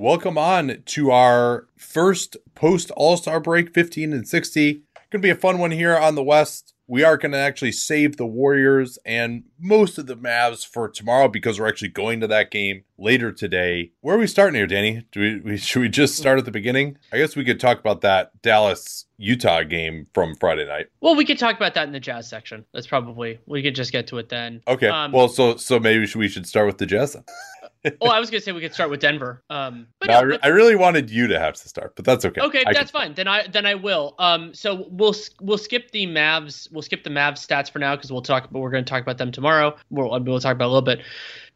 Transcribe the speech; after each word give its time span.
Welcome 0.00 0.38
on 0.38 0.82
to 0.86 1.10
our 1.10 1.66
first 1.76 2.38
post 2.54 2.90
All 2.92 3.18
Star 3.18 3.38
break 3.38 3.74
15 3.74 4.14
and 4.14 4.26
60. 4.26 4.72
Going 4.72 4.82
to 5.12 5.18
be 5.18 5.28
a 5.28 5.34
fun 5.34 5.58
one 5.58 5.72
here 5.72 5.94
on 5.94 6.14
the 6.14 6.22
West. 6.22 6.72
We 6.86 7.04
are 7.04 7.18
going 7.18 7.32
to 7.32 7.38
actually 7.38 7.72
save 7.72 8.16
the 8.16 8.24
Warriors 8.24 8.98
and 9.04 9.44
most 9.58 9.98
of 9.98 10.06
the 10.06 10.16
Mavs 10.16 10.66
for 10.66 10.88
tomorrow 10.88 11.28
because 11.28 11.60
we're 11.60 11.68
actually 11.68 11.88
going 11.88 12.20
to 12.20 12.26
that 12.28 12.50
game 12.50 12.84
later 12.96 13.30
today. 13.30 13.90
Where 14.00 14.16
are 14.16 14.18
we 14.18 14.26
starting 14.26 14.54
here, 14.54 14.66
Danny? 14.66 15.04
Do 15.12 15.20
we, 15.20 15.40
we 15.40 15.56
should 15.58 15.80
we 15.80 15.90
just 15.90 16.16
start 16.16 16.38
at 16.38 16.46
the 16.46 16.50
beginning? 16.50 16.96
I 17.12 17.18
guess 17.18 17.36
we 17.36 17.44
could 17.44 17.60
talk 17.60 17.78
about 17.78 18.00
that 18.00 18.40
Dallas 18.40 19.04
Utah 19.18 19.64
game 19.64 20.06
from 20.14 20.34
Friday 20.36 20.66
night. 20.66 20.86
Well, 21.02 21.14
we 21.14 21.26
could 21.26 21.38
talk 21.38 21.56
about 21.56 21.74
that 21.74 21.86
in 21.86 21.92
the 21.92 22.00
Jazz 22.00 22.26
section. 22.26 22.64
That's 22.72 22.86
probably 22.86 23.38
we 23.44 23.62
could 23.62 23.74
just 23.74 23.92
get 23.92 24.06
to 24.06 24.16
it 24.16 24.30
then. 24.30 24.62
Okay. 24.66 24.88
Um, 24.88 25.12
well, 25.12 25.28
so 25.28 25.56
so 25.56 25.78
maybe 25.78 26.08
we 26.16 26.28
should 26.28 26.46
start 26.46 26.66
with 26.66 26.78
the 26.78 26.86
Jazz. 26.86 27.18
Oh, 28.02 28.08
I 28.08 28.20
was 28.20 28.30
gonna 28.30 28.42
say 28.42 28.52
we 28.52 28.60
could 28.60 28.74
start 28.74 28.90
with 28.90 29.00
Denver. 29.00 29.42
Um, 29.48 29.86
but 30.00 30.08
no, 30.08 30.14
no, 30.14 30.18
I, 30.18 30.22
re- 30.22 30.38
I, 30.42 30.48
really 30.48 30.76
wanted 30.76 31.10
you 31.10 31.26
to 31.28 31.38
have 31.38 31.54
to 31.54 31.68
start, 31.68 31.96
but 31.96 32.04
that's 32.04 32.24
okay. 32.26 32.40
Okay, 32.40 32.62
I 32.66 32.74
that's 32.74 32.90
can... 32.90 33.00
fine. 33.00 33.14
Then 33.14 33.26
I 33.26 33.46
then 33.46 33.64
I 33.64 33.74
will. 33.74 34.14
Um, 34.18 34.52
so 34.52 34.86
we'll 34.90 35.14
we'll 35.40 35.58
skip 35.58 35.90
the 35.90 36.06
Mavs. 36.06 36.70
We'll 36.70 36.82
skip 36.82 37.04
the 37.04 37.10
Mavs 37.10 37.46
stats 37.46 37.70
for 37.70 37.78
now 37.78 37.96
because 37.96 38.12
we'll 38.12 38.20
talk. 38.20 38.48
But 38.50 38.58
we're 38.58 38.70
going 38.70 38.84
to 38.84 38.88
talk 38.88 39.02
about 39.02 39.16
them 39.16 39.32
tomorrow. 39.32 39.76
We'll 39.88 40.10
we'll 40.22 40.40
talk 40.40 40.54
about 40.54 40.66
a 40.66 40.72
little 40.72 40.82
bit. 40.82 41.00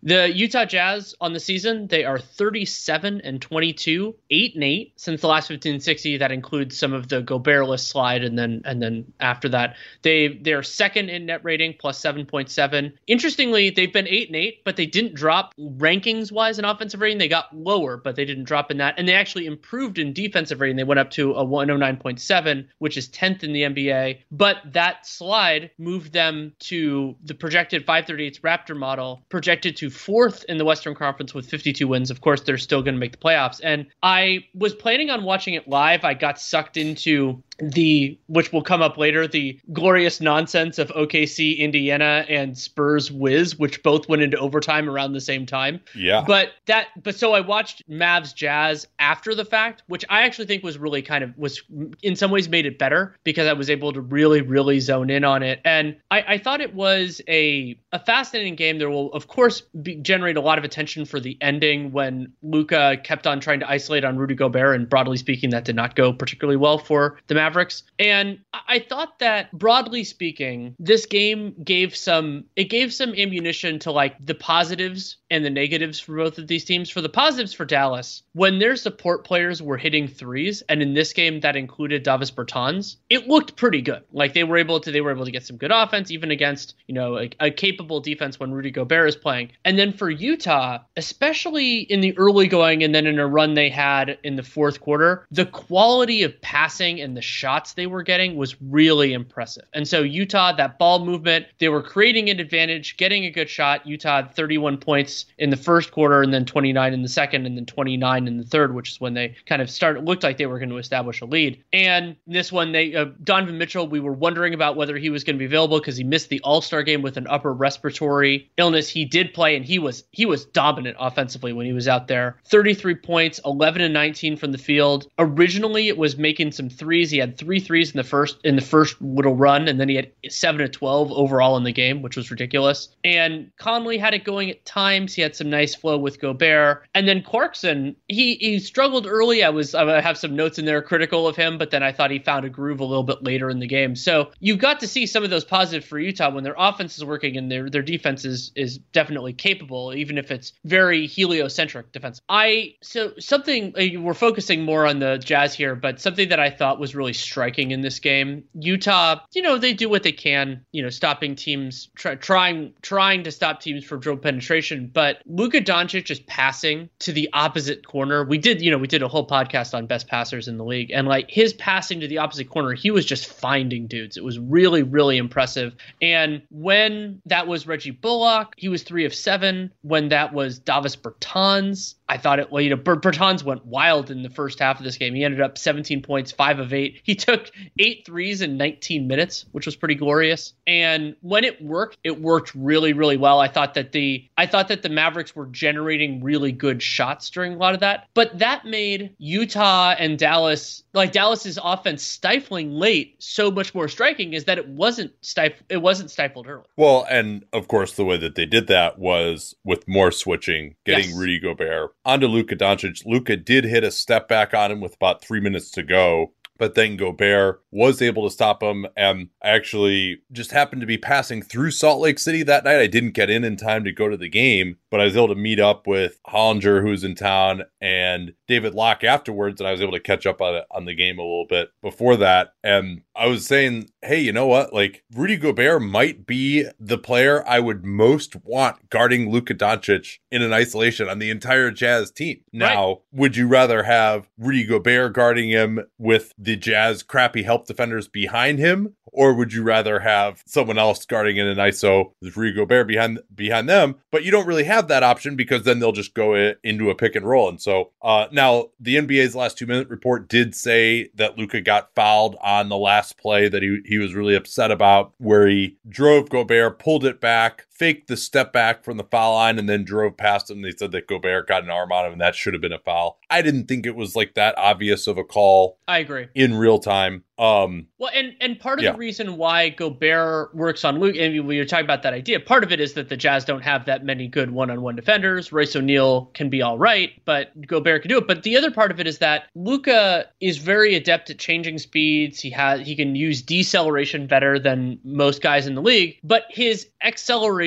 The 0.06 0.30
Utah 0.30 0.66
Jazz 0.66 1.14
on 1.18 1.32
the 1.32 1.40
season, 1.40 1.86
they 1.86 2.04
are 2.04 2.18
37 2.18 3.22
and 3.22 3.40
22, 3.40 4.14
8 4.28 4.54
and 4.54 4.62
8 4.62 4.92
since 4.96 5.22
the 5.22 5.28
last 5.28 5.48
1560. 5.48 6.18
That 6.18 6.30
includes 6.30 6.78
some 6.78 6.92
of 6.92 7.08
the 7.08 7.22
Gobertless 7.22 7.86
slide, 7.86 8.22
and 8.22 8.38
then 8.38 8.60
and 8.66 8.82
then 8.82 9.14
after 9.18 9.48
that, 9.48 9.76
they 10.02 10.28
they're 10.42 10.62
second 10.62 11.08
in 11.08 11.24
net 11.24 11.42
rating 11.42 11.76
plus 11.78 11.98
7.7. 12.02 12.92
Interestingly, 13.06 13.70
they've 13.70 13.94
been 13.94 14.06
8 14.06 14.28
and 14.28 14.36
8, 14.36 14.62
but 14.62 14.76
they 14.76 14.84
didn't 14.84 15.14
drop 15.14 15.54
rankings 15.58 16.30
wise 16.30 16.58
in 16.58 16.66
offensive 16.66 17.00
rating. 17.00 17.16
They 17.16 17.28
got 17.28 17.56
lower, 17.56 17.96
but 17.96 18.14
they 18.14 18.26
didn't 18.26 18.44
drop 18.44 18.70
in 18.70 18.76
that, 18.78 18.96
and 18.98 19.08
they 19.08 19.14
actually 19.14 19.46
improved 19.46 19.98
in 19.98 20.12
defensive 20.12 20.60
rating. 20.60 20.76
They 20.76 20.84
went 20.84 21.00
up 21.00 21.12
to 21.12 21.32
a 21.32 21.46
109.7, 21.46 22.66
which 22.76 22.98
is 22.98 23.08
10th 23.08 23.42
in 23.42 23.54
the 23.54 23.62
NBA. 23.62 24.18
But 24.30 24.56
that 24.74 25.06
slide 25.06 25.70
moved 25.78 26.12
them 26.12 26.52
to 26.58 27.16
the 27.24 27.34
projected 27.34 27.86
538 27.86 28.42
Raptor 28.42 28.76
model, 28.76 29.24
projected 29.30 29.78
to 29.78 29.93
fourth 29.94 30.44
in 30.48 30.58
the 30.58 30.64
Western 30.64 30.94
Conference 30.94 31.34
with 31.34 31.48
52 31.48 31.88
wins. 31.88 32.10
Of 32.10 32.20
course, 32.20 32.42
they're 32.42 32.58
still 32.58 32.82
going 32.82 32.94
to 32.94 33.00
make 33.00 33.12
the 33.12 33.18
playoffs. 33.18 33.60
And 33.62 33.86
I 34.02 34.46
was 34.54 34.74
planning 34.74 35.10
on 35.10 35.24
watching 35.24 35.54
it 35.54 35.68
live. 35.68 36.04
I 36.04 36.14
got 36.14 36.40
sucked 36.40 36.76
into 36.76 37.42
the 37.58 38.18
which 38.26 38.52
will 38.52 38.62
come 38.62 38.82
up 38.82 38.98
later 38.98 39.26
the 39.26 39.58
glorious 39.72 40.20
nonsense 40.20 40.78
of 40.78 40.88
OKC 40.88 41.58
Indiana 41.58 42.24
and 42.28 42.58
Spurs 42.58 43.10
Wiz 43.10 43.56
which 43.56 43.82
both 43.82 44.08
went 44.08 44.22
into 44.22 44.36
overtime 44.38 44.88
around 44.88 45.12
the 45.12 45.20
same 45.20 45.46
time. 45.46 45.80
Yeah. 45.94 46.24
But 46.26 46.52
that 46.66 46.88
but 47.02 47.14
so 47.14 47.32
I 47.32 47.40
watched 47.40 47.88
Mavs 47.88 48.34
Jazz 48.34 48.86
after 48.98 49.34
the 49.34 49.44
fact 49.44 49.82
which 49.86 50.04
I 50.08 50.22
actually 50.22 50.46
think 50.46 50.62
was 50.62 50.78
really 50.78 51.02
kind 51.02 51.22
of 51.22 51.36
was 51.38 51.62
in 52.02 52.16
some 52.16 52.30
ways 52.30 52.48
made 52.48 52.66
it 52.66 52.78
better 52.78 53.16
because 53.24 53.46
I 53.46 53.52
was 53.52 53.70
able 53.70 53.92
to 53.92 54.00
really 54.00 54.40
really 54.40 54.80
zone 54.80 55.10
in 55.10 55.24
on 55.24 55.42
it 55.42 55.60
and 55.64 55.96
I, 56.10 56.24
I 56.28 56.38
thought 56.38 56.60
it 56.60 56.74
was 56.74 57.20
a 57.28 57.78
a 57.92 57.98
fascinating 57.98 58.56
game 58.56 58.78
there 58.78 58.90
will 58.90 59.12
of 59.12 59.28
course 59.28 59.62
be, 59.82 59.96
generate 59.96 60.36
a 60.36 60.40
lot 60.40 60.58
of 60.58 60.64
attention 60.64 61.04
for 61.04 61.20
the 61.20 61.38
ending 61.40 61.92
when 61.92 62.32
Luka 62.42 62.96
kept 63.04 63.26
on 63.26 63.40
trying 63.40 63.60
to 63.60 63.70
isolate 63.70 64.04
on 64.04 64.16
Rudy 64.16 64.34
Gobert 64.34 64.74
and 64.74 64.88
broadly 64.88 65.16
speaking 65.16 65.50
that 65.50 65.64
did 65.64 65.76
not 65.76 65.94
go 65.94 66.12
particularly 66.12 66.56
well 66.56 66.78
for 66.78 67.18
the 67.28 67.34
Mavericks. 67.44 67.82
And 67.98 68.38
I 68.68 68.78
thought 68.78 69.18
that 69.18 69.52
broadly 69.52 70.02
speaking, 70.04 70.74
this 70.78 71.04
game 71.04 71.54
gave 71.62 71.94
some 71.94 72.44
it 72.56 72.64
gave 72.64 72.92
some 72.92 73.14
ammunition 73.14 73.78
to 73.80 73.92
like 73.92 74.14
the 74.24 74.34
positives 74.34 75.18
and 75.30 75.44
the 75.44 75.50
negatives 75.50 76.00
for 76.00 76.16
both 76.16 76.38
of 76.38 76.46
these 76.46 76.64
teams. 76.64 76.88
For 76.88 77.00
the 77.00 77.08
positives 77.08 77.52
for 77.52 77.64
Dallas, 77.64 78.22
when 78.32 78.58
their 78.58 78.76
support 78.76 79.24
players 79.24 79.60
were 79.60 79.76
hitting 79.76 80.08
threes, 80.08 80.62
and 80.68 80.80
in 80.80 80.94
this 80.94 81.12
game 81.12 81.40
that 81.40 81.56
included 81.56 82.02
Davis 82.02 82.30
Bertans, 82.30 82.96
it 83.10 83.28
looked 83.28 83.56
pretty 83.56 83.82
good. 83.82 84.02
Like 84.12 84.32
they 84.32 84.44
were 84.44 84.56
able 84.56 84.80
to 84.80 84.90
they 84.90 85.00
were 85.00 85.10
able 85.10 85.26
to 85.26 85.30
get 85.30 85.44
some 85.44 85.56
good 85.56 85.72
offense 85.72 86.10
even 86.10 86.30
against, 86.30 86.74
you 86.86 86.94
know, 86.94 87.18
a, 87.18 87.30
a 87.40 87.50
capable 87.50 88.00
defense 88.00 88.40
when 88.40 88.52
Rudy 88.52 88.70
Gobert 88.70 89.08
is 89.08 89.16
playing. 89.16 89.52
And 89.64 89.78
then 89.78 89.92
for 89.92 90.08
Utah, 90.08 90.78
especially 90.96 91.80
in 91.80 92.00
the 92.00 92.16
early 92.16 92.46
going 92.48 92.82
and 92.82 92.94
then 92.94 93.06
in 93.06 93.18
a 93.18 93.26
run 93.26 93.54
they 93.54 93.68
had 93.68 94.18
in 94.22 94.36
the 94.36 94.42
fourth 94.42 94.80
quarter, 94.80 95.26
the 95.30 95.46
quality 95.46 96.22
of 96.22 96.40
passing 96.40 97.00
and 97.00 97.16
the 97.16 97.22
shots 97.34 97.74
they 97.74 97.86
were 97.86 98.02
getting 98.02 98.36
was 98.36 98.56
really 98.62 99.12
impressive. 99.12 99.64
And 99.72 99.86
so 99.86 100.02
Utah, 100.02 100.52
that 100.52 100.78
ball 100.78 101.04
movement, 101.04 101.46
they 101.58 101.68
were 101.68 101.82
creating 101.82 102.30
an 102.30 102.40
advantage, 102.40 102.96
getting 102.96 103.24
a 103.24 103.30
good 103.30 103.50
shot. 103.50 103.86
Utah 103.86 104.22
had 104.22 104.34
31 104.34 104.78
points 104.78 105.26
in 105.38 105.50
the 105.50 105.56
first 105.56 105.90
quarter 105.90 106.22
and 106.22 106.32
then 106.32 106.44
29 106.44 106.94
in 106.94 107.02
the 107.02 107.08
second 107.08 107.46
and 107.46 107.56
then 107.56 107.66
29 107.66 108.28
in 108.28 108.36
the 108.38 108.44
third, 108.44 108.74
which 108.74 108.90
is 108.92 109.00
when 109.00 109.14
they 109.14 109.34
kind 109.46 109.60
of 109.60 109.68
started 109.68 110.04
looked 110.04 110.22
like 110.22 110.38
they 110.38 110.46
were 110.46 110.58
going 110.58 110.68
to 110.68 110.78
establish 110.78 111.20
a 111.20 111.24
lead. 111.24 111.62
And 111.72 112.16
this 112.26 112.52
one 112.52 112.72
they 112.72 112.94
uh, 112.94 113.06
Donovan 113.22 113.58
Mitchell, 113.58 113.88
we 113.88 114.00
were 114.00 114.12
wondering 114.12 114.54
about 114.54 114.76
whether 114.76 114.96
he 114.96 115.10
was 115.10 115.24
going 115.24 115.36
to 115.36 115.38
be 115.38 115.44
available 115.44 115.78
because 115.78 115.96
he 115.96 116.04
missed 116.04 116.28
the 116.28 116.40
All-Star 116.40 116.82
game 116.82 117.02
with 117.02 117.16
an 117.16 117.26
upper 117.26 117.52
respiratory 117.52 118.50
illness. 118.56 118.88
He 118.88 119.04
did 119.04 119.34
play 119.34 119.56
and 119.56 119.64
he 119.64 119.78
was 119.78 120.04
he 120.12 120.26
was 120.26 120.44
dominant 120.44 120.96
offensively 121.00 121.52
when 121.52 121.66
he 121.66 121.72
was 121.72 121.88
out 121.88 122.06
there. 122.06 122.36
33 122.44 122.94
points, 122.96 123.40
11 123.44 123.82
and 123.82 123.92
19 123.92 124.36
from 124.36 124.52
the 124.52 124.58
field. 124.58 125.08
Originally 125.18 125.88
it 125.88 125.98
was 125.98 126.16
making 126.16 126.52
some 126.52 126.68
threes. 126.68 127.10
He 127.10 127.18
had 127.24 127.38
three 127.38 127.60
threes 127.60 127.90
in 127.90 127.96
the 127.96 128.04
first 128.04 128.38
in 128.44 128.56
the 128.56 128.62
first 128.62 129.00
little 129.00 129.34
run, 129.34 129.68
and 129.68 129.80
then 129.80 129.88
he 129.88 129.96
had 129.96 130.10
seven 130.28 130.60
to 130.60 130.68
twelve 130.68 131.10
overall 131.12 131.56
in 131.56 131.64
the 131.64 131.72
game, 131.72 132.02
which 132.02 132.16
was 132.16 132.30
ridiculous. 132.30 132.88
And 133.02 133.50
Conley 133.58 133.98
had 133.98 134.14
it 134.14 134.24
going 134.24 134.50
at 134.50 134.64
times. 134.64 135.14
He 135.14 135.22
had 135.22 135.34
some 135.34 135.50
nice 135.50 135.74
flow 135.74 135.96
with 135.98 136.20
Gobert, 136.20 136.86
and 136.94 137.08
then 137.08 137.22
Clarkson 137.22 137.96
he 138.08 138.34
he 138.34 138.58
struggled 138.58 139.06
early. 139.06 139.42
I 139.42 139.50
was 139.50 139.74
I 139.74 140.00
have 140.00 140.18
some 140.18 140.36
notes 140.36 140.58
in 140.58 140.64
there 140.64 140.82
critical 140.82 141.26
of 141.26 141.36
him, 141.36 141.58
but 141.58 141.70
then 141.70 141.82
I 141.82 141.92
thought 141.92 142.10
he 142.10 142.18
found 142.18 142.44
a 142.44 142.50
groove 142.50 142.80
a 142.80 142.84
little 142.84 143.04
bit 143.04 143.22
later 143.22 143.50
in 143.50 143.58
the 143.58 143.66
game. 143.66 143.96
So 143.96 144.30
you 144.40 144.56
got 144.56 144.80
to 144.80 144.86
see 144.86 145.06
some 145.06 145.24
of 145.24 145.30
those 145.30 145.44
positives 145.44 145.86
for 145.86 145.98
Utah 145.98 146.30
when 146.30 146.44
their 146.44 146.54
offense 146.56 146.96
is 146.96 147.04
working 147.04 147.36
and 147.36 147.50
their 147.50 147.70
their 147.70 147.82
defense 147.82 148.24
is 148.24 148.52
is 148.54 148.78
definitely 148.78 149.32
capable, 149.32 149.94
even 149.94 150.18
if 150.18 150.30
it's 150.30 150.52
very 150.64 151.06
heliocentric 151.06 151.92
defense. 151.92 152.20
I 152.28 152.74
so 152.82 153.12
something 153.18 153.74
uh, 153.76 154.00
we're 154.00 154.14
focusing 154.14 154.62
more 154.62 154.86
on 154.86 154.98
the 154.98 155.18
Jazz 155.18 155.54
here, 155.54 155.74
but 155.74 156.00
something 156.00 156.28
that 156.28 156.40
I 156.40 156.50
thought 156.50 156.78
was 156.78 156.94
really 156.94 157.12
striking 157.14 157.70
in 157.70 157.80
this 157.80 157.98
game. 157.98 158.44
Utah, 158.54 159.20
you 159.32 159.42
know, 159.42 159.58
they 159.58 159.72
do 159.72 159.88
what 159.88 160.02
they 160.02 160.12
can, 160.12 160.64
you 160.72 160.82
know, 160.82 160.90
stopping 160.90 161.34
teams, 161.34 161.88
try, 161.94 162.14
trying 162.14 162.72
trying 162.82 163.24
to 163.24 163.30
stop 163.30 163.60
teams 163.60 163.84
from 163.84 164.00
dribble 164.00 164.22
penetration. 164.22 164.90
But 164.92 165.22
Luka 165.26 165.60
Doncic 165.60 166.10
is 166.10 166.20
passing 166.20 166.88
to 167.00 167.12
the 167.12 167.28
opposite 167.32 167.86
corner. 167.86 168.24
We 168.24 168.38
did, 168.38 168.60
you 168.60 168.70
know, 168.70 168.78
we 168.78 168.86
did 168.86 169.02
a 169.02 169.08
whole 169.08 169.26
podcast 169.26 169.74
on 169.74 169.86
best 169.86 170.08
passers 170.08 170.48
in 170.48 170.56
the 170.56 170.64
league, 170.64 170.90
and 170.90 171.06
like 171.06 171.30
his 171.30 171.52
passing 171.54 172.00
to 172.00 172.08
the 172.08 172.18
opposite 172.18 172.48
corner, 172.48 172.72
he 172.74 172.90
was 172.90 173.04
just 173.04 173.26
finding 173.26 173.86
dudes. 173.86 174.16
It 174.16 174.24
was 174.24 174.38
really, 174.38 174.82
really 174.82 175.16
impressive. 175.16 175.74
And 176.02 176.42
when 176.50 177.20
that 177.26 177.46
was 177.46 177.66
Reggie 177.66 177.90
Bullock, 177.90 178.54
he 178.56 178.68
was 178.68 178.82
three 178.82 179.04
of 179.04 179.14
seven. 179.14 179.72
When 179.82 180.08
that 180.08 180.32
was 180.32 180.58
Davis 180.58 180.96
Bertans, 180.96 181.94
I 182.08 182.18
thought 182.18 182.38
it, 182.38 182.50
well, 182.50 182.60
you 182.60 182.70
know, 182.70 182.76
Bertans 182.76 183.42
went 183.42 183.64
wild 183.64 184.10
in 184.10 184.22
the 184.22 184.28
first 184.28 184.58
half 184.58 184.78
of 184.78 184.84
this 184.84 184.98
game. 184.98 185.14
He 185.14 185.24
ended 185.24 185.40
up 185.40 185.56
17 185.56 186.02
points, 186.02 186.32
five 186.32 186.58
of 186.58 186.72
eight. 186.72 187.00
He 187.02 187.14
took 187.14 187.50
eight 187.78 188.04
threes 188.04 188.42
in 188.42 188.56
19 188.56 189.06
minutes, 189.06 189.46
which 189.52 189.66
was 189.66 189.74
pretty 189.74 189.94
glorious. 189.94 190.52
And 190.66 191.16
when 191.22 191.44
it 191.44 191.62
worked, 191.62 191.98
it 192.04 192.20
worked 192.20 192.54
really, 192.54 192.92
really 192.92 193.16
well. 193.16 193.40
I 193.40 193.48
thought 193.48 193.74
that 193.74 193.92
the 193.92 194.28
I 194.36 194.46
thought 194.46 194.68
that 194.68 194.82
the 194.82 194.88
Mavericks 194.88 195.34
were 195.34 195.46
generating 195.46 196.22
really 196.22 196.52
good 196.52 196.82
shots 196.82 197.30
during 197.30 197.54
a 197.54 197.56
lot 197.56 197.74
of 197.74 197.80
that. 197.80 198.08
But 198.14 198.38
that 198.38 198.66
made 198.66 199.14
Utah 199.18 199.94
and 199.98 200.18
Dallas 200.18 200.82
like 200.92 201.12
Dallas's 201.12 201.58
offense 201.62 202.02
stifling 202.02 202.70
late 202.70 203.16
so 203.18 203.50
much 203.50 203.74
more 203.74 203.88
striking 203.88 204.34
is 204.34 204.44
that 204.44 204.58
it 204.58 204.68
wasn't 204.68 205.12
stif- 205.22 205.62
it 205.68 205.78
wasn't 205.78 206.10
stifled 206.10 206.46
early. 206.46 206.64
Well, 206.76 207.06
and 207.08 207.44
of 207.52 207.68
course 207.68 207.94
the 207.94 208.04
way 208.04 208.16
that 208.18 208.34
they 208.34 208.46
did 208.46 208.66
that 208.68 208.98
was 208.98 209.54
with 209.64 209.86
more 209.88 210.10
switching, 210.10 210.76
getting 210.84 211.10
yes. 211.10 211.18
Rudy 211.18 211.40
Gobert 211.40 211.94
onto 212.04 212.26
Luka 212.26 212.56
Doncic. 212.56 213.04
Luka 213.06 213.36
did 213.36 213.64
hit 213.64 213.84
a 213.84 213.90
step 213.90 214.28
back 214.28 214.54
on 214.54 214.70
him 214.70 214.80
with 214.80 214.94
about 214.94 215.22
three 215.22 215.40
minutes 215.40 215.70
to 215.72 215.82
go 215.82 216.32
but 216.58 216.74
then 216.74 216.96
Gobert 216.96 217.62
was 217.70 218.00
able 218.00 218.24
to 218.24 218.32
stop 218.32 218.62
him. 218.62 218.86
And 218.96 219.28
I 219.42 219.50
actually 219.50 220.22
just 220.32 220.52
happened 220.52 220.80
to 220.82 220.86
be 220.86 220.98
passing 220.98 221.42
through 221.42 221.72
Salt 221.72 222.00
Lake 222.00 222.18
City 222.18 222.42
that 222.44 222.64
night. 222.64 222.78
I 222.78 222.86
didn't 222.86 223.12
get 223.12 223.30
in 223.30 223.44
in 223.44 223.56
time 223.56 223.84
to 223.84 223.92
go 223.92 224.08
to 224.08 224.16
the 224.16 224.28
game, 224.28 224.76
but 224.90 225.00
I 225.00 225.04
was 225.04 225.16
able 225.16 225.28
to 225.28 225.34
meet 225.34 225.60
up 225.60 225.86
with 225.86 226.20
Hollinger, 226.28 226.80
who 226.80 226.90
was 226.90 227.04
in 227.04 227.14
town, 227.14 227.64
and 227.80 228.34
David 228.46 228.74
Locke 228.74 229.04
afterwards, 229.04 229.60
and 229.60 229.68
I 229.68 229.72
was 229.72 229.80
able 229.80 229.92
to 229.92 230.00
catch 230.00 230.26
up 230.26 230.40
on 230.40 230.62
on 230.70 230.84
the 230.84 230.94
game 230.94 231.18
a 231.18 231.22
little 231.22 231.46
bit 231.48 231.70
before 231.82 232.16
that. 232.16 232.54
And 232.62 233.02
I 233.16 233.26
was 233.26 233.46
saying, 233.46 233.90
hey, 234.02 234.20
you 234.20 234.32
know 234.32 234.46
what? 234.46 234.72
Like 234.72 235.04
Rudy 235.14 235.36
Gobert 235.36 235.82
might 235.82 236.26
be 236.26 236.66
the 236.78 236.98
player 236.98 237.44
I 237.46 237.60
would 237.60 237.84
most 237.84 238.36
want 238.44 238.90
guarding 238.90 239.30
Luka 239.30 239.54
Doncic 239.54 240.18
in 240.30 240.42
an 240.42 240.52
isolation 240.52 241.08
on 241.08 241.18
the 241.18 241.30
entire 241.30 241.70
Jazz 241.70 242.10
team. 242.10 242.40
Now, 242.52 242.88
right. 242.88 242.96
would 243.12 243.36
you 243.36 243.46
rather 243.46 243.84
have 243.84 244.28
Rudy 244.38 244.64
Gobert 244.64 245.12
guarding 245.12 245.50
him 245.50 245.80
with 245.98 246.32
the 246.36 246.56
Jazz 246.56 247.02
crappy 247.02 247.44
help 247.44 247.66
defenders 247.66 248.08
behind 248.08 248.58
him, 248.58 248.94
or 249.14 249.32
would 249.32 249.52
you 249.52 249.62
rather 249.62 250.00
have 250.00 250.42
someone 250.46 250.76
else 250.76 251.06
guarding 251.06 251.36
in 251.36 251.46
an 251.46 251.56
ISO 251.56 252.12
with 252.20 252.36
Rudy 252.36 252.54
Gobert 252.54 252.86
behind 252.86 253.20
behind 253.34 253.68
them? 253.68 253.96
But 254.10 254.24
you 254.24 254.30
don't 254.30 254.46
really 254.46 254.64
have 254.64 254.88
that 254.88 255.02
option 255.02 255.36
because 255.36 255.62
then 255.62 255.78
they'll 255.78 255.92
just 255.92 256.14
go 256.14 256.34
into 256.62 256.90
a 256.90 256.94
pick 256.94 257.14
and 257.14 257.26
roll. 257.26 257.48
And 257.48 257.62
so 257.62 257.92
uh, 258.02 258.26
now 258.32 258.66
the 258.80 258.96
NBA's 258.96 259.36
last 259.36 259.56
two 259.56 259.66
minute 259.66 259.88
report 259.88 260.28
did 260.28 260.54
say 260.54 261.10
that 261.14 261.38
Luka 261.38 261.60
got 261.60 261.94
fouled 261.94 262.36
on 262.42 262.68
the 262.68 262.76
last 262.76 263.16
play 263.16 263.48
that 263.48 263.62
he 263.62 263.80
he 263.86 263.98
was 263.98 264.14
really 264.14 264.34
upset 264.34 264.70
about, 264.70 265.14
where 265.18 265.46
he 265.46 265.76
drove 265.88 266.28
Gobert, 266.28 266.78
pulled 266.78 267.04
it 267.04 267.20
back, 267.20 267.66
faked 267.74 268.08
the 268.08 268.16
step 268.16 268.52
back 268.52 268.84
from 268.84 268.96
the 268.96 269.04
foul 269.04 269.34
line 269.34 269.58
and 269.58 269.68
then 269.68 269.84
drove 269.84 270.16
past 270.16 270.50
him. 270.50 270.62
They 270.62 270.72
said 270.72 270.92
that 270.92 271.06
Gobert 271.06 271.48
got 271.48 271.64
an 271.64 271.70
arm 271.70 271.92
on 271.92 272.06
him 272.06 272.12
and 272.12 272.20
that 272.20 272.34
should 272.34 272.54
have 272.54 272.62
been 272.62 272.72
a 272.72 272.78
foul. 272.78 273.18
I 273.28 273.42
didn't 273.42 273.66
think 273.66 273.86
it 273.86 273.96
was 273.96 274.14
like 274.14 274.34
that 274.34 274.56
obvious 274.56 275.06
of 275.06 275.18
a 275.18 275.24
call. 275.24 275.78
I 275.88 275.98
agree. 275.98 276.28
In 276.34 276.54
real 276.54 276.78
time. 276.78 277.24
Um, 277.36 277.88
well, 277.98 278.12
and 278.14 278.36
and 278.40 278.60
part 278.60 278.78
of 278.78 278.84
yeah. 278.84 278.92
the 278.92 278.98
reason 278.98 279.36
why 279.36 279.70
Gobert 279.70 280.54
works 280.54 280.84
on 280.84 281.00
Luke, 281.00 281.16
and 281.16 281.46
we 281.48 281.58
were 281.58 281.64
talking 281.64 281.84
about 281.84 282.04
that 282.04 282.14
idea. 282.14 282.38
Part 282.38 282.62
of 282.62 282.70
it 282.70 282.78
is 282.78 282.92
that 282.92 283.08
the 283.08 283.16
Jazz 283.16 283.44
don't 283.44 283.62
have 283.62 283.86
that 283.86 284.04
many 284.04 284.28
good 284.28 284.52
one-on-one 284.52 284.94
defenders. 284.94 285.50
Royce 285.50 285.74
O'Neale 285.74 286.26
can 286.34 286.48
be 286.48 286.62
all 286.62 286.78
right, 286.78 287.10
but 287.24 287.50
Gobert 287.66 288.02
can 288.02 288.08
do 288.08 288.18
it. 288.18 288.28
But 288.28 288.44
the 288.44 288.56
other 288.56 288.70
part 288.70 288.92
of 288.92 289.00
it 289.00 289.08
is 289.08 289.18
that 289.18 289.48
Luka 289.56 290.26
is 290.40 290.58
very 290.58 290.94
adept 290.94 291.28
at 291.28 291.40
changing 291.40 291.78
speeds. 291.78 292.38
He 292.38 292.50
has 292.50 292.80
he 292.86 292.94
can 292.94 293.16
use 293.16 293.42
deceleration 293.42 294.28
better 294.28 294.60
than 294.60 295.00
most 295.02 295.42
guys 295.42 295.66
in 295.66 295.74
the 295.74 295.82
league, 295.82 296.18
but 296.22 296.44
his 296.50 296.88
acceleration 297.02 297.63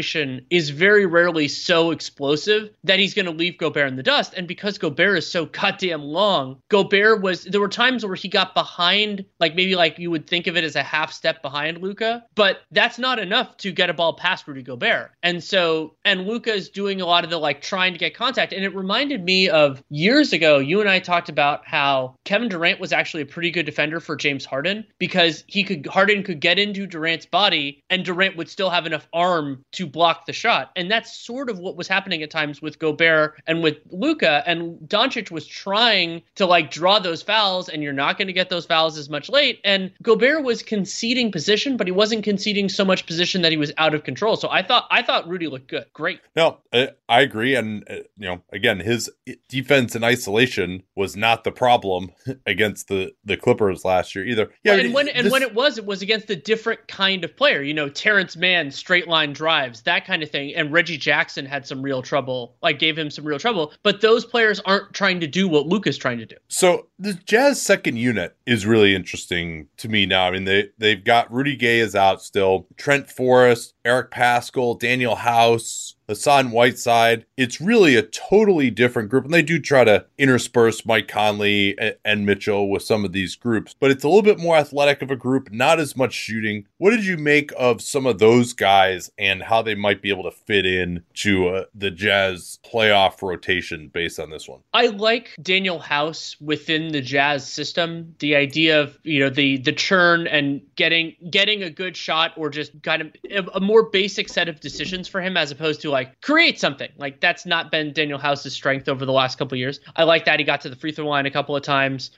is 0.49 0.69
very 0.69 1.05
rarely 1.05 1.47
so 1.47 1.91
explosive 1.91 2.69
that 2.83 2.99
he's 2.99 3.13
going 3.13 3.25
to 3.25 3.31
leave 3.31 3.57
Gobert 3.57 3.87
in 3.87 3.95
the 3.95 4.03
dust. 4.03 4.33
And 4.35 4.47
because 4.47 4.77
Gobert 4.77 5.17
is 5.17 5.29
so 5.29 5.45
goddamn 5.45 6.03
long, 6.03 6.61
Gobert 6.69 7.21
was 7.21 7.43
there 7.43 7.61
were 7.61 7.67
times 7.67 8.05
where 8.05 8.15
he 8.15 8.27
got 8.27 8.53
behind 8.53 9.25
like 9.39 9.55
maybe 9.55 9.75
like 9.75 9.99
you 9.99 10.11
would 10.11 10.27
think 10.27 10.47
of 10.47 10.57
it 10.57 10.63
as 10.63 10.75
a 10.75 10.83
half 10.83 11.11
step 11.11 11.41
behind 11.41 11.81
Luka, 11.81 12.25
but 12.35 12.61
that's 12.71 12.99
not 12.99 13.19
enough 13.19 13.57
to 13.57 13.71
get 13.71 13.89
a 13.89 13.93
ball 13.93 14.13
past 14.13 14.47
Rudy 14.47 14.63
Gobert. 14.63 15.11
And 15.23 15.43
so, 15.43 15.95
and 16.05 16.27
Luka 16.27 16.53
is 16.53 16.69
doing 16.69 17.01
a 17.01 17.05
lot 17.05 17.23
of 17.23 17.29
the 17.29 17.37
like 17.37 17.61
trying 17.61 17.93
to 17.93 17.99
get 17.99 18.15
contact. 18.15 18.53
And 18.53 18.63
it 18.63 18.75
reminded 18.75 19.23
me 19.23 19.49
of 19.49 19.83
years 19.89 20.33
ago, 20.33 20.59
you 20.59 20.79
and 20.81 20.89
I 20.89 20.99
talked 20.99 21.29
about 21.29 21.65
how 21.65 22.15
Kevin 22.25 22.49
Durant 22.49 22.79
was 22.79 22.93
actually 22.93 23.23
a 23.23 23.27
pretty 23.27 23.51
good 23.51 23.65
defender 23.65 23.99
for 23.99 24.15
James 24.15 24.45
Harden 24.45 24.85
because 24.99 25.43
he 25.47 25.63
could, 25.63 25.87
Harden 25.87 26.23
could 26.23 26.39
get 26.39 26.59
into 26.59 26.85
Durant's 26.85 27.25
body 27.25 27.83
and 27.89 28.05
Durant 28.05 28.37
would 28.37 28.49
still 28.49 28.69
have 28.69 28.85
enough 28.85 29.07
arm 29.13 29.63
to 29.73 29.86
block 29.91 30.25
the 30.25 30.33
shot. 30.33 30.71
And 30.75 30.89
that's 30.89 31.15
sort 31.15 31.49
of 31.49 31.59
what 31.59 31.75
was 31.75 31.87
happening 31.87 32.23
at 32.23 32.31
times 32.31 32.61
with 32.61 32.79
Gobert 32.79 33.41
and 33.47 33.63
with 33.63 33.77
Luka. 33.89 34.43
And 34.45 34.79
Doncic 34.87 35.31
was 35.31 35.45
trying 35.45 36.21
to 36.35 36.45
like 36.45 36.71
draw 36.71 36.99
those 36.99 37.21
fouls, 37.21 37.69
and 37.69 37.83
you're 37.83 37.93
not 37.93 38.17
going 38.17 38.27
to 38.27 38.33
get 38.33 38.49
those 38.49 38.65
fouls 38.65 38.97
as 38.97 39.09
much 39.09 39.29
late 39.29 39.61
and 39.63 39.91
Gobert 40.01 40.43
was 40.43 40.63
conceding 40.63 41.31
position, 41.31 41.77
but 41.77 41.87
he 41.87 41.91
wasn't 41.91 42.23
conceding 42.23 42.69
so 42.69 42.85
much 42.85 43.05
position 43.05 43.41
that 43.41 43.51
he 43.51 43.57
was 43.57 43.71
out 43.77 43.93
of 43.93 44.03
control. 44.03 44.35
So 44.37 44.49
I 44.49 44.63
thought 44.63 44.87
I 44.89 45.01
thought 45.01 45.27
Rudy 45.27 45.47
looked 45.47 45.67
good, 45.67 45.85
great. 45.93 46.21
No, 46.35 46.59
I, 46.73 46.89
I 47.09 47.21
agree, 47.21 47.55
and 47.55 47.83
uh, 47.89 47.95
you 48.17 48.27
know, 48.27 48.41
again, 48.51 48.79
his 48.79 49.09
defense 49.49 49.95
in 49.95 50.03
isolation 50.03 50.83
was 50.95 51.15
not 51.15 51.43
the 51.43 51.51
problem 51.51 52.11
against 52.45 52.87
the 52.87 53.13
the 53.25 53.37
Clippers 53.37 53.83
last 53.83 54.15
year 54.15 54.25
either. 54.25 54.49
Yeah, 54.63 54.75
and 54.75 54.93
when 54.93 55.09
and 55.09 55.31
when 55.31 55.43
it 55.43 55.53
was, 55.53 55.77
it 55.77 55.85
was 55.85 56.01
against 56.01 56.29
a 56.29 56.35
different 56.35 56.87
kind 56.87 57.23
of 57.23 57.35
player. 57.35 57.61
You 57.61 57.73
know, 57.73 57.89
Terance 57.89 58.37
Mann 58.37 58.71
straight 58.71 59.07
line 59.07 59.33
drives, 59.33 59.76
that 59.81 60.05
kind 60.05 60.23
of 60.23 60.29
thing. 60.29 60.53
And 60.55 60.71
Reggie 60.71 60.97
Jackson 60.97 61.45
had 61.45 61.67
some 61.67 61.81
real 61.81 62.01
trouble, 62.01 62.55
like 62.61 62.79
gave 62.79 62.97
him 62.97 63.09
some 63.09 63.25
real 63.25 63.39
trouble. 63.39 63.73
But 63.83 64.01
those 64.01 64.25
players 64.25 64.59
aren't 64.61 64.93
trying 64.93 65.19
to 65.19 65.27
do 65.27 65.47
what 65.47 65.67
Luka's 65.67 65.97
trying 65.97 66.19
to 66.19 66.25
do. 66.25 66.35
So 66.47 66.87
the 66.97 67.13
Jazz 67.13 67.61
second 67.61 67.97
unit 67.97 68.35
is 68.45 68.65
really 68.65 68.95
interesting 68.95 69.67
to 69.77 69.89
me 69.89 70.05
now. 70.05 70.27
I 70.27 70.31
mean, 70.31 70.45
they 70.45 70.69
they've 70.77 71.03
got 71.03 71.31
Rudy 71.31 71.55
Gay 71.55 71.79
is 71.79 71.95
out 71.95 72.21
still, 72.21 72.67
Trent 72.77 73.09
Forrest, 73.09 73.73
Eric 73.83 74.11
Paschall, 74.11 74.79
Danuel 74.79 75.17
House, 75.17 75.95
Hassan 76.07 76.51
Whiteside. 76.51 77.25
It's 77.35 77.59
really 77.59 77.95
a 77.95 78.01
totally 78.01 78.69
different 78.69 79.09
group. 79.09 79.25
And 79.25 79.33
they 79.33 79.41
do 79.41 79.59
try 79.59 79.83
to 79.83 80.05
intersperse 80.17 80.85
Mike 80.85 81.07
Conley 81.07 81.77
and 82.05 82.25
Mitchell 82.25 82.69
with 82.69 82.83
some 82.83 83.03
of 83.03 83.11
these 83.11 83.35
groups, 83.35 83.75
but 83.79 83.91
it's 83.91 84.03
a 84.03 84.07
little 84.07 84.21
bit 84.21 84.39
more 84.39 84.55
athletic 84.55 85.01
of 85.01 85.11
a 85.11 85.15
group, 85.15 85.51
not 85.51 85.79
as 85.79 85.95
much 85.97 86.13
shooting. 86.13 86.65
What 86.77 86.91
did 86.91 87.05
you 87.05 87.17
make 87.17 87.51
of 87.57 87.81
some 87.81 88.05
of 88.05 88.19
those 88.19 88.53
guys 88.53 89.11
and 89.17 89.43
how 89.43 89.61
they 89.61 89.75
might 89.75 90.01
be 90.01 90.09
able 90.09 90.23
to 90.23 90.31
fit 90.31 90.65
in 90.65 91.03
to 91.15 91.49
uh, 91.49 91.63
the 91.75 91.91
Jazz 91.91 92.59
playoff 92.63 93.21
rotation 93.21 93.89
based 93.89 94.19
on 94.19 94.29
this 94.29 94.47
one? 94.47 94.61
I 94.73 94.87
like 94.87 95.31
Danuel 95.41 95.81
House 95.81 96.35
within 96.39 96.91
the 96.91 97.01
Jazz 97.01 97.47
system. 97.47 98.15
The 98.19 98.35
idea 98.35 98.81
of, 98.81 98.97
you 99.03 99.19
know, 99.19 99.29
the 99.29 99.57
the 99.57 99.73
churn 99.73 100.27
and 100.27 100.61
getting 100.75 101.15
getting 101.29 101.63
a 101.63 101.69
good 101.69 101.97
shot 101.97 102.31
or 102.37 102.49
just 102.49 102.81
kind 102.83 103.13
of 103.31 103.49
a 103.53 103.59
more 103.59 103.89
basic 103.89 104.29
set 104.29 104.47
of 104.47 104.59
decisions 104.59 105.07
for 105.07 105.21
him 105.21 105.35
as 105.35 105.51
opposed 105.51 105.81
to 105.81 105.96
like 105.97 106.21
create 106.21 106.59
something. 106.59 106.89
Like 106.97 107.19
that's 107.21 107.43
not 107.45 107.71
been 107.71 107.91
Danuel 107.91 108.21
House's 108.21 108.53
strength 108.53 108.87
over 108.87 109.03
the 109.03 109.11
last 109.11 109.39
couple 109.39 109.57
years. 109.57 109.79
I 109.95 110.03
like 110.03 110.25
that 110.25 110.39
he 110.39 110.45
got 110.45 110.61
to 110.61 110.69
the 110.69 110.75
free 110.75 110.91
throw 110.91 111.07
line 111.07 111.25
a 111.25 111.31
couple 111.31 111.55
of 111.55 111.63
times. 111.63 112.11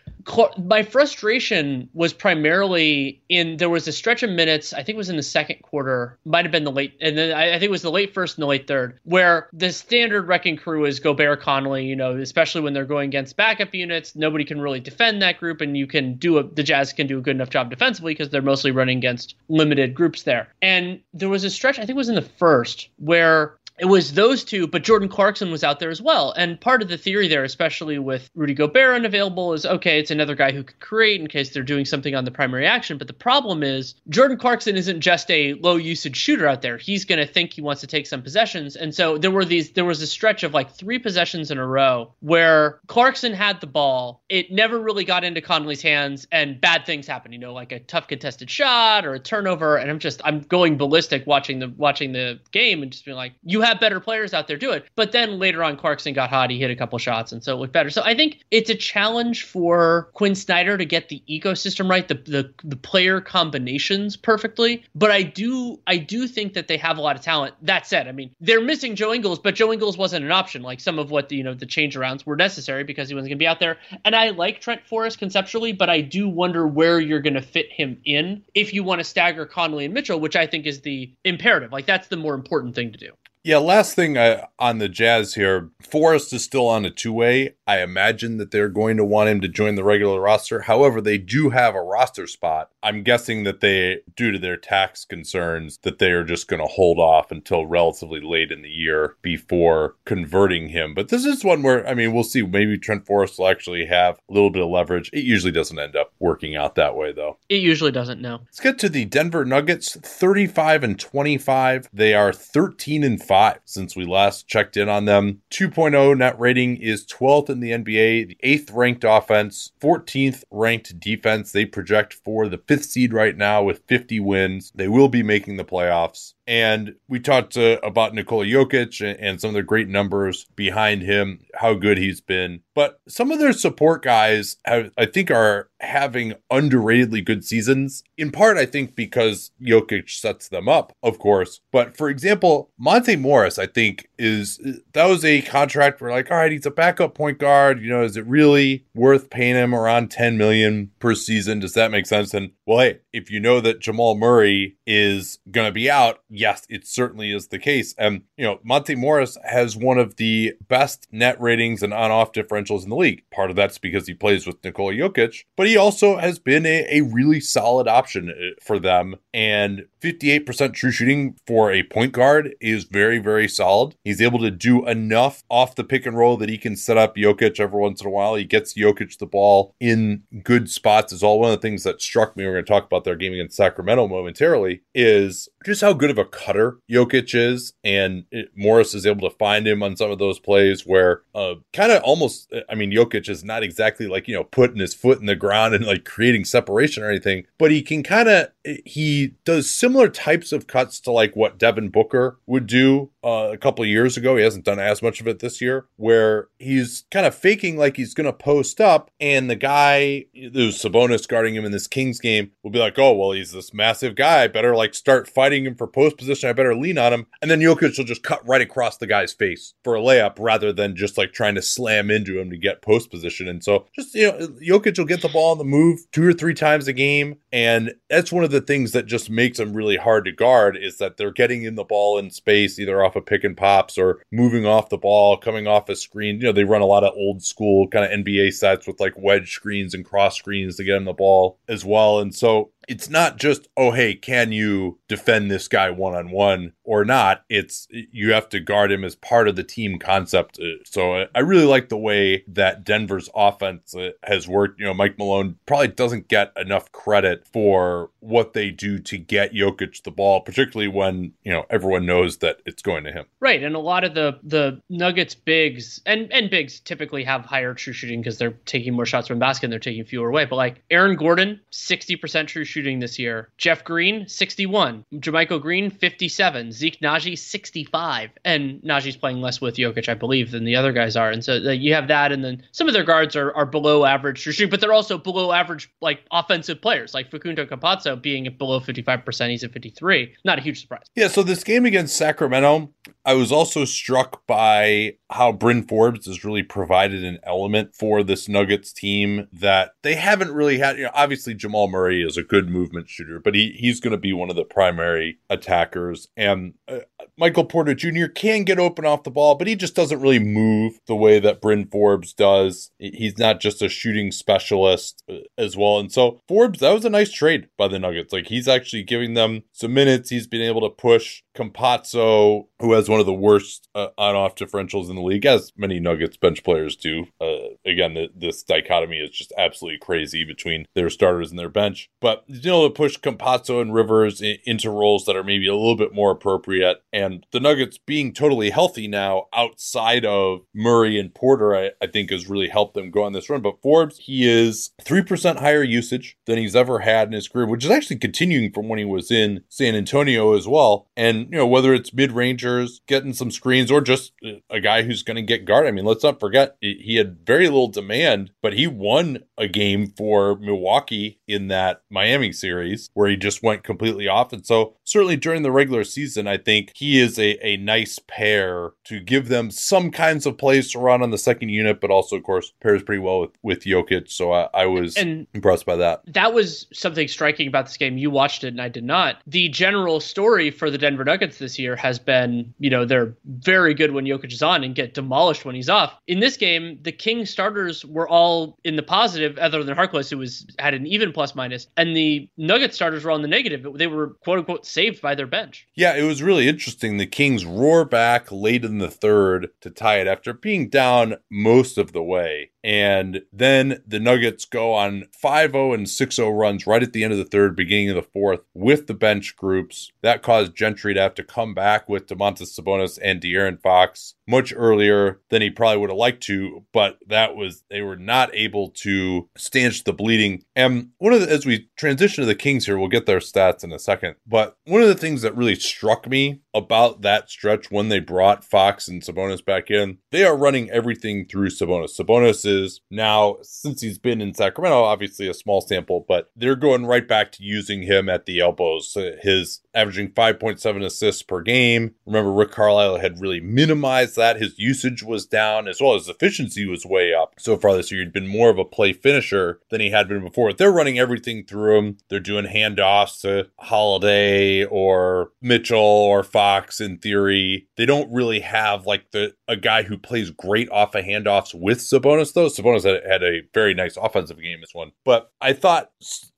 My 0.57 0.83
frustration 0.83 1.89
was 1.93 2.11
primarily 2.11 3.21
in 3.29 3.55
there 3.55 3.69
was 3.69 3.87
a 3.87 3.93
stretch 3.93 4.21
of 4.21 4.29
minutes. 4.29 4.73
I 4.73 4.83
think 4.83 4.89
it 4.89 4.97
was 4.97 5.09
in 5.09 5.15
the 5.15 5.23
second 5.23 5.61
quarter, 5.61 6.19
might 6.25 6.43
have 6.43 6.51
been 6.51 6.65
the 6.65 6.73
late, 6.73 6.93
and 6.99 7.17
then 7.17 7.31
I, 7.31 7.51
I 7.51 7.51
think 7.53 7.63
it 7.63 7.71
was 7.71 7.81
the 7.81 7.89
late 7.89 8.13
first 8.13 8.37
and 8.37 8.43
the 8.43 8.47
late 8.47 8.67
third, 8.67 8.99
where 9.05 9.49
the 9.53 9.71
standard 9.71 10.27
wrecking 10.27 10.57
crew 10.57 10.83
is 10.85 10.99
Gobert 10.99 11.39
Conley. 11.39 11.85
You 11.85 11.95
know, 11.95 12.17
especially 12.17 12.61
when 12.61 12.73
they're 12.73 12.83
going 12.83 13.07
against 13.07 13.37
backup 13.37 13.73
units, 13.73 14.13
nobody 14.13 14.43
can 14.43 14.59
really 14.59 14.81
defend 14.81 15.21
that 15.21 15.39
group, 15.39 15.61
and 15.61 15.77
you 15.77 15.87
can 15.87 16.15
do 16.15 16.37
a 16.37 16.43
the 16.43 16.63
Jazz 16.63 16.91
can 16.91 17.07
do 17.07 17.17
a 17.17 17.21
good 17.21 17.37
enough 17.37 17.49
job 17.49 17.69
defensively 17.69 18.13
because 18.13 18.29
they're 18.29 18.41
mostly 18.41 18.71
running 18.71 18.97
against 18.97 19.35
limited 19.47 19.95
groups 19.95 20.23
there. 20.23 20.49
And 20.61 20.99
there 21.13 21.29
was 21.29 21.45
a 21.45 21.49
stretch, 21.49 21.77
I 21.79 21.85
think 21.85 21.91
it 21.91 21.95
was 21.95 22.09
in 22.09 22.15
the 22.15 22.21
first, 22.21 22.89
where 22.97 23.55
it 23.79 23.85
was 23.85 24.13
those 24.13 24.43
two, 24.43 24.67
but 24.67 24.83
Jordan 24.83 25.09
Clarkson 25.09 25.51
was 25.51 25.63
out 25.63 25.79
there 25.79 25.89
as 25.89 26.01
well. 26.01 26.33
And 26.35 26.59
part 26.59 26.81
of 26.81 26.89
the 26.89 26.97
theory 26.97 27.27
there, 27.27 27.43
especially 27.43 27.97
with 27.99 28.29
Rudy 28.35 28.53
Gobert 28.53 28.95
unavailable, 28.95 29.53
is 29.53 29.65
okay, 29.65 29.99
it's 29.99 30.11
another 30.11 30.35
guy 30.35 30.51
who 30.51 30.63
could 30.63 30.79
create 30.79 31.21
in 31.21 31.27
case 31.27 31.49
they're 31.51 31.63
doing 31.63 31.85
something 31.85 32.15
on 32.15 32.25
the 32.25 32.31
primary 32.31 32.67
action. 32.67 32.97
But 32.97 33.07
the 33.07 33.13
problem 33.13 33.63
is 33.63 33.95
Jordan 34.09 34.37
Clarkson 34.37 34.75
isn't 34.75 35.01
just 35.01 35.31
a 35.31 35.53
low 35.53 35.77
usage 35.77 36.17
shooter 36.17 36.47
out 36.47 36.61
there. 36.61 36.77
He's 36.77 37.05
going 37.05 37.19
to 37.19 37.31
think 37.31 37.53
he 37.53 37.61
wants 37.61 37.81
to 37.81 37.87
take 37.87 38.07
some 38.07 38.21
possessions. 38.21 38.75
And 38.75 38.93
so 38.93 39.17
there 39.17 39.31
were 39.31 39.45
these, 39.45 39.71
there 39.71 39.85
was 39.85 40.01
a 40.01 40.07
stretch 40.07 40.43
of 40.43 40.53
like 40.53 40.71
three 40.71 40.99
possessions 40.99 41.51
in 41.51 41.57
a 41.57 41.65
row 41.65 42.13
where 42.19 42.79
Clarkson 42.87 43.33
had 43.33 43.61
the 43.61 43.67
ball. 43.67 44.21
It 44.29 44.51
never 44.51 44.79
really 44.79 45.05
got 45.05 45.23
into 45.23 45.41
Conley's 45.41 45.81
hands 45.81 46.27
and 46.31 46.59
bad 46.59 46.85
things 46.85 47.07
happened, 47.07 47.33
you 47.33 47.39
know, 47.39 47.53
like 47.53 47.71
a 47.71 47.79
tough 47.79 48.07
contested 48.07 48.49
shot 48.49 49.05
or 49.05 49.13
a 49.13 49.19
turnover. 49.19 49.77
And 49.77 49.89
I'm 49.89 49.99
just, 49.99 50.21
I'm 50.25 50.41
going 50.41 50.77
ballistic 50.77 51.25
watching 51.25 51.59
the, 51.59 51.73
watching 51.77 52.11
the 52.11 52.39
game 52.51 52.83
and 52.83 52.91
just 52.91 53.05
being 53.05 53.17
like, 53.17 53.33
you 53.43 53.61
have 53.61 53.68
have 53.69 53.79
better 53.79 53.99
players 53.99 54.33
out 54.33 54.47
there 54.47 54.57
do 54.57 54.71
it. 54.71 54.85
But 54.95 55.11
then 55.11 55.39
later 55.39 55.63
on, 55.63 55.77
Clarkson 55.77 56.13
got 56.13 56.29
hot. 56.29 56.49
He 56.49 56.59
hit 56.59 56.71
a 56.71 56.75
couple 56.75 56.97
shots, 56.99 57.31
and 57.31 57.43
so 57.43 57.55
it 57.55 57.59
looked 57.59 57.73
better. 57.73 57.89
So 57.89 58.01
I 58.03 58.15
think 58.15 58.39
it's 58.51 58.69
a 58.69 58.75
challenge 58.75 59.43
for 59.43 60.09
Quinn 60.13 60.35
Snyder 60.35 60.77
to 60.77 60.85
get 60.85 61.09
the 61.09 61.23
ecosystem 61.29 61.89
right, 61.89 62.07
the 62.07 62.15
the, 62.15 62.53
the 62.63 62.75
player 62.75 63.21
combinations 63.21 64.17
perfectly. 64.17 64.83
But 64.95 65.11
I 65.11 65.23
do 65.23 65.79
I 65.87 65.97
do 65.97 66.27
think 66.27 66.53
that 66.53 66.67
they 66.67 66.77
have 66.77 66.97
a 66.97 67.01
lot 67.01 67.15
of 67.15 67.21
talent. 67.21 67.55
That 67.61 67.87
said, 67.87 68.07
I 68.07 68.11
mean 68.11 68.31
they're 68.41 68.61
missing 68.61 68.95
Joe 68.95 69.13
Ingles, 69.13 69.39
but 69.39 69.55
Joe 69.55 69.71
Ingles 69.71 69.97
wasn't 69.97 70.25
an 70.25 70.31
option. 70.31 70.61
Like 70.61 70.79
some 70.79 70.99
of 70.99 71.11
what 71.11 71.29
the 71.29 71.37
you 71.37 71.43
know 71.43 71.53
the 71.53 71.65
change 71.65 71.95
arounds 71.95 72.25
were 72.25 72.35
necessary 72.35 72.83
because 72.83 73.09
he 73.09 73.15
wasn't 73.15 73.29
going 73.29 73.37
to 73.37 73.43
be 73.43 73.47
out 73.47 73.59
there. 73.59 73.77
And 74.05 74.15
I 74.15 74.29
like 74.31 74.61
Trent 74.61 74.85
Forrest 74.85 75.19
conceptually, 75.19 75.73
but 75.73 75.89
I 75.89 76.01
do 76.01 76.27
wonder 76.27 76.67
where 76.67 76.99
you're 76.99 77.21
going 77.21 77.33
to 77.35 77.41
fit 77.41 77.71
him 77.71 77.99
in 78.05 78.43
if 78.53 78.73
you 78.73 78.83
want 78.83 78.99
to 78.99 79.03
stagger 79.03 79.45
Conley 79.45 79.85
and 79.85 79.93
Mitchell, 79.93 80.19
which 80.19 80.35
I 80.35 80.47
think 80.47 80.65
is 80.65 80.81
the 80.81 81.13
imperative. 81.23 81.71
Like 81.71 81.85
that's 81.85 82.07
the 82.07 82.17
more 82.17 82.33
important 82.33 82.75
thing 82.75 82.91
to 82.91 82.97
do. 82.97 83.11
Yeah, 83.49 83.57
last 83.57 83.95
thing 83.95 84.15
uh, 84.15 84.45
on 84.59 84.77
the 84.77 84.87
Jazz 84.87 85.33
here. 85.33 85.71
Forrest 85.81 86.31
is 86.33 86.43
still 86.43 86.67
on 86.67 86.85
a 86.85 86.91
two 86.91 87.11
way. 87.11 87.55
I 87.65 87.81
imagine 87.81 88.37
that 88.37 88.51
they're 88.51 88.69
going 88.69 88.95
to 88.97 89.03
want 89.03 89.29
him 89.29 89.41
to 89.41 89.47
join 89.47 89.73
the 89.73 89.83
regular 89.83 90.21
roster. 90.21 90.61
However, 90.61 91.01
they 91.01 91.17
do 91.17 91.49
have 91.49 91.73
a 91.73 91.81
roster 91.81 92.27
spot. 92.27 92.69
I'm 92.83 93.01
guessing 93.01 93.45
that 93.45 93.59
they, 93.59 94.01
due 94.15 94.31
to 94.31 94.37
their 94.37 94.55
tax 94.55 95.03
concerns, 95.03 95.79
that 95.79 95.97
they 95.97 96.11
are 96.11 96.23
just 96.23 96.47
going 96.47 96.61
to 96.61 96.67
hold 96.67 96.99
off 96.99 97.31
until 97.31 97.65
relatively 97.65 98.21
late 98.21 98.51
in 98.51 98.61
the 98.61 98.69
year 98.69 99.15
before 99.23 99.95
converting 100.05 100.69
him. 100.69 100.93
But 100.93 101.09
this 101.09 101.25
is 101.25 101.43
one 101.43 101.63
where, 101.63 101.87
I 101.87 101.95
mean, 101.95 102.13
we'll 102.13 102.23
see. 102.23 102.43
Maybe 102.43 102.77
Trent 102.77 103.07
Forrest 103.07 103.39
will 103.39 103.47
actually 103.47 103.87
have 103.87 104.19
a 104.29 104.33
little 104.33 104.51
bit 104.51 104.61
of 104.61 104.69
leverage. 104.69 105.09
It 105.11 105.23
usually 105.23 105.51
doesn't 105.51 105.79
end 105.79 105.95
up 105.95 106.13
working 106.19 106.55
out 106.55 106.75
that 106.75 106.95
way, 106.95 107.13
though. 107.13 107.37
It 107.49 107.61
usually 107.61 107.91
doesn't, 107.91 108.21
no. 108.21 108.41
Let's 108.45 108.59
get 108.59 108.77
to 108.77 108.89
the 108.89 109.05
Denver 109.05 109.43
Nuggets 109.43 109.95
35 109.95 110.83
and 110.83 110.99
25. 110.99 111.89
They 111.91 112.13
are 112.13 112.31
13 112.31 113.03
and 113.03 113.19
5 113.19 113.38
since 113.65 113.95
we 113.95 114.05
last 114.05 114.47
checked 114.47 114.77
in 114.77 114.89
on 114.89 115.05
them. 115.05 115.41
2.0 115.51 116.17
net 116.17 116.39
rating 116.39 116.77
is 116.77 117.05
12th 117.05 117.49
in 117.49 117.59
the 117.59 117.71
NBA, 117.71 118.27
the 118.27 118.37
eighth 118.41 118.71
ranked 118.71 119.03
offense, 119.03 119.71
14th 119.81 120.43
ranked 120.51 120.99
defense. 120.99 121.51
They 121.51 121.65
project 121.65 122.13
for 122.13 122.47
the 122.47 122.57
fifth 122.57 122.85
seed 122.85 123.13
right 123.13 123.35
now 123.35 123.63
with 123.63 123.83
50 123.87 124.19
wins. 124.19 124.71
They 124.75 124.87
will 124.87 125.09
be 125.09 125.23
making 125.23 125.57
the 125.57 125.65
playoffs. 125.65 126.33
And 126.47 126.95
we 127.07 127.19
talked 127.19 127.57
uh, 127.57 127.77
about 127.83 128.15
Nikola 128.15 128.45
Jokic 128.45 129.07
and, 129.07 129.19
and, 129.19 129.39
some 129.39 129.49
of 129.49 129.53
the 129.53 129.61
great 129.61 129.87
numbers 129.87 130.47
behind 130.55 131.03
him, 131.03 131.41
how 131.53 131.75
good 131.75 131.99
he's 131.99 132.21
been. 132.21 132.61
But 132.79 133.01
some 133.09 133.29
of 133.29 133.39
their 133.39 133.51
support 133.51 134.03
guys, 134.03 134.55
have, 134.63 134.91
I 134.97 135.05
think, 135.05 135.29
are 135.29 135.69
having 135.81 136.35
underratedly 136.49 137.25
good 137.25 137.43
seasons. 137.43 138.05
In 138.17 138.31
part, 138.31 138.55
I 138.55 138.65
think 138.65 138.95
because 138.95 139.51
Jokic 139.61 140.09
sets 140.09 140.47
them 140.47 140.69
up, 140.69 140.95
of 141.03 141.19
course. 141.19 141.59
But 141.73 141.97
for 141.97 142.07
example, 142.07 142.71
Monte 142.79 143.17
Morris, 143.17 143.59
I 143.59 143.67
think, 143.67 144.07
is 144.17 144.61
that 144.93 145.07
was 145.07 145.25
a 145.25 145.41
contract 145.41 145.99
where 145.99 146.11
like, 146.11 146.31
all 146.31 146.37
right, 146.37 146.53
he's 146.53 146.65
a 146.65 146.71
backup 146.71 147.15
point 147.15 147.37
guard. 147.37 147.81
You 147.81 147.89
know, 147.89 148.03
is 148.03 148.15
it 148.15 148.25
really 148.25 148.85
worth 148.95 149.29
paying 149.29 149.55
him 149.55 149.75
around 149.75 150.09
10 150.09 150.37
million 150.37 150.91
per 150.99 151.15
season? 151.15 151.59
Does 151.59 151.73
that 151.73 151.91
make 151.91 152.05
sense? 152.05 152.33
And 152.33 152.51
well, 152.65 152.79
hey, 152.79 152.99
if 153.13 153.31
you 153.31 153.39
know 153.39 153.61
that 153.61 153.79
Jamal 153.79 154.15
Murray 154.15 154.77
is 154.85 155.39
going 155.51 155.67
to 155.67 155.71
be 155.71 155.89
out, 155.89 156.21
yes, 156.29 156.65
it 156.69 156.85
certainly 156.87 157.31
is 157.31 157.47
the 157.47 157.59
case. 157.59 157.93
And, 157.97 158.23
you 158.37 158.45
know, 158.45 158.59
Monte 158.63 158.95
Morris 158.95 159.37
has 159.43 159.75
one 159.75 159.97
of 159.97 160.15
the 160.17 160.53
best 160.67 161.07
net 161.11 161.39
ratings 161.41 161.83
and 161.83 161.93
on 161.93 162.11
off 162.11 162.31
differentials 162.31 162.83
in 162.83 162.89
the 162.89 162.95
league. 162.95 163.23
Part 163.31 163.49
of 163.49 163.55
that's 163.55 163.77
because 163.77 164.07
he 164.07 164.13
plays 164.13 164.45
with 164.45 164.63
Nikola 164.63 164.93
Jokic, 164.93 165.43
but 165.55 165.67
he 165.67 165.77
also 165.77 166.17
has 166.17 166.39
been 166.39 166.65
a, 166.65 166.85
a 166.89 167.01
really 167.01 167.39
solid 167.39 167.87
option 167.87 168.29
uh, 168.29 168.55
for 168.61 168.79
them. 168.79 169.15
And 169.33 169.85
58% 170.01 170.73
true 170.73 170.91
shooting 170.91 171.35
for 171.45 171.71
a 171.71 171.83
point 171.83 172.13
guard 172.13 172.55
is 172.61 172.85
very, 172.85 173.19
very 173.19 173.47
solid. 173.47 173.95
He's 174.03 174.21
able 174.21 174.39
to 174.39 174.51
do 174.51 174.85
enough 174.87 175.43
off 175.49 175.75
the 175.75 175.83
pick 175.83 176.05
and 176.05 176.17
roll 176.17 176.37
that 176.37 176.49
he 176.49 176.57
can 176.57 176.75
set 176.75 176.97
up 176.97 177.15
Jokic 177.15 177.59
every 177.59 177.79
once 177.79 178.01
in 178.01 178.07
a 178.07 178.09
while. 178.09 178.35
He 178.35 178.45
gets 178.45 178.73
Jokic 178.73 179.17
the 179.17 179.25
ball 179.25 179.75
in 179.79 180.23
good 180.43 180.69
spots, 180.69 181.11
is 181.11 181.23
all 181.23 181.39
one 181.39 181.51
of 181.51 181.57
the 181.57 181.61
things 181.61 181.83
that 181.83 182.01
struck 182.01 182.35
me. 182.35 182.45
We're 182.45 182.53
going 182.53 182.65
to 182.65 182.71
talk 182.71 182.85
about 182.85 182.98
their 183.03 183.15
game 183.15 183.33
against 183.33 183.57
Sacramento 183.57 184.07
momentarily, 184.07 184.81
is 184.93 185.49
just 185.65 185.81
how 185.81 185.93
good 185.93 186.09
of 186.09 186.17
a 186.17 186.25
cutter 186.25 186.79
Jokic 186.89 187.35
is. 187.35 187.73
And 187.83 188.25
it, 188.31 188.49
Morris 188.55 188.93
is 188.93 189.05
able 189.05 189.29
to 189.29 189.35
find 189.37 189.67
him 189.67 189.83
on 189.83 189.95
some 189.95 190.11
of 190.11 190.19
those 190.19 190.39
plays 190.39 190.85
where 190.85 191.21
uh, 191.35 191.55
kind 191.73 191.91
of 191.91 192.01
almost, 192.03 192.53
I 192.69 192.75
mean, 192.75 192.91
Jokic 192.91 193.29
is 193.29 193.43
not 193.43 193.63
exactly 193.63 194.07
like, 194.07 194.27
you 194.27 194.35
know, 194.35 194.43
putting 194.43 194.77
his 194.77 194.93
foot 194.93 195.19
in 195.19 195.25
the 195.25 195.35
ground 195.35 195.73
and 195.73 195.85
like 195.85 196.05
creating 196.05 196.45
separation 196.45 197.03
or 197.03 197.09
anything, 197.09 197.45
but 197.57 197.71
he 197.71 197.81
can 197.81 198.03
kind 198.03 198.29
of, 198.29 198.49
he 198.85 199.35
does 199.45 199.69
similar 199.69 200.09
types 200.09 200.51
of 200.51 200.67
cuts 200.67 200.99
to 200.99 201.11
like 201.11 201.35
what 201.35 201.57
Devin 201.57 201.89
Booker 201.89 202.39
would 202.45 202.67
do 202.67 203.09
uh, 203.23 203.49
a 203.51 203.57
couple 203.57 203.85
years 203.85 204.15
ago. 204.17 204.35
He 204.35 204.43
hasn't 204.43 204.65
done 204.65 204.79
as 204.79 205.01
much 205.01 205.19
of 205.19 205.27
it 205.27 205.39
this 205.39 205.59
year, 205.59 205.87
where 205.95 206.47
he's 206.59 207.05
kind 207.11 207.25
of 207.25 207.35
faking 207.35 207.77
like 207.77 207.97
he's 207.97 208.13
going 208.13 208.25
to 208.25 208.33
post 208.33 208.79
up, 208.79 209.11
and 209.19 209.49
the 209.49 209.55
guy, 209.55 210.25
who's 210.33 210.81
Sabonis 210.81 211.27
guarding 211.27 211.55
him 211.55 211.65
in 211.65 211.71
this 211.71 211.87
Kings 211.87 212.19
game, 212.19 212.51
will 212.63 212.71
be 212.71 212.79
like, 212.79 212.88
"Oh, 212.97 213.13
well, 213.13 213.31
he's 213.31 213.51
this 213.51 213.73
massive 213.73 214.15
guy. 214.15 214.43
I 214.43 214.47
better 214.47 214.75
like 214.75 214.93
start 214.93 215.29
fighting 215.29 215.65
him 215.65 215.75
for 215.75 215.87
post 215.87 216.17
position. 216.17 216.49
I 216.49 216.53
better 216.53 216.75
lean 216.75 216.97
on 216.97 217.13
him." 217.13 217.27
And 217.41 217.51
then 217.51 217.59
Jokic 217.59 217.97
will 217.97 218.05
just 218.05 218.23
cut 218.23 218.47
right 218.47 218.61
across 218.61 218.97
the 218.97 219.07
guy's 219.07 219.33
face 219.33 219.73
for 219.83 219.95
a 219.95 220.01
layup, 220.01 220.35
rather 220.39 220.73
than 220.73 220.95
just 220.95 221.17
like 221.17 221.33
trying 221.33 221.55
to 221.55 221.61
slam 221.61 222.09
into 222.09 222.39
him 222.39 222.49
to 222.49 222.57
get 222.57 222.81
post 222.81 223.11
position. 223.11 223.47
And 223.47 223.63
so, 223.63 223.85
just 223.95 224.15
you 224.15 224.31
know, 224.31 224.47
Jokic 224.65 224.97
will 224.97 225.05
get 225.05 225.21
the 225.21 225.29
ball 225.29 225.51
on 225.51 225.57
the 225.57 225.63
move 225.63 225.99
two 226.11 226.25
or 226.25 226.33
three 226.33 226.53
times 226.53 226.87
a 226.87 226.93
game, 226.93 227.35
and 227.51 227.93
that's 228.09 228.31
one 228.31 228.43
of 228.43 228.51
the 228.51 228.61
things 228.61 228.91
that 228.93 229.05
just 229.05 229.29
makes 229.29 229.59
him 229.59 229.73
really 229.73 229.97
hard 229.97 230.25
to 230.25 230.31
guard 230.31 230.77
is 230.77 230.97
that 230.97 231.17
they're 231.17 231.31
getting 231.31 231.63
in 231.63 231.75
the 231.75 231.83
ball 231.83 232.17
in 232.17 232.31
space, 232.31 232.79
either 232.79 233.03
off 233.03 233.15
of 233.15 233.25
pick 233.25 233.43
and 233.43 233.57
pops 233.57 233.97
or 233.97 234.21
moving 234.31 234.65
off 234.65 234.89
the 234.89 234.97
ball, 234.97 235.37
coming 235.37 235.67
off 235.67 235.89
a 235.89 235.95
screen. 235.95 236.37
You 236.37 236.47
know, 236.47 236.51
they 236.51 236.63
run 236.63 236.81
a 236.81 236.85
lot 236.85 237.03
of 237.03 237.13
old 237.15 237.43
school 237.43 237.87
kind 237.87 238.05
of 238.05 238.11
NBA 238.11 238.53
sets 238.53 238.87
with 238.87 238.99
like 238.99 239.13
wedge 239.17 239.51
screens 239.51 239.93
and 239.93 240.05
cross 240.05 240.37
screens 240.37 240.75
to 240.77 240.83
get 240.83 240.97
him 240.97 241.05
the 241.05 241.13
ball 241.13 241.59
as 241.67 241.85
well. 241.85 242.19
And 242.19 242.33
so 242.33 242.71
it's 242.89 243.09
not 243.09 243.37
just 243.37 243.67
oh 243.77 243.91
hey 243.91 244.15
can 244.15 244.51
you 244.51 244.97
defend 245.07 245.49
this 245.49 245.67
guy 245.67 245.89
one 245.91 246.15
on 246.15 246.31
one 246.31 246.73
or 246.89 247.05
not 247.05 247.43
it's 247.49 247.87
you 247.91 248.33
have 248.33 248.49
to 248.49 248.59
guard 248.59 248.91
him 248.91 249.03
as 249.03 249.15
part 249.15 249.47
of 249.47 249.55
the 249.55 249.63
team 249.63 249.99
concept 249.99 250.59
uh, 250.59 250.83
so 250.83 251.27
i 251.35 251.39
really 251.39 251.65
like 251.65 251.89
the 251.89 251.97
way 251.97 252.43
that 252.47 252.83
denver's 252.83 253.29
offense 253.35 253.93
uh, 253.93 254.09
has 254.23 254.47
worked 254.47 254.79
you 254.79 254.85
know 254.87 254.93
mike 254.93 255.15
malone 255.19 255.55
probably 255.67 255.87
doesn't 255.87 256.27
get 256.27 256.51
enough 256.57 256.91
credit 256.91 257.47
for 257.47 258.09
what 258.21 258.53
they 258.53 258.71
do 258.71 258.97
to 258.97 259.19
get 259.19 259.53
Jokic 259.53 260.01
the 260.01 260.09
ball 260.09 260.41
particularly 260.41 260.87
when 260.87 261.31
you 261.43 261.51
know 261.51 261.63
everyone 261.69 262.07
knows 262.07 262.37
that 262.37 262.59
it's 262.65 262.81
going 262.81 263.03
to 263.03 263.11
him 263.11 263.25
right 263.39 263.61
and 263.61 263.75
a 263.75 263.79
lot 263.79 264.03
of 264.03 264.15
the 264.15 264.39
the 264.41 264.81
nuggets 264.89 265.35
bigs 265.35 266.01
and 266.07 266.33
and 266.33 266.49
bigs 266.49 266.79
typically 266.79 267.23
have 267.23 267.45
higher 267.45 267.75
true 267.75 267.93
shooting 267.93 268.19
because 268.19 268.39
they're 268.39 268.57
taking 268.65 268.93
more 268.93 269.05
shots 269.05 269.27
from 269.27 269.37
basket 269.37 269.65
and 269.65 269.71
they're 269.71 269.79
taking 269.79 270.03
fewer 270.03 270.29
away 270.29 270.45
but 270.45 270.55
like 270.55 270.81
aaron 270.89 271.15
gordon 271.15 271.59
60% 271.71 272.47
true 272.47 272.63
shooting 272.63 272.99
this 272.99 273.19
year. 273.19 273.49
Jeff 273.57 273.83
Green, 273.83 274.27
61. 274.27 275.05
JaMychal 275.13 275.61
Green, 275.61 275.89
57. 275.89 276.71
Zeke 276.79 276.99
Nnaji, 277.01 277.37
65. 277.37 278.31
And 278.45 278.81
Nnaji's 278.81 279.17
playing 279.17 279.41
less 279.41 279.59
with 279.59 279.75
Jokic, 279.75 280.07
I 280.07 280.13
believe, 280.13 280.51
than 280.51 280.63
the 280.63 280.75
other 280.75 280.93
guys 280.93 281.15
are. 281.15 281.29
And 281.29 281.43
so 281.43 281.55
uh, 281.55 281.71
you 281.71 281.93
have 281.93 282.07
that. 282.07 282.31
And 282.31 282.43
then 282.43 282.63
some 282.71 282.87
of 282.87 282.93
their 282.93 283.03
guards 283.03 283.35
are, 283.35 283.53
are 283.53 283.65
below 283.65 284.05
average 284.05 284.39
shooting, 284.39 284.69
but 284.69 284.79
they're 284.79 284.93
also 284.93 285.17
below 285.17 285.51
average, 285.51 285.91
like 286.01 286.21
offensive 286.31 286.81
players, 286.81 287.13
like 287.13 287.29
Facundo 287.29 287.65
Campazzo 287.65 288.19
being 288.19 288.47
below 288.57 288.79
55%. 288.79 289.49
He's 289.49 289.63
at 289.63 289.73
53. 289.73 290.33
Not 290.45 290.57
a 290.57 290.61
huge 290.61 290.81
surprise. 290.81 291.05
Yeah. 291.15 291.27
So 291.27 291.43
this 291.43 291.63
game 291.63 291.85
against 291.85 292.15
Sacramento, 292.15 292.93
I 293.25 293.33
was 293.33 293.51
also 293.51 293.85
struck 293.85 294.45
by 294.47 295.17
how 295.29 295.51
Bryn 295.51 295.83
Forbes 295.83 296.25
has 296.25 296.43
really 296.43 296.63
provided 296.63 297.23
an 297.23 297.39
element 297.43 297.93
for 297.93 298.23
this 298.23 298.47
Nuggets 298.47 298.93
team 298.93 299.47
that 299.51 299.91
they 300.01 300.15
haven't 300.15 300.51
really 300.51 300.79
had. 300.79 300.97
You 300.97 301.03
know, 301.03 301.11
obviously 301.13 301.53
Jamal 301.53 301.87
Murray 301.89 302.23
is 302.23 302.37
a 302.37 302.43
good 302.43 302.69
movement 302.69 303.09
shooter, 303.09 303.39
but 303.39 303.55
he 303.55 303.75
he's 303.77 303.99
going 303.99 304.11
to 304.11 304.17
be 304.17 304.33
one 304.33 304.49
of 304.49 304.55
the 304.55 304.63
primary 304.63 305.39
attackers. 305.49 306.27
And 306.37 306.68
uh, 306.87 306.99
Michael 307.37 307.65
Porter 307.65 307.93
Jr. 307.93 308.27
can 308.27 308.63
get 308.63 308.79
open 308.79 309.05
off 309.05 309.23
the 309.23 309.31
ball, 309.31 309.55
but 309.55 309.67
he 309.67 309.75
just 309.75 309.95
doesn't 309.95 310.21
really 310.21 310.39
move 310.39 310.99
the 311.07 311.15
way 311.15 311.39
that 311.39 311.61
Bryn 311.61 311.87
Forbes 311.87 312.33
does. 312.33 312.91
He's 312.99 313.37
not 313.37 313.59
just 313.59 313.81
a 313.81 313.89
shooting 313.89 314.31
specialist 314.31 315.23
uh, 315.29 315.37
as 315.57 315.77
well. 315.77 315.99
And 315.99 316.11
so 316.11 316.41
Forbes, 316.47 316.79
that 316.79 316.93
was 316.93 317.05
a 317.05 317.09
nice 317.09 317.31
trade 317.31 317.69
by 317.77 317.87
the 317.87 317.99
Nuggets. 317.99 318.33
Like 318.33 318.47
he's 318.47 318.67
actually 318.67 319.03
giving 319.03 319.33
them 319.33 319.63
some 319.71 319.93
minutes. 319.93 320.29
He's 320.29 320.47
been 320.47 320.61
able 320.61 320.81
to 320.81 320.89
push 320.89 321.43
Campazzo, 321.59 322.67
who 322.79 322.93
has 322.93 323.09
one 323.09 323.19
of 323.19 323.25
the 323.25 323.33
worst 323.33 323.89
uh, 323.93 324.07
on-off 324.17 324.55
differentials 324.55 325.09
in 325.09 325.15
the 325.15 325.21
league, 325.21 325.45
as 325.45 325.73
many 325.75 325.99
Nuggets 325.99 326.37
bench 326.37 326.63
players 326.63 326.95
do. 326.95 327.25
Uh, 327.41 327.75
again, 327.85 328.13
the, 328.13 328.29
this 328.35 328.63
dichotomy 328.63 329.17
is 329.17 329.31
just 329.31 329.51
absolutely 329.57 329.99
crazy 329.99 330.43
between 330.45 330.85
their 330.95 331.09
starters 331.09 331.49
and 331.49 331.59
their 331.59 331.69
bench. 331.69 332.09
But 332.21 332.43
you 332.47 332.69
know, 332.69 332.87
to 332.87 332.93
push 332.93 333.17
Campazzo 333.17 333.81
and 333.81 333.93
Rivers 333.93 334.41
in, 334.41 334.57
into 334.63 334.89
roles 334.89 335.25
that 335.25 335.35
are 335.35 335.43
maybe 335.43 335.67
a 335.67 335.75
little 335.75 335.97
bit 335.97 336.13
more 336.13 336.31
appropriate, 336.31 337.03
and 337.11 337.45
the 337.51 337.59
Nuggets 337.59 337.97
being 337.97 338.33
totally 338.33 338.69
healthy 338.69 339.07
now 339.07 339.47
outside 339.53 340.25
of 340.25 340.61
Murray 340.73 341.19
and 341.19 341.33
Porter, 341.33 341.75
I, 341.75 341.91
I 342.01 342.07
think 342.07 342.31
has 342.31 342.49
really 342.49 342.69
helped 342.69 342.93
them 342.93 343.11
go 343.11 343.23
on 343.23 343.33
this 343.33 343.49
run. 343.49 343.61
But 343.61 343.81
Forbes, 343.81 344.19
he 344.19 344.47
is 344.47 344.91
three 345.01 345.23
percent 345.23 345.59
higher 345.59 345.83
usage 345.83 346.37
than 346.45 346.57
he's 346.57 346.75
ever 346.75 346.99
had 346.99 347.27
in 347.27 347.33
his 347.33 347.47
career, 347.47 347.65
which 347.65 347.83
is 347.83 347.91
actually 347.91 348.17
continuing 348.17 348.71
from 348.71 348.87
when 348.87 348.99
he 348.99 349.05
was 349.05 349.31
in 349.31 349.63
San 349.69 349.95
Antonio 349.95 350.55
as 350.55 350.67
well. 350.67 351.07
And 351.17 351.48
you 351.49 351.57
know, 351.57 351.65
whether 351.65 351.93
it's 351.93 352.13
mid 352.13 352.31
rangers 352.31 353.01
getting 353.07 353.33
some 353.33 353.49
screens 353.49 353.89
or 353.89 354.01
just 354.01 354.33
a 354.69 354.79
guy 354.79 355.01
who's 355.01 355.23
going 355.23 355.35
to 355.35 355.41
get 355.41 355.65
guard. 355.65 355.87
I 355.87 355.91
mean, 355.91 356.05
let's 356.05 356.23
not 356.23 356.39
forget 356.39 356.77
he 356.79 357.15
had 357.15 357.45
very 357.45 357.65
little 357.65 357.87
demand, 357.87 358.51
but 358.61 358.73
he 358.73 358.85
won 358.85 359.43
a 359.57 359.67
game 359.67 360.07
for 360.15 360.55
Milwaukee 360.57 361.39
in 361.47 361.67
that 361.69 362.03
Miami 362.09 362.51
series 362.51 363.09
where 363.13 363.29
he 363.29 363.35
just 363.35 363.63
went 363.63 363.83
completely 363.83 364.27
off. 364.27 364.53
And 364.53 364.65
so, 364.65 364.95
certainly 365.09 365.35
during 365.35 365.63
the 365.63 365.71
regular 365.71 366.03
season, 366.03 366.47
I 366.47 366.57
think 366.57 366.91
he 366.95 367.19
is 367.19 367.39
a, 367.39 367.65
a 367.65 367.77
nice 367.77 368.19
pair 368.27 368.91
to 369.05 369.19
give 369.19 369.47
them 369.47 369.71
some 369.71 370.11
kinds 370.11 370.45
of 370.45 370.57
plays 370.57 370.91
to 370.91 370.99
run 370.99 371.23
on 371.23 371.31
the 371.31 371.37
second 371.37 371.69
unit, 371.69 371.99
but 371.99 372.11
also, 372.11 372.35
of 372.35 372.43
course, 372.43 372.73
pairs 372.81 373.01
pretty 373.01 373.19
well 373.19 373.39
with, 373.41 373.51
with 373.63 373.83
Jokic. 373.83 374.29
So 374.29 374.53
I, 374.53 374.69
I 374.73 374.85
was 374.85 375.17
and 375.17 375.47
impressed 375.55 375.85
by 375.85 375.95
that. 375.95 376.21
That 376.27 376.53
was 376.53 376.85
something 376.93 377.27
striking 377.27 377.67
about 377.67 377.87
this 377.87 377.97
game. 377.97 378.19
You 378.19 378.29
watched 378.29 378.63
it 378.63 378.67
and 378.67 378.81
I 378.81 378.87
did 378.89 379.03
not. 379.03 379.37
The 379.47 379.69
general 379.69 380.19
story 380.19 380.69
for 380.69 380.91
the 380.91 380.97
Denver 380.97 381.25
Nuggets 381.25 381.57
this 381.57 381.79
year 381.79 381.95
has 381.95 382.19
been, 382.19 382.71
you 382.77 382.91
know, 382.91 383.03
they're 383.03 383.35
very 383.45 383.95
good 383.95 384.11
when 384.11 384.25
Jokic 384.25 384.53
is 384.53 384.61
on 384.61 384.83
and 384.83 384.93
get 384.93 385.15
demolished 385.15 385.65
when 385.65 385.73
he's 385.73 385.89
off. 385.89 386.13
In 386.27 386.39
this 386.39 386.55
game, 386.55 386.99
the 387.01 387.11
King 387.11 387.47
starters 387.47 388.05
were 388.05 388.29
all 388.29 388.77
in 388.83 388.95
the 388.95 389.03
positive, 389.03 389.57
other 389.57 389.83
than 389.83 389.97
Harkless, 389.97 390.29
who 390.29 390.37
was 390.37 390.67
had 390.77 390.93
an 390.93 391.07
even 391.07 391.31
plus 391.31 391.55
minus, 391.55 391.87
and 391.97 392.15
the 392.15 392.47
Nugget 392.57 392.93
starters 392.93 393.23
were 393.23 393.31
on 393.31 393.41
the 393.41 393.47
negative. 393.47 393.83
But 393.83 393.97
they 393.97 394.07
were 394.07 394.35
quote 394.43 394.59
unquote 394.59 394.85
saved 394.99 395.21
by 395.21 395.33
their 395.33 395.47
bench. 395.47 395.87
Yeah, 395.95 396.15
it 396.15 396.23
was 396.23 396.43
really 396.43 396.67
interesting. 396.67 397.17
The 397.17 397.25
Kings 397.25 397.65
roar 397.65 398.03
back 398.03 398.51
late 398.51 398.83
in 398.83 398.97
the 398.97 399.09
third 399.09 399.69
to 399.79 399.89
tie 399.89 400.19
it 400.19 400.27
after 400.27 400.51
being 400.51 400.89
down 400.89 401.37
most 401.49 401.97
of 401.97 402.11
the 402.11 402.23
way. 402.23 402.71
And 402.83 403.41
then 403.51 404.01
the 404.07 404.19
Nuggets 404.19 404.65
go 404.65 404.93
on 404.93 405.25
5 405.33 405.71
0 405.71 405.93
and 405.93 406.09
6 406.09 406.35
0 406.35 406.49
runs 406.51 406.87
right 406.87 407.03
at 407.03 407.13
the 407.13 407.23
end 407.23 407.33
of 407.33 407.39
the 407.39 407.45
third, 407.45 407.75
beginning 407.75 408.09
of 408.09 408.15
the 408.15 408.21
fourth, 408.21 408.61
with 408.73 409.07
the 409.07 409.13
bench 409.13 409.55
groups. 409.55 410.11
That 410.21 410.43
caused 410.43 410.75
Gentry 410.75 411.13
to 411.13 411.21
have 411.21 411.35
to 411.35 411.43
come 411.43 411.73
back 411.73 412.07
with 412.07 412.27
Domantas 412.27 412.79
Sabonis 412.79 413.19
and 413.21 413.41
De'Aaron 413.41 413.81
Fox 413.81 414.35
much 414.47 414.73
earlier 414.75 415.39
than 415.49 415.61
he 415.61 415.69
probably 415.69 415.97
would 415.97 416.09
have 416.09 416.17
liked 416.17 416.41
to, 416.41 416.83
but 416.91 417.19
that 417.27 417.55
was, 417.55 417.83
they 417.89 418.01
were 418.01 418.15
not 418.15 418.49
able 418.55 418.89
to 418.89 419.47
stanch 419.55 420.03
the 420.03 420.13
bleeding. 420.13 420.63
And 420.75 421.09
one 421.19 421.33
of 421.33 421.41
the, 421.41 421.51
as 421.51 421.67
we 421.67 421.87
transition 421.95 422.41
to 422.41 422.47
the 422.47 422.55
Kings 422.55 422.87
here, 422.87 422.97
we'll 422.97 423.09
get 423.09 423.27
their 423.27 423.39
stats 423.39 423.83
in 423.83 423.91
a 423.91 423.99
second, 423.99 424.35
but 424.47 424.75
one 424.85 425.01
of 425.01 425.07
the 425.07 425.15
things 425.15 425.43
that 425.43 425.55
really 425.55 425.75
struck 425.75 426.27
me 426.27 426.61
about 426.73 427.21
that 427.21 427.49
stretch 427.49 427.89
when 427.89 428.09
they 428.09 428.19
brought 428.19 428.63
Fox 428.63 429.07
and 429.07 429.21
Sabonis 429.21 429.63
back 429.63 429.89
in, 429.89 430.19
they 430.31 430.43
are 430.43 430.55
running 430.55 430.89
everything 430.89 431.45
through 431.45 431.69
Sabonis. 431.69 432.17
Sabonis 432.17 432.65
is 432.65 433.01
now, 433.09 433.57
since 433.61 434.01
he's 434.01 434.19
been 434.19 434.41
in 434.41 434.53
Sacramento, 434.53 435.03
obviously 435.03 435.47
a 435.47 435.53
small 435.53 435.81
sample, 435.81 436.25
but 436.27 436.51
they're 436.55 436.75
going 436.75 437.05
right 437.05 437.27
back 437.27 437.51
to 437.53 437.63
using 437.63 438.03
him 438.03 438.29
at 438.29 438.45
the 438.45 438.59
elbows. 438.59 439.17
His 439.41 439.81
averaging 439.95 440.31
5.7 440.31 441.03
assists 441.03 441.41
per 441.41 441.61
game. 441.61 442.13
Remember, 442.25 442.51
Rick 442.51 442.71
Carlisle 442.71 443.17
had 443.17 443.41
really 443.41 443.59
minimized 443.59 444.35
that. 444.35 444.61
His 444.61 444.77
usage 444.77 445.23
was 445.23 445.45
down 445.45 445.87
as 445.87 445.99
well 445.99 446.13
as 446.13 446.29
efficiency 446.29 446.85
was 446.85 447.05
way 447.05 447.33
up. 447.33 447.55
So 447.57 447.77
far 447.77 447.95
this 447.95 448.11
year, 448.11 448.21
he'd 448.21 448.33
been 448.33 448.47
more 448.47 448.69
of 448.69 448.77
a 448.77 448.85
play 448.85 449.13
finisher 449.13 449.79
than 449.89 450.01
he 450.01 450.11
had 450.11 450.27
been 450.27 450.43
before. 450.43 450.71
They're 450.71 450.91
running 450.91 451.17
everything 451.17 451.65
through 451.65 451.97
him. 451.97 452.17
They're 452.29 452.39
doing 452.39 452.65
handoffs 452.65 453.41
to 453.41 453.69
Holiday 453.79 454.85
or 454.85 455.51
Mitchell 455.61 455.99
or 455.99 456.43
Fox 456.43 456.58
in 456.99 457.17
theory. 457.17 457.87
They 457.97 458.05
don't 458.05 458.31
really 458.31 458.59
have 458.59 459.05
like 459.05 459.31
the 459.31 459.53
a 459.67 459.75
guy 459.75 460.03
who 460.03 460.17
plays 460.17 460.51
great 460.51 460.89
off 460.89 461.15
of 461.15 461.25
handoffs 461.25 461.73
with 461.73 461.99
Sabonis 461.99 462.53
though. 462.53 462.67
Sabonis 462.67 463.03
had, 463.03 463.23
had 463.29 463.43
a 463.43 463.61
very 463.73 463.93
nice 463.93 464.17
offensive 464.17 464.61
game 464.61 464.81
this 464.81 464.93
one. 464.93 465.11
But 465.25 465.51
I 465.61 465.73
thought 465.73 466.11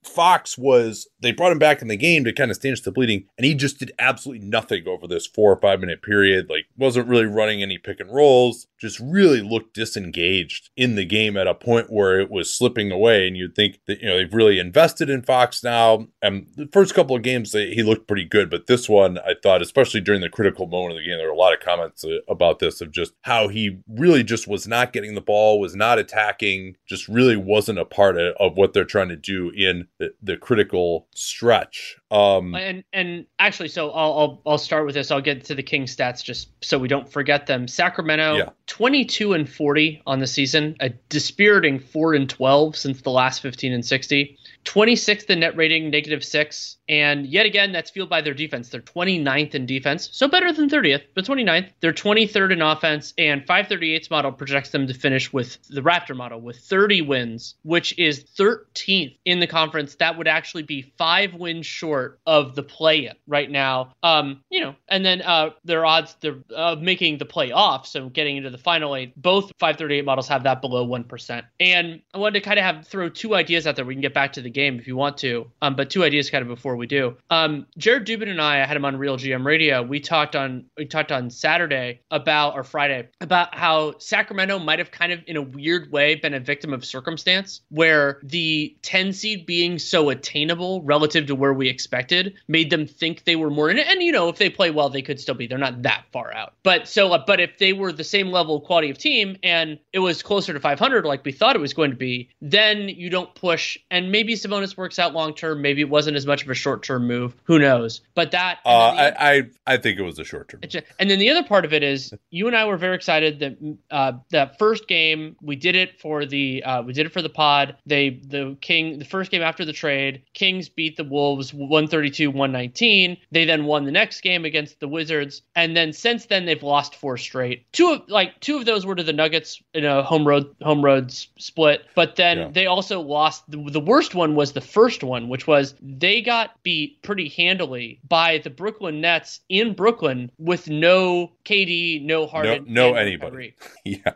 Fox 0.03 0.57
was 0.57 1.07
they 1.21 1.31
brought 1.31 1.51
him 1.51 1.59
back 1.59 1.81
in 1.81 1.87
the 1.87 1.97
game 1.97 2.23
to 2.23 2.33
kind 2.33 2.49
of 2.49 2.57
stanch 2.57 2.81
the 2.81 2.91
bleeding, 2.91 3.25
and 3.37 3.45
he 3.45 3.53
just 3.53 3.79
did 3.79 3.91
absolutely 3.99 4.45
nothing 4.45 4.87
over 4.87 5.07
this 5.07 5.27
four 5.27 5.51
or 5.51 5.61
five 5.61 5.79
minute 5.79 6.01
period. 6.01 6.49
Like 6.49 6.65
wasn't 6.75 7.07
really 7.07 7.25
running 7.25 7.61
any 7.61 7.77
pick 7.77 7.99
and 7.99 8.13
rolls, 8.13 8.67
just 8.79 8.99
really 8.99 9.41
looked 9.41 9.75
disengaged 9.75 10.69
in 10.75 10.95
the 10.95 11.05
game 11.05 11.37
at 11.37 11.47
a 11.47 11.53
point 11.53 11.91
where 11.91 12.19
it 12.19 12.31
was 12.31 12.55
slipping 12.55 12.91
away. 12.91 13.27
And 13.27 13.37
you'd 13.37 13.55
think 13.55 13.79
that 13.87 14.01
you 14.01 14.07
know 14.07 14.17
they've 14.17 14.33
really 14.33 14.59
invested 14.59 15.09
in 15.09 15.21
Fox 15.21 15.63
now. 15.63 16.07
And 16.21 16.47
the 16.55 16.69
first 16.73 16.95
couple 16.95 17.15
of 17.15 17.21
games 17.21 17.53
he 17.53 17.83
looked 17.83 18.07
pretty 18.07 18.25
good, 18.25 18.49
but 18.49 18.67
this 18.67 18.89
one 18.89 19.19
I 19.19 19.35
thought, 19.41 19.61
especially 19.61 20.01
during 20.01 20.21
the 20.21 20.29
critical 20.29 20.67
moment 20.67 20.93
of 20.93 20.97
the 20.97 21.07
game, 21.07 21.17
there 21.17 21.27
were 21.27 21.33
a 21.33 21.37
lot 21.37 21.53
of 21.53 21.59
comments 21.59 22.03
uh, 22.03 22.17
about 22.27 22.59
this 22.59 22.81
of 22.81 22.91
just 22.91 23.13
how 23.21 23.47
he 23.47 23.79
really 23.87 24.23
just 24.23 24.47
was 24.47 24.67
not 24.67 24.93
getting 24.93 25.13
the 25.13 25.21
ball, 25.21 25.59
was 25.59 25.75
not 25.75 25.99
attacking, 25.99 26.75
just 26.87 27.07
really 27.07 27.35
wasn't 27.35 27.77
a 27.77 27.85
part 27.85 28.17
of 28.17 28.57
what 28.57 28.73
they're 28.73 28.83
trying 28.83 29.09
to 29.09 29.15
do 29.15 29.51
in 29.51 29.87
the, 30.01 30.13
the 30.23 30.35
critical 30.35 31.07
stretch. 31.13 31.95
Um, 32.09 32.55
and 32.55 32.83
and 32.91 33.27
actually, 33.37 33.69
so 33.69 33.91
I'll, 33.91 34.13
I'll 34.13 34.41
I'll 34.47 34.57
start 34.57 34.87
with 34.87 34.95
this. 34.95 35.11
I'll 35.11 35.21
get 35.21 35.45
to 35.45 35.55
the 35.55 35.61
King 35.61 35.83
stats 35.83 36.23
just 36.23 36.49
so 36.63 36.79
we 36.79 36.87
don't 36.87 37.09
forget 37.09 37.45
them. 37.45 37.67
Sacramento, 37.67 38.35
yeah. 38.35 38.49
twenty 38.65 39.05
two 39.05 39.33
and 39.33 39.47
forty 39.47 40.01
on 40.07 40.19
the 40.19 40.25
season, 40.25 40.75
a 40.79 40.89
dispiriting 41.09 41.79
four 41.79 42.15
and 42.15 42.27
twelve 42.27 42.75
since 42.75 43.01
the 43.01 43.11
last 43.11 43.41
fifteen 43.41 43.73
and 43.73 43.85
sixty. 43.85 44.37
26th 44.65 45.27
in 45.29 45.39
net 45.39 45.57
rating, 45.57 45.89
negative 45.89 46.23
six. 46.23 46.77
And 46.91 47.25
yet 47.25 47.45
again, 47.45 47.71
that's 47.71 47.89
fueled 47.89 48.09
by 48.09 48.19
their 48.19 48.33
defense. 48.33 48.67
They're 48.67 48.81
29th 48.81 49.55
in 49.55 49.65
defense, 49.65 50.09
so 50.11 50.27
better 50.27 50.51
than 50.51 50.69
30th, 50.69 51.03
but 51.15 51.23
29th. 51.23 51.69
They're 51.79 51.93
23rd 51.93 52.51
in 52.51 52.61
offense, 52.61 53.13
and 53.17 53.47
538's 53.47 54.11
model 54.11 54.33
projects 54.33 54.71
them 54.71 54.87
to 54.87 54.93
finish 54.93 55.31
with 55.31 55.57
the 55.69 55.79
Raptor 55.79 56.17
model 56.17 56.41
with 56.41 56.57
30 56.57 57.03
wins, 57.03 57.55
which 57.63 57.97
is 57.97 58.25
13th 58.37 59.17
in 59.23 59.39
the 59.39 59.47
conference. 59.47 59.95
That 59.95 60.17
would 60.17 60.27
actually 60.27 60.63
be 60.63 60.93
five 60.97 61.33
wins 61.33 61.65
short 61.65 62.19
of 62.27 62.55
the 62.55 62.63
play-in 62.63 63.15
right 63.25 63.49
now. 63.49 63.93
Um, 64.03 64.41
you 64.49 64.59
know, 64.59 64.75
and 64.89 65.05
then 65.05 65.21
uh, 65.21 65.51
their 65.63 65.85
odds 65.85 66.17
they're 66.19 66.43
uh, 66.53 66.75
making 66.77 67.19
the 67.19 67.25
playoff, 67.25 67.85
so 67.85 68.09
getting 68.09 68.35
into 68.35 68.49
the 68.49 68.57
final 68.57 68.97
eight. 68.97 69.13
Both 69.15 69.53
538 69.59 70.03
models 70.03 70.27
have 70.27 70.43
that 70.43 70.59
below 70.59 70.83
one 70.83 71.05
percent. 71.05 71.45
And 71.57 72.01
I 72.13 72.17
wanted 72.17 72.39
to 72.39 72.41
kind 72.41 72.59
of 72.59 72.65
have 72.65 72.85
throw 72.85 73.07
two 73.07 73.33
ideas 73.33 73.65
out 73.65 73.77
there. 73.77 73.85
We 73.85 73.95
can 73.95 74.01
get 74.01 74.13
back 74.13 74.33
to 74.33 74.41
the 74.41 74.49
game 74.49 74.77
if 74.77 74.87
you 74.87 74.97
want 74.97 75.19
to. 75.19 75.49
Um, 75.61 75.77
but 75.77 75.89
two 75.89 76.03
ideas 76.03 76.29
kind 76.29 76.41
of 76.41 76.49
before 76.49 76.80
we 76.81 76.87
do. 76.87 77.15
Um, 77.29 77.67
Jared 77.77 78.05
Dubin 78.05 78.27
and 78.27 78.41
I, 78.41 78.61
I 78.61 78.65
had 78.65 78.75
him 78.75 78.83
on 78.83 78.97
Real 78.97 79.15
GM 79.15 79.45
Radio. 79.45 79.83
We 79.83 79.99
talked 79.99 80.35
on 80.35 80.65
we 80.75 80.85
talked 80.85 81.11
on 81.11 81.29
Saturday 81.29 82.01
about 82.09 82.55
or 82.55 82.63
Friday 82.63 83.07
about 83.21 83.55
how 83.55 83.97
Sacramento 83.99 84.59
might 84.59 84.79
have 84.79 84.91
kind 84.91 85.11
of 85.11 85.19
in 85.27 85.37
a 85.37 85.41
weird 85.41 85.91
way 85.91 86.15
been 86.15 86.33
a 86.33 86.39
victim 86.39 86.73
of 86.73 86.83
circumstance 86.83 87.61
where 87.69 88.19
the 88.23 88.75
10 88.81 89.13
seed 89.13 89.45
being 89.45 89.77
so 89.77 90.09
attainable 90.09 90.81
relative 90.81 91.27
to 91.27 91.35
where 91.35 91.53
we 91.53 91.69
expected 91.69 92.33
made 92.47 92.71
them 92.71 92.87
think 92.87 93.23
they 93.23 93.35
were 93.35 93.51
more 93.51 93.69
in 93.69 93.77
it. 93.77 93.87
And 93.87 94.01
you 94.01 94.11
know, 94.11 94.27
if 94.29 94.37
they 94.37 94.49
play 94.49 94.71
well, 94.71 94.89
they 94.89 95.03
could 95.03 95.19
still 95.19 95.35
be. 95.35 95.45
They're 95.45 95.59
not 95.59 95.83
that 95.83 96.05
far 96.11 96.33
out. 96.33 96.53
But 96.63 96.87
so, 96.87 97.13
uh, 97.13 97.23
but 97.25 97.39
if 97.39 97.59
they 97.59 97.73
were 97.73 97.91
the 97.93 98.03
same 98.03 98.31
level 98.31 98.55
of 98.55 98.63
quality 98.63 98.89
of 98.89 98.97
team 98.97 99.37
and 99.43 99.77
it 99.93 99.99
was 99.99 100.23
closer 100.23 100.51
to 100.51 100.59
500 100.59 101.05
like 101.05 101.23
we 101.23 101.31
thought 101.31 101.55
it 101.55 101.59
was 101.59 101.75
going 101.75 101.91
to 101.91 101.97
be, 101.97 102.29
then 102.41 102.89
you 102.89 103.11
don't 103.11 103.33
push. 103.35 103.77
And 103.91 104.11
maybe 104.11 104.33
Sabonis 104.33 104.75
works 104.75 104.97
out 104.97 105.13
long 105.13 105.35
term. 105.35 105.61
Maybe 105.61 105.81
it 105.81 105.89
wasn't 105.89 106.17
as 106.17 106.25
much 106.25 106.43
of 106.43 106.49
a 106.49 106.53
short 106.53 106.70
term 106.79 107.07
move. 107.07 107.35
Who 107.43 107.59
knows? 107.59 108.01
But 108.15 108.31
that. 108.31 108.59
Uh, 108.65 108.69
I, 108.69 109.37
I 109.37 109.43
I 109.67 109.77
think 109.77 109.99
it 109.99 110.03
was 110.03 110.19
a 110.19 110.23
short 110.23 110.49
term. 110.49 110.61
And 110.99 111.09
then 111.09 111.19
the 111.19 111.29
other 111.29 111.43
part 111.43 111.65
of 111.65 111.73
it 111.73 111.83
is 111.83 112.13
you 112.29 112.47
and 112.47 112.55
I 112.55 112.65
were 112.65 112.77
very 112.77 112.95
excited 112.95 113.39
that 113.39 113.77
uh, 113.91 114.13
that 114.31 114.57
first 114.57 114.87
game 114.87 115.35
we 115.41 115.55
did 115.55 115.75
it 115.75 115.99
for 115.99 116.25
the 116.25 116.63
uh, 116.63 116.81
we 116.81 116.93
did 116.93 117.05
it 117.05 117.11
for 117.11 117.21
the 117.21 117.29
pod. 117.29 117.75
They 117.85 118.09
the 118.09 118.57
King 118.61 118.99
the 118.99 119.05
first 119.05 119.31
game 119.31 119.41
after 119.41 119.65
the 119.65 119.73
trade, 119.73 120.23
Kings 120.33 120.69
beat 120.69 120.97
the 120.97 121.03
Wolves 121.03 121.51
132-119. 121.51 123.17
They 123.31 123.45
then 123.45 123.65
won 123.65 123.85
the 123.85 123.91
next 123.91 124.21
game 124.21 124.45
against 124.45 124.79
the 124.79 124.87
Wizards, 124.87 125.41
and 125.55 125.75
then 125.75 125.93
since 125.93 126.25
then 126.25 126.45
they've 126.45 126.63
lost 126.63 126.95
four 126.95 127.17
straight. 127.17 127.71
Two 127.71 127.91
of 127.91 128.09
like 128.09 128.39
two 128.39 128.57
of 128.57 128.65
those 128.65 128.85
were 128.85 128.95
to 128.95 129.03
the 129.03 129.13
Nuggets 129.13 129.61
in 129.73 129.85
a 129.85 130.03
home 130.03 130.27
road 130.27 130.55
home 130.61 130.83
road 130.83 131.11
split, 131.11 131.85
but 131.95 132.15
then 132.15 132.37
yeah. 132.37 132.49
they 132.51 132.65
also 132.65 133.01
lost 133.01 133.49
the, 133.49 133.57
the 133.71 133.79
worst 133.79 134.15
one 134.15 134.35
was 134.35 134.53
the 134.53 134.61
first 134.61 135.03
one, 135.03 135.29
which 135.29 135.47
was 135.47 135.75
they 135.81 136.21
got 136.21 136.50
beat 136.63 137.01
pretty 137.01 137.29
handily 137.29 137.99
by 138.07 138.39
the 138.39 138.49
Brooklyn 138.49 139.01
Nets 139.01 139.41
in 139.49 139.73
Brooklyn 139.73 140.31
with 140.37 140.69
no 140.69 141.31
KD, 141.45 142.03
no 142.03 142.27
Harden, 142.27 142.65
no, 142.67 142.91
no 142.91 142.95
anybody. 142.95 143.55
yeah, 143.85 144.13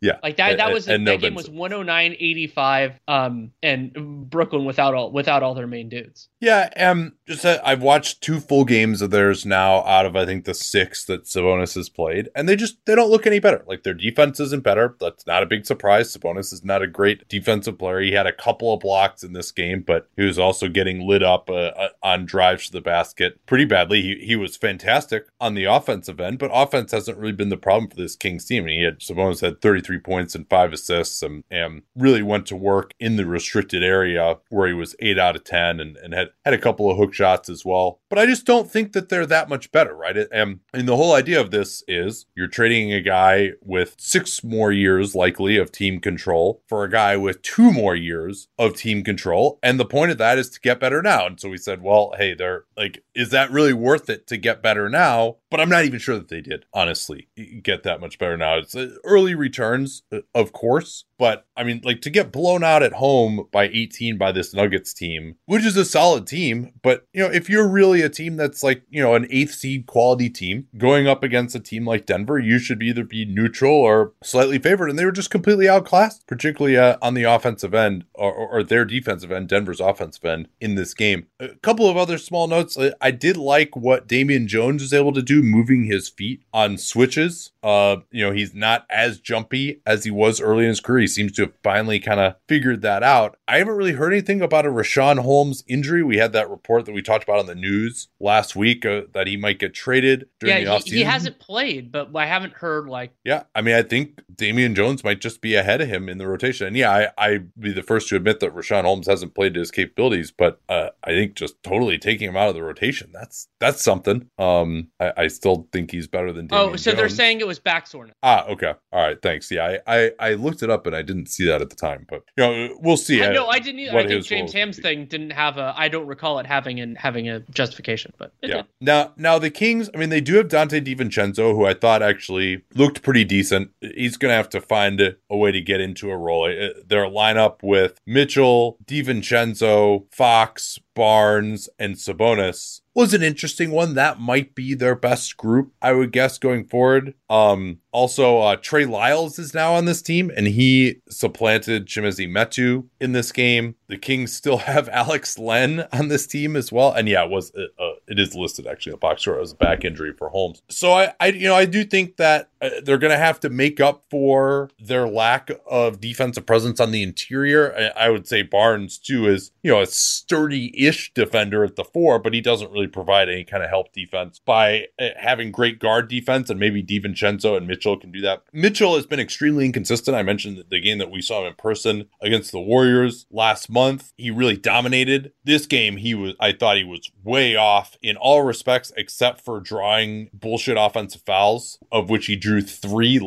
yeah. 0.00 0.18
Like 0.22 0.36
that. 0.36 0.58
That 0.58 0.72
was 0.72 0.88
and, 0.88 1.06
that 1.06 1.20
game 1.20 1.34
was 1.34 1.48
109-85, 1.48 2.94
um, 3.08 3.52
and 3.62 4.28
Brooklyn 4.30 4.64
without 4.64 4.94
all 4.94 5.10
without 5.10 5.42
all 5.42 5.54
their 5.54 5.66
main 5.66 5.88
dudes. 5.88 6.28
Yeah, 6.40 6.70
um, 6.76 7.14
just 7.26 7.44
uh, 7.44 7.60
I've 7.64 7.82
watched 7.82 8.22
two 8.22 8.40
full 8.40 8.64
games 8.64 9.02
of 9.02 9.10
theirs 9.10 9.44
now 9.44 9.84
out 9.84 10.06
of 10.06 10.16
I 10.16 10.24
think 10.24 10.44
the 10.44 10.54
six 10.54 11.04
that 11.06 11.24
Sabonis 11.24 11.74
has 11.74 11.88
played, 11.88 12.28
and 12.34 12.48
they 12.48 12.56
just 12.56 12.84
they 12.86 12.94
don't 12.94 13.10
look 13.10 13.26
any 13.26 13.40
better. 13.40 13.64
Like 13.66 13.82
their 13.82 13.94
defense 13.94 14.40
isn't 14.40 14.62
better. 14.62 14.96
That's 15.00 15.26
not 15.26 15.42
a 15.42 15.46
big 15.46 15.66
surprise. 15.66 16.16
Sabonis 16.16 16.52
is 16.52 16.64
not 16.64 16.82
a 16.82 16.86
great 16.86 17.28
defensive 17.28 17.78
player. 17.78 18.00
He 18.00 18.12
had 18.12 18.26
a 18.26 18.32
couple 18.32 18.72
of 18.72 18.80
blocks 18.80 19.22
in 19.22 19.32
this 19.32 19.52
game, 19.52 19.82
but 19.86 20.08
he 20.16 20.22
was 20.22 20.38
also 20.38 20.68
getting 20.68 21.06
lit 21.06 21.22
up 21.22 21.50
uh, 21.50 21.72
uh, 21.78 21.88
on 22.02 22.26
drives 22.26 22.66
to 22.66 22.72
the 22.72 22.80
basket 22.80 23.38
pretty 23.46 23.64
badly. 23.64 24.02
He 24.02 24.26
he 24.26 24.36
was 24.36 24.56
fantastic 24.56 25.26
on 25.40 25.54
the 25.54 25.64
offensive 25.64 26.20
end, 26.20 26.38
but 26.38 26.50
offense 26.52 26.92
hasn't 26.92 27.18
really 27.18 27.32
been 27.32 27.48
the 27.48 27.56
problem 27.56 27.88
for 27.88 27.96
this 27.96 28.16
Kings 28.16 28.44
team. 28.44 28.64
And 28.64 28.72
he 28.72 28.82
had 28.82 28.98
Sabonis 28.98 29.40
had 29.40 29.60
33 29.60 29.98
points 29.98 30.34
and 30.34 30.48
five 30.48 30.72
assists, 30.72 31.22
and, 31.22 31.44
and 31.50 31.82
really 31.94 32.22
went 32.22 32.46
to 32.46 32.56
work 32.56 32.94
in 32.98 33.16
the 33.16 33.26
restricted 33.26 33.82
area 33.82 34.38
where 34.50 34.66
he 34.66 34.74
was 34.74 34.96
eight 35.00 35.18
out 35.18 35.36
of 35.36 35.44
ten, 35.44 35.80
and, 35.80 35.96
and 35.98 36.12
had 36.12 36.28
had 36.44 36.54
a 36.54 36.58
couple 36.58 36.90
of 36.90 36.96
hook 36.96 37.14
shots 37.14 37.48
as 37.48 37.64
well. 37.64 38.00
But 38.08 38.18
I 38.18 38.26
just 38.26 38.44
don't 38.44 38.70
think 38.70 38.92
that 38.92 39.08
they're 39.08 39.26
that 39.26 39.48
much 39.48 39.70
better, 39.70 39.94
right? 39.94 40.16
And, 40.16 40.60
and 40.72 40.88
the 40.88 40.96
whole 40.96 41.14
idea 41.14 41.40
of 41.40 41.50
this 41.50 41.82
is 41.86 42.26
you're 42.34 42.48
trading 42.48 42.92
a 42.92 43.00
guy 43.00 43.52
with 43.62 43.94
six 43.98 44.42
more 44.42 44.72
years 44.72 45.14
likely 45.14 45.56
of 45.56 45.70
team 45.70 46.00
control 46.00 46.62
for 46.66 46.84
a 46.84 46.90
guy 46.90 47.16
with 47.16 47.42
two 47.42 47.70
more 47.70 47.94
years 47.94 48.48
of 48.58 48.74
team 48.74 49.04
control. 49.04 49.58
And 49.62 49.78
the 49.78 49.84
point 49.84 50.10
of 50.10 50.18
that 50.18 50.38
is 50.38 50.50
to 50.50 50.60
get 50.60 50.80
better 50.80 51.02
now. 51.02 51.26
And 51.26 51.38
so 51.38 51.48
we 51.48 51.58
said, 51.68 51.82
well, 51.82 52.14
hey, 52.16 52.32
they're 52.32 52.64
like, 52.78 53.04
is 53.14 53.28
that 53.30 53.50
really 53.50 53.74
worth 53.74 54.08
it 54.08 54.26
to 54.28 54.38
get 54.38 54.62
better 54.62 54.88
now? 54.88 55.36
But 55.50 55.60
I'm 55.60 55.68
not 55.68 55.84
even 55.84 55.98
sure 55.98 56.16
that 56.16 56.28
they 56.28 56.40
did, 56.40 56.64
honestly, 56.72 57.28
get 57.62 57.82
that 57.82 58.00
much 58.00 58.18
better 58.18 58.38
now. 58.38 58.56
It's 58.56 58.74
uh, 58.74 58.94
early 59.04 59.34
returns, 59.34 60.02
uh, 60.10 60.20
of 60.34 60.54
course, 60.54 61.04
but 61.18 61.46
I 61.56 61.64
mean, 61.64 61.80
like 61.82 62.00
to 62.02 62.10
get 62.10 62.30
blown 62.30 62.62
out 62.62 62.84
at 62.84 62.92
home 62.92 63.48
by 63.50 63.64
18 63.64 64.16
by 64.16 64.30
this 64.30 64.54
Nuggets 64.54 64.94
team, 64.94 65.34
which 65.46 65.64
is 65.64 65.76
a 65.76 65.84
solid 65.84 66.26
team. 66.26 66.72
But, 66.82 67.04
you 67.12 67.20
know, 67.20 67.30
if 67.32 67.50
you're 67.50 67.68
really 67.68 68.00
a 68.02 68.08
team 68.08 68.36
that's 68.36 68.62
like, 68.62 68.84
you 68.88 69.02
know, 69.02 69.16
an 69.16 69.26
eighth 69.28 69.54
seed 69.54 69.86
quality 69.86 70.30
team 70.30 70.68
going 70.78 71.08
up 71.08 71.24
against 71.24 71.56
a 71.56 71.60
team 71.60 71.84
like 71.84 72.06
Denver, 72.06 72.38
you 72.38 72.60
should 72.60 72.80
either 72.80 73.02
be 73.02 73.24
neutral 73.24 73.74
or 73.74 74.12
slightly 74.22 74.60
favored. 74.60 74.88
And 74.88 74.98
they 74.98 75.04
were 75.04 75.10
just 75.10 75.32
completely 75.32 75.68
outclassed, 75.68 76.28
particularly 76.28 76.76
uh, 76.76 76.96
on 77.02 77.14
the 77.14 77.24
offensive 77.24 77.74
end 77.74 78.04
or, 78.14 78.32
or, 78.32 78.62
their 78.62 78.84
defensive 78.84 79.32
end, 79.32 79.48
Denver's 79.48 79.80
offensive 79.80 80.24
end 80.24 80.48
in 80.60 80.76
this 80.76 80.94
game. 80.94 81.26
A 81.40 81.48
couple 81.56 81.88
of 81.88 81.96
other 81.96 82.18
small 82.18 82.46
notes. 82.46 82.78
I 83.00 83.10
did 83.10 83.36
like 83.36 83.74
what 83.74 84.06
Damian 84.06 84.46
Jones 84.46 84.82
was 84.82 84.92
able 84.92 85.12
to 85.14 85.22
do 85.22 85.42
moving 85.42 85.84
his 85.84 86.08
feet 86.08 86.44
on 86.52 86.76
switches. 86.76 87.50
Uh, 87.62 87.96
you 88.12 88.24
know, 88.24 88.32
he's 88.32 88.54
not 88.54 88.86
as 88.90 89.18
jumpy 89.18 89.80
as 89.84 90.04
he 90.04 90.10
was 90.10 90.40
early 90.40 90.64
in 90.64 90.68
his 90.68 90.80
career 90.80 91.07
seems 91.08 91.32
to 91.32 91.42
have 91.42 91.52
finally 91.62 91.98
kind 91.98 92.20
of 92.20 92.36
figured 92.48 92.82
that 92.82 93.02
out. 93.02 93.36
I 93.48 93.58
haven't 93.58 93.74
really 93.76 93.92
heard 93.92 94.12
anything 94.12 94.40
about 94.40 94.66
a 94.66 94.70
Richaun 94.70 95.18
Holmes 95.20 95.64
injury. 95.66 96.02
We 96.02 96.18
had 96.18 96.32
that 96.34 96.50
report 96.50 96.84
that 96.84 96.92
we 96.92 97.02
talked 97.02 97.24
about 97.24 97.38
on 97.38 97.46
the 97.46 97.54
news 97.54 98.08
last 98.20 98.54
week 98.54 98.84
uh, 98.84 99.02
that 99.12 99.26
he 99.26 99.36
might 99.36 99.58
get 99.58 99.74
traded 99.74 100.26
during 100.38 100.58
yeah, 100.58 100.64
the 100.64 100.70
offseason. 100.70 100.90
He, 100.90 100.96
he 100.98 101.02
hasn't 101.04 101.38
played, 101.38 101.90
but 101.90 102.14
I 102.14 102.26
haven't 102.26 102.52
heard 102.54 102.86
like. 102.88 103.12
Yeah, 103.24 103.44
I 103.54 103.62
mean, 103.62 103.74
I 103.74 103.82
think 103.82 104.20
Damian 104.34 104.74
Jones 104.74 105.02
might 105.02 105.20
just 105.20 105.40
be 105.40 105.54
ahead 105.54 105.80
of 105.80 105.88
him 105.88 106.08
in 106.08 106.18
the 106.18 106.26
rotation. 106.28 106.66
And 106.66 106.76
yeah, 106.76 107.10
I, 107.18 107.26
I'd 107.26 107.54
be 107.58 107.72
the 107.72 107.82
first 107.82 108.08
to 108.08 108.16
admit 108.16 108.40
that 108.40 108.54
Richaun 108.54 108.84
Holmes 108.84 109.06
hasn't 109.06 109.34
played 109.34 109.54
to 109.54 109.60
his 109.60 109.70
capabilities, 109.70 110.30
but 110.30 110.60
uh, 110.68 110.90
I 111.02 111.10
think 111.10 111.34
just 111.34 111.62
totally 111.62 111.98
taking 111.98 112.28
him 112.28 112.36
out 112.36 112.48
of 112.48 112.54
the 112.54 112.62
rotation, 112.62 113.10
that's 113.12 113.48
that's 113.60 113.82
something. 113.82 114.28
Um, 114.38 114.88
I, 115.00 115.12
I 115.16 115.28
still 115.28 115.66
think 115.72 115.90
he's 115.90 116.06
better 116.06 116.32
than 116.32 116.46
Damian 116.48 116.70
Oh, 116.70 116.76
so 116.76 116.90
Jones. 116.90 116.98
they're 116.98 117.08
saying 117.08 117.40
it 117.40 117.46
was 117.46 117.58
back 117.58 117.86
soreness. 117.86 118.14
Ah, 118.22 118.46
okay. 118.46 118.74
All 118.92 119.02
right, 119.06 119.20
thanks. 119.22 119.50
Yeah, 119.50 119.78
I, 119.86 119.96
I, 119.96 120.10
I 120.18 120.34
looked 120.34 120.62
it 120.62 120.70
up 120.70 120.86
and 120.86 120.94
I 120.94 120.97
didn't 121.02 121.26
see 121.26 121.46
that 121.46 121.60
at 121.62 121.70
the 121.70 121.76
time, 121.76 122.06
but 122.08 122.22
you 122.36 122.44
know, 122.44 122.78
we'll 122.80 122.96
see. 122.96 123.22
I, 123.22 123.28
uh, 123.28 123.32
no, 123.32 123.46
I 123.46 123.58
didn't. 123.58 123.80
Either. 123.80 123.98
I 123.98 124.06
think 124.06 124.24
James 124.24 124.52
Ham's 124.52 124.78
thing 124.78 125.06
didn't 125.06 125.30
have 125.30 125.56
a. 125.56 125.74
I 125.76 125.88
don't 125.88 126.06
recall 126.06 126.38
it 126.38 126.46
having 126.46 126.80
an 126.80 126.96
having 126.96 127.28
a 127.28 127.40
justification, 127.40 128.12
but 128.18 128.32
yeah. 128.42 128.48
Did. 128.48 128.66
Now, 128.80 129.12
now 129.16 129.38
the 129.38 129.50
Kings. 129.50 129.90
I 129.94 129.98
mean, 129.98 130.10
they 130.10 130.20
do 130.20 130.36
have 130.36 130.48
Donte 130.48 130.84
DiVincenzo, 130.84 131.54
who 131.54 131.66
I 131.66 131.74
thought 131.74 132.02
actually 132.02 132.62
looked 132.74 133.02
pretty 133.02 133.24
decent. 133.24 133.70
He's 133.80 134.16
going 134.16 134.30
to 134.30 134.36
have 134.36 134.48
to 134.50 134.60
find 134.60 135.00
a 135.00 135.36
way 135.36 135.52
to 135.52 135.60
get 135.60 135.80
into 135.80 136.10
a 136.10 136.16
role. 136.16 136.44
Uh, 136.44 136.80
their 136.86 137.04
lineup 137.04 137.62
with 137.62 138.00
Mitchell, 138.06 138.78
DiVincenzo, 138.84 140.06
Fox, 140.12 140.78
Barnes, 140.94 141.68
and 141.78 141.94
Sabonis 141.94 142.80
was 142.98 143.14
an 143.14 143.22
interesting 143.22 143.70
one. 143.70 143.94
That 143.94 144.18
might 144.18 144.56
be 144.56 144.74
their 144.74 144.96
best 144.96 145.36
group, 145.36 145.72
I 145.80 145.92
would 145.92 146.10
guess, 146.10 146.36
going 146.36 146.64
forward. 146.64 147.14
Um, 147.30 147.78
also, 147.92 148.38
uh, 148.38 148.56
Trey 148.56 148.86
Lyles 148.86 149.38
is 149.38 149.54
now 149.54 149.74
on 149.74 149.84
this 149.84 150.02
team, 150.02 150.32
and 150.36 150.48
he 150.48 151.00
supplanted 151.08 151.86
Chimezie 151.86 152.28
Metu 152.28 152.86
in 153.00 153.12
this 153.12 153.30
game. 153.30 153.76
The 153.86 153.98
Kings 153.98 154.32
still 154.32 154.58
have 154.58 154.88
Alex 154.88 155.38
Len 155.38 155.86
on 155.92 156.08
this 156.08 156.26
team 156.26 156.56
as 156.56 156.72
well, 156.72 156.92
and 156.92 157.08
yeah, 157.08 157.24
it 157.24 157.30
was 157.30 157.52
uh, 157.54 157.82
uh 157.82 157.92
it 158.08 158.18
is 158.18 158.34
listed 158.34 158.66
actually 158.66 158.90
in 158.90 158.94
the 158.94 158.98
box 158.98 159.22
score 159.22 159.40
as 159.40 159.52
a 159.52 159.56
back 159.56 159.84
injury 159.84 160.12
for 160.12 160.28
Holmes. 160.30 160.60
So 160.68 160.92
I, 160.92 161.14
I 161.20 161.28
you 161.28 161.46
know, 161.46 161.54
I 161.54 161.66
do 161.66 161.84
think 161.84 162.16
that 162.16 162.50
uh, 162.60 162.70
they're 162.82 162.98
going 162.98 163.12
to 163.12 163.18
have 163.18 163.38
to 163.40 163.48
make 163.48 163.80
up 163.80 164.04
for 164.10 164.70
their 164.80 165.06
lack 165.06 165.50
of 165.70 166.00
defensive 166.00 166.46
presence 166.46 166.80
on 166.80 166.90
the 166.90 167.02
interior. 167.02 167.92
I, 167.96 168.06
I 168.06 168.10
would 168.10 168.26
say 168.26 168.42
Barnes 168.42 168.98
too 168.98 169.28
is 169.28 169.52
you 169.62 169.70
know 169.70 169.82
a 169.82 169.86
sturdy-ish 169.86 171.12
defender 171.14 171.64
at 171.64 171.76
the 171.76 171.84
four, 171.84 172.18
but 172.18 172.34
he 172.34 172.40
doesn't 172.40 172.72
really 172.72 172.87
provide 172.88 173.28
any 173.28 173.44
kind 173.44 173.62
of 173.62 173.70
help 173.70 173.92
defense 173.92 174.40
by 174.44 174.86
uh, 174.98 175.08
having 175.16 175.50
great 175.50 175.78
guard 175.78 176.08
defense, 176.08 176.50
and 176.50 176.58
maybe 176.58 176.82
DiVincenzo 176.82 177.56
and 177.56 177.66
Mitchell 177.66 177.98
can 177.98 178.10
do 178.10 178.20
that. 178.20 178.42
Mitchell 178.52 178.96
has 178.96 179.06
been 179.06 179.20
extremely 179.20 179.64
inconsistent. 179.66 180.16
I 180.16 180.22
mentioned 180.22 180.62
the 180.68 180.80
game 180.80 180.98
that 180.98 181.10
we 181.10 181.20
saw 181.20 181.42
him 181.42 181.48
in 181.48 181.54
person 181.54 182.06
against 182.20 182.52
the 182.52 182.60
Warriors 182.60 183.26
last 183.30 183.70
month. 183.70 184.12
He 184.16 184.30
really 184.30 184.56
dominated. 184.56 185.32
This 185.44 185.66
game, 185.66 185.96
he 185.96 186.14
was 186.14 186.34
I 186.40 186.52
thought 186.52 186.76
he 186.76 186.84
was 186.84 187.10
way 187.22 187.56
off 187.56 187.96
in 188.02 188.16
all 188.16 188.42
respects 188.42 188.92
except 188.96 189.40
for 189.44 189.60
drawing 189.60 190.30
bullshit 190.32 190.76
offensive 190.78 191.22
fouls, 191.22 191.78
of 191.90 192.10
which 192.10 192.26
he 192.26 192.36
drew 192.36 192.60
three 192.60 193.18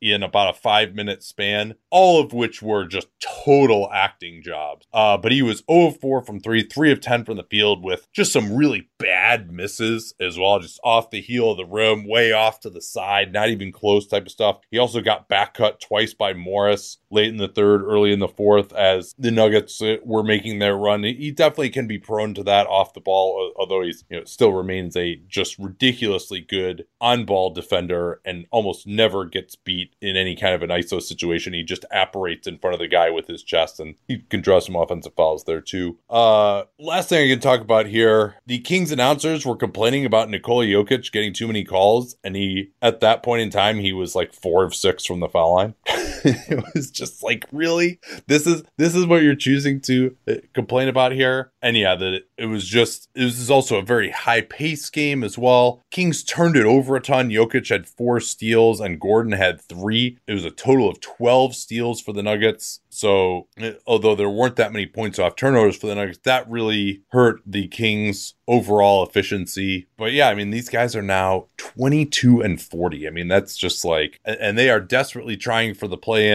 in 0.00 0.22
about 0.22 0.54
a 0.54 0.58
five 0.58 0.94
minute 0.94 1.22
span, 1.22 1.74
all 1.90 2.20
of 2.20 2.32
which 2.32 2.62
were 2.62 2.86
just 2.86 3.08
total 3.20 3.90
acting 3.92 4.42
jobs. 4.42 4.86
Uh, 4.92 5.16
but 5.16 5.32
he 5.32 5.42
was 5.42 5.62
0 5.70 5.92
4 5.92 6.22
from 6.22 6.40
three, 6.40 6.62
3 6.62 6.92
of 6.92 7.00
10 7.00 7.24
from 7.24 7.36
the 7.36 7.42
field 7.44 7.82
with 7.82 8.08
just 8.12 8.32
some 8.32 8.54
really 8.54 8.88
bad 8.98 9.09
misses 9.50 10.14
as 10.20 10.38
well, 10.38 10.58
just 10.58 10.80
off 10.84 11.10
the 11.10 11.20
heel 11.20 11.50
of 11.50 11.56
the 11.56 11.64
rim, 11.64 12.08
way 12.08 12.32
off 12.32 12.60
to 12.60 12.70
the 12.70 12.80
side, 12.80 13.32
not 13.32 13.48
even 13.48 13.72
close 13.72 14.06
type 14.06 14.26
of 14.26 14.32
stuff. 14.32 14.60
He 14.70 14.78
also 14.78 15.00
got 15.00 15.28
back 15.28 15.54
cut 15.54 15.80
twice 15.80 16.14
by 16.14 16.34
Morris 16.34 16.98
late 17.10 17.28
in 17.28 17.36
the 17.36 17.48
third, 17.48 17.82
early 17.82 18.12
in 18.12 18.18
the 18.18 18.28
fourth 18.28 18.72
as 18.72 19.14
the 19.18 19.30
Nuggets 19.30 19.80
uh, 19.82 19.96
were 20.04 20.22
making 20.22 20.58
their 20.58 20.76
run. 20.76 21.02
He 21.02 21.30
definitely 21.30 21.70
can 21.70 21.86
be 21.86 21.98
prone 21.98 22.34
to 22.34 22.42
that 22.44 22.66
off 22.66 22.94
the 22.94 23.00
ball, 23.00 23.52
although 23.56 23.82
he's 23.82 24.04
you 24.08 24.18
know 24.18 24.24
still 24.24 24.52
remains 24.52 24.96
a 24.96 25.16
just 25.28 25.58
ridiculously 25.58 26.40
good 26.40 26.86
on 27.00 27.24
ball 27.24 27.50
defender 27.50 28.20
and 28.24 28.46
almost 28.50 28.86
never 28.86 29.24
gets 29.24 29.56
beat 29.56 29.94
in 30.00 30.16
any 30.16 30.36
kind 30.36 30.54
of 30.54 30.62
an 30.62 30.70
ISO 30.70 31.00
situation. 31.00 31.52
He 31.52 31.62
just 31.62 31.84
apparates 31.90 32.46
in 32.46 32.58
front 32.58 32.74
of 32.74 32.80
the 32.80 32.88
guy 32.88 33.10
with 33.10 33.26
his 33.26 33.42
chest 33.42 33.80
and 33.80 33.94
he 34.08 34.18
can 34.18 34.40
draw 34.40 34.60
some 34.60 34.76
offensive 34.76 35.14
fouls 35.14 35.44
there 35.44 35.60
too. 35.60 35.98
Uh, 36.08 36.64
last 36.78 37.08
thing 37.08 37.24
I 37.24 37.32
can 37.32 37.40
talk 37.40 37.60
about 37.60 37.86
here 37.86 38.36
the 38.46 38.58
Kings 38.58 38.92
announcers 38.92 39.46
were 39.46 39.56
complaining 39.56 40.04
about 40.04 40.28
Nikola 40.28 40.64
Jokic 40.64 41.12
getting 41.12 41.32
too 41.32 41.46
many 41.46 41.64
calls, 41.64 42.16
and 42.24 42.36
he, 42.36 42.72
at 42.82 43.00
that 43.00 43.22
point 43.22 43.42
in 43.42 43.50
time, 43.50 43.78
he 43.78 43.92
was 43.92 44.14
like 44.14 44.32
four 44.32 44.64
of 44.64 44.74
six 44.74 45.04
from 45.04 45.20
the 45.20 45.28
foul 45.28 45.54
line. 45.54 45.74
it 45.86 46.64
was 46.74 46.90
just 47.00 47.22
like, 47.22 47.44
really? 47.52 47.98
This 48.26 48.46
is 48.46 48.62
this 48.76 48.94
is 48.94 49.06
what 49.06 49.22
you're 49.22 49.34
choosing 49.34 49.80
to 49.82 50.16
uh, 50.28 50.34
complain 50.54 50.88
about 50.88 51.12
here? 51.12 51.52
And 51.62 51.76
yeah, 51.76 51.94
that 51.96 52.22
it 52.36 52.46
was 52.46 52.66
just 52.66 53.08
it 53.14 53.24
was 53.24 53.50
also 53.50 53.78
a 53.78 53.82
very 53.82 54.10
high 54.10 54.42
pace 54.42 54.88
game 54.90 55.24
as 55.24 55.36
well. 55.36 55.82
Kings 55.90 56.22
turned 56.22 56.56
it 56.56 56.64
over 56.64 56.96
a 56.96 57.00
ton. 57.00 57.30
Jokic 57.30 57.68
had 57.68 57.88
four 57.88 58.20
steals 58.20 58.80
and 58.80 59.00
Gordon 59.00 59.32
had 59.32 59.60
three. 59.60 60.18
It 60.26 60.34
was 60.34 60.44
a 60.44 60.50
total 60.50 60.88
of 60.88 61.00
12 61.00 61.54
steals 61.54 62.00
for 62.00 62.12
the 62.12 62.22
Nuggets. 62.22 62.80
So, 62.88 63.48
uh, 63.60 63.72
although 63.86 64.14
there 64.14 64.28
weren't 64.28 64.56
that 64.56 64.72
many 64.72 64.86
points 64.86 65.18
off 65.18 65.36
turnovers 65.36 65.76
for 65.76 65.86
the 65.86 65.94
Nuggets, 65.94 66.20
that 66.24 66.48
really 66.50 67.02
hurt 67.10 67.40
the 67.46 67.68
Kings' 67.68 68.34
overall 68.48 69.06
efficiency. 69.06 69.86
But 69.96 70.12
yeah, 70.12 70.28
I 70.28 70.34
mean, 70.34 70.50
these 70.50 70.68
guys 70.68 70.96
are 70.96 71.02
now 71.02 71.46
22 71.56 72.40
and 72.40 72.60
40. 72.60 73.06
I 73.06 73.10
mean, 73.10 73.28
that's 73.28 73.56
just 73.56 73.84
like, 73.84 74.18
and 74.24 74.58
they 74.58 74.70
are 74.70 74.80
desperately 74.80 75.36
trying 75.36 75.74
for 75.74 75.88
the 75.88 75.96
play 75.96 76.28
in. 76.28 76.34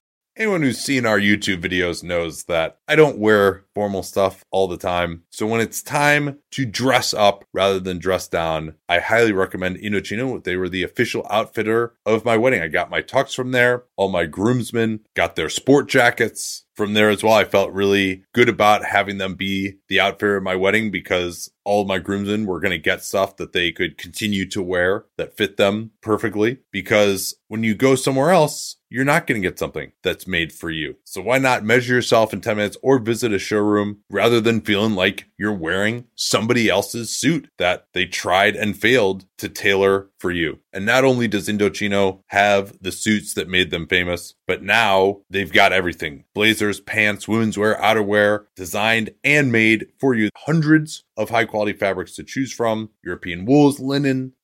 Anyone 0.37 0.61
who's 0.61 0.79
seen 0.79 1.05
our 1.05 1.19
YouTube 1.19 1.61
videos 1.61 2.03
knows 2.03 2.45
that 2.45 2.77
I 2.87 2.95
don't 2.95 3.17
wear 3.17 3.65
formal 3.75 4.01
stuff 4.01 4.45
all 4.49 4.69
the 4.69 4.77
time. 4.77 5.23
So 5.29 5.45
when 5.45 5.59
it's 5.59 5.83
time 5.83 6.39
to 6.51 6.65
dress 6.65 7.13
up 7.13 7.43
rather 7.53 7.81
than 7.81 7.99
dress 7.99 8.29
down, 8.29 8.75
I 8.87 8.99
highly 8.99 9.33
recommend 9.33 9.77
Indochino. 9.77 10.41
They 10.41 10.55
were 10.55 10.69
the 10.69 10.83
official 10.83 11.27
outfitter 11.29 11.95
of 12.05 12.23
my 12.23 12.37
wedding. 12.37 12.61
I 12.61 12.69
got 12.69 12.89
my 12.89 13.01
tux 13.01 13.35
from 13.35 13.51
there. 13.51 13.83
All 13.97 14.07
my 14.07 14.25
groomsmen 14.25 15.01
got 15.15 15.35
their 15.35 15.49
sport 15.49 15.89
jackets 15.89 16.63
from 16.75 16.93
there 16.93 17.09
as 17.09 17.23
well. 17.23 17.33
I 17.33 17.43
felt 17.43 17.71
really 17.71 18.23
good 18.33 18.49
about 18.49 18.85
having 18.85 19.17
them 19.17 19.35
be 19.35 19.75
the 19.87 19.99
outfitter 19.99 20.37
of 20.37 20.43
my 20.43 20.55
wedding 20.55 20.91
because 20.91 21.51
all 21.63 21.85
my 21.85 21.99
groomsmen 21.99 22.45
were 22.45 22.59
going 22.59 22.71
to 22.71 22.77
get 22.77 23.03
stuff 23.03 23.37
that 23.37 23.53
they 23.53 23.71
could 23.71 23.97
continue 23.97 24.47
to 24.49 24.61
wear 24.61 25.05
that 25.17 25.37
fit 25.37 25.57
them 25.57 25.91
perfectly. 26.01 26.59
Because 26.71 27.35
when 27.47 27.63
you 27.63 27.75
go 27.75 27.95
somewhere 27.95 28.31
else, 28.31 28.77
you're 28.89 29.05
not 29.05 29.25
going 29.25 29.41
to 29.41 29.47
get 29.47 29.57
something 29.57 29.91
that's 30.03 30.27
made 30.27 30.51
for 30.51 30.69
you. 30.69 30.97
So 31.05 31.21
why 31.21 31.37
not 31.37 31.63
measure 31.63 31.93
yourself 31.93 32.33
in 32.33 32.41
10 32.41 32.57
minutes 32.57 32.77
or 32.81 32.99
visit 32.99 33.31
a 33.31 33.39
showroom 33.39 33.99
rather 34.09 34.41
than 34.41 34.61
feeling 34.61 34.95
like 34.95 35.27
you're 35.37 35.53
wearing 35.53 36.07
somebody 36.15 36.67
else's 36.67 37.09
suit 37.09 37.49
that 37.57 37.87
they 37.93 38.05
tried 38.05 38.55
and 38.55 38.75
failed 38.75 39.25
to 39.37 39.47
tailor 39.47 40.09
for 40.19 40.29
you. 40.29 40.59
And 40.73 40.85
not 40.85 41.05
only 41.05 41.27
does 41.27 41.47
Indochino 41.47 42.21
have 42.27 42.77
the 42.81 42.91
suits 42.91 43.33
that 43.35 43.47
made 43.47 43.71
them 43.71 43.87
famous, 43.87 44.33
but 44.45 44.61
now 44.61 45.21
they've 45.29 45.51
got 45.51 45.71
everything 45.71 46.25
blazers, 46.61 46.79
pants, 46.79 47.27
women's 47.27 47.57
wear, 47.57 47.75
outerwear, 47.77 48.45
designed 48.55 49.09
and 49.23 49.51
made 49.51 49.87
for 49.99 50.13
you. 50.13 50.29
Hundreds 50.37 51.03
of 51.17 51.31
high 51.31 51.45
quality 51.45 51.73
fabrics 51.73 52.15
to 52.15 52.23
choose 52.23 52.53
from 52.53 52.91
European 53.03 53.45
wools, 53.45 53.79
linen, 53.79 54.33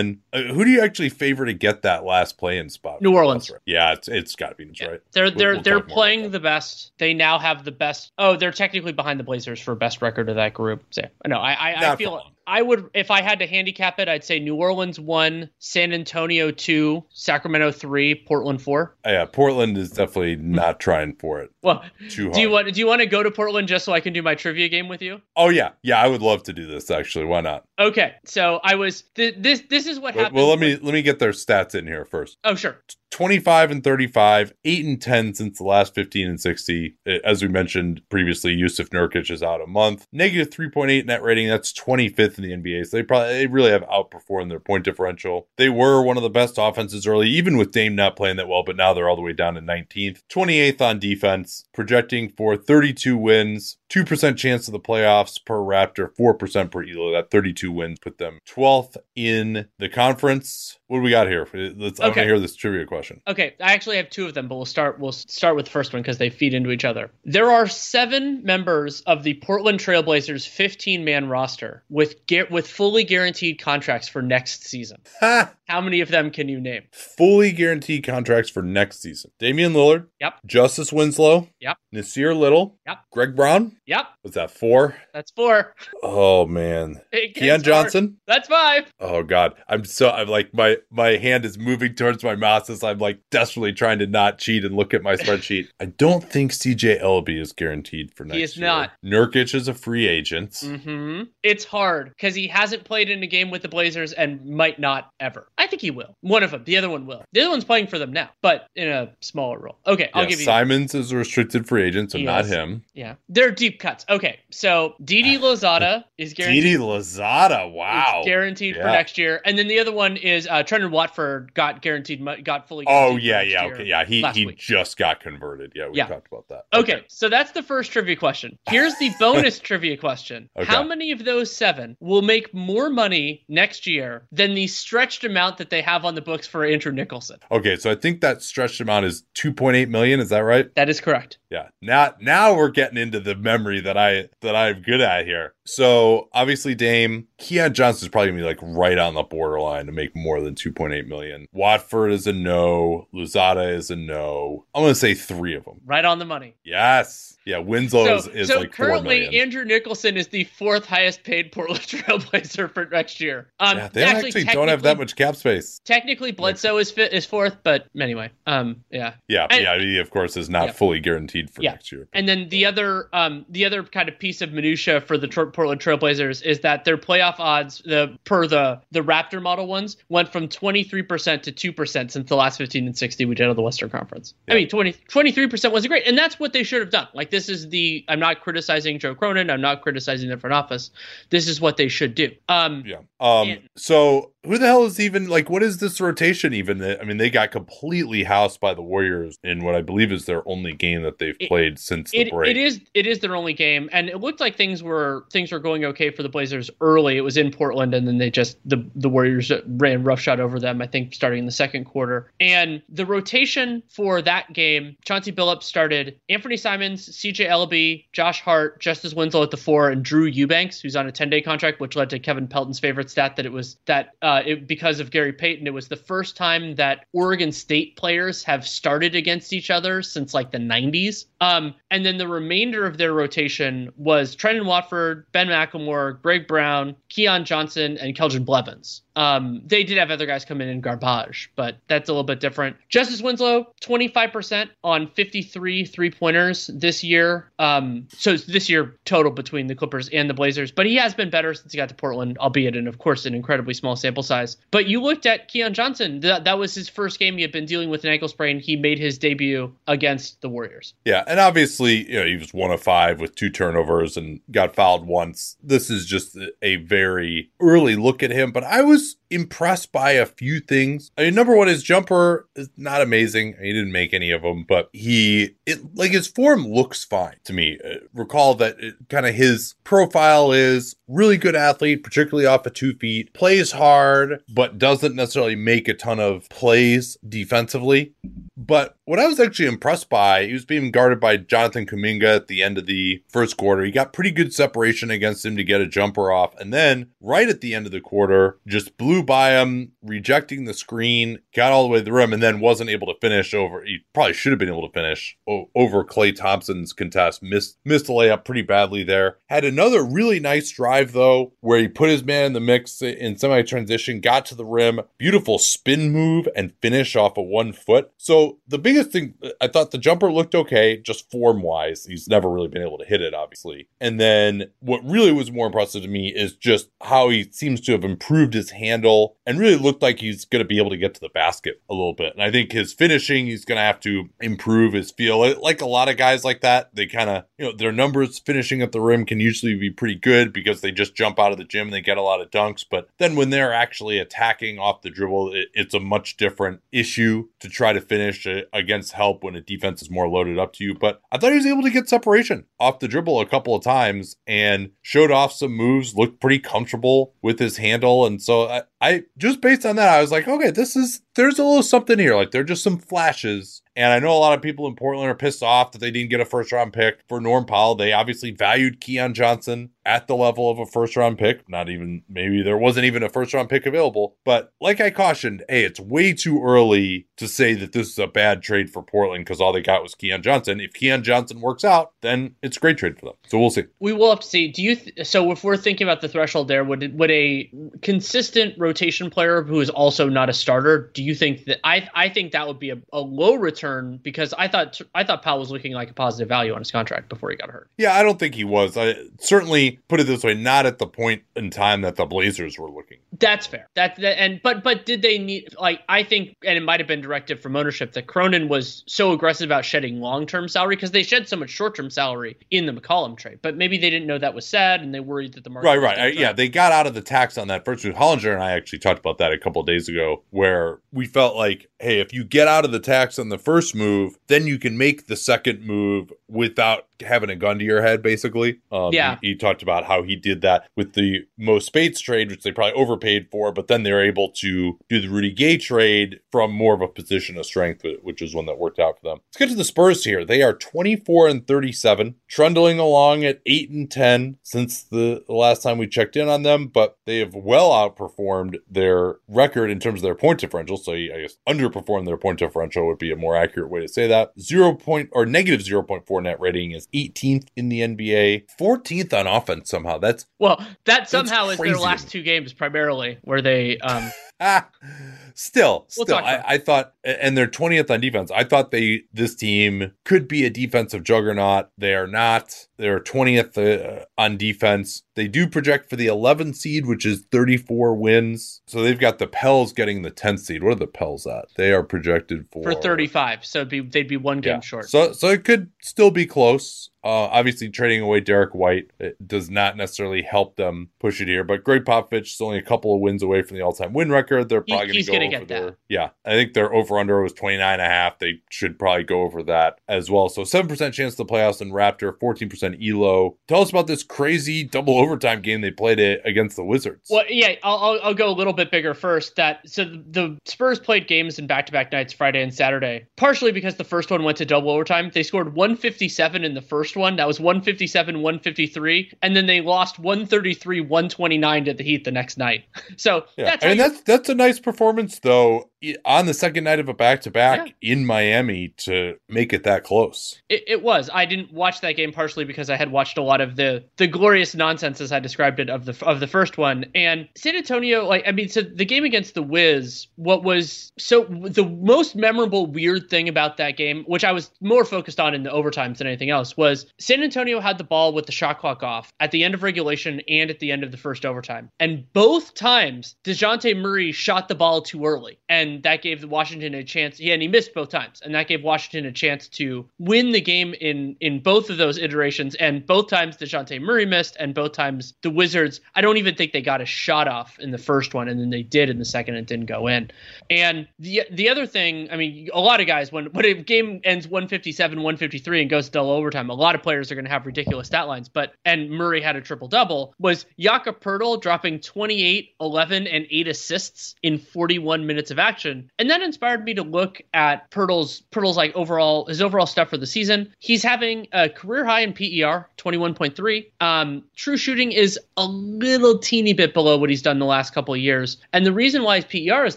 And 0.00 0.18
uh, 0.32 0.52
who 0.52 0.64
do 0.64 0.70
you 0.70 0.82
actually 0.82 1.10
favor 1.10 1.44
to 1.44 1.52
get 1.52 1.82
that 1.82 2.04
last 2.04 2.38
play-in 2.38 2.70
spot? 2.70 3.02
New 3.02 3.14
Orleans. 3.14 3.50
Yeah, 3.66 3.92
it's 3.92 4.08
it's 4.08 4.34
got 4.34 4.48
to 4.48 4.54
be 4.54 4.64
Detroit. 4.64 5.02
Yeah. 5.04 5.10
They're 5.12 5.30
they're 5.30 5.52
we'll 5.52 5.62
they're 5.62 5.80
playing 5.80 6.30
the 6.30 6.40
best. 6.40 6.92
They 6.98 7.12
now 7.12 7.38
have 7.38 7.64
the 7.64 7.72
best. 7.72 8.12
Oh, 8.16 8.36
they're 8.36 8.50
technically 8.50 8.92
behind 8.92 9.20
the 9.20 9.24
Blazers 9.24 9.60
for 9.60 9.74
best 9.74 10.00
record 10.00 10.28
of 10.30 10.36
that 10.36 10.54
group. 10.54 10.84
So 10.90 11.02
no, 11.26 11.36
I 11.36 11.52
I, 11.52 11.92
I 11.92 11.96
feel 11.96 12.12
for 12.12 12.16
long. 12.16 12.32
I 12.50 12.62
would 12.62 12.90
if 12.94 13.10
I 13.10 13.22
had 13.22 13.38
to 13.38 13.46
handicap 13.46 13.98
it, 14.00 14.08
I'd 14.08 14.24
say 14.24 14.40
New 14.40 14.56
Orleans 14.56 14.98
one, 14.98 15.48
San 15.60 15.92
Antonio 15.92 16.50
two, 16.50 17.04
Sacramento 17.10 17.70
three, 17.70 18.14
Portland 18.26 18.60
four. 18.60 18.96
Oh, 19.04 19.10
yeah, 19.10 19.24
Portland 19.24 19.78
is 19.78 19.90
definitely 19.90 20.36
not 20.36 20.80
trying 20.80 21.14
for 21.14 21.40
it 21.40 21.50
Well, 21.62 21.84
too 22.08 22.24
hard. 22.24 22.34
do 22.34 22.40
you 22.40 22.50
want 22.50 22.72
do 22.74 22.80
you 22.80 22.86
want 22.86 23.00
to 23.00 23.06
go 23.06 23.22
to 23.22 23.30
Portland 23.30 23.68
just 23.68 23.84
so 23.84 23.92
I 23.92 24.00
can 24.00 24.12
do 24.12 24.20
my 24.22 24.34
trivia 24.34 24.68
game 24.68 24.88
with 24.88 25.00
you? 25.00 25.22
Oh 25.36 25.48
yeah, 25.48 25.70
yeah, 25.82 26.02
I 26.02 26.08
would 26.08 26.22
love 26.22 26.42
to 26.44 26.52
do 26.52 26.66
this 26.66 26.90
actually. 26.90 27.24
Why 27.26 27.40
not? 27.40 27.64
Okay, 27.78 28.14
so 28.24 28.60
I 28.64 28.74
was 28.74 29.02
th- 29.14 29.36
this 29.38 29.62
this 29.70 29.86
is 29.86 30.00
what 30.00 30.14
happened. 30.14 30.34
well, 30.36 30.48
let 30.48 30.58
me 30.58 30.76
let 30.76 30.92
me 30.92 31.02
get 31.02 31.20
their 31.20 31.30
stats 31.32 31.74
in 31.76 31.86
here 31.86 32.04
first. 32.04 32.36
Oh 32.44 32.56
sure. 32.56 32.82
25 33.10 33.70
and 33.70 33.84
35, 33.84 34.54
8 34.64 34.84
and 34.84 35.02
10 35.02 35.34
since 35.34 35.58
the 35.58 35.64
last 35.64 35.94
15 35.94 36.28
and 36.28 36.40
60. 36.40 36.96
Uh, 37.06 37.10
As 37.24 37.42
we 37.42 37.48
mentioned 37.48 38.02
previously, 38.08 38.56
Jusuf 38.56 38.88
Nurkic 38.90 39.30
is 39.30 39.42
out 39.42 39.60
a 39.60 39.66
month. 39.66 40.06
Negative 40.12 40.48
3.8 40.48 41.06
net 41.06 41.22
rating. 41.22 41.48
That's 41.48 41.72
25th 41.72 42.38
in 42.38 42.44
the 42.44 42.56
NBA. 42.56 42.86
So 42.86 42.96
they 42.96 43.02
probably 43.02 43.34
they 43.34 43.46
really 43.46 43.70
have 43.70 43.82
outperformed 43.82 44.48
their 44.48 44.60
point 44.60 44.84
differential. 44.84 45.48
They 45.56 45.68
were 45.68 46.02
one 46.02 46.16
of 46.16 46.22
the 46.22 46.30
best 46.30 46.54
offenses 46.58 47.06
early, 47.06 47.28
even 47.28 47.56
with 47.56 47.72
Dame 47.72 47.94
not 47.94 48.16
playing 48.16 48.36
that 48.36 48.48
well, 48.48 48.62
but 48.64 48.76
now 48.76 48.92
they're 48.92 49.08
all 49.08 49.16
the 49.16 49.22
way 49.22 49.32
down 49.32 49.54
to 49.54 49.60
19th. 49.60 50.22
28th 50.32 50.80
on 50.80 50.98
defense, 50.98 51.64
projecting 51.74 52.30
for 52.30 52.56
32 52.56 53.16
wins, 53.16 53.78
2% 53.90 54.36
chance 54.36 54.68
of 54.68 54.72
the 54.72 54.80
playoffs 54.80 55.44
per 55.44 55.58
Raptor, 55.58 56.14
4% 56.16 56.70
per 56.70 56.84
Elo. 56.84 57.12
That 57.12 57.30
32 57.30 57.72
wins 57.72 57.98
put 57.98 58.18
them 58.18 58.38
12th 58.48 58.96
in 59.14 59.68
the 59.78 59.88
conference. 59.88 60.78
What 60.90 60.98
do 60.98 61.02
we 61.04 61.10
got 61.10 61.28
here? 61.28 61.46
Let's, 61.76 62.00
I 62.00 62.06
want 62.06 62.16
to 62.16 62.24
hear 62.24 62.40
this 62.40 62.56
trivia 62.56 62.84
question. 62.84 63.20
Okay, 63.28 63.54
I 63.60 63.74
actually 63.74 63.96
have 63.98 64.10
two 64.10 64.26
of 64.26 64.34
them, 64.34 64.48
but 64.48 64.56
we'll 64.56 64.64
start 64.64 64.98
we'll 64.98 65.12
start 65.12 65.54
with 65.54 65.66
the 65.66 65.70
first 65.70 65.92
one 65.92 66.02
because 66.02 66.18
they 66.18 66.30
feed 66.30 66.52
into 66.52 66.72
each 66.72 66.84
other. 66.84 67.12
There 67.24 67.48
are 67.48 67.68
seven 67.68 68.42
members 68.42 69.00
of 69.02 69.22
the 69.22 69.34
Portland 69.34 69.78
Trailblazers 69.78 70.48
15 70.48 71.04
man 71.04 71.28
roster 71.28 71.84
with 71.90 72.16
with 72.50 72.66
fully 72.66 73.04
guaranteed 73.04 73.60
contracts 73.62 74.08
for 74.08 74.20
next 74.20 74.64
season. 74.64 75.00
How 75.20 75.80
many 75.80 76.00
of 76.00 76.08
them 76.08 76.32
can 76.32 76.48
you 76.48 76.60
name? 76.60 76.82
Fully 76.90 77.52
guaranteed 77.52 78.02
contracts 78.02 78.50
for 78.50 78.60
next 78.60 79.00
season. 79.00 79.30
Damian 79.38 79.72
Lillard. 79.72 80.08
Yep. 80.20 80.40
Justice 80.44 80.92
Winslow. 80.92 81.48
Yep. 81.60 81.76
Nassir 81.94 82.36
Little. 82.36 82.76
Yep. 82.84 82.98
Greg 83.12 83.36
Brown. 83.36 83.76
Yep, 83.86 84.06
Was 84.24 84.32
that 84.34 84.50
four? 84.50 84.96
that's 85.14 85.30
four. 85.30 85.72
Oh 86.02 86.46
man. 86.46 87.00
Keon. 87.36 87.62
Johnson. 87.62 88.16
That's 88.26 88.48
five. 88.48 88.92
Oh 88.98 89.22
god. 89.22 89.54
I'm 89.68 89.84
so 89.84 90.10
I'm 90.10 90.26
like 90.26 90.52
my 90.52 90.78
my 90.90 91.16
hand 91.16 91.44
is 91.44 91.58
moving 91.58 91.94
towards 91.94 92.22
my 92.24 92.34
mouse 92.34 92.70
as 92.70 92.82
I'm 92.82 92.98
like 92.98 93.20
desperately 93.30 93.72
trying 93.72 93.98
to 94.00 94.06
not 94.06 94.38
cheat 94.38 94.64
and 94.64 94.74
look 94.74 94.94
at 94.94 95.02
my 95.02 95.16
spreadsheet. 95.16 95.68
I 95.80 95.86
don't 95.86 96.24
think 96.24 96.52
CJ 96.52 97.00
Elleby 97.02 97.40
is 97.40 97.52
guaranteed 97.52 98.12
for 98.14 98.24
next 98.24 98.34
year. 98.34 98.38
He 98.38 98.44
is 98.44 98.56
year. 98.56 98.66
not. 98.66 98.92
Nurkic 99.04 99.54
is 99.54 99.68
a 99.68 99.74
free 99.74 100.06
agent. 100.06 100.58
hmm 100.62 101.22
It's 101.42 101.64
hard 101.64 102.10
because 102.10 102.34
he 102.34 102.48
hasn't 102.48 102.84
played 102.84 103.10
in 103.10 103.22
a 103.22 103.26
game 103.26 103.50
with 103.50 103.62
the 103.62 103.68
Blazers 103.68 104.12
and 104.12 104.44
might 104.46 104.78
not 104.78 105.10
ever. 105.20 105.48
I 105.60 105.66
think 105.66 105.82
he 105.82 105.90
will. 105.90 106.16
One 106.22 106.42
of 106.42 106.50
them. 106.52 106.64
The 106.64 106.78
other 106.78 106.88
one 106.88 107.06
will. 107.06 107.22
The 107.32 107.42
other 107.42 107.50
one's 107.50 107.64
playing 107.64 107.88
for 107.88 107.98
them 107.98 108.12
now, 108.12 108.30
but 108.40 108.66
in 108.74 108.88
a 108.88 109.12
smaller 109.20 109.58
role. 109.58 109.78
Okay, 109.86 110.08
I'll 110.14 110.22
Yeah, 110.22 110.28
give 110.30 110.38
you. 110.40 110.44
Simons 110.46 110.94
is 110.94 111.12
a 111.12 111.16
restricted 111.16 111.68
free 111.68 111.82
agent, 111.84 112.10
so 112.12 112.18
He 112.18 112.24
not 112.24 112.44
is. 112.46 112.50
him. 112.50 112.82
Yeah, 112.94 113.16
they're 113.28 113.50
deep 113.50 113.78
cuts. 113.78 114.06
Okay, 114.08 114.40
so 114.50 114.94
Didi 115.04 115.36
Louzada 115.38 116.04
is 116.16 116.32
guaranteed. 116.32 116.62
Didi 116.64 116.76
Louzada, 116.78 117.70
wow. 117.72 118.22
guaranteed 118.24 118.76
for 118.76 118.84
next 118.84 119.18
year, 119.18 119.40
and 119.44 119.58
then 119.58 119.68
the 119.68 119.78
other 119.78 119.92
one 119.92 120.16
is 120.16 120.46
uh, 120.46 120.62
Trendon 120.62 120.90
Watford 120.90 121.52
got 121.54 121.82
guaranteed, 121.82 122.24
got 122.44 122.66
fully. 122.68 122.86
Oh 122.88 123.18
guaranteed 123.18 123.20
for 123.20 123.26
yeah, 123.26 123.42
yeah, 123.42 123.64
okay, 123.66 123.84
yeah. 123.84 124.04
He 124.04 124.22
he 124.32 124.46
week. 124.46 124.56
just 124.58 124.96
got 124.96 125.20
converted. 125.20 125.72
Yeah, 125.74 125.88
we 125.88 125.98
Yeah. 125.98 126.06
talked 126.06 126.28
about 126.28 126.48
that. 126.48 126.64
Okay, 126.72 127.02
so 127.08 127.28
that's 127.28 127.52
the 127.52 127.62
first 127.62 127.92
trivia 127.92 128.16
question. 128.16 128.58
Here's 128.68 128.96
the 128.98 129.10
bonus 129.20 129.58
trivia 129.58 129.96
question. 129.96 130.48
Okay. 130.56 130.64
How 130.66 130.82
many 130.82 131.12
of 131.12 131.24
those 131.24 131.54
seven 131.54 131.96
will 132.00 132.22
make 132.22 132.52
more 132.54 132.88
money 132.90 133.44
next 133.48 133.86
year 133.86 134.26
than 134.32 134.54
the 134.54 134.66
stretched 134.66 135.24
amount 135.24 135.49
that 135.58 135.70
they 135.70 135.82
have 135.82 136.04
on 136.04 136.14
the 136.14 136.20
books 136.20 136.46
for 136.46 136.64
Andrew 136.64 136.92
Nicholson? 136.92 137.38
Okay, 137.50 137.76
so 137.76 137.90
I 137.90 137.94
think 137.94 138.20
that 138.20 138.42
stretched 138.42 138.80
amount 138.80 139.06
is 139.06 139.24
2.8 139.34 139.88
million. 139.88 140.20
Is 140.20 140.28
that 140.30 140.40
right? 140.40 140.74
That 140.74 140.88
is 140.88 141.00
correct. 141.00 141.38
Yeah. 141.50 141.68
Now 141.82 142.14
now 142.20 142.54
we're 142.54 142.70
getting 142.70 142.98
into 142.98 143.20
the 143.20 143.34
memory 143.34 143.80
that 143.80 143.96
I 143.96 144.28
that 144.40 144.54
I'm 144.54 144.82
good 144.82 145.00
at 145.00 145.26
here. 145.26 145.54
So 145.64 146.28
obviously 146.32 146.74
Dame 146.74 147.26
Keon 147.38 147.74
Johnson's 147.74 148.10
probably 148.10 148.30
gonna 148.30 148.42
be 148.42 148.46
like 148.46 148.58
right 148.62 148.98
on 148.98 149.14
the 149.14 149.22
borderline 149.22 149.86
to 149.86 149.92
make 149.92 150.14
more 150.14 150.40
than 150.40 150.54
2.8 150.54 151.06
million. 151.06 151.46
Watford 151.52 152.12
is 152.12 152.26
a 152.26 152.32
no. 152.32 153.08
Louzada 153.14 153.74
is 153.74 153.90
a 153.90 153.96
no. 153.96 154.64
I'm 154.74 154.82
gonna 154.82 154.94
say 154.94 155.14
three 155.14 155.56
of 155.56 155.64
them. 155.64 155.80
Right 155.84 156.04
on 156.04 156.18
the 156.18 156.24
money. 156.24 156.54
Yes. 156.64 157.36
Yeah. 157.50 157.58
Winslow 157.58 158.04
So, 158.04 158.16
is, 158.16 158.26
is 158.28 158.48
so 158.48 158.60
like 158.60 158.72
currently. 158.72 159.38
Andrew 159.40 159.64
Nicholson 159.64 160.16
is 160.16 160.28
the 160.28 160.44
fourth 160.44 160.86
highest 160.86 161.24
paid 161.24 161.52
Portland 161.52 161.80
Trailblazer 161.86 162.72
for 162.72 162.86
next 162.86 163.20
year. 163.20 163.48
Um, 163.60 163.76
yeah, 163.78 163.88
they 163.88 164.02
actually, 164.04 164.44
don't 164.44 164.68
have 164.68 164.82
that 164.82 164.98
much 164.98 165.16
cap 165.16 165.36
space. 165.36 165.80
Technically, 165.84 166.32
Bledsoe 166.32 166.78
is 166.78 166.90
fit 166.90 167.12
is 167.12 167.26
fourth, 167.26 167.56
but 167.62 167.86
anyway, 167.98 168.30
um, 168.46 168.84
yeah. 168.90 169.14
Yeah, 169.28 169.46
And- 169.50 169.62
yeah, 169.62 169.78
he 169.78 169.98
of 169.98 170.10
course 170.10 170.36
is 170.36 170.48
not 170.48 170.66
Yeah. 170.66 170.72
fully 170.72 171.00
guaranteed 171.00 171.50
for 171.50 171.62
Yeah. 171.62 171.72
next 171.72 171.92
year. 171.92 172.08
And 172.12 172.28
then 172.28 172.48
the 172.48 172.66
other, 172.66 173.08
um, 173.12 173.44
the 173.48 173.64
other 173.64 173.82
kind 173.82 174.08
of 174.08 174.18
piece 174.18 174.40
of 174.42 174.52
minutia 174.52 175.00
for 175.00 175.18
the 175.18 175.28
Portland 175.28 175.80
Trailblazers 175.80 176.42
is 176.44 176.60
that 176.60 176.84
their 176.84 176.96
playoff 176.98 177.36
odds, 177.38 177.82
the 177.84 178.16
per 178.24 178.46
the 178.46 178.80
the 178.90 179.00
Raptor 179.00 179.40
model 179.40 179.66
ones, 179.66 179.96
went 180.08 180.30
from 180.32 180.48
twenty 180.48 180.82
three 180.84 181.02
percent 181.02 181.42
to 181.44 181.52
two 181.52 181.72
percent 181.72 182.12
since 182.12 182.28
the 182.28 182.36
last 182.36 182.58
fifteen 182.58 182.86
and 182.86 182.96
sixty 182.96 183.24
we 183.24 183.34
did 183.34 183.48
of 183.48 183.56
the 183.56 183.62
Western 183.62 183.90
Conference. 183.90 184.34
I 184.48 184.54
mean, 184.54 184.68
20, 184.68 184.92
23 185.08 185.46
percent 185.46 185.72
wasn't 185.72 185.90
great, 185.90 186.06
and 186.06 186.16
that's 186.18 186.38
what 186.38 186.52
they 186.52 186.62
should 186.62 186.80
have 186.80 186.90
done. 186.90 187.08
Like 187.14 187.30
this 187.30 187.39
this 187.46 187.48
is 187.48 187.68
the 187.70 188.04
I'm 188.08 188.20
not 188.20 188.40
criticizing 188.40 188.98
Joe 188.98 189.14
Cronin. 189.14 189.50
I'm 189.50 189.60
not 189.60 189.82
criticizing 189.82 190.28
the 190.28 190.36
front 190.36 190.54
office. 190.54 190.90
This 191.30 191.48
is 191.48 191.60
what 191.60 191.76
they 191.76 191.88
should 191.88 192.14
do. 192.14 192.30
Um, 192.48 192.82
yeah. 192.86 192.98
Um. 193.20 193.48
and- 193.50 193.60
so 193.76 194.32
who 194.46 194.56
the 194.56 194.66
hell 194.66 194.84
is 194.84 194.98
even 194.98 195.28
like? 195.28 195.50
What 195.50 195.62
is 195.62 195.78
this 195.78 196.00
rotation 196.00 196.54
even? 196.54 196.82
I 196.82 197.04
mean, 197.04 197.18
they 197.18 197.28
got 197.30 197.50
completely 197.50 198.24
housed 198.24 198.58
by 198.60 198.72
the 198.74 198.80
Warriors 198.82 199.36
in 199.44 199.62
what 199.64 199.74
I 199.74 199.82
believe 199.82 200.12
is 200.12 200.24
their 200.24 200.46
only 200.48 200.72
game 200.72 201.02
that 201.02 201.18
they've 201.18 201.36
It- 201.38 201.48
played 201.48 201.78
since 201.78 202.10
the 202.10 202.20
it, 202.20 202.30
break. 202.30 202.50
it 202.50 202.56
is 202.56 202.80
it 202.94 203.06
is 203.06 203.18
their 203.20 203.36
only 203.36 203.52
game, 203.52 203.88
and 203.92 204.08
it 204.08 204.18
looked 204.20 204.40
like 204.40 204.56
things 204.56 204.82
were 204.82 205.24
things 205.32 205.52
were 205.52 205.58
going 205.58 205.84
okay 205.86 206.10
for 206.10 206.22
the 206.22 206.28
Blazers 206.28 206.70
early. 206.80 207.16
It 207.16 207.20
was 207.22 207.36
in 207.36 207.50
Portland, 207.50 207.94
and 207.94 208.06
then 208.08 208.18
they 208.18 208.30
just 208.30 208.58
the 208.68 208.84
the 208.94 209.08
Warriors 209.08 209.50
ran 209.66 210.02
roughshod 210.04 210.40
over 210.40 210.58
them. 210.58 210.80
I 210.80 210.86
think 210.86 211.14
starting 211.14 211.40
in 211.40 211.46
the 211.46 211.52
second 211.52 211.84
quarter, 211.84 212.30
and 212.40 212.82
the 212.88 213.04
rotation 213.06 213.82
for 213.90 214.22
that 214.22 214.52
game, 214.52 214.96
Chauncey 215.04 215.32
Billups 215.32 215.64
started 215.64 216.16
Anthony 216.28 216.56
Simons, 216.56 217.14
C.J. 217.20 217.46
Elleby, 217.48 218.06
Josh 218.12 218.40
Hart, 218.40 218.80
Justice 218.80 219.12
Winslow 219.12 219.42
at 219.42 219.50
the 219.50 219.58
four, 219.58 219.90
and 219.90 220.02
Drew 220.02 220.24
Eubanks, 220.24 220.80
who's 220.80 220.96
on 220.96 221.06
a 221.06 221.12
ten 221.12 221.28
day 221.28 221.42
contract, 221.42 221.78
which 221.78 221.94
led 221.94 222.08
to 222.10 222.18
Kevin 222.18 222.48
Pelton's 222.48 222.80
favorite 222.80 223.10
stat 223.10 223.36
that 223.36 223.44
it 223.44 223.52
was 223.52 223.76
that 223.84 224.14
uh, 224.22 224.40
it, 224.46 224.66
because 224.66 225.00
of 225.00 225.10
Gary 225.10 225.34
Payton, 225.34 225.66
it 225.66 225.74
was 225.74 225.88
the 225.88 225.96
first 225.96 226.34
time 226.34 226.76
that 226.76 227.04
Oregon 227.12 227.52
State 227.52 227.96
players 227.96 228.42
have 228.44 228.66
started 228.66 229.14
against 229.14 229.52
each 229.52 229.70
other 229.70 230.00
since 230.00 230.32
like 230.32 230.50
the 230.50 230.58
90s. 230.58 231.26
Um, 231.42 231.74
and 231.90 232.06
then 232.06 232.16
the 232.16 232.26
remainder 232.26 232.86
of 232.86 232.96
their 232.96 233.12
rotation 233.12 233.90
was 233.96 234.34
Trendon 234.34 234.64
Watford, 234.64 235.26
Ben 235.32 235.48
McLemore, 235.48 236.22
Greg 236.22 236.46
Brown, 236.46 236.96
Keon 237.10 237.44
Johnson, 237.44 237.98
and 237.98 238.16
Keljin 238.16 238.46
Blevins. 238.46 239.02
Um, 239.20 239.60
they 239.66 239.84
did 239.84 239.98
have 239.98 240.10
other 240.10 240.24
guys 240.24 240.46
come 240.46 240.62
in 240.62 240.68
in 240.70 240.80
garbage, 240.80 241.52
but 241.54 241.76
that's 241.88 242.08
a 242.08 242.12
little 242.12 242.24
bit 242.24 242.40
different. 242.40 242.76
Justise 242.88 243.20
Winslow, 243.20 243.70
25% 243.82 244.70
on 244.82 245.08
53 245.08 245.84
three 245.84 246.10
pointers 246.10 246.70
this 246.72 247.04
year. 247.04 247.50
Um, 247.58 248.08
so 248.16 248.38
this 248.38 248.70
year 248.70 248.96
total 249.04 249.30
between 249.30 249.66
the 249.66 249.74
Clippers 249.74 250.08
and 250.08 250.30
the 250.30 250.32
Blazers, 250.32 250.72
but 250.72 250.86
he 250.86 250.96
has 250.96 251.12
been 251.12 251.28
better 251.28 251.52
since 251.52 251.70
he 251.70 251.76
got 251.76 251.90
to 251.90 251.94
Portland, 251.94 252.38
albeit 252.38 252.74
in, 252.74 252.88
of 252.88 252.96
course, 252.96 253.26
an 253.26 253.34
incredibly 253.34 253.74
small 253.74 253.94
sample 253.94 254.22
size. 254.22 254.56
But 254.70 254.86
you 254.86 255.02
looked 255.02 255.26
at 255.26 255.48
Keon 255.48 255.74
Johnson. 255.74 256.20
That, 256.20 256.44
that 256.44 256.58
was 256.58 256.74
his 256.74 256.88
first 256.88 257.18
game. 257.18 257.36
He 257.36 257.42
had 257.42 257.52
been 257.52 257.66
dealing 257.66 257.90
with 257.90 258.04
an 258.04 258.10
ankle 258.10 258.28
sprain. 258.28 258.58
He 258.58 258.74
made 258.74 258.98
his 258.98 259.18
debut 259.18 259.70
against 259.86 260.40
the 260.40 260.48
Warriors. 260.48 260.94
Yeah, 261.04 261.24
and 261.26 261.38
obviously, 261.38 262.10
you 262.10 262.20
know, 262.20 262.24
he 262.24 262.36
was 262.36 262.54
one 262.54 262.70
of 262.70 262.82
five 262.82 263.20
with 263.20 263.34
two 263.34 263.50
turnovers 263.50 264.16
and 264.16 264.40
got 264.50 264.74
fouled 264.74 265.06
once. 265.06 265.58
This 265.62 265.90
is 265.90 266.06
just 266.06 266.38
a 266.62 266.76
very 266.76 267.50
early 267.60 267.96
look 267.96 268.22
at 268.22 268.30
him, 268.30 268.50
but 268.50 268.64
I 268.64 268.80
was 268.80 269.09
news 269.10 269.19
impressed 269.30 269.92
by 269.92 270.12
a 270.12 270.26
few 270.26 270.60
things. 270.60 271.10
I 271.16 271.24
mean, 271.24 271.34
number 271.34 271.56
one, 271.56 271.68
his 271.68 271.82
jumper 271.82 272.48
is 272.56 272.70
not 272.76 273.02
amazing. 273.02 273.56
He 273.60 273.72
didn't 273.72 273.92
make 273.92 274.12
any 274.12 274.30
of 274.30 274.42
them, 274.42 274.64
but 274.68 274.90
he, 274.92 275.56
it 275.66 275.94
like 275.94 276.12
his 276.12 276.26
form 276.26 276.66
looks 276.66 277.04
fine 277.04 277.36
to 277.44 277.52
me. 277.52 277.78
Uh, 277.84 277.96
recall 278.12 278.54
that 278.56 278.76
kind 279.08 279.26
of 279.26 279.34
his 279.34 279.74
profile 279.84 280.52
is 280.52 280.96
really 281.08 281.36
good 281.36 281.56
athlete, 281.56 282.04
particularly 282.04 282.46
off 282.46 282.66
of 282.66 282.74
two 282.74 282.94
feet, 282.94 283.32
plays 283.34 283.72
hard, 283.72 284.42
but 284.48 284.78
doesn't 284.78 285.14
necessarily 285.16 285.56
make 285.56 285.88
a 285.88 285.94
ton 285.94 286.20
of 286.20 286.48
plays 286.48 287.16
defensively. 287.28 288.14
But 288.56 288.96
what 289.04 289.18
I 289.18 289.26
was 289.26 289.40
actually 289.40 289.68
impressed 289.68 290.08
by, 290.08 290.46
he 290.46 290.52
was 290.52 290.64
being 290.64 290.90
guarded 290.90 291.18
by 291.18 291.38
Jonathan 291.38 291.86
Kuminga 291.86 292.36
at 292.36 292.46
the 292.46 292.62
end 292.62 292.78
of 292.78 292.86
the 292.86 293.22
first 293.28 293.56
quarter. 293.56 293.82
He 293.82 293.90
got 293.90 294.12
pretty 294.12 294.30
good 294.30 294.52
separation 294.52 295.10
against 295.10 295.44
him 295.44 295.56
to 295.56 295.64
get 295.64 295.80
a 295.80 295.86
jumper 295.86 296.30
off. 296.30 296.54
And 296.60 296.72
then 296.72 297.10
right 297.20 297.48
at 297.48 297.62
the 297.62 297.74
end 297.74 297.86
of 297.86 297.92
the 297.92 298.00
quarter, 298.00 298.58
just 298.66 298.98
blew 298.98 299.19
by 299.22 299.52
him, 299.52 299.92
rejecting 300.02 300.64
the 300.64 300.74
screen, 300.74 301.40
got 301.54 301.72
all 301.72 301.82
the 301.82 301.88
way 301.88 301.98
to 301.98 302.04
the 302.04 302.12
rim, 302.12 302.32
and 302.32 302.42
then 302.42 302.60
wasn't 302.60 302.90
able 302.90 303.06
to 303.06 303.20
finish 303.20 303.54
over. 303.54 303.84
He 303.84 303.98
probably 304.12 304.32
should 304.32 304.52
have 304.52 304.58
been 304.58 304.68
able 304.68 304.86
to 304.86 304.92
finish 304.92 305.36
over 305.46 306.04
Klay 306.04 306.34
Thompson's 306.34 306.92
contest. 306.92 307.42
Missed 307.42 307.78
missed 307.84 308.06
the 308.06 308.12
layup 308.12 308.44
pretty 308.44 308.62
badly 308.62 309.02
there. 309.02 309.38
Had 309.48 309.64
another 309.64 310.04
really 310.04 310.40
nice 310.40 310.70
drive 310.70 311.12
though, 311.12 311.52
where 311.60 311.78
he 311.78 311.88
put 311.88 312.10
his 312.10 312.24
man 312.24 312.46
in 312.46 312.52
the 312.52 312.60
mix 312.60 313.02
in 313.02 313.36
semi 313.36 313.62
transition, 313.62 314.20
got 314.20 314.46
to 314.46 314.54
the 314.54 314.64
rim, 314.64 315.00
beautiful 315.18 315.58
spin 315.58 316.10
move 316.10 316.48
and 316.56 316.72
finish 316.80 317.16
off 317.16 317.38
of 317.38 317.46
one 317.46 317.72
foot. 317.72 318.10
So 318.16 318.58
the 318.66 318.78
biggest 318.78 319.10
thing, 319.10 319.34
I 319.60 319.68
thought 319.68 319.90
the 319.90 319.98
jumper 319.98 320.32
looked 320.32 320.54
okay, 320.54 320.96
just 320.98 321.30
form 321.30 321.62
wise. 321.62 322.04
He's 322.04 322.28
never 322.28 322.50
really 322.50 322.68
been 322.68 322.82
able 322.82 322.98
to 322.98 323.04
hit 323.04 323.20
it, 323.20 323.34
obviously. 323.34 323.88
And 324.00 324.20
then 324.20 324.70
what 324.80 325.04
really 325.04 325.32
was 325.32 325.50
more 325.50 325.66
impressive 325.66 326.02
to 326.02 326.08
me 326.08 326.28
is 326.28 326.54
just 326.54 326.88
how 327.02 327.28
he 327.28 327.50
seems 327.50 327.80
to 327.82 327.92
have 327.92 328.04
improved 328.04 328.54
his 328.54 328.70
handle 328.70 329.09
and 329.46 329.58
really 329.58 329.76
looked 329.76 330.02
like 330.02 330.18
he's 330.18 330.44
going 330.44 330.62
to 330.62 330.68
be 330.68 330.78
able 330.78 330.90
to 330.90 330.96
get 330.96 331.14
to 331.14 331.20
the 331.20 331.28
basket 331.28 331.80
a 331.88 331.94
little 331.94 332.14
bit. 332.14 332.32
And 332.34 332.42
I 332.42 332.50
think 332.50 332.72
his 332.72 332.92
finishing, 332.92 333.46
he's 333.46 333.64
going 333.64 333.76
to 333.76 333.82
have 333.82 334.00
to 334.00 334.28
improve 334.40 334.92
his 334.92 335.10
feel. 335.10 335.38
Like 335.60 335.80
a 335.80 335.86
lot 335.86 336.08
of 336.08 336.16
guys 336.16 336.44
like 336.44 336.60
that, 336.60 336.94
they 336.94 337.06
kind 337.06 337.30
of, 337.30 337.44
you 337.58 337.66
know, 337.66 337.72
their 337.76 337.92
numbers 337.92 338.38
finishing 338.38 338.82
at 338.82 338.92
the 338.92 339.00
rim 339.00 339.24
can 339.24 339.40
usually 339.40 339.76
be 339.76 339.90
pretty 339.90 340.14
good 340.14 340.52
because 340.52 340.80
they 340.80 340.92
just 340.92 341.14
jump 341.14 341.38
out 341.38 341.52
of 341.52 341.58
the 341.58 341.64
gym 341.64 341.88
and 341.88 341.94
they 341.94 342.00
get 342.00 342.18
a 342.18 342.22
lot 342.22 342.40
of 342.40 342.50
dunks. 342.50 342.84
But 342.88 343.08
then 343.18 343.36
when 343.36 343.50
they're 343.50 343.72
actually 343.72 344.18
attacking 344.18 344.78
off 344.78 345.02
the 345.02 345.10
dribble, 345.10 345.54
it, 345.54 345.68
it's 345.74 345.94
a 345.94 346.00
much 346.00 346.36
different 346.36 346.80
issue 346.92 347.48
to 347.60 347.68
try 347.68 347.92
to 347.92 348.00
finish 348.00 348.46
uh, 348.46 348.62
against 348.72 349.12
help 349.12 349.42
when 349.42 349.56
a 349.56 349.60
defense 349.60 350.02
is 350.02 350.10
more 350.10 350.28
loaded 350.28 350.58
up 350.58 350.72
to 350.74 350.84
you. 350.84 350.94
But 350.94 351.20
I 351.32 351.38
thought 351.38 351.52
he 351.52 351.56
was 351.56 351.66
able 351.66 351.82
to 351.82 351.90
get 351.90 352.08
separation 352.08 352.66
off 352.78 352.98
the 353.00 353.08
dribble 353.08 353.40
a 353.40 353.46
couple 353.46 353.74
of 353.74 353.82
times 353.82 354.36
and 354.46 354.90
showed 355.02 355.30
off 355.30 355.52
some 355.52 355.72
moves, 355.72 356.14
looked 356.14 356.40
pretty 356.40 356.58
comfortable 356.58 357.34
with 357.42 357.58
his 357.58 357.76
handle. 357.76 358.26
And 358.26 358.40
so 358.42 358.68
I, 358.68 358.82
I 359.00 359.22
just 359.38 359.62
based 359.62 359.86
on 359.86 359.96
that, 359.96 360.12
I 360.12 360.20
was 360.20 360.30
like, 360.30 360.46
okay, 360.46 360.70
this 360.70 360.94
is 360.94 361.22
there's 361.34 361.58
a 361.58 361.64
little 361.64 361.82
something 361.82 362.18
here. 362.18 362.36
Like 362.36 362.50
there 362.50 362.60
are 362.60 362.64
just 362.64 362.82
some 362.82 362.98
flashes. 362.98 363.82
And 363.96 364.12
I 364.12 364.18
know 364.18 364.32
a 364.32 364.38
lot 364.38 364.52
of 364.52 364.62
people 364.62 364.86
in 364.86 364.94
Portland 364.94 365.30
are 365.30 365.34
pissed 365.34 365.62
off 365.62 365.92
that 365.92 365.98
they 365.98 366.10
didn't 366.10 366.30
get 366.30 366.40
a 366.40 366.44
first 366.44 366.70
round 366.70 366.92
pick 366.92 367.20
for 367.28 367.40
Norm 367.40 367.64
Powell. 367.64 367.94
They 367.94 368.12
obviously 368.12 368.50
valued 368.50 369.00
Keon 369.00 369.32
Johnson 369.34 369.90
at 370.04 370.26
the 370.26 370.36
level 370.36 370.70
of 370.70 370.78
a 370.78 370.86
first 370.86 371.16
round 371.16 371.38
pick. 371.38 371.68
Not 371.68 371.88
even, 371.88 372.22
maybe 372.28 372.62
there 372.62 372.78
wasn't 372.78 373.06
even 373.06 373.22
a 373.22 373.28
first 373.28 373.54
round 373.54 373.68
pick 373.68 373.86
available. 373.86 374.36
But 374.44 374.72
like 374.80 375.00
I 375.00 375.10
cautioned, 375.10 375.64
hey, 375.68 375.84
it's 375.84 376.00
way 376.00 376.32
too 376.32 376.62
early 376.62 377.26
to 377.36 377.48
say 377.48 377.74
that 377.74 377.92
this 377.92 378.08
is 378.08 378.18
a 378.18 378.26
bad 378.26 378.62
trade 378.62 378.90
for 378.90 379.02
Portland 379.02 379.44
because 379.44 379.60
all 379.60 379.72
they 379.72 379.82
got 379.82 380.02
was 380.02 380.14
Keon 380.14 380.42
Johnson. 380.42 380.80
If 380.80 380.92
Keon 380.94 381.22
Johnson 381.22 381.60
works 381.60 381.84
out, 381.84 382.12
then 382.20 382.54
it's 382.62 382.76
a 382.76 382.80
great 382.80 382.98
trade 382.98 383.18
for 383.18 383.26
them. 383.26 383.34
So 383.46 383.58
we'll 383.58 383.70
see. 383.70 383.84
We 383.98 384.12
will 384.12 384.30
have 384.30 384.40
to 384.40 384.46
see. 384.46 384.68
Do 384.68 384.82
you? 384.82 384.96
Th- 384.96 385.26
so 385.26 385.50
if 385.50 385.64
we're 385.64 385.76
thinking 385.76 386.06
about 386.06 386.20
the 386.20 386.28
threshold 386.28 386.68
there, 386.68 386.84
would 386.84 387.18
would 387.18 387.30
a 387.30 387.70
consistent 388.02 388.74
rotation 388.78 389.30
player 389.30 389.62
who 389.62 389.80
is 389.80 389.90
also 389.90 390.28
not 390.28 390.48
a 390.48 390.52
starter? 390.52 391.10
Do 391.14 391.22
you 391.22 391.34
think 391.34 391.64
that 391.64 391.80
I 391.84 392.08
I 392.14 392.28
think 392.28 392.52
that 392.52 392.66
would 392.66 392.78
be 392.78 392.90
a, 392.90 392.98
a 393.12 393.20
low 393.20 393.54
return 393.54 394.20
because 394.22 394.52
I 394.54 394.68
thought 394.68 395.00
I 395.14 395.24
thought 395.24 395.42
Powell 395.42 395.60
was 395.60 395.70
looking 395.70 395.92
like 395.92 396.10
a 396.10 396.14
positive 396.14 396.48
value 396.48 396.72
on 396.72 396.80
his 396.80 396.90
contract 396.90 397.28
before 397.28 397.50
he 397.50 397.56
got 397.56 397.70
hurt. 397.70 397.90
Yeah, 397.98 398.14
I 398.14 398.22
don't 398.22 398.38
think 398.38 398.54
he 398.54 398.64
was. 398.64 398.96
I 398.96 399.14
certainly 399.38 399.89
put 400.08 400.20
it 400.20 400.24
this 400.24 400.42
way, 400.42 400.54
not 400.54 400.86
at 400.86 400.98
the 400.98 401.06
point 401.06 401.42
in 401.56 401.70
time 401.70 402.02
that 402.02 402.16
the 402.16 402.26
Blazers 402.26 402.78
were 402.78 402.90
looking. 402.90 403.18
That's 403.38 403.66
fair. 403.66 403.88
That, 403.94 404.16
that 404.16 404.40
and 404.40 404.60
but 404.62 404.82
but 404.82 405.06
did 405.06 405.22
they 405.22 405.38
need 405.38 405.74
like 405.78 406.00
I 406.08 406.22
think 406.22 406.56
and 406.64 406.76
it 406.76 406.82
might 406.82 407.00
have 407.00 407.06
been 407.06 407.20
directive 407.20 407.60
from 407.60 407.76
ownership 407.76 408.12
that 408.12 408.26
Cronin 408.26 408.68
was 408.68 409.04
so 409.06 409.32
aggressive 409.32 409.68
about 409.68 409.84
shedding 409.84 410.20
long 410.20 410.46
term 410.46 410.68
salary 410.68 410.96
because 410.96 411.10
they 411.10 411.22
shed 411.22 411.48
so 411.48 411.56
much 411.56 411.70
short 411.70 411.94
term 411.94 412.10
salary 412.10 412.56
in 412.70 412.86
the 412.86 412.92
McCollum 412.92 413.36
trade, 413.36 413.58
but 413.62 413.76
maybe 413.76 413.98
they 413.98 414.10
didn't 414.10 414.26
know 414.26 414.38
that 414.38 414.54
was 414.54 414.66
sad 414.66 415.00
and 415.00 415.14
they 415.14 415.20
worried 415.20 415.54
that 415.54 415.64
the 415.64 415.70
market 415.70 415.88
Right, 415.88 416.00
right. 416.00 416.18
I, 416.18 416.26
yeah, 416.28 416.52
they 416.52 416.68
got 416.68 416.92
out 416.92 417.06
of 417.06 417.14
the 417.14 417.20
tax 417.20 417.58
on 417.58 417.68
that 417.68 417.84
first. 417.84 418.04
Hollinger 418.04 418.52
and 418.52 418.62
I 418.62 418.72
actually 418.72 418.98
talked 419.00 419.20
about 419.20 419.38
that 419.38 419.52
a 419.52 419.58
couple 419.58 419.80
of 419.80 419.86
days 419.86 420.08
ago, 420.08 420.42
where 420.50 421.00
we 421.12 421.26
felt 421.26 421.56
like, 421.56 421.88
hey, 421.98 422.20
if 422.20 422.32
you 422.32 422.44
get 422.44 422.68
out 422.68 422.84
of 422.84 422.92
the 422.92 423.00
tax 423.00 423.38
on 423.38 423.48
the 423.48 423.58
first 423.58 423.94
move, 423.94 424.38
then 424.46 424.66
you 424.66 424.78
can 424.78 424.96
make 424.96 425.26
the 425.26 425.36
second 425.36 425.84
move 425.84 426.32
without 426.48 427.06
having 427.22 427.50
a 427.50 427.56
gun 427.56 427.78
to 427.78 427.84
your 427.84 428.02
head, 428.02 428.22
basically. 428.22 428.80
Um, 428.92 429.12
Yeah. 429.12 429.38
He, 429.42 429.50
he 429.50 429.54
talked 429.56 429.82
about 429.82 430.04
how 430.04 430.22
he 430.22 430.36
did 430.36 430.60
that 430.62 430.88
with 430.96 431.14
the 431.14 431.46
Mo 431.58 431.78
Speights 431.78 432.20
trade, 432.20 432.50
which 432.50 432.62
they 432.62 432.72
probably 432.72 433.00
overpaid 433.00 433.48
for, 433.50 433.72
but 433.72 433.88
then 433.88 434.02
they're 434.02 434.24
able 434.24 434.50
to 434.52 434.98
do 435.08 435.20
the 435.20 435.28
Rudy 435.28 435.50
Gay 435.52 435.76
trade 435.76 436.40
from 436.52 436.72
more 436.72 436.94
of 436.94 437.00
a 437.00 437.08
position 437.08 437.56
of 437.58 437.66
strength, 437.66 438.04
which 438.22 438.42
is 438.42 438.54
one 438.54 438.66
that 438.66 438.78
worked 438.78 438.98
out 438.98 439.18
for 439.20 439.28
them. 439.28 439.38
Let's 439.48 439.56
get 439.58 439.68
to 439.70 439.74
the 439.74 439.84
Spurs 439.84 440.24
here. 440.24 440.44
They 440.44 440.62
are 440.62 440.72
24 440.72 441.48
and 441.48 441.66
37, 441.66 442.36
trundling 442.48 442.98
along 442.98 443.44
at 443.44 443.60
8 443.66 443.90
and 443.90 444.10
10 444.10 444.58
since 444.62 445.02
the, 445.02 445.44
last 445.48 445.82
time 445.82 445.98
we 445.98 446.06
checked 446.06 446.36
in 446.36 446.48
on 446.48 446.62
them, 446.62 446.86
but 446.86 447.16
they 447.26 447.38
have 447.38 447.54
well 447.54 447.90
outperformed 447.90 448.76
their 448.88 449.36
record 449.48 449.90
in 449.90 450.00
terms 450.00 450.20
of 450.20 450.22
their 450.22 450.34
point 450.34 450.60
differential. 450.60 450.96
So 450.96 451.12
I 451.12 451.26
guess 451.42 451.56
underperformed 451.68 452.26
their 452.26 452.36
point 452.36 452.58
differential 452.58 453.06
would 453.06 453.18
be 453.18 453.32
a 453.32 453.36
more 453.36 453.56
accurate 453.56 453.90
way 453.90 454.00
to 454.00 454.08
say 454.08 454.26
that. 454.28 454.52
Zero 454.60 454.94
point 454.94 455.28
or 455.32 455.44
negative 455.46 455.80
0.4 455.80 456.42
net 456.42 456.60
rating 456.60 456.92
is 456.92 457.08
18th 457.14 457.68
in 457.76 457.88
the 457.88 458.00
NBA, 458.00 458.64
14th 458.78 459.32
on 459.32 459.46
offense 459.46 459.90
somehow. 459.90 460.18
That's 460.18 460.46
Well, 460.58 460.84
that 461.04 461.28
somehow 461.28 461.68
is 461.68 461.78
their 461.78 461.96
last 461.98 462.30
two 462.30 462.42
games 462.42 462.72
primarily 462.72 463.38
where 463.42 463.62
they 463.62 463.98
um. 463.98 464.30
still, 465.60 466.06
We'll 466.16 466.26
still, 466.26 466.38
I, 466.38 466.62
I 466.66 466.78
thought, 466.78 467.12
and 467.22 467.56
they're 467.56 467.66
20th 467.66 468.10
on 468.10 468.20
defense. 468.20 468.50
I 468.50 468.64
thought 468.64 468.90
they 468.90 469.24
this 469.32 469.54
team 469.54 470.12
could 470.24 470.48
be 470.48 470.64
a 470.64 470.70
defensive 470.70 471.22
juggernaut. 471.22 471.90
They 471.98 472.14
are 472.14 472.26
not. 472.26 472.86
They're 472.96 473.20
20th 473.20 473.76
uh, 473.78 474.24
on 474.38 474.56
defense. 474.56 475.22
They 475.34 475.48
do 475.48 475.66
project 475.68 476.10
for 476.10 476.16
the 476.16 476.26
11 476.26 476.74
seed, 476.74 477.06
which 477.06 477.24
is 477.24 477.46
34 477.50 478.14
wins. 478.14 478.82
So 478.86 479.02
they've 479.02 479.18
got 479.18 479.38
the 479.38 479.46
Pels 479.46 479.92
getting 479.92 480.22
the 480.22 480.30
10th 480.30 480.60
seed. 480.60 480.82
What 480.82 480.92
are 480.92 480.96
the 480.96 481.06
Pels 481.06 481.46
at? 481.46 481.66
They 481.76 481.92
are 481.92 482.02
projected 482.02 482.66
for 482.72 482.82
for 482.82 482.94
35. 482.94 483.64
So 483.64 483.80
it'd 483.80 483.88
be, 483.88 484.00
they'd 484.00 484.28
be 484.28 484.36
one 484.36 484.60
game 484.60 484.74
Yeah. 484.76 484.80
short. 484.80 485.08
So 485.08 485.32
so 485.32 485.48
it 485.48 485.64
could 485.64 485.90
still 486.00 486.30
be 486.30 486.46
close. 486.46 487.10
Uh, 487.22 487.48
obviously, 487.52 487.90
trading 487.90 488.22
away 488.22 488.40
Derrick 488.40 488.74
White 488.74 489.10
it 489.18 489.36
does 489.46 489.68
not 489.68 489.94
necessarily 489.96 490.40
help 490.42 490.76
them 490.76 491.10
push 491.18 491.40
it 491.40 491.48
here. 491.48 491.64
But 491.64 491.84
Gregg 491.84 492.04
Popovich 492.04 492.54
is 492.54 492.60
only 492.62 492.78
a 492.78 492.82
couple 492.82 493.14
of 493.14 493.20
wins 493.20 493.42
away 493.42 493.60
from 493.62 493.76
the 493.76 493.82
all-time 493.82 494.14
win 494.14 494.30
record. 494.30 494.70
They're 494.70 494.80
probably 494.80 495.12
he's 495.12 495.28
going 495.28 495.40
to 495.40 495.48
go 495.48 495.49
over 495.56 495.64
their 495.64 495.96
yeah. 496.08 496.30
I 496.44 496.50
think 496.50 496.74
their 496.74 496.92
over/under 496.92 497.42
was 497.42 497.52
29 497.52 497.92
and 497.92 498.02
a 498.02 498.04
half. 498.04 498.38
They 498.38 498.60
should 498.70 498.98
probably 498.98 499.24
go 499.24 499.42
over 499.42 499.62
that 499.64 499.98
as 500.08 500.30
well. 500.30 500.48
So 500.48 500.64
seven 500.64 500.88
percent 500.88 501.14
chance 501.14 501.34
to 501.34 501.44
the 501.44 501.50
playoffs 501.52 501.80
in 501.80 501.90
Raptor, 501.90 502.32
14% 502.38 503.06
Elo. 503.06 503.56
Tell 503.68 503.82
us 503.82 503.90
about 503.90 504.06
this 504.06 504.22
crazy 504.22 504.84
double 504.84 505.18
overtime 505.18 505.60
game 505.62 505.80
they 505.80 505.90
played 505.90 506.18
it 506.18 506.40
against 506.44 506.76
the 506.76 506.84
Wizards. 506.84 507.28
Well, 507.30 507.44
yeah, 507.48 507.74
I'll, 507.82 508.18
I'll, 508.22 508.34
go 508.34 508.48
a 508.48 508.52
little 508.52 508.72
bit 508.72 508.90
bigger 508.90 509.14
first. 509.14 509.56
That 509.56 509.80
so 509.88 510.04
the 510.04 510.58
Spurs 510.64 510.98
played 510.98 511.26
games 511.28 511.58
in 511.58 511.66
back-to-back 511.66 512.12
nights, 512.12 512.32
Friday 512.32 512.62
and 512.62 512.72
Saturday. 512.74 513.26
Partially 513.36 513.72
because 513.72 513.96
the 513.96 514.04
first 514.04 514.30
one 514.30 514.42
went 514.42 514.58
to 514.58 514.64
double 514.64 514.90
overtime. 514.90 515.30
They 515.32 515.42
scored 515.42 515.74
157 515.74 516.64
in 516.64 516.74
the 516.74 516.82
first 516.82 517.16
one. 517.16 517.36
That 517.36 517.46
was 517.46 517.60
157, 517.60 518.42
153, 518.42 519.32
and 519.42 519.56
then 519.56 519.66
they 519.66 519.80
lost 519.80 520.18
133, 520.18 521.00
129 521.00 521.84
to 521.84 521.94
the 521.94 522.02
Heat 522.02 522.24
the 522.24 522.30
next 522.30 522.58
night. 522.58 522.84
So 523.16 523.44
Yeah, 523.56 523.64
that's 523.64 523.84
I 523.84 523.88
mean 523.88 523.96
you- 523.98 524.02
that's 524.08 524.20
that's 524.22 524.48
a 524.48 524.54
nice 524.54 524.78
performance 524.78 525.29
though 525.38 525.89
on 526.24 526.46
the 526.46 526.54
second 526.54 526.84
night 526.84 526.98
of 526.98 527.08
a 527.08 527.14
back 527.14 527.42
to 527.42 527.50
back 527.50 527.94
in 528.00 528.24
Miami 528.26 528.88
to 528.98 529.36
make 529.48 529.72
it 529.72 529.84
that 529.84 530.04
close. 530.04 530.60
It, 530.68 530.84
it 530.86 531.02
was. 531.02 531.28
I 531.32 531.44
didn't 531.44 531.72
watch 531.72 532.00
that 532.00 532.12
game 532.12 532.32
partially 532.32 532.64
because 532.64 532.90
I 532.90 532.96
had 532.96 533.12
watched 533.12 533.38
a 533.38 533.42
lot 533.42 533.60
of 533.60 533.76
the 533.76 534.04
the 534.16 534.26
glorious 534.26 534.74
nonsense 534.74 535.20
as 535.20 535.32
I 535.32 535.40
described 535.40 535.80
it 535.80 535.90
of 535.90 536.04
the 536.04 536.26
of 536.26 536.40
the 536.40 536.46
first 536.46 536.78
one. 536.78 537.06
And 537.14 537.48
San 537.56 537.76
Antonio, 537.76 538.26
like 538.26 538.44
I 538.46 538.52
mean, 538.52 538.68
so 538.68 538.82
the 538.82 539.04
game 539.04 539.24
against 539.24 539.54
the 539.54 539.62
Wiz, 539.62 540.26
what 540.36 540.62
was 540.62 541.12
so 541.18 541.44
the 541.44 541.84
most 541.84 542.36
memorable 542.36 542.86
weird 542.86 543.28
thing 543.28 543.48
about 543.48 543.76
that 543.76 543.96
game, 543.96 544.24
which 544.26 544.44
I 544.44 544.52
was 544.52 544.70
more 544.80 545.04
focused 545.04 545.40
on 545.40 545.54
in 545.54 545.62
the 545.62 545.70
overtimes 545.70 546.18
than 546.18 546.26
anything 546.26 546.50
else, 546.50 546.76
was 546.76 547.06
San 547.18 547.42
Antonio 547.42 547.80
had 547.80 547.98
the 547.98 548.04
ball 548.04 548.32
with 548.32 548.46
the 548.46 548.52
shot 548.52 548.78
clock 548.78 549.02
off 549.02 549.32
at 549.40 549.50
the 549.50 549.64
end 549.64 549.74
of 549.74 549.82
regulation 549.82 550.40
and 550.48 550.70
at 550.70 550.78
the 550.78 550.92
end 550.92 551.04
of 551.04 551.10
the 551.10 551.16
first 551.16 551.44
overtime, 551.44 551.90
and 551.98 552.24
both 552.32 552.74
times 552.74 553.36
Dejounte 553.44 553.96
Murray 553.96 554.32
shot 554.32 554.68
the 554.68 554.74
ball 554.74 555.02
too 555.02 555.24
early, 555.24 555.58
and 555.68 555.89
that 556.02 556.22
gave 556.22 556.44
Washington 556.44 556.94
a 556.94 557.04
chance. 557.04 557.40
Yeah, 557.40 557.54
and 557.54 557.62
he 557.62 557.68
missed 557.68 557.94
both 557.94 558.08
times, 558.08 558.40
and 558.42 558.54
that 558.54 558.68
gave 558.68 558.82
Washington 558.82 559.28
a 559.28 559.32
chance 559.32 559.68
to 559.68 560.08
win 560.18 560.52
the 560.52 560.60
game 560.60 560.94
in 561.00 561.36
in 561.40 561.60
both 561.60 561.90
of 561.90 561.96
those 561.96 562.18
iterations. 562.18 562.74
And 562.76 563.06
both 563.06 563.28
times 563.28 563.56
Dejounte 563.56 564.00
Murray 564.00 564.26
missed, 564.26 564.56
and 564.58 564.74
both 564.74 564.92
times 564.92 565.34
the 565.42 565.50
Wizards. 565.50 566.00
I 566.14 566.20
don't 566.20 566.36
even 566.36 566.54
think 566.54 566.72
they 566.72 566.82
got 566.82 567.00
a 567.00 567.06
shot 567.06 567.48
off 567.48 567.78
in 567.78 567.90
the 567.90 567.98
first 567.98 568.34
one, 568.34 568.48
and 568.48 568.60
then 568.60 568.70
they 568.70 568.82
did 568.82 569.10
in 569.10 569.18
the 569.18 569.24
second, 569.24 569.56
and 569.56 569.66
didn't 569.66 569.86
go 569.86 570.06
in. 570.06 570.30
And 570.68 571.08
the 571.18 571.42
the 571.50 571.68
other 571.68 571.86
thing, 571.86 572.28
I 572.30 572.36
mean, 572.36 572.68
a 572.72 572.80
lot 572.80 573.00
of 573.00 573.06
guys 573.06 573.32
when 573.32 573.46
when 573.46 573.64
a 573.64 573.74
game 573.74 574.20
ends 574.24 574.46
157, 574.46 575.18
153 575.18 575.80
and 575.80 575.90
goes 575.90 576.06
to 576.06 576.12
double 576.12 576.30
overtime, 576.30 576.70
a 576.70 576.74
lot 576.74 576.94
of 576.94 577.02
players 577.02 577.30
are 577.30 577.34
going 577.34 577.44
to 577.44 577.50
have 577.50 577.66
ridiculous 577.66 578.06
stat 578.06 578.28
lines. 578.28 578.48
But 578.48 578.74
and 578.84 579.10
Murray 579.10 579.40
had 579.40 579.56
a 579.56 579.60
triple 579.60 579.88
double. 579.88 580.34
Was 580.38 580.66
Jakob 580.78 581.20
Poeltl 581.20 581.60
dropping 581.60 582.00
28, 582.00 582.74
11, 582.80 583.26
and 583.26 583.46
eight 583.50 583.68
assists 583.68 584.34
in 584.42 584.58
41 584.58 585.26
minutes 585.26 585.50
of 585.50 585.58
action, 585.58 585.79
and 585.84 586.30
that 586.30 586.42
inspired 586.42 586.84
me 586.84 586.94
to 586.94 587.02
look 587.02 587.40
at 587.54 587.90
Poeltl's 587.90 588.42
Poeltl's 588.52 588.76
like 588.76 588.94
overall 588.94 589.46
his 589.46 589.62
overall 589.62 589.86
stuff 589.86 590.10
for 590.10 590.16
the 590.16 590.26
season. 590.26 590.72
He's 590.78 591.02
having 591.02 591.48
a 591.52 591.68
career 591.68 592.04
high 592.04 592.20
in 592.20 592.32
PER, 592.32 592.88
21.3. 592.98 593.86
Um, 594.00 594.44
true 594.56 594.76
shooting 594.76 595.12
is 595.12 595.38
a 595.56 595.64
little 595.64 596.38
teeny 596.38 596.72
bit 596.72 596.94
below 596.94 597.16
what 597.18 597.30
he's 597.30 597.42
done 597.42 597.58
the 597.58 597.66
last 597.66 597.94
couple 597.94 598.14
of 598.14 598.20
years, 598.20 598.58
and 598.72 598.84
the 598.84 598.92
reason 598.92 599.22
why 599.22 599.40
his 599.40 599.44
PER 599.44 599.84
is 599.84 599.96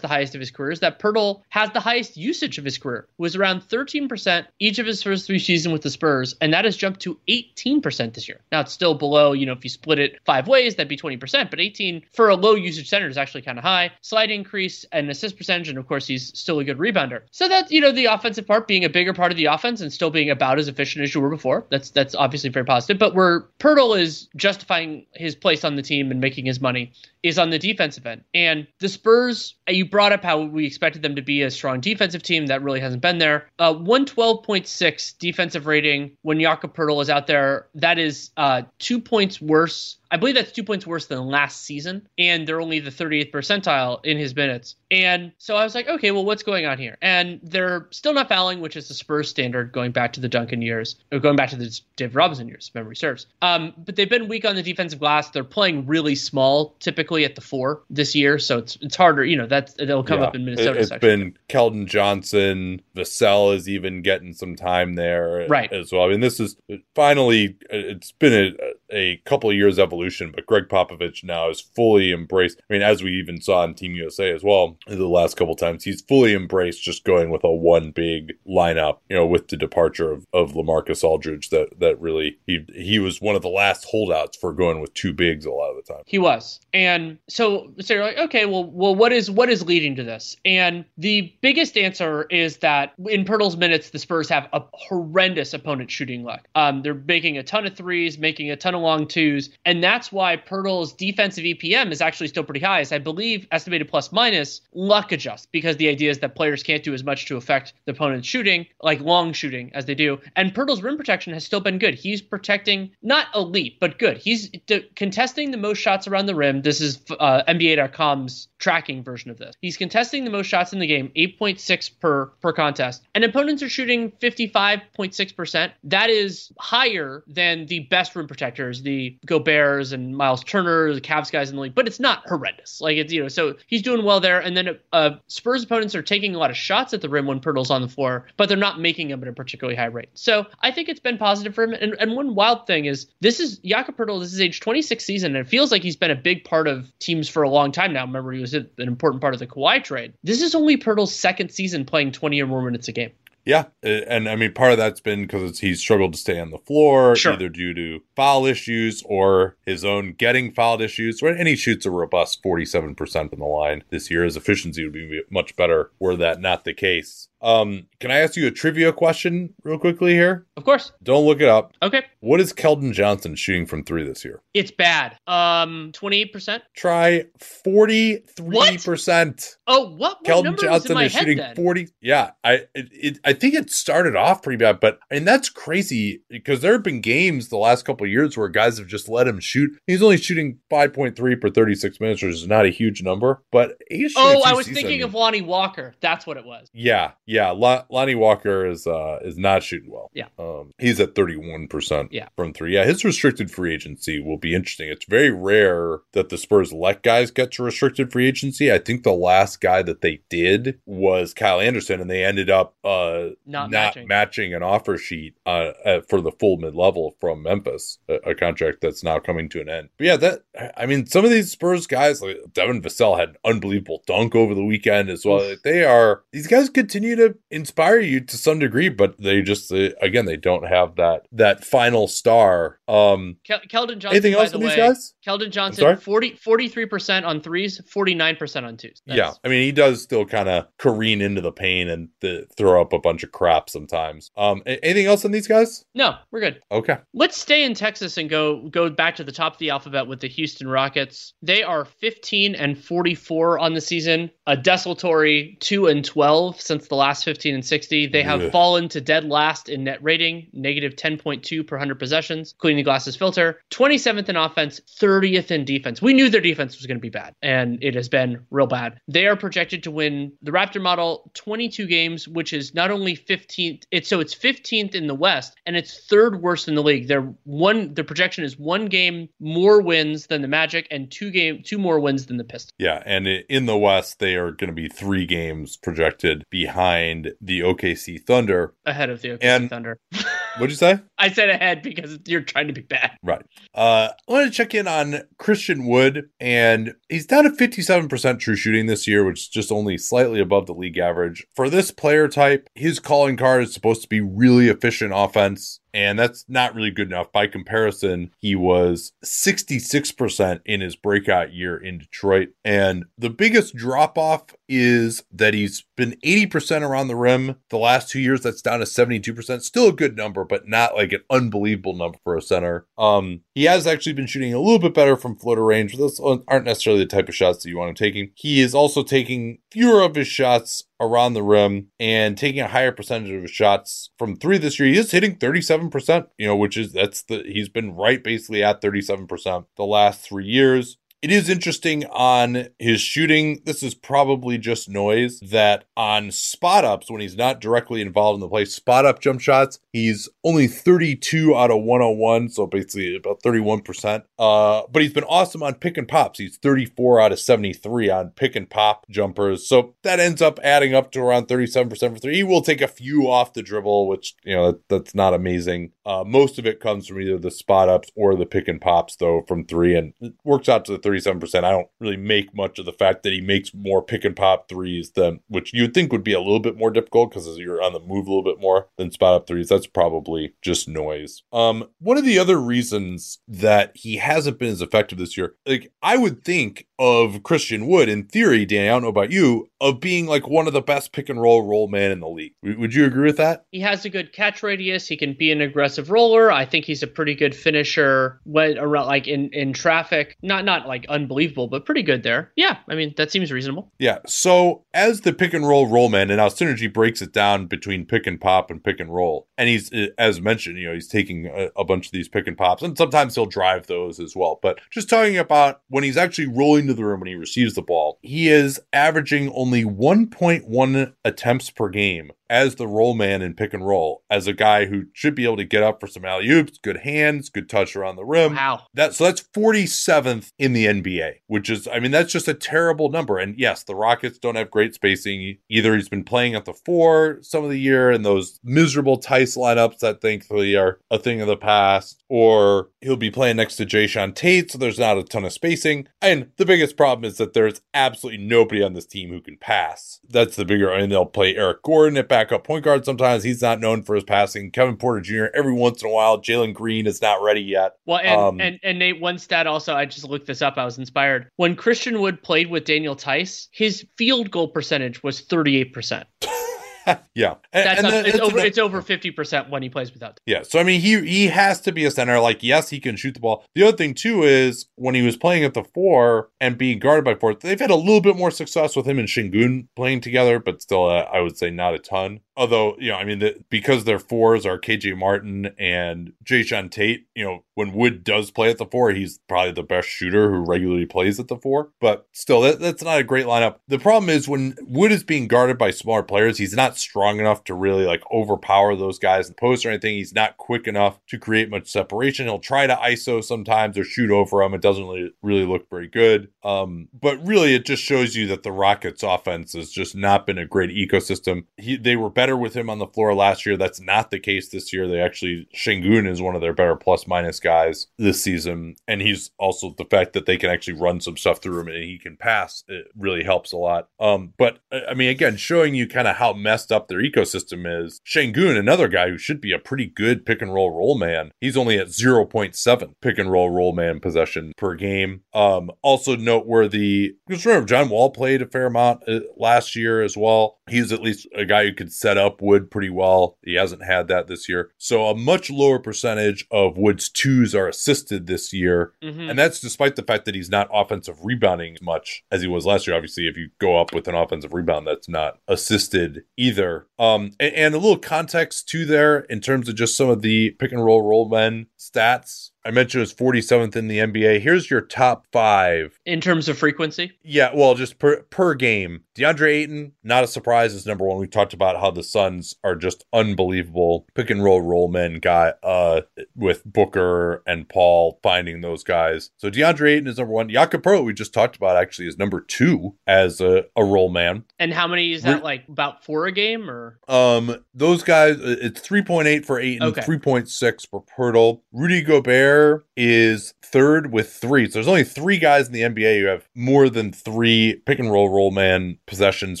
the 0.00 0.08
highest 0.08 0.34
of 0.34 0.40
his 0.40 0.50
career 0.50 0.70
is 0.70 0.80
that 0.80 0.98
Poeltl 0.98 1.42
has 1.48 1.70
the 1.70 1.80
highest 1.80 2.16
usage 2.16 2.58
of 2.58 2.64
his 2.64 2.78
career. 2.78 3.06
Was 3.18 3.36
around 3.36 3.60
13% 3.62 4.46
each 4.58 4.78
of 4.78 4.86
his 4.86 5.02
first 5.02 5.26
three 5.26 5.38
seasons 5.38 5.72
with 5.72 5.82
the 5.82 5.90
Spurs, 5.90 6.34
and 6.40 6.52
that 6.52 6.64
has 6.64 6.76
jumped 6.76 7.00
to 7.00 7.18
18% 7.28 8.14
this 8.14 8.28
year. 8.28 8.40
Now 8.52 8.60
it's 8.60 8.72
still 8.72 8.94
below, 8.94 9.32
you 9.32 9.46
know, 9.46 9.52
if 9.52 9.64
you 9.64 9.70
split 9.70 9.98
it 9.98 10.18
five 10.24 10.48
ways, 10.48 10.74
that'd 10.74 10.88
be 10.88 10.96
20%, 10.96 11.50
but 11.50 11.60
18 11.60 12.02
for 12.12 12.28
a 12.28 12.36
low 12.36 12.54
usage 12.54 12.88
center 12.88 13.08
is 13.08 13.18
actually 13.18 13.42
kind 13.42 13.58
of 13.58 13.64
high. 13.64 13.92
Slight 14.00 14.30
increase 14.30 14.84
and 14.92 15.10
assist 15.10 15.36
percentage, 15.36 15.73
and 15.74 15.80
of 15.82 15.88
course 15.88 16.06
he's 16.06 16.36
still 16.38 16.58
a 16.60 16.64
good 16.64 16.78
rebounder. 16.78 17.22
So 17.30 17.48
that's 17.48 17.70
you 17.70 17.80
know 17.80 17.92
the 17.92 18.06
offensive 18.06 18.46
part 18.46 18.68
being 18.68 18.84
a 18.84 18.88
bigger 18.88 19.12
part 19.12 19.32
of 19.32 19.36
the 19.36 19.46
offense 19.46 19.80
and 19.80 19.92
still 19.92 20.10
being 20.10 20.30
about 20.30 20.58
as 20.58 20.68
efficient 20.68 21.02
as 21.02 21.14
you 21.14 21.20
were 21.20 21.30
before. 21.30 21.66
That's 21.70 21.90
that's 21.90 22.14
obviously 22.14 22.50
very 22.50 22.64
positive. 22.64 22.98
But 22.98 23.14
where 23.14 23.40
Poeltl 23.58 23.98
is 23.98 24.28
justifying 24.36 25.06
his 25.14 25.34
place 25.34 25.64
on 25.64 25.76
the 25.76 25.82
team 25.82 26.10
and 26.10 26.20
making 26.20 26.46
his 26.46 26.60
money 26.60 26.92
is 27.24 27.38
on 27.38 27.50
the 27.50 27.58
defensive 27.58 28.06
end. 28.06 28.22
And 28.34 28.66
the 28.78 28.88
Spurs, 28.88 29.56
uh, 29.66 29.72
you 29.72 29.88
brought 29.88 30.12
up 30.12 30.22
how 30.22 30.42
we 30.42 30.66
expected 30.66 31.00
them 31.00 31.16
to 31.16 31.22
be 31.22 31.42
a 31.42 31.50
strong 31.50 31.80
defensive 31.80 32.22
team. 32.22 32.46
That 32.46 32.62
really 32.62 32.80
hasn't 32.80 33.02
been 33.02 33.18
there. 33.18 33.48
Uh, 33.58 33.72
112.6 33.72 35.18
defensive 35.18 35.66
rating 35.66 36.16
when 36.22 36.38
Jakob 36.38 36.76
Poeltl 36.76 37.02
is 37.02 37.08
out 37.08 37.26
there. 37.26 37.66
That 37.74 37.98
is 37.98 38.30
uh, 38.36 38.62
two 38.78 39.00
points 39.00 39.40
worse. 39.40 39.96
I 40.10 40.16
believe 40.16 40.36
that's 40.36 40.52
two 40.52 40.62
points 40.62 40.86
worse 40.86 41.06
than 41.06 41.26
last 41.26 41.62
season, 41.62 42.06
and 42.18 42.46
they're 42.46 42.60
only 42.60 42.78
the 42.78 42.90
38th 42.90 43.32
percentile 43.32 44.04
in 44.04 44.16
his 44.16 44.36
minutes. 44.36 44.76
And 44.90 45.32
so 45.38 45.56
I 45.56 45.64
was 45.64 45.74
like, 45.74 45.88
okay, 45.88 46.12
well, 46.12 46.24
what's 46.24 46.44
going 46.44 46.66
on 46.66 46.78
here? 46.78 46.96
And 47.02 47.40
they're 47.42 47.88
still 47.90 48.12
not 48.12 48.28
fouling, 48.28 48.60
which 48.60 48.76
is 48.76 48.86
the 48.86 48.94
Spurs 48.94 49.28
standard 49.28 49.72
going 49.72 49.90
back 49.90 50.12
to 50.12 50.20
the 50.20 50.28
Duncan 50.28 50.62
years, 50.62 50.96
or 51.10 51.18
going 51.18 51.34
back 51.34 51.50
to 51.50 51.56
the 51.56 51.80
Dave 51.96 52.14
Robinson 52.14 52.46
years, 52.46 52.70
memory 52.74 52.94
serves. 52.94 53.26
Um, 53.42 53.72
but 53.78 53.96
they've 53.96 54.08
been 54.08 54.28
weak 54.28 54.44
on 54.44 54.54
the 54.54 54.62
defensive 54.62 55.00
glass. 55.00 55.30
They're 55.30 55.42
playing 55.42 55.86
really 55.86 56.14
small, 56.14 56.76
typically 56.78 57.13
at 57.22 57.36
the 57.36 57.40
four 57.40 57.82
this 57.90 58.16
year, 58.16 58.40
so 58.40 58.58
it's 58.58 58.76
it's 58.80 58.96
harder. 58.96 59.24
You 59.24 59.36
know, 59.36 59.46
that's 59.46 59.76
it'll 59.78 60.02
come 60.02 60.20
Yeah. 60.20 60.26
up 60.26 60.34
in 60.34 60.44
Minnesota. 60.44 60.70
It, 60.72 60.76
has 60.78 60.88
section. 60.88 61.20
been 61.20 61.38
Keldon 61.48 61.86
Johnson. 61.86 62.82
Vassell 62.96 63.54
is 63.54 63.68
even 63.68 64.02
getting 64.02 64.32
some 64.32 64.56
time 64.56 64.94
there 64.94 65.46
Right. 65.48 65.72
as 65.72 65.92
well. 65.92 66.02
I 66.04 66.08
mean, 66.08 66.20
this 66.20 66.40
is 66.40 66.56
finally, 66.96 67.56
uh, 67.72 67.76
it's 67.76 68.10
been 68.12 68.32
a, 68.32 68.83
a 68.94 69.20
couple 69.24 69.50
of 69.50 69.56
years 69.56 69.78
evolution, 69.78 70.32
but 70.34 70.46
Gregg 70.46 70.64
Popovich 70.68 71.24
now 71.24 71.50
is 71.50 71.60
fully 71.60 72.12
embraced. 72.12 72.60
I 72.68 72.72
mean, 72.72 72.82
as 72.82 73.02
we 73.02 73.12
even 73.12 73.40
saw 73.40 73.64
in 73.64 73.74
Team 73.74 73.94
USA 73.94 74.32
as 74.32 74.42
well, 74.42 74.78
the 74.86 75.06
last 75.06 75.36
couple 75.36 75.54
times, 75.54 75.84
he's 75.84 76.02
fully 76.02 76.34
embraced 76.34 76.82
just 76.82 77.04
going 77.04 77.30
with 77.30 77.44
a 77.44 77.52
one 77.52 77.90
big 77.90 78.34
lineup, 78.48 78.98
you 79.08 79.16
know, 79.16 79.26
with 79.26 79.48
the 79.48 79.56
departure 79.56 80.12
of, 80.12 80.26
of 80.32 80.52
Lamarcus 80.52 81.04
Aldridge 81.04 81.50
that, 81.50 81.80
that 81.80 82.00
really, 82.00 82.38
he, 82.46 82.64
he 82.74 82.98
was 82.98 83.20
one 83.20 83.36
of 83.36 83.42
the 83.42 83.48
last 83.48 83.84
holdouts 83.84 84.36
for 84.36 84.52
going 84.52 84.80
with 84.80 84.94
two 84.94 85.12
bigs 85.12 85.44
a 85.44 85.50
lot 85.50 85.70
of 85.70 85.76
the 85.76 85.92
time. 85.92 86.02
He 86.06 86.18
was. 86.18 86.60
And 86.72 87.18
so 87.28 87.72
so 87.80 87.94
you're 87.94 88.04
like, 88.04 88.18
okay, 88.18 88.46
well 88.46 88.64
well 88.64 88.94
what 88.94 89.12
is 89.12 89.30
what 89.30 89.48
is 89.48 89.64
leading 89.64 89.96
to 89.96 90.02
this? 90.02 90.36
And 90.44 90.84
the 90.98 91.32
biggest 91.40 91.76
answer 91.76 92.24
is 92.24 92.58
that 92.58 92.92
in 93.08 93.24
Poeltl's 93.24 93.56
minutes, 93.56 93.90
the 93.90 93.98
Spurs 93.98 94.28
have 94.28 94.48
a 94.52 94.62
horrendous 94.72 95.54
opponent 95.54 95.90
shooting 95.90 96.24
luck. 96.24 96.46
Um, 96.54 96.82
they're 96.82 96.94
making 96.94 97.38
a 97.38 97.42
ton 97.42 97.66
of 97.66 97.76
threes, 97.76 98.18
making 98.18 98.50
a 98.50 98.56
ton 98.56 98.74
of 98.74 98.82
long 98.84 99.08
twos, 99.08 99.50
and 99.64 99.82
that's 99.82 100.12
why 100.12 100.36
Poeltl's 100.36 100.92
defensive 100.92 101.44
EPM 101.44 101.90
is 101.90 102.00
actually 102.00 102.28
still 102.28 102.44
pretty 102.44 102.64
high. 102.64 102.80
As 102.80 102.92
I 102.92 102.98
believe 102.98 103.48
estimated 103.50 103.88
plus 103.88 104.12
minus 104.12 104.60
luck 104.72 105.10
adjust 105.10 105.50
because 105.50 105.76
the 105.76 105.88
idea 105.88 106.10
is 106.10 106.20
that 106.20 106.36
players 106.36 106.62
can't 106.62 106.84
do 106.84 106.94
as 106.94 107.02
much 107.02 107.26
to 107.26 107.36
affect 107.36 107.72
the 107.86 107.92
opponent's 107.92 108.28
shooting, 108.28 108.66
like 108.82 109.00
long 109.00 109.32
shooting 109.32 109.70
as 109.74 109.86
they 109.86 109.94
do. 109.94 110.20
And 110.36 110.54
Poeltl's 110.54 110.82
rim 110.82 110.96
protection 110.96 111.32
has 111.32 111.44
still 111.44 111.60
been 111.60 111.78
good. 111.78 111.94
He's 111.94 112.22
protecting 112.22 112.90
not 113.02 113.26
elite, 113.34 113.78
but 113.80 113.98
good. 113.98 114.18
He's 114.18 114.50
contesting 114.94 115.50
the 115.50 115.56
most 115.56 115.78
shots 115.78 116.06
around 116.06 116.26
the 116.26 116.34
rim. 116.34 116.62
This 116.62 116.80
is 116.80 117.00
uh, 117.18 117.42
NBA.com's 117.48 118.48
tracking 118.58 119.02
version 119.02 119.30
of 119.30 119.38
this. 119.38 119.54
He's 119.60 119.76
contesting 119.76 120.24
the 120.24 120.30
most 120.30 120.46
shots 120.46 120.72
in 120.72 120.78
the 120.78 120.86
game, 120.86 121.10
8.6 121.16 121.90
per 122.00 122.26
per 122.40 122.52
contest, 122.52 123.02
and 123.14 123.24
opponents 123.24 123.62
are 123.62 123.68
shooting 123.68 124.10
55.6 124.12 125.36
percent. 125.36 125.72
That 125.84 126.10
is 126.10 126.52
higher 126.58 127.24
than 127.26 127.66
the 127.66 127.80
best 127.80 128.14
rim 128.14 128.26
protectors, 128.64 128.82
the 128.82 129.18
Gobert's 129.26 129.92
and 129.92 130.16
Miles 130.16 130.42
Turner, 130.44 130.92
the 130.92 131.00
Cavs 131.00 131.30
guys 131.30 131.50
in 131.50 131.56
the 131.56 131.62
league. 131.62 131.74
But 131.74 131.86
it's 131.86 132.00
not 132.00 132.26
horrendous. 132.26 132.80
Like 132.80 132.96
it's 132.96 133.12
you 133.12 133.22
know, 133.22 133.28
so 133.28 133.56
he's 133.66 133.82
doing 133.82 134.04
well 134.04 134.20
there. 134.20 134.40
And 134.40 134.56
then 134.56 134.78
uh, 134.92 135.10
Spurs 135.28 135.64
opponents 135.64 135.94
are 135.94 136.02
taking 136.02 136.34
a 136.34 136.38
lot 136.38 136.50
of 136.50 136.56
shots 136.56 136.94
at 136.94 137.00
the 137.00 137.08
rim 137.08 137.26
when 137.26 137.40
Poeltl's 137.40 137.70
on 137.70 137.82
the 137.82 137.88
floor, 137.88 138.26
but 138.36 138.48
they're 138.48 138.58
not 138.58 138.80
making 138.80 139.08
them 139.08 139.22
at 139.22 139.28
a 139.28 139.32
particularly 139.32 139.76
high 139.76 139.86
rate. 139.86 140.10
So 140.14 140.46
I 140.60 140.70
think 140.70 140.88
it's 140.88 141.00
been 141.00 141.18
positive 141.18 141.54
for 141.54 141.64
him. 141.64 141.74
And, 141.74 141.94
and 141.98 142.16
one 142.16 142.34
wild 142.34 142.66
thing 142.66 142.86
is 142.86 143.06
this 143.20 143.40
is 143.40 143.58
Jakob 143.58 143.96
Poeltl. 143.96 144.20
This 144.20 144.32
is 144.32 144.40
age 144.40 144.60
26 144.60 145.04
season, 145.04 145.36
and 145.36 145.46
it 145.46 145.48
feels 145.48 145.70
like 145.70 145.82
he's 145.82 145.96
been 145.96 146.10
a 146.10 146.16
big 146.16 146.44
part 146.44 146.68
of 146.68 146.90
teams 146.98 147.28
for 147.28 147.42
a 147.42 147.50
long 147.50 147.72
time 147.72 147.92
now. 147.92 148.04
Remember, 148.04 148.32
he 148.32 148.40
was 148.40 148.54
an 148.54 148.68
important 148.78 149.20
part 149.20 149.34
of 149.34 149.40
the 149.40 149.46
Kawhi 149.46 149.82
trade. 149.82 150.14
This 150.22 150.42
is 150.42 150.54
only 150.54 150.76
Poeltl's 150.76 151.14
second 151.14 151.50
season 151.50 151.84
playing 151.84 152.12
20 152.12 152.40
or 152.42 152.46
more 152.46 152.62
minutes 152.62 152.88
a 152.88 152.92
game. 152.92 153.12
Yeah, 153.46 153.66
uh, 153.84 153.88
and 153.88 154.28
I 154.28 154.36
mean 154.36 154.52
part 154.52 154.72
of 154.72 154.78
that's 154.78 155.00
been 155.00 155.22
because 155.22 155.58
he's 155.58 155.80
struggled 155.80 156.14
to 156.14 156.18
stay 156.18 156.40
on 156.40 156.50
the 156.50 156.58
floor, 156.58 157.14
Sure. 157.14 157.34
either 157.34 157.48
due 157.50 157.74
to 157.74 158.00
foul 158.16 158.46
issues 158.46 159.02
or 159.04 159.56
his 159.66 159.84
own 159.84 160.14
getting 160.14 160.52
fouled 160.52 160.80
issues. 160.80 161.20
And 161.22 161.46
he 161.46 161.54
shoots 161.56 161.84
a 161.84 161.90
robust 161.90 162.42
forty-seven 162.42 162.94
percent 162.94 163.30
from 163.30 163.40
the 163.40 163.44
line 163.46 163.84
this 163.90 164.10
year. 164.10 164.24
His 164.24 164.36
efficiency 164.36 164.82
would 164.84 164.94
be 164.94 165.20
much 165.30 165.56
better 165.56 165.90
were 165.98 166.16
that 166.16 166.40
not 166.40 166.64
the 166.64 166.72
case. 166.72 167.28
Um, 167.44 167.86
can 168.00 168.10
I 168.10 168.18
ask 168.18 168.36
you 168.36 168.46
a 168.46 168.50
trivia 168.50 168.92
question 168.92 169.54
real 169.62 169.78
quickly 169.78 170.12
here? 170.14 170.46
Of 170.56 170.64
course. 170.64 170.92
Don't 171.02 171.24
look 171.26 171.40
it 171.40 171.48
up. 171.48 171.72
Okay. 171.82 172.04
What 172.20 172.40
is 172.40 172.52
Keldon 172.52 172.92
Johnson 172.92 173.34
shooting 173.36 173.66
from 173.66 173.84
three 173.84 174.02
this 174.04 174.24
year? 174.24 174.40
It's 174.54 174.70
bad. 174.70 175.16
Um, 175.26 175.90
28%. 175.92 176.60
Try 176.74 177.24
forty-three 177.38 178.78
percent. 178.78 179.56
Oh, 179.66 179.90
what? 179.90 179.98
what 179.98 180.24
Keldon 180.24 180.58
Johnson 180.60 180.98
is 180.98 181.12
shooting 181.12 181.38
then? 181.38 181.54
40. 181.56 181.88
Yeah, 182.00 182.30
I 182.42 182.52
it, 182.74 182.88
it, 182.92 183.18
I 183.24 183.32
think 183.32 183.54
it 183.54 183.70
started 183.70 184.16
off 184.16 184.42
pretty 184.42 184.56
bad, 184.56 184.80
but 184.80 184.98
and 185.10 185.26
that's 185.26 185.48
crazy 185.48 186.22
because 186.30 186.60
there 186.60 186.72
have 186.72 186.82
been 186.82 187.00
games 187.00 187.48
the 187.48 187.56
last 187.58 187.84
couple 187.84 188.04
of 188.06 188.10
years 188.10 188.36
where 188.36 188.48
guys 188.48 188.78
have 188.78 188.86
just 188.86 189.08
let 189.08 189.28
him 189.28 189.40
shoot. 189.40 189.70
He's 189.86 190.02
only 190.02 190.16
shooting 190.16 190.58
5.3 190.70 191.40
per 191.40 191.50
36 191.50 192.00
minutes, 192.00 192.22
which 192.22 192.32
is 192.34 192.46
not 192.46 192.64
a 192.64 192.70
huge 192.70 193.02
number, 193.02 193.42
but 193.52 193.76
he's 193.90 194.14
Oh, 194.16 194.42
I 194.44 194.52
was 194.54 194.66
seasons. 194.66 194.82
thinking 194.82 195.02
of 195.02 195.14
Lonnie 195.14 195.42
Walker. 195.42 195.94
That's 196.00 196.26
what 196.26 196.36
it 196.36 196.44
was. 196.44 196.68
Yeah, 196.72 197.12
yeah. 197.26 197.33
Lon- 197.52 197.84
Lonnie 197.90 198.14
Walker 198.14 198.66
is 198.66 198.86
uh 198.86 199.18
is 199.22 199.36
not 199.36 199.62
shooting 199.62 199.90
well. 199.90 200.10
Yeah. 200.14 200.26
Um 200.38 200.72
he's 200.78 201.00
at 201.00 201.14
31% 201.14 202.08
Yeah. 202.10 202.28
from 202.36 202.52
3. 202.52 202.74
Yeah, 202.74 202.84
his 202.84 203.04
restricted 203.04 203.50
free 203.50 203.74
agency 203.74 204.20
will 204.20 204.38
be 204.38 204.54
interesting. 204.54 204.88
It's 204.88 205.04
very 205.06 205.30
rare 205.30 205.98
that 206.12 206.28
the 206.28 206.38
Spurs 206.38 206.72
let 206.72 207.02
guys 207.02 207.30
get 207.30 207.52
to 207.52 207.62
restricted 207.62 208.12
free 208.12 208.26
agency. 208.26 208.72
I 208.72 208.78
think 208.78 209.02
the 209.02 209.12
last 209.12 209.60
guy 209.60 209.82
that 209.82 210.00
they 210.00 210.20
did 210.28 210.80
was 210.86 211.34
Kyle 211.34 211.60
Anderson 211.60 212.00
and 212.00 212.10
they 212.10 212.24
ended 212.24 212.50
up 212.50 212.74
uh 212.84 213.30
Not 213.46 213.70
matching. 213.70 214.08
matching 214.08 214.54
an 214.54 214.62
offer 214.62 214.96
sheet 214.98 215.34
uh, 215.46 215.72
uh 215.84 216.00
for 216.08 216.20
the 216.20 216.32
full 216.32 216.56
mid-level 216.58 217.16
from 217.20 217.42
Memphis, 217.42 217.98
a, 218.08 218.14
a 218.30 218.34
contract 218.34 218.80
that's 218.80 219.02
now 219.04 219.18
coming 219.18 219.48
to 219.50 219.60
an 219.60 219.68
end. 219.68 219.88
But 219.98 220.06
yeah, 220.06 220.16
that 220.18 220.40
I 220.76 220.86
mean 220.86 221.06
some 221.06 221.24
of 221.24 221.30
these 221.30 221.50
Spurs 221.50 221.86
guys 221.86 222.22
like 222.22 222.38
Devin 222.52 222.82
Vassell 222.82 223.18
had 223.18 223.30
an 223.30 223.36
unbelievable 223.44 224.02
dunk 224.06 224.34
over 224.34 224.54
the 224.54 224.64
weekend 224.64 225.10
as 225.10 225.24
well. 225.24 225.46
Like, 225.48 225.62
they 225.62 225.84
are 225.84 226.22
these 226.32 226.46
guys 226.46 226.68
continue 226.68 227.16
to 227.16 227.23
inspire 227.50 227.98
you 228.00 228.20
to 228.20 228.36
some 228.36 228.58
degree, 228.58 228.88
but 228.88 229.18
they 229.18 229.42
just 229.42 229.72
uh, 229.72 229.90
again 230.00 230.24
they 230.26 230.36
don't 230.36 230.66
have 230.66 230.96
that 230.96 231.26
that 231.32 231.64
final 231.64 232.08
star. 232.08 232.78
Um 232.88 233.36
Kel- 233.46 233.60
Keldon 233.60 233.98
Johnson. 233.98 234.10
anything 234.10 234.34
by 234.34 234.40
else 234.40 234.50
the 234.50 234.56
on 234.56 234.62
these 234.62 234.76
guys? 234.76 235.14
Keldon? 235.26 235.50
Johnson, 235.50 235.96
40, 235.96 236.32
43% 236.32 237.24
on 237.24 237.40
threes, 237.40 237.80
49% 237.80 238.64
on 238.64 238.76
twos. 238.76 239.02
yeah, 239.06 239.32
I 239.44 239.48
mean 239.48 239.62
he 239.62 239.72
does 239.72 240.02
still 240.02 240.24
kind 240.24 240.48
of 240.48 240.66
careen 240.78 241.20
into 241.20 241.40
the 241.40 241.52
paint 241.52 241.90
and 241.90 242.08
the, 242.20 242.46
throw 242.56 242.80
up 242.80 242.92
a 242.92 242.98
bunch 242.98 243.22
of 243.22 243.32
crap 243.32 243.70
sometimes. 243.70 244.30
Um, 244.36 244.62
anything 244.66 245.06
else 245.06 245.24
on 245.24 245.30
these 245.30 245.46
guys? 245.48 245.84
No, 245.94 246.16
we're 246.30 246.40
good. 246.40 246.60
Okay, 246.70 246.98
Let's 247.14 247.36
stay 247.36 247.64
in 247.64 247.74
Texas 247.74 248.16
and 248.18 248.28
go 248.28 248.68
go 248.68 248.90
back 248.90 249.16
to 249.16 249.24
the 249.24 249.32
top 249.32 249.54
of 249.54 249.58
the 249.58 249.70
alphabet 249.70 250.06
with 250.06 250.20
the 250.20 250.28
Houston 250.28 250.68
Rockets. 250.68 251.34
They 251.42 251.62
are 251.62 251.84
15 251.84 252.54
and 252.54 252.76
44 252.78 253.58
on 253.58 253.74
the 253.74 253.80
season, 253.80 254.30
a 254.46 254.56
desultory 254.56 255.56
2 255.60 255.86
and 255.86 256.04
12 256.04 256.60
since 256.60 256.88
the 256.88 256.94
last 256.96 257.13
15 257.22 257.54
and 257.54 257.64
60. 257.64 258.06
They 258.08 258.22
have 258.22 258.50
fallen 258.50 258.88
to 258.90 259.00
dead 259.00 259.24
last 259.24 259.68
in 259.68 259.84
net 259.84 260.02
rating, 260.02 260.48
negative 260.52 260.96
10.2 260.96 261.66
per 261.66 261.76
100 261.76 261.98
possessions, 261.98 262.52
including 262.52 262.78
the 262.78 262.82
glasses 262.82 263.16
filter, 263.16 263.60
27th 263.70 264.28
in 264.28 264.36
offense, 264.36 264.80
30th 265.00 265.50
in 265.50 265.64
defense. 265.64 266.00
We 266.00 266.14
knew 266.14 266.28
their 266.28 266.40
defense 266.40 266.76
was 266.76 266.86
going 266.86 266.98
to 266.98 267.02
be 267.02 267.10
bad, 267.10 267.34
and 267.42 267.78
it 267.82 267.94
has 267.94 268.08
been 268.08 268.44
real 268.50 268.66
bad. 268.66 269.00
They 269.08 269.26
are 269.26 269.36
projected 269.36 269.82
to 269.84 269.90
win 269.90 270.32
the 270.42 270.50
Raptor 270.50 270.80
model 270.80 271.30
22 271.34 271.86
games, 271.86 272.26
which 272.26 272.52
is 272.52 272.74
not 272.74 272.90
only 272.90 273.16
15th, 273.16 273.84
it's 273.90 274.08
so 274.08 274.20
it's 274.20 274.34
15th 274.34 274.94
in 274.94 275.06
the 275.06 275.14
West 275.14 275.56
and 275.66 275.76
it's 275.76 276.06
third 276.06 276.42
worst 276.42 276.68
in 276.68 276.74
the 276.74 276.82
league. 276.82 277.08
They're 277.08 277.34
one 277.44 277.94
the 277.94 278.04
projection 278.04 278.44
is 278.44 278.58
one 278.58 278.86
game 278.86 279.28
more 279.40 279.80
wins 279.80 280.26
than 280.26 280.42
the 280.42 280.48
Magic 280.48 280.86
and 280.90 281.10
two 281.10 281.30
game 281.30 281.62
two 281.64 281.78
more 281.78 282.00
wins 282.00 282.26
than 282.26 282.36
the 282.36 282.44
Pistons. 282.44 282.72
yeah, 282.78 283.02
and 283.04 283.26
in 283.26 283.66
the 283.66 283.76
West 283.76 284.18
they 284.18 284.34
are 284.34 284.50
going 284.50 284.68
to 284.68 284.74
be 284.74 284.88
three 284.88 285.26
games 285.26 285.76
projected 285.76 286.44
behind 286.50 286.93
the 287.40 287.60
OKC 287.60 288.20
Thunder. 288.24 288.74
Ahead 288.86 289.10
of 289.10 289.22
the 289.22 289.30
OKC 289.30 289.38
And- 289.42 289.70
Thunder. 289.70 289.98
What'd 290.56 290.70
you 290.70 290.76
say? 290.76 291.00
I 291.18 291.32
said 291.32 291.48
ahead 291.50 291.82
because 291.82 292.16
you're 292.26 292.40
trying 292.40 292.68
to 292.68 292.72
be 292.72 292.82
bad. 292.82 293.10
Right. 293.24 293.42
Uh, 293.74 294.10
I 294.28 294.32
want 294.32 294.46
to 294.46 294.56
check 294.56 294.72
in 294.72 294.86
on 294.86 295.22
Christian 295.36 295.84
Wood, 295.84 296.30
and 296.38 296.94
he's 297.08 297.26
down 297.26 297.42
to 297.42 297.50
57% 297.50 298.38
true 298.38 298.54
shooting 298.54 298.86
this 298.86 299.08
year, 299.08 299.24
which 299.24 299.40
is 299.40 299.48
just 299.48 299.72
only 299.72 299.98
slightly 299.98 300.38
above 300.38 300.66
the 300.66 300.72
league 300.72 300.96
average. 300.96 301.44
For 301.56 301.68
this 301.68 301.90
player 301.90 302.28
type, 302.28 302.68
his 302.76 303.00
calling 303.00 303.36
card 303.36 303.64
is 303.64 303.74
supposed 303.74 304.02
to 304.02 304.08
be 304.08 304.20
really 304.20 304.68
efficient 304.68 305.12
offense, 305.12 305.80
and 305.94 306.18
that's 306.18 306.44
not 306.48 306.74
really 306.74 306.90
good 306.90 307.06
enough. 307.06 307.32
By 307.32 307.46
comparison, 307.46 308.32
he 308.40 308.56
was 308.56 309.12
66% 309.24 310.60
in 310.66 310.80
his 310.80 310.96
breakout 310.96 311.54
year 311.54 311.76
in 311.76 311.98
Detroit. 311.98 312.48
And 312.64 313.04
the 313.16 313.30
biggest 313.30 313.76
drop 313.76 314.18
off 314.18 314.46
is 314.68 315.22
that 315.32 315.54
he's 315.54 315.84
been 315.96 316.16
80% 316.24 316.82
around 316.82 317.08
the 317.08 317.16
rim 317.16 317.56
the 317.70 317.78
last 317.78 318.10
two 318.10 318.18
years. 318.18 318.40
That's 318.40 318.60
down 318.60 318.80
to 318.80 318.86
72%. 318.86 319.62
Still 319.62 319.88
a 319.88 319.92
good 319.92 320.16
number, 320.16 320.44
but 320.44 320.68
not 320.68 320.96
like 320.96 321.12
an 321.12 321.22
unbelievable 321.30 321.94
number 321.94 322.18
for 322.24 322.36
a 322.36 322.42
center. 322.42 322.86
Um, 322.98 323.42
he 323.54 323.64
has 323.64 323.86
actually 323.86 324.14
been 324.14 324.26
shooting 324.26 324.52
a 324.52 324.58
little 324.58 324.80
bit 324.80 324.94
better 324.94 325.16
from 325.16 325.36
floater 325.36 325.64
range. 325.64 325.96
Those 325.96 326.20
aren't 326.20 326.64
necessarily 326.64 327.02
the 327.04 327.08
type 327.08 327.28
of 327.28 327.36
shots 327.36 327.62
that 327.62 327.70
you 327.70 327.78
want 327.78 327.90
him 327.90 327.94
taking. 327.94 328.32
He 328.34 328.60
is 328.60 328.74
also 328.74 329.04
taking 329.04 329.58
fewer 329.74 330.02
of 330.02 330.14
his 330.14 330.28
shots 330.28 330.84
around 331.00 331.34
the 331.34 331.42
rim 331.42 331.88
and 331.98 332.38
taking 332.38 332.60
a 332.60 332.68
higher 332.68 332.92
percentage 332.92 333.32
of 333.32 333.42
his 333.42 333.50
shots 333.50 334.10
from 334.16 334.36
three 334.36 334.56
this 334.56 334.78
year. 334.78 334.88
He 334.88 334.96
is 334.96 335.10
hitting 335.10 335.34
37%, 335.34 336.28
you 336.38 336.46
know, 336.46 336.54
which 336.54 336.76
is 336.76 336.92
that's 336.92 337.24
the 337.24 337.42
he's 337.44 337.68
been 337.68 337.92
right 337.96 338.22
basically 338.22 338.62
at 338.62 338.80
37% 338.80 339.66
the 339.76 339.84
last 339.84 340.20
three 340.20 340.46
years. 340.46 340.96
It 341.24 341.32
is 341.32 341.48
interesting 341.48 342.04
on 342.08 342.68
his 342.78 343.00
shooting. 343.00 343.62
This 343.64 343.82
is 343.82 343.94
probably 343.94 344.58
just 344.58 344.90
noise 344.90 345.40
that 345.40 345.86
on 345.96 346.30
spot 346.30 346.84
ups, 346.84 347.10
when 347.10 347.22
he's 347.22 347.34
not 347.34 347.62
directly 347.62 348.02
involved 348.02 348.36
in 348.36 348.40
the 348.40 348.48
play, 348.48 348.66
spot 348.66 349.06
up 349.06 349.20
jump 349.20 349.40
shots, 349.40 349.78
he's 349.90 350.28
only 350.44 350.66
32 350.66 351.56
out 351.56 351.70
of 351.70 351.82
101, 351.82 352.50
so 352.50 352.66
basically 352.66 353.16
about 353.16 353.42
31%. 353.42 354.24
Uh, 354.38 354.82
but 354.92 355.00
he's 355.00 355.14
been 355.14 355.24
awesome 355.24 355.62
on 355.62 355.76
pick 355.76 355.96
and 355.96 356.06
pops. 356.06 356.40
He's 356.40 356.58
34 356.58 357.22
out 357.22 357.32
of 357.32 357.40
73 357.40 358.10
on 358.10 358.28
pick 358.28 358.54
and 358.54 358.68
pop 358.68 359.06
jumpers. 359.08 359.66
So 359.66 359.94
that 360.02 360.20
ends 360.20 360.42
up 360.42 360.60
adding 360.62 360.94
up 360.94 361.10
to 361.12 361.20
around 361.20 361.48
37% 361.48 361.88
for 361.88 362.18
three. 362.18 362.34
He 362.34 362.42
will 362.42 362.60
take 362.60 362.82
a 362.82 362.86
few 362.86 363.30
off 363.30 363.54
the 363.54 363.62
dribble, 363.62 364.08
which, 364.08 364.34
you 364.44 364.54
know, 364.54 364.72
that, 364.72 364.88
that's 364.90 365.14
not 365.14 365.32
amazing. 365.32 365.92
Uh, 366.04 366.22
most 366.26 366.58
of 366.58 366.66
it 366.66 366.80
comes 366.80 367.06
from 367.06 367.22
either 367.22 367.38
the 367.38 367.50
spot 367.50 367.88
ups 367.88 368.10
or 368.14 368.36
the 368.36 368.44
pick 368.44 368.68
and 368.68 368.78
pops, 368.78 369.16
though, 369.16 369.42
from 369.48 369.64
three, 369.64 369.94
and 369.94 370.12
works 370.44 370.68
out 370.68 370.84
to 370.84 370.92
the 370.92 371.13
37%. 371.20 371.64
I 371.64 371.70
don't 371.70 371.88
really 372.00 372.16
make 372.16 372.54
much 372.54 372.78
of 372.78 372.86
the 372.86 372.92
fact 372.92 373.22
that 373.22 373.32
he 373.32 373.40
makes 373.40 373.72
more 373.74 374.02
pick 374.02 374.24
and 374.24 374.36
pop 374.36 374.68
threes 374.68 375.12
than, 375.12 375.40
which 375.48 375.72
you 375.72 375.82
would 375.82 375.94
think 375.94 376.12
would 376.12 376.24
be 376.24 376.32
a 376.32 376.40
little 376.40 376.60
bit 376.60 376.76
more 376.76 376.90
difficult 376.90 377.30
because 377.30 377.46
you're 377.58 377.82
on 377.82 377.92
the 377.92 378.00
move 378.00 378.26
a 378.26 378.30
little 378.30 378.42
bit 378.42 378.60
more 378.60 378.88
than 378.98 379.10
spot 379.10 379.34
up 379.34 379.46
threes. 379.46 379.68
That's 379.68 379.86
probably 379.86 380.54
just 380.62 380.88
noise. 380.88 381.42
Um, 381.52 381.88
one 381.98 382.16
of 382.16 382.24
the 382.24 382.38
other 382.38 382.60
reasons 382.60 383.38
that 383.48 383.92
he 383.94 384.16
hasn't 384.16 384.58
been 384.58 384.70
as 384.70 384.82
effective 384.82 385.18
this 385.18 385.36
year, 385.36 385.54
like 385.66 385.92
I 386.02 386.16
would 386.16 386.44
think 386.44 386.86
of 386.98 387.42
Christian 387.42 387.86
Wood 387.86 388.08
in 388.08 388.24
theory, 388.24 388.64
Danny, 388.64 388.88
I 388.88 388.92
don't 388.92 389.02
know 389.02 389.08
about 389.08 389.32
you, 389.32 389.68
of 389.80 390.00
being 390.00 390.26
like 390.26 390.48
one 390.48 390.66
of 390.66 390.72
the 390.72 390.80
best 390.80 391.12
pick 391.12 391.28
and 391.28 391.40
roll 391.40 391.62
roll 391.62 391.88
man 391.88 392.10
in 392.10 392.20
the 392.20 392.28
league. 392.28 392.54
Would 392.62 392.94
you 392.94 393.04
agree 393.04 393.26
with 393.26 393.36
that? 393.38 393.66
He 393.70 393.80
has 393.80 394.04
a 394.04 394.10
good 394.10 394.32
catch 394.32 394.62
radius. 394.62 395.06
He 395.06 395.16
can 395.16 395.34
be 395.34 395.50
an 395.50 395.60
aggressive 395.60 396.10
roller. 396.10 396.50
I 396.50 396.64
think 396.64 396.84
he's 396.84 397.02
a 397.02 397.06
pretty 397.06 397.34
good 397.34 397.54
finisher 397.54 398.40
when 398.44 398.78
around 398.78 399.06
like 399.06 399.28
in 399.28 399.50
in 399.52 399.72
traffic. 399.72 400.36
Not 400.42 400.64
not 400.64 400.86
like 400.86 401.03
unbelievable, 401.08 401.68
but 401.68 401.84
pretty 401.84 402.02
good 402.02 402.22
there. 402.22 402.52
Yeah, 402.56 402.78
I 402.88 402.94
mean 402.94 403.14
that 403.16 403.30
seems 403.30 403.52
reasonable. 403.52 403.92
Yeah. 403.98 404.18
So 404.26 404.84
as 404.92 405.22
the 405.22 405.32
pick 405.32 405.54
and 405.54 405.66
roll 405.66 405.86
roll 405.86 406.08
man, 406.08 406.30
and 406.30 406.38
now 406.38 406.48
Synergy 406.48 406.92
breaks 406.92 407.22
it 407.22 407.32
down 407.32 407.66
between 407.66 408.06
pick 408.06 408.26
and 408.26 408.40
pop 408.40 408.70
and 408.70 408.82
pick 408.82 409.00
and 409.00 409.12
roll, 409.12 409.48
and 409.58 409.68
he's 409.68 409.92
uh, 409.92 410.08
as 410.18 410.40
mentioned, 410.40 410.78
you 410.78 410.88
know, 410.88 410.94
he's 410.94 411.08
taking 411.08 411.46
a, 411.46 411.70
a 411.76 411.84
bunch 411.84 412.06
of 412.06 412.12
these 412.12 412.28
pick 412.28 412.46
and 412.46 412.56
pops, 412.56 412.82
and 412.82 412.96
sometimes 412.96 413.34
he'll 413.34 413.46
drive 413.46 413.86
those 413.86 414.20
as 414.20 414.34
well. 414.36 414.58
But 414.62 414.80
just 414.90 415.08
talking 415.08 415.38
about 415.38 415.82
when 415.88 416.04
he's 416.04 416.16
actually 416.16 416.48
rolling 416.48 416.86
to 416.86 416.94
the 416.94 417.04
rim 417.04 417.20
when 417.20 417.28
he 417.28 417.34
receives 417.34 417.74
the 417.74 417.82
ball, 417.82 418.18
he 418.22 418.48
is 418.48 418.80
averaging 418.92 419.50
only 419.54 419.84
1.1 419.84 421.14
attempts 421.24 421.70
per 421.70 421.88
game 421.88 422.30
as 422.54 422.76
the 422.76 422.86
roll 422.86 423.14
man 423.14 423.42
in 423.42 423.52
pick 423.52 423.74
and 423.74 423.84
roll, 423.84 424.22
as 424.30 424.46
a 424.46 424.52
guy 424.52 424.86
who 424.86 425.06
should 425.12 425.34
be 425.34 425.44
able 425.44 425.56
to 425.56 425.64
get 425.64 425.82
up 425.82 425.98
for 425.98 426.06
some 426.06 426.24
alley 426.24 426.48
oops, 426.48 426.78
good 426.78 426.98
hands, 426.98 427.48
good 427.48 427.68
touch 427.68 427.96
around 427.96 428.14
the 428.14 428.24
rim. 428.24 428.54
Wow. 428.54 428.82
That 428.94 429.12
so 429.12 429.24
that's 429.24 429.42
47th 429.42 430.52
in 430.58 430.72
the 430.72 430.86
NBA, 430.86 431.40
which 431.48 431.68
is 431.68 431.88
I 431.88 431.98
mean 431.98 432.12
that's 432.12 432.32
just 432.32 432.46
a 432.46 432.54
terrible 432.54 433.10
number. 433.10 433.38
And 433.38 433.58
yes, 433.58 433.82
the 433.82 433.96
Rockets 433.96 434.38
don't 434.38 434.54
have 434.54 434.70
great 434.70 434.94
spacing. 434.94 435.58
Either 435.68 435.96
he's 435.96 436.08
been 436.08 436.24
playing 436.24 436.54
at 436.54 436.64
the 436.64 436.72
four 436.72 437.38
some 437.42 437.64
of 437.64 437.70
the 437.70 437.80
year 437.80 438.10
and 438.10 438.24
those 438.24 438.60
miserable 438.62 439.18
Theis 439.18 439.56
lineups 439.56 439.98
that 439.98 440.20
thankfully 440.20 440.76
are 440.76 441.00
a 441.10 441.18
thing 441.18 441.40
of 441.40 441.48
the 441.48 441.56
past, 441.56 442.22
or 442.28 442.90
he'll 443.00 443.16
be 443.16 443.30
playing 443.30 443.56
next 443.56 443.76
to 443.76 443.86
Jae'Sean 443.86 444.34
Tate, 444.34 444.70
so 444.70 444.78
there's 444.78 444.98
not 444.98 445.18
a 445.18 445.24
ton 445.24 445.44
of 445.44 445.52
spacing. 445.52 446.06
And 446.22 446.50
the 446.56 446.64
biggest 446.64 446.96
problem 446.96 447.24
is 447.24 447.36
that 447.38 447.52
there's 447.52 447.80
absolutely 447.92 448.44
nobody 448.44 448.82
on 448.82 448.94
this 448.94 449.06
team 449.06 449.30
who 449.30 449.40
can 449.40 449.56
pass. 449.56 450.20
That's 450.28 450.56
the 450.56 450.64
bigger 450.64 450.90
and 450.90 451.10
they'll 451.10 451.26
play 451.26 451.56
Eric 451.56 451.82
Gordon 451.82 452.18
at 452.18 452.28
backup 452.44 452.64
point 452.64 452.84
guard 452.84 453.04
sometimes. 453.04 453.42
He's 453.42 453.62
not 453.62 453.80
known 453.80 454.02
for 454.02 454.14
his 454.14 454.24
passing. 454.24 454.70
Kevin 454.70 454.96
Porter 454.96 455.20
Jr. 455.20 455.46
every 455.54 455.72
once 455.72 456.02
in 456.02 456.08
a 456.08 456.12
while. 456.12 456.40
Jalen 456.40 456.74
Green 456.74 457.06
is 457.06 457.22
not 457.22 457.42
ready 457.42 457.62
yet. 457.62 457.96
Well, 458.06 458.20
and, 458.22 458.40
um, 458.40 458.60
and 458.60 458.78
and 458.82 458.98
Nate, 458.98 459.20
one 459.20 459.38
stat 459.38 459.66
also, 459.66 459.94
I 459.94 460.04
just 460.04 460.28
looked 460.28 460.46
this 460.46 460.62
up. 460.62 460.74
I 460.76 460.84
was 460.84 460.98
inspired. 460.98 461.48
When 461.56 461.76
Christian 461.76 462.20
Wood 462.20 462.42
played 462.42 462.70
with 462.70 462.84
Daniel 462.84 463.14
Theis, 463.14 463.68
his 463.72 464.06
field 464.16 464.50
goal 464.50 464.68
percentage 464.68 465.22
was 465.22 465.42
38%. 465.42 466.24
yeah, 467.34 467.54
and, 467.72 467.98
and 467.98 468.06
then, 468.06 468.26
it's, 468.26 468.38
over, 468.38 468.58
it's 468.58 468.78
over 468.78 469.02
fifty 469.02 469.30
percent 469.30 469.70
when 469.70 469.82
he 469.82 469.88
plays 469.88 470.12
without. 470.12 470.40
Yeah, 470.46 470.62
so 470.62 470.78
I 470.78 470.84
mean, 470.84 471.00
he 471.00 471.20
he 471.20 471.46
has 471.48 471.80
to 471.82 471.92
be 471.92 472.04
a 472.04 472.10
center. 472.10 472.40
Like, 472.40 472.62
yes, 472.62 472.90
he 472.90 473.00
can 473.00 473.16
shoot 473.16 473.34
the 473.34 473.40
ball. 473.40 473.64
The 473.74 473.82
other 473.82 473.96
thing 473.96 474.14
too 474.14 474.42
is 474.42 474.86
when 474.96 475.14
he 475.14 475.22
was 475.22 475.36
playing 475.36 475.64
at 475.64 475.74
the 475.74 475.84
four 475.84 476.50
and 476.60 476.78
being 476.78 476.98
guarded 476.98 477.24
by 477.24 477.34
four, 477.34 477.54
they've 477.54 477.78
had 477.78 477.90
a 477.90 477.96
little 477.96 478.20
bit 478.20 478.36
more 478.36 478.50
success 478.50 478.96
with 478.96 479.06
him 479.06 479.18
and 479.18 479.28
Sengun 479.28 479.88
playing 479.96 480.20
together, 480.20 480.58
but 480.58 480.82
still, 480.82 481.06
uh, 481.08 481.28
I 481.32 481.40
would 481.40 481.56
say 481.56 481.70
not 481.70 481.94
a 481.94 481.98
ton. 481.98 482.40
Although, 482.56 482.96
you 482.98 483.10
know, 483.10 483.16
I 483.16 483.24
mean, 483.24 483.40
the, 483.40 483.62
because 483.68 484.04
their 484.04 484.18
fours 484.18 484.64
are 484.64 484.78
KJ 484.78 485.16
Martin 485.16 485.74
and 485.78 486.32
Jae'Sean 486.44 486.90
Tate, 486.90 487.26
you 487.34 487.44
know, 487.44 487.64
when 487.74 487.92
Wood 487.92 488.22
does 488.22 488.50
play 488.50 488.70
at 488.70 488.78
the 488.78 488.86
four, 488.86 489.10
he's 489.10 489.38
probably 489.48 489.72
the 489.72 489.82
best 489.82 490.08
shooter 490.08 490.50
who 490.50 490.64
regularly 490.64 491.06
plays 491.06 491.40
at 491.40 491.48
the 491.48 491.56
four. 491.56 491.90
But 492.00 492.26
still, 492.32 492.60
that, 492.62 492.78
that's 492.78 493.02
not 493.02 493.18
a 493.18 493.24
great 493.24 493.46
lineup. 493.46 493.76
The 493.88 493.98
problem 493.98 494.30
is 494.30 494.48
when 494.48 494.76
Wood 494.82 495.10
is 495.10 495.24
being 495.24 495.48
guarded 495.48 495.78
by 495.78 495.90
smaller 495.90 496.22
players, 496.22 496.58
he's 496.58 496.74
not 496.74 496.96
strong 496.96 497.40
enough 497.40 497.64
to 497.64 497.74
really 497.74 498.04
like 498.06 498.22
overpower 498.32 498.94
those 498.94 499.18
guys 499.18 499.48
in 499.48 499.52
the 499.52 499.60
post 499.60 499.84
or 499.84 499.90
anything. 499.90 500.14
He's 500.14 500.34
not 500.34 500.56
quick 500.56 500.86
enough 500.86 501.18
to 501.28 501.38
create 501.38 501.70
much 501.70 501.88
separation. 501.88 502.46
He'll 502.46 502.60
try 502.60 502.86
to 502.86 502.94
ISO 502.94 503.42
sometimes 503.42 503.98
or 503.98 504.04
shoot 504.04 504.30
over 504.30 504.60
them. 504.60 504.74
It 504.74 504.82
doesn't 504.82 505.04
really, 505.04 505.32
really 505.42 505.66
look 505.66 505.90
very 505.90 506.08
good. 506.08 506.50
Um, 506.62 507.08
but 507.12 507.44
really, 507.44 507.74
it 507.74 507.84
just 507.84 508.02
shows 508.02 508.36
you 508.36 508.46
that 508.48 508.62
the 508.62 508.72
Rockets' 508.72 509.22
offense 509.22 509.72
has 509.72 509.90
just 509.90 510.14
not 510.14 510.46
been 510.46 510.58
a 510.58 510.66
great 510.66 510.90
ecosystem. 510.90 511.64
He, 511.76 511.96
they 511.96 512.16
were 512.16 512.30
better 512.30 512.43
with 512.52 512.74
him 512.74 512.90
on 512.90 512.98
the 512.98 513.06
floor 513.06 513.34
last 513.34 513.64
year. 513.64 513.76
That's 513.76 514.00
not 514.00 514.30
the 514.30 514.38
case 514.38 514.68
this 514.68 514.92
year. 514.92 515.08
They 515.08 515.20
actually, 515.20 515.68
Sengun 515.74 516.28
is 516.28 516.42
one 516.42 516.54
of 516.54 516.60
their 516.60 516.72
better 516.72 516.96
plus 516.96 517.26
minus 517.26 517.60
guys 517.60 518.08
this 518.18 518.42
season. 518.42 518.96
And 519.08 519.22
he's 519.22 519.50
also 519.58 519.94
the 519.96 520.04
fact 520.04 520.32
that 520.34 520.46
they 520.46 520.56
can 520.56 520.70
actually 520.70 521.00
run 521.00 521.20
some 521.20 521.36
stuff 521.36 521.62
through 521.62 521.80
him 521.80 521.88
and 521.88 522.04
he 522.04 522.18
can 522.18 522.36
pass. 522.36 522.84
It 522.88 523.06
really 523.16 523.44
helps 523.44 523.72
a 523.72 523.76
lot. 523.76 524.08
Um, 524.20 524.52
but 524.58 524.78
I 524.92 525.14
mean, 525.14 525.30
again, 525.30 525.56
showing 525.56 525.94
you 525.94 526.06
kind 526.06 526.28
of 526.28 526.36
how 526.36 526.52
messed 526.52 526.92
up 526.92 527.08
their 527.08 527.22
ecosystem 527.22 528.04
is. 528.04 528.20
Sengun, 528.26 528.78
another 528.78 529.08
guy 529.08 529.28
who 529.30 529.38
should 529.38 529.60
be 529.60 529.72
a 529.72 529.78
pretty 529.78 530.06
good 530.06 530.44
pick 530.44 530.60
and 530.60 530.74
roll 530.74 530.90
roll 530.90 531.16
man, 531.16 531.52
he's 531.60 531.76
only 531.76 531.98
at 531.98 532.08
0.7 532.08 533.14
pick 533.20 533.38
and 533.38 533.50
roll 533.50 533.70
roll 533.70 533.92
man 533.92 534.20
possession 534.20 534.72
per 534.76 534.94
game. 534.94 535.42
Um, 535.52 535.90
also 536.02 536.36
noteworthy, 536.36 537.36
because 537.46 537.64
remember, 537.66 537.86
John 537.86 538.08
Wall 538.08 538.30
played 538.30 538.62
a 538.62 538.66
fair 538.66 538.86
amount 538.86 539.28
uh, 539.28 539.40
last 539.56 539.96
year 539.96 540.22
as 540.22 540.36
well. 540.36 540.78
He's 540.88 541.12
at 541.12 541.22
least 541.22 541.46
a 541.54 541.64
guy 541.64 541.84
who 541.84 541.92
could 541.92 542.12
set 542.12 542.33
up 542.38 542.60
Wood 542.60 542.90
pretty 542.90 543.10
well. 543.10 543.58
He 543.64 543.74
hasn't 543.74 544.04
had 544.04 544.28
that 544.28 544.46
this 544.46 544.68
year. 544.68 544.90
So 544.98 545.26
a 545.26 545.36
much 545.36 545.70
lower 545.70 545.98
percentage 545.98 546.66
of 546.70 546.96
Wood's 546.96 547.28
twos 547.28 547.74
are 547.74 547.88
assisted 547.88 548.46
this 548.46 548.72
year. 548.72 549.12
Mm-hmm. 549.22 549.50
And 549.50 549.58
that's 549.58 549.80
despite 549.80 550.16
the 550.16 550.22
fact 550.22 550.44
that 550.44 550.54
he's 550.54 550.70
not 550.70 550.88
offensive 550.92 551.44
rebounding 551.44 551.94
as 551.94 552.02
much 552.02 552.44
as 552.50 552.62
he 552.62 552.68
was 552.68 552.86
last 552.86 553.06
year. 553.06 553.16
Obviously, 553.16 553.46
if 553.46 553.56
you 553.56 553.70
go 553.78 554.00
up 554.00 554.12
with 554.12 554.28
an 554.28 554.34
offensive 554.34 554.72
rebound, 554.72 555.06
that's 555.06 555.28
not 555.28 555.58
assisted 555.68 556.44
either. 556.56 557.06
Um, 557.18 557.52
and, 557.60 557.74
and 557.74 557.94
a 557.94 557.98
little 557.98 558.18
context 558.18 558.88
too 558.88 559.04
there 559.04 559.40
in 559.40 559.60
terms 559.60 559.88
of 559.88 559.94
just 559.94 560.16
some 560.16 560.28
of 560.28 560.42
the 560.42 560.70
pick 560.78 560.92
and 560.92 561.04
roll 561.04 561.22
roll 561.22 561.48
men 561.48 561.86
stats 562.10 562.70
I 562.86 562.90
mentioned 562.90 563.20
it 563.20 563.22
was 563.22 563.34
47th 563.34 563.96
in 563.96 564.08
the 564.08 564.18
NBA. 564.18 564.60
Here's 564.60 564.90
your 564.90 565.00
top 565.00 565.46
five 565.52 566.18
in 566.26 566.40
terms 566.40 566.68
of 566.68 566.76
frequency. 566.76 567.32
Yeah, 567.42 567.70
well, 567.74 567.94
just 567.94 568.18
per 568.18 568.42
per 568.42 568.74
game. 568.74 569.22
DeAndre 569.34 569.72
Ayton, 569.72 570.12
not 570.22 570.44
a 570.44 570.46
surprise, 570.46 570.92
is 570.92 571.06
number 571.06 571.24
one. 571.24 571.38
We 571.38 571.46
talked 571.46 571.72
about 571.72 571.98
how 571.98 572.10
the 572.10 572.22
Suns 572.22 572.76
are 572.84 572.94
just 572.94 573.24
unbelievable 573.32 574.26
pick 574.34 574.50
and 574.50 574.62
roll 574.62 574.82
roll 574.82 575.08
men 575.08 575.38
guy 575.38 575.72
uh 575.82 576.22
with 576.54 576.84
Booker 576.84 577.62
and 577.66 577.88
Paul 577.88 578.38
finding 578.42 578.82
those 578.82 579.02
guys. 579.02 579.50
So 579.56 579.70
DeAndre 579.70 580.16
Ayton 580.16 580.26
is 580.26 580.36
number 580.36 580.52
one. 580.52 580.68
Jakob 580.68 581.02
Poeltl, 581.02 581.24
we 581.24 581.32
just 581.32 581.54
talked 581.54 581.76
about 581.76 581.96
actually 581.96 582.28
is 582.28 582.36
number 582.36 582.60
two 582.60 583.16
as 583.26 583.62
a, 583.62 583.86
a 583.96 584.04
roll 584.04 584.28
man. 584.28 584.64
And 584.78 584.92
how 584.92 585.08
many 585.08 585.32
is 585.32 585.42
that? 585.42 585.58
We're, 585.58 585.64
like 585.64 585.88
about 585.88 586.22
four 586.24 586.46
a 586.46 586.52
game 586.52 586.90
or? 586.90 587.18
Um, 587.28 587.82
those 587.94 588.22
guys, 588.22 588.58
it's 588.60 589.00
3.8 589.00 589.64
for 589.64 589.80
Ayton, 589.80 590.08
okay. 590.08 590.20
3.6 590.20 591.08
for 591.08 591.24
Poeltl. 591.24 591.80
Rudy 591.94 592.22
Gobert 592.22 593.06
is 593.16 593.72
third 593.84 594.32
with 594.32 594.52
three. 594.52 594.90
So 594.90 594.94
there's 594.94 595.06
only 595.06 595.22
three 595.22 595.58
guys 595.58 595.86
in 595.86 595.92
the 595.92 596.00
NBA 596.00 596.40
who 596.40 596.46
have 596.46 596.68
more 596.74 597.08
than 597.08 597.32
three 597.32 598.02
pick 598.04 598.18
and 598.18 598.32
roll 598.32 598.48
roll 598.48 598.72
man 598.72 599.18
possessions 599.26 599.80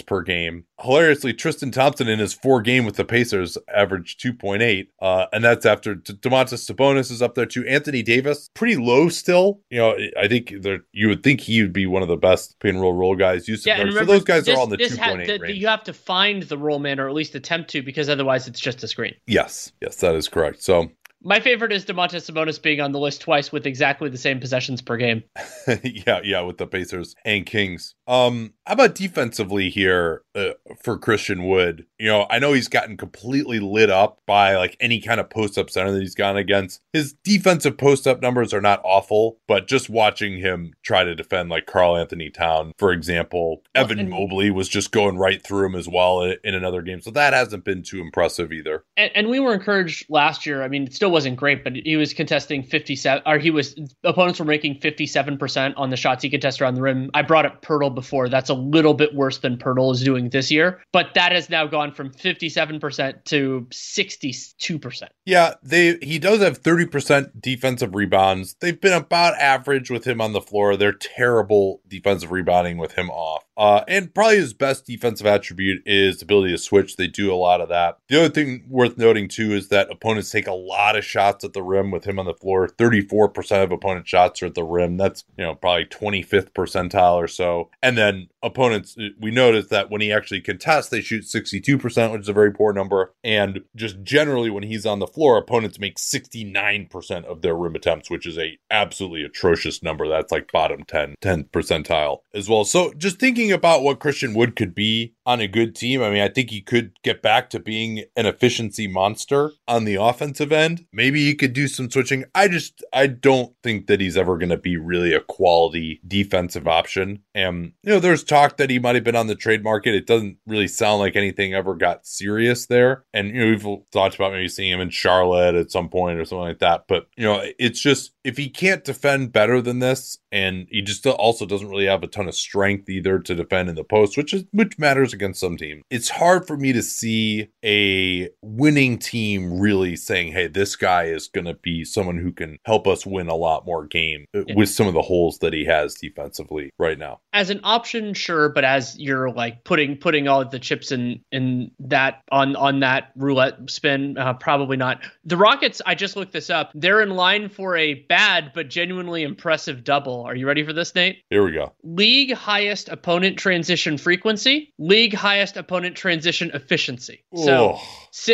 per 0.00 0.22
game. 0.22 0.64
Hilariously, 0.80 1.32
Tristan 1.34 1.72
Thompson 1.72 2.06
in 2.06 2.20
his 2.20 2.32
four 2.32 2.62
game 2.62 2.84
with 2.84 2.94
the 2.94 3.04
Pacers 3.04 3.58
averaged 3.74 4.20
2.8. 4.20 4.86
Uh, 5.02 5.26
and 5.32 5.42
that's 5.42 5.66
after 5.66 5.96
D- 5.96 6.12
Domantas 6.12 6.70
Sabonis 6.70 7.10
is 7.10 7.20
up 7.20 7.34
there 7.34 7.46
too. 7.46 7.66
Anthony 7.66 8.04
Davis, 8.04 8.48
pretty 8.54 8.76
low 8.76 9.08
still. 9.08 9.60
You 9.70 9.78
know, 9.78 9.96
I 10.16 10.28
think 10.28 10.52
you 10.92 11.08
would 11.08 11.24
think 11.24 11.40
he 11.40 11.62
would 11.62 11.72
be 11.72 11.86
one 11.86 12.02
of 12.02 12.08
the 12.08 12.16
best 12.16 12.60
pick 12.60 12.70
and 12.70 12.80
roll 12.80 12.92
roll 12.92 13.16
guys. 13.16 13.48
Used 13.48 13.66
yeah, 13.66 13.78
remember, 13.78 14.00
so 14.00 14.04
those 14.04 14.22
guys 14.22 14.44
this, 14.44 14.54
are 14.54 14.58
all 14.58 14.64
in 14.64 14.70
the 14.70 14.76
2.8 14.76 14.98
ha- 14.98 15.36
range. 15.40 15.58
You 15.58 15.66
have 15.66 15.82
to 15.82 15.92
find 15.92 16.44
the 16.44 16.58
roll 16.58 16.78
man 16.78 17.00
or 17.00 17.08
at 17.08 17.14
least 17.14 17.34
attempt 17.34 17.70
to 17.70 17.82
because 17.82 18.08
otherwise 18.08 18.46
it's 18.46 18.60
just 18.60 18.84
a 18.84 18.88
screen. 18.88 19.16
Yes, 19.26 19.72
yes, 19.80 19.96
that 19.96 20.14
is 20.14 20.28
correct. 20.28 20.62
So 20.62 20.90
my 21.24 21.40
favorite 21.40 21.72
is 21.72 21.84
Domantas 21.84 22.30
Sabonis 22.30 22.60
being 22.60 22.80
on 22.80 22.92
the 22.92 22.98
list 22.98 23.22
twice 23.22 23.50
with 23.50 23.66
exactly 23.66 24.10
the 24.10 24.18
same 24.18 24.40
possessions 24.40 24.82
per 24.82 24.96
game. 24.96 25.22
yeah, 25.82 26.20
yeah, 26.22 26.42
with 26.42 26.58
the 26.58 26.66
Pacers 26.66 27.14
and 27.24 27.46
Kings. 27.46 27.94
Um, 28.06 28.52
how 28.66 28.74
about 28.74 28.94
defensively 28.94 29.70
here 29.70 30.22
uh, 30.34 30.50
for 30.82 30.98
Christian 30.98 31.46
Wood? 31.46 31.86
You 31.98 32.08
know, 32.08 32.26
I 32.28 32.38
know 32.38 32.52
he's 32.52 32.68
gotten 32.68 32.96
completely 32.96 33.60
lit 33.60 33.90
up 33.90 34.20
by 34.26 34.56
like 34.56 34.76
any 34.80 35.00
kind 35.00 35.20
of 35.20 35.30
post 35.30 35.56
up 35.56 35.70
center 35.70 35.92
that 35.92 36.00
he's 36.00 36.14
gone 36.14 36.36
against. 36.36 36.80
His 36.92 37.14
defensive 37.24 37.78
post 37.78 38.06
up 38.06 38.20
numbers 38.20 38.52
are 38.52 38.60
not 38.60 38.82
awful, 38.84 39.38
but 39.48 39.66
just 39.66 39.88
watching 39.88 40.38
him 40.38 40.74
try 40.82 41.04
to 41.04 41.14
defend 41.14 41.48
like 41.48 41.66
Karl-Anthony 41.66 42.30
Towns, 42.30 42.74
for 42.78 42.92
example, 42.92 43.62
well, 43.74 43.84
Evan 43.84 43.98
and, 43.98 44.10
Mobley 44.10 44.50
was 44.50 44.68
just 44.68 44.90
going 44.90 45.16
right 45.16 45.42
through 45.42 45.66
him 45.66 45.74
as 45.74 45.88
well 45.88 46.22
in, 46.22 46.36
in 46.44 46.54
another 46.54 46.82
game. 46.82 47.00
So 47.00 47.10
that 47.12 47.32
hasn't 47.32 47.64
been 47.64 47.82
too 47.82 48.00
impressive 48.00 48.52
either. 48.52 48.84
And, 48.96 49.10
and 49.14 49.28
we 49.28 49.40
were 49.40 49.54
encouraged 49.54 50.06
last 50.08 50.46
year. 50.46 50.62
I 50.62 50.68
mean, 50.68 50.84
it 50.84 50.94
still 50.94 51.13
wasn't 51.14 51.36
great, 51.36 51.64
but 51.64 51.72
he 51.74 51.96
was 51.96 52.12
contesting 52.12 52.62
57, 52.62 53.22
or 53.24 53.38
he 53.38 53.50
was, 53.50 53.74
opponents 54.02 54.38
were 54.38 54.44
making 54.44 54.80
57% 54.80 55.72
on 55.76 55.88
the 55.88 55.96
shots 55.96 56.22
he 56.22 56.28
contested 56.28 56.60
around 56.60 56.74
the 56.74 56.82
rim. 56.82 57.10
I 57.14 57.22
brought 57.22 57.46
up 57.46 57.62
Poeltl 57.62 57.94
before. 57.94 58.28
That's 58.28 58.50
a 58.50 58.54
little 58.54 58.92
bit 58.92 59.14
worse 59.14 59.38
than 59.38 59.56
Poeltl 59.56 59.94
is 59.94 60.02
doing 60.02 60.28
this 60.28 60.50
year, 60.50 60.82
but 60.92 61.14
that 61.14 61.32
has 61.32 61.48
now 61.48 61.66
gone 61.66 61.92
from 61.92 62.10
57% 62.10 63.24
to 63.24 63.66
62%. 63.70 65.02
Yeah, 65.24 65.54
they 65.62 65.96
he 66.02 66.18
does 66.18 66.40
have 66.40 66.62
30% 66.62 67.40
defensive 67.40 67.94
rebounds. 67.94 68.56
They've 68.60 68.78
been 68.78 68.92
about 68.92 69.38
average 69.38 69.90
with 69.90 70.06
him 70.06 70.20
on 70.20 70.32
the 70.32 70.40
floor. 70.40 70.76
They're 70.76 70.92
terrible 70.92 71.80
defensive 71.88 72.32
rebounding 72.32 72.76
with 72.76 72.92
him 72.92 73.08
off. 73.08 73.44
Uh, 73.56 73.84
and 73.86 74.14
probably 74.14 74.36
his 74.36 74.52
best 74.52 74.86
defensive 74.86 75.26
attribute 75.26 75.82
is 75.86 76.22
ability 76.22 76.52
to 76.52 76.58
switch. 76.58 76.96
They 76.96 77.06
do 77.06 77.32
a 77.32 77.36
lot 77.36 77.60
of 77.60 77.68
that. 77.68 77.98
The 78.08 78.18
other 78.18 78.28
thing 78.28 78.64
worth 78.68 78.98
noting 78.98 79.28
too 79.28 79.52
is 79.52 79.68
that 79.68 79.90
opponents 79.90 80.30
take 80.30 80.46
a 80.46 80.52
lot 80.52 80.96
of 80.96 81.04
shots 81.04 81.44
at 81.44 81.52
the 81.52 81.62
rim 81.62 81.90
with 81.90 82.04
him 82.04 82.18
on 82.18 82.26
the 82.26 82.34
floor. 82.34 82.68
34% 82.68 83.62
of 83.62 83.72
opponent 83.72 84.08
shots 84.08 84.42
are 84.42 84.46
at 84.46 84.54
the 84.54 84.64
rim. 84.64 84.96
That's, 84.96 85.24
you 85.36 85.44
know, 85.44 85.54
probably 85.54 85.86
25th 85.86 86.50
percentile 86.52 87.14
or 87.14 87.28
so. 87.28 87.70
And 87.82 87.96
then 87.96 88.28
opponents, 88.44 88.96
uh, 88.98 89.08
we 89.18 89.30
notice 89.30 89.68
that 89.68 89.90
when 89.90 90.00
he 90.00 90.12
actually 90.12 90.40
contests, 90.40 90.88
they 90.88 91.00
shoot 91.00 91.24
62%, 91.24 92.12
which 92.12 92.22
is 92.22 92.28
a 92.28 92.32
very 92.32 92.52
poor 92.52 92.72
number. 92.72 93.14
And 93.24 93.60
just 93.74 94.02
generally 94.02 94.50
when 94.50 94.62
he's 94.62 94.86
on 94.86 94.98
the 94.98 95.06
floor, 95.06 95.38
opponents 95.38 95.80
make 95.80 95.96
69% 95.96 97.24
of 97.24 97.42
their 97.42 97.56
rim 97.56 97.74
attempts, 97.74 98.10
which 98.10 98.26
is 98.26 98.38
a 98.38 98.58
absolutely 98.70 99.24
atrocious 99.24 99.82
number. 99.82 100.08
That's 100.08 100.30
like 100.30 100.52
bottom 100.52 100.84
10, 100.84 101.16
10 101.20 101.44
percentile 101.44 102.18
as 102.34 102.48
well. 102.48 102.64
So 102.64 102.92
just 102.92 103.18
thinking 103.18 103.50
about 103.50 103.82
what 103.82 104.00
Christian 104.00 104.34
Wood 104.34 104.54
could 104.54 104.74
be 104.74 105.13
on 105.26 105.40
a 105.40 105.48
good 105.48 105.74
team, 105.74 106.02
I 106.02 106.10
mean, 106.10 106.22
I 106.22 106.28
think 106.28 106.50
he 106.50 106.60
could 106.60 106.92
get 107.02 107.22
back 107.22 107.50
to 107.50 107.60
being 107.60 108.04
an 108.16 108.26
efficiency 108.26 108.86
monster 108.86 109.52
on 109.66 109.84
the 109.84 109.96
offensive 109.96 110.52
end. 110.52 110.86
Maybe 110.92 111.24
he 111.24 111.34
could 111.34 111.52
do 111.52 111.68
some 111.68 111.90
switching. 111.90 112.24
I 112.34 112.48
just, 112.48 112.84
I 112.92 113.06
don't 113.06 113.54
think 113.62 113.86
that 113.86 114.00
he's 114.00 114.16
ever 114.16 114.36
going 114.36 114.50
to 114.50 114.56
be 114.56 114.76
really 114.76 115.12
a 115.12 115.20
quality 115.20 116.00
defensive 116.06 116.68
option. 116.68 117.22
And, 117.34 117.72
you 117.82 117.92
know, 117.92 118.00
there's 118.00 118.24
talk 118.24 118.56
that 118.58 118.70
he 118.70 118.78
might 118.78 118.94
have 118.94 119.04
been 119.04 119.16
on 119.16 119.26
the 119.26 119.34
trade 119.34 119.64
market. 119.64 119.94
It 119.94 120.06
doesn't 120.06 120.38
really 120.46 120.68
sound 120.68 121.00
like 121.00 121.16
anything 121.16 121.54
ever 121.54 121.74
got 121.74 122.06
serious 122.06 122.66
there. 122.66 123.04
And, 123.12 123.28
you 123.28 123.40
know, 123.40 123.50
we've 123.50 123.90
talked 123.92 124.14
about 124.14 124.32
maybe 124.32 124.48
seeing 124.48 124.72
him 124.72 124.80
in 124.80 124.90
Charlotte 124.90 125.54
at 125.54 125.70
some 125.70 125.88
point 125.88 126.18
or 126.18 126.24
something 126.24 126.48
like 126.48 126.58
that. 126.58 126.84
But, 126.88 127.06
you 127.16 127.24
know, 127.24 127.42
it's 127.58 127.80
just, 127.80 128.12
if 128.24 128.36
he 128.36 128.48
can't 128.48 128.84
defend 128.84 129.32
better 129.32 129.60
than 129.60 129.78
this, 129.78 130.18
and 130.32 130.66
he 130.70 130.82
just 130.82 131.06
also 131.06 131.46
doesn't 131.46 131.68
really 131.68 131.86
have 131.86 132.02
a 132.02 132.08
ton 132.08 132.26
of 132.26 132.34
strength 132.34 132.88
either 132.88 133.18
to 133.20 133.34
defend 133.34 133.68
in 133.68 133.76
the 133.76 133.84
post, 133.84 134.16
which 134.16 134.34
is 134.34 134.44
which 134.50 134.78
matters 134.78 135.13
against 135.14 135.40
some 135.40 135.56
team. 135.56 135.82
It's 135.90 136.10
hard 136.10 136.46
for 136.46 136.56
me 136.56 136.72
to 136.72 136.82
see 136.82 137.48
a 137.64 138.28
winning 138.42 138.98
team 138.98 139.58
really 139.58 139.96
saying, 139.96 140.32
"Hey, 140.32 140.48
this 140.48 140.76
guy 140.76 141.04
is 141.04 141.28
going 141.28 141.46
to 141.46 141.54
be 141.54 141.84
someone 141.84 142.18
who 142.18 142.32
can 142.32 142.58
help 142.64 142.86
us 142.86 143.06
win 143.06 143.28
a 143.28 143.34
lot 143.34 143.64
more 143.64 143.86
games 143.86 144.26
uh, 144.34 144.42
yeah. 144.46 144.54
with 144.54 144.68
some 144.68 144.86
of 144.86 144.94
the 144.94 145.02
holes 145.02 145.38
that 145.38 145.52
he 145.52 145.64
has 145.64 145.94
defensively 145.94 146.70
right 146.78 146.98
now." 146.98 147.20
As 147.32 147.50
an 147.50 147.60
option, 147.64 148.14
sure, 148.14 148.48
but 148.48 148.64
as 148.64 148.98
you're 148.98 149.30
like 149.30 149.64
putting 149.64 149.96
putting 149.96 150.28
all 150.28 150.42
of 150.42 150.50
the 150.50 150.58
chips 150.58 150.92
in 150.92 151.20
in 151.32 151.70
that 151.78 152.22
on 152.30 152.56
on 152.56 152.80
that 152.80 153.12
roulette 153.16 153.70
spin, 153.70 154.18
uh, 154.18 154.34
probably 154.34 154.76
not. 154.76 155.02
The 155.24 155.36
Rockets, 155.36 155.80
I 155.86 155.94
just 155.94 156.16
looked 156.16 156.32
this 156.32 156.50
up. 156.50 156.70
They're 156.74 157.00
in 157.00 157.10
line 157.10 157.48
for 157.48 157.76
a 157.76 157.94
bad 157.94 158.52
but 158.54 158.68
genuinely 158.68 159.22
impressive 159.22 159.84
double. 159.84 160.22
Are 160.22 160.34
you 160.34 160.46
ready 160.46 160.64
for 160.64 160.72
this, 160.72 160.94
Nate? 160.94 161.22
Here 161.30 161.44
we 161.44 161.52
go. 161.52 161.72
League 161.82 162.32
highest 162.32 162.88
opponent 162.88 163.38
transition 163.38 163.98
frequency, 163.98 164.72
league 164.78 165.03
highest 165.12 165.56
opponent 165.56 165.96
transition 165.96 166.50
efficiency. 166.54 167.24
So 167.36 167.78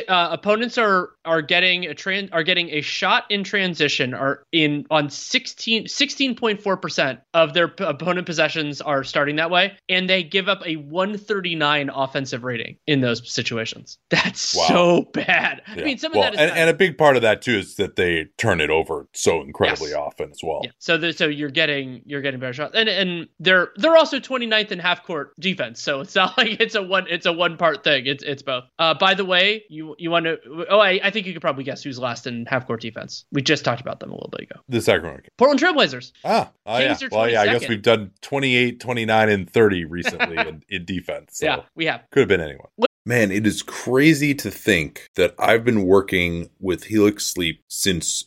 uh, 0.08 0.28
opponents 0.30 0.76
are 0.78 1.10
are 1.24 1.42
getting 1.42 1.86
a 1.86 1.94
trans 1.94 2.30
are 2.32 2.42
getting 2.42 2.68
a 2.70 2.80
shot 2.80 3.24
in 3.30 3.44
transition 3.44 4.14
are 4.14 4.42
in 4.52 4.86
on 4.90 5.08
16 5.08 5.86
16.4% 5.86 7.20
of 7.34 7.54
their 7.54 7.68
p- 7.68 7.84
opponent 7.84 8.26
possessions 8.26 8.80
are 8.80 9.02
starting 9.04 9.36
that 9.36 9.50
way 9.50 9.72
and 9.88 10.08
they 10.08 10.22
give 10.22 10.48
up 10.48 10.60
a 10.66 10.76
139 10.76 11.90
offensive 11.94 12.44
rating 12.44 12.76
in 12.86 13.00
those 13.00 13.30
situations. 13.30 13.98
That's 14.10 14.54
wow. 14.54 14.66
so 14.68 15.02
bad. 15.12 15.62
Yeah. 15.74 15.82
I 15.82 15.84
mean 15.84 15.98
some 15.98 16.12
well, 16.12 16.28
of 16.28 16.34
that 16.34 16.44
is 16.44 16.50
and, 16.50 16.58
and, 16.58 16.70
a 16.70 16.74
big 16.74 16.98
part 16.98 17.16
of 17.16 17.22
that 17.22 17.42
too 17.42 17.58
is 17.58 17.76
that 17.76 17.96
they 17.96 18.26
turn 18.36 18.60
it 18.60 18.70
over 18.70 19.08
so 19.14 19.40
incredibly 19.40 19.90
yes. 19.90 19.98
often 19.98 20.30
as 20.30 20.40
well. 20.42 20.60
Yeah. 20.64 20.70
So 20.78 21.10
so 21.12 21.26
you're 21.26 21.50
getting 21.50 22.02
you're 22.04 22.22
getting 22.22 22.40
better 22.40 22.52
shots. 22.52 22.74
And 22.74 22.88
and 22.88 23.28
they're 23.38 23.70
they're 23.76 23.96
also 23.96 24.18
29th 24.18 24.72
in 24.72 24.78
half 24.78 25.04
court 25.04 25.32
defense. 25.38 25.80
So 25.82 26.00
it's 26.00 26.14
not 26.14 26.36
like 26.38 26.59
it's 26.60 26.74
a 26.74 26.82
one 26.82 27.06
it's 27.08 27.26
a 27.26 27.32
one 27.32 27.56
part 27.56 27.82
thing. 27.82 28.06
It's 28.06 28.22
it's 28.22 28.42
both. 28.42 28.64
Uh 28.78 28.94
by 28.94 29.14
the 29.14 29.24
way, 29.24 29.64
you 29.68 29.96
you 29.98 30.10
want 30.10 30.26
to 30.26 30.38
oh 30.68 30.78
I, 30.78 31.00
I 31.02 31.10
think 31.10 31.26
you 31.26 31.32
could 31.32 31.42
probably 31.42 31.64
guess 31.64 31.82
who's 31.82 31.98
last 31.98 32.26
in 32.26 32.46
half 32.46 32.66
court 32.66 32.80
defense. 32.80 33.24
We 33.32 33.42
just 33.42 33.64
talked 33.64 33.80
about 33.80 34.00
them 34.00 34.10
a 34.10 34.14
little 34.14 34.30
bit 34.30 34.42
ago. 34.42 34.60
The 34.68 34.80
second 34.80 35.08
one. 35.08 35.22
Portland 35.38 35.60
Trailblazers. 35.60 36.12
Ah, 36.24 36.50
oh, 36.66 36.78
yeah. 36.78 36.96
Well, 37.10 37.28
yeah, 37.28 37.42
I 37.42 37.46
guess 37.46 37.68
we've 37.68 37.82
done 37.82 38.12
28, 38.20 38.80
29, 38.80 39.28
and 39.28 39.50
30 39.50 39.84
recently 39.86 40.36
in, 40.36 40.62
in 40.68 40.84
defense. 40.84 41.38
So 41.38 41.46
yeah, 41.46 41.62
we 41.74 41.86
have. 41.86 42.02
Could 42.10 42.20
have 42.20 42.28
been 42.28 42.40
anyone. 42.40 42.68
Man, 43.06 43.32
it 43.32 43.46
is 43.46 43.62
crazy 43.62 44.34
to 44.34 44.50
think 44.50 45.08
that 45.16 45.34
I've 45.38 45.64
been 45.64 45.86
working 45.86 46.50
with 46.60 46.84
Helix 46.84 47.26
Sleep 47.26 47.62
since 47.66 48.26